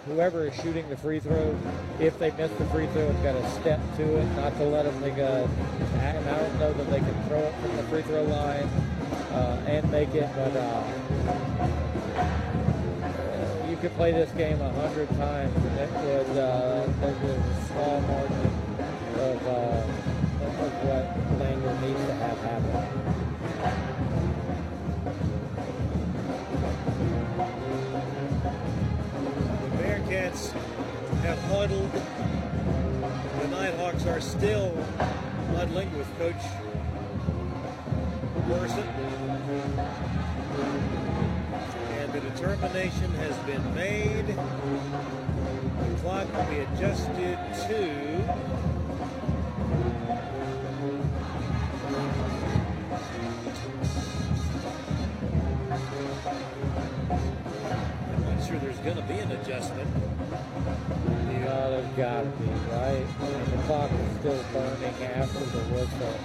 whoever 0.06 0.46
is 0.46 0.54
shooting 0.56 0.88
the 0.90 0.96
free 0.96 1.20
throw. 1.20 1.56
If 2.00 2.18
they 2.18 2.32
miss 2.32 2.50
the 2.52 2.64
free 2.66 2.88
throw, 2.88 3.02
it's 3.02 3.20
got 3.20 3.32
to 3.32 3.50
step 3.60 3.80
to 3.98 4.18
it, 4.18 4.24
not 4.36 4.56
to 4.56 4.64
let 4.64 4.84
them 4.84 4.94
think. 5.00 5.18
Uh, 5.18 5.46
and 6.00 6.28
I 6.28 6.38
don't 6.38 6.58
know 6.58 6.72
that 6.72 6.90
they 6.90 6.98
can 6.98 7.28
throw 7.28 7.38
it 7.38 7.54
from 7.54 7.76
the 7.76 7.82
free 7.84 8.02
throw 8.02 8.24
line 8.24 8.68
uh, 9.32 9.62
and 9.66 9.88
make 9.92 10.12
it, 10.14 10.28
but. 10.34 10.56
Uh, 10.56 11.84
you 13.68 13.76
could 13.76 13.94
play 13.96 14.12
this 14.12 14.30
game 14.32 14.60
a 14.60 14.72
hundred 14.72 15.08
times, 15.10 15.54
and 15.54 15.78
it 15.78 15.90
would 15.90 16.36
uh, 16.36 16.84
a 17.02 17.12
small 17.68 18.00
margin 18.00 18.50
of, 19.18 19.46
uh, 19.46 19.82
of 20.44 20.72
what 20.84 21.04
Lander 21.38 21.74
needs 21.86 22.04
to 22.06 22.14
have 22.14 22.38
happen. 22.38 22.74
The 29.62 29.70
Bearcats 29.82 30.42
have 31.22 31.40
huddled. 31.44 31.92
The 33.42 33.48
Nighthawks 33.48 34.06
are 34.06 34.20
still 34.20 34.74
huddling 35.54 35.96
with 35.96 36.08
Coach 36.18 36.42
Morrison. 38.48 38.86
The 42.18 42.30
determination 42.30 43.10
has 43.12 43.36
been 43.46 43.74
made. 43.76 44.26
The 44.26 44.34
clock 46.00 46.26
will 46.34 46.44
be 46.46 46.58
adjusted 46.58 47.38
to 47.68 47.78
I'm 58.10 58.24
not 58.24 58.48
sure 58.48 58.58
there's 58.58 58.78
going 58.78 58.96
to 58.96 59.02
be 59.02 59.18
an 59.20 59.30
adjustment. 59.30 59.88
Yeah, 61.30 61.68
there's 61.68 61.96
got 61.96 62.22
to 62.22 62.30
be, 62.30 62.50
right? 62.72 63.06
The 63.20 63.62
clock 63.62 63.92
is 63.92 64.18
still 64.18 64.44
burning 64.52 65.04
after 65.04 65.38
the 65.38 65.60
whistle. 65.72 66.18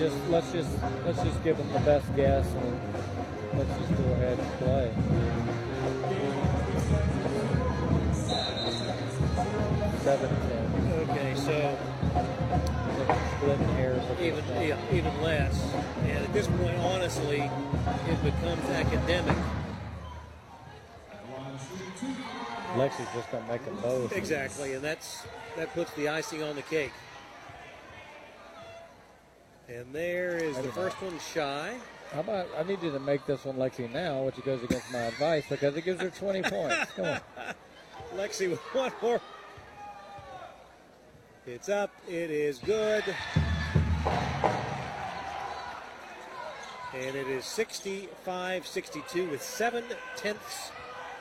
Just 0.00 0.16
let's 0.28 0.50
just 0.50 0.70
let's 1.06 1.22
just 1.22 1.44
give 1.44 1.56
them 1.56 1.72
the 1.72 1.78
best 1.78 2.16
guess 2.16 2.46
and 2.54 3.21
let's 3.54 3.78
just 3.78 3.96
go 3.96 4.12
ahead 4.12 4.38
and 4.38 4.52
play. 4.58 4.92
Seven 10.02 10.30
ten. 10.48 11.08
Okay, 11.10 11.34
so 11.36 11.78
Splitting 13.38 13.68
hairs. 13.70 14.02
even 14.20 14.44
yeah, 14.60 14.78
even 14.92 15.22
less. 15.22 15.60
And 16.04 16.24
at 16.24 16.32
this 16.32 16.46
point, 16.46 16.76
honestly, 16.78 17.50
it 18.08 18.22
becomes 18.22 18.64
academic. 18.70 19.36
Lexi's 22.76 23.12
just 23.14 23.30
gonna 23.30 23.46
make 23.48 23.64
them 23.64 23.76
both. 23.82 24.12
Exactly, 24.12 24.74
and 24.74 24.82
that's 24.82 25.24
that 25.56 25.72
puts 25.74 25.92
the 25.94 26.08
icing 26.08 26.42
on 26.42 26.56
the 26.56 26.62
cake. 26.62 26.92
And 29.68 29.92
there 29.92 30.36
is 30.36 30.56
the 30.56 30.72
first 30.72 31.00
one 31.02 31.18
shy. 31.34 31.74
How 32.12 32.20
about 32.20 32.46
I 32.58 32.62
need 32.64 32.82
you 32.82 32.90
to 32.90 32.98
make 33.00 33.24
this 33.24 33.46
one 33.46 33.56
Lexi 33.56 33.90
now, 33.90 34.24
which 34.24 34.42
goes 34.44 34.62
against 34.62 34.92
my 34.92 34.98
advice 34.98 35.44
because 35.48 35.74
it 35.76 35.84
gives 35.84 36.00
her 36.02 36.10
20 36.10 36.42
points. 36.50 36.92
Come 36.94 37.06
on. 37.06 37.20
Lexi 38.14 38.50
with 38.50 38.60
one 38.74 38.92
more. 39.00 39.20
It's 41.46 41.70
up. 41.70 41.90
It 42.06 42.30
is 42.30 42.58
good. 42.58 43.02
And 46.94 47.16
it 47.16 47.26
is 47.28 47.46
65 47.46 48.66
62 48.66 49.30
with 49.30 49.42
seven 49.42 49.82
tenths 50.14 50.70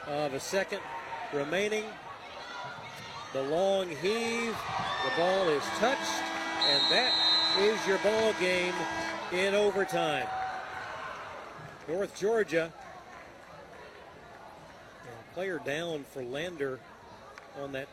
of 0.07 0.33
a 0.33 0.39
second 0.41 0.81
remaining. 1.31 1.85
The 3.31 3.43
long 3.43 3.87
heave. 3.87 4.57
The 5.05 5.11
ball 5.17 5.47
is 5.47 5.63
touched. 5.79 6.21
And 6.67 6.91
that 6.91 7.13
is 7.59 7.87
your 7.87 7.97
ball 7.99 8.33
game 8.41 8.73
in 9.31 9.55
overtime. 9.55 10.27
North 11.87 12.19
Georgia. 12.19 12.71
And 15.03 15.33
player 15.33 15.59
down 15.65 16.05
for 16.11 16.23
Lander 16.23 16.79
on 17.61 17.71
that 17.73 17.87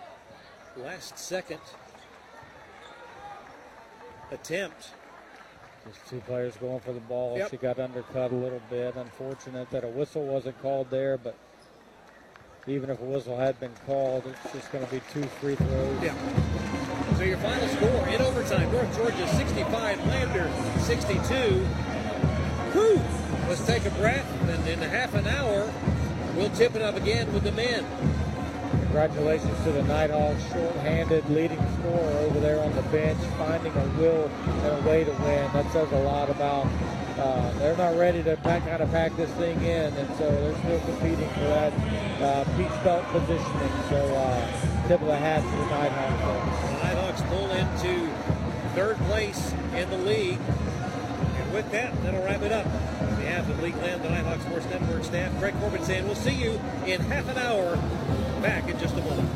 last 0.76 1.18
second 1.18 1.60
attempt. 4.30 4.90
Just 5.86 6.06
two 6.08 6.20
players 6.20 6.56
going 6.56 6.80
for 6.80 6.92
the 6.92 7.00
ball. 7.00 7.38
Yep. 7.38 7.50
She 7.50 7.56
got 7.56 7.78
undercut 7.78 8.32
a 8.32 8.34
little 8.34 8.60
bit. 8.68 8.94
Unfortunate 8.96 9.70
that 9.70 9.84
a 9.84 9.88
whistle 9.88 10.24
wasn't 10.24 10.60
called 10.60 10.90
there, 10.90 11.16
but 11.16 11.34
even 12.66 12.90
if 12.90 13.00
a 13.00 13.04
whistle 13.04 13.36
had 13.36 13.58
been 13.58 13.72
called, 13.86 14.24
it's 14.26 14.52
just 14.52 14.70
going 14.70 14.84
to 14.84 14.90
be 14.90 15.00
two 15.12 15.22
free 15.40 15.54
throws. 15.54 16.02
Yeah. 16.02 16.14
So 17.16 17.22
your 17.22 17.38
final 17.38 17.68
score 17.68 18.08
in 18.08 18.20
overtime, 18.20 18.70
North 18.70 18.94
Georgia 18.96 19.26
65, 19.28 20.06
Lander 20.06 20.50
62. 20.80 21.64
Whew! 22.74 23.27
Let's 23.48 23.66
take 23.66 23.86
a 23.86 23.90
breath, 23.92 24.26
and 24.50 24.68
in 24.68 24.78
half 24.80 25.14
an 25.14 25.26
hour, 25.26 25.72
we'll 26.36 26.50
tip 26.50 26.76
it 26.76 26.82
up 26.82 26.96
again 26.96 27.32
with 27.32 27.44
the 27.44 27.52
men. 27.52 27.82
Congratulations 28.82 29.64
to 29.64 29.72
the 29.72 29.82
Nighthawks, 29.84 30.42
short-handed 30.52 31.30
leading 31.30 31.58
scorer 31.78 32.12
over 32.28 32.40
there 32.40 32.62
on 32.62 32.76
the 32.76 32.82
bench, 32.82 33.16
finding 33.38 33.72
a 33.72 33.86
will 33.98 34.30
and 34.46 34.84
a 34.84 34.88
way 34.88 35.02
to 35.02 35.12
win. 35.12 35.50
That 35.54 35.72
says 35.72 35.90
a 35.92 35.98
lot 36.00 36.28
about 36.28 36.66
uh, 37.18 37.50
they're 37.58 37.76
not 37.78 37.96
ready 37.96 38.22
to 38.22 38.36
pack, 38.36 38.66
kind 38.66 38.82
of 38.82 38.90
pack 38.90 39.16
this 39.16 39.30
thing 39.32 39.56
in, 39.62 39.94
and 39.94 40.08
so 40.18 40.30
they're 40.30 40.58
still 40.58 40.80
competing 40.80 41.28
for 41.30 41.40
that 41.40 41.72
uh, 42.20 42.44
peach 42.58 42.84
belt 42.84 43.04
positioning. 43.06 43.72
So 43.88 44.14
uh, 44.14 44.88
tip 44.88 45.00
of 45.00 45.06
the 45.06 45.16
hat 45.16 45.40
to 45.40 45.56
the 45.56 45.66
Nighthawks. 45.70 46.68
The 46.68 46.72
Nighthawks 46.84 47.22
pull 47.22 47.50
into 47.50 48.12
third 48.74 48.98
place 49.08 49.54
in 49.74 49.88
the 49.88 49.98
league. 49.98 50.38
And 50.38 51.52
with 51.54 51.70
that, 51.72 52.02
that'll 52.02 52.22
wrap 52.24 52.42
it 52.42 52.52
up. 52.52 52.66
Behalf 53.28 53.50
of 53.50 53.62
League 53.62 53.76
Land, 53.76 54.02
the 54.02 54.08
Nighthawk 54.08 54.40
Sports 54.40 54.64
Network 54.70 55.04
staff, 55.04 55.38
Craig 55.38 55.52
Corbin 55.60 55.84
saying 55.84 56.06
we'll 56.06 56.14
see 56.14 56.32
you 56.32 56.58
in 56.86 56.98
half 57.02 57.28
an 57.28 57.36
hour. 57.36 57.76
Back 58.40 58.70
in 58.70 58.78
just 58.78 58.96
a 58.96 59.02
moment. 59.02 59.28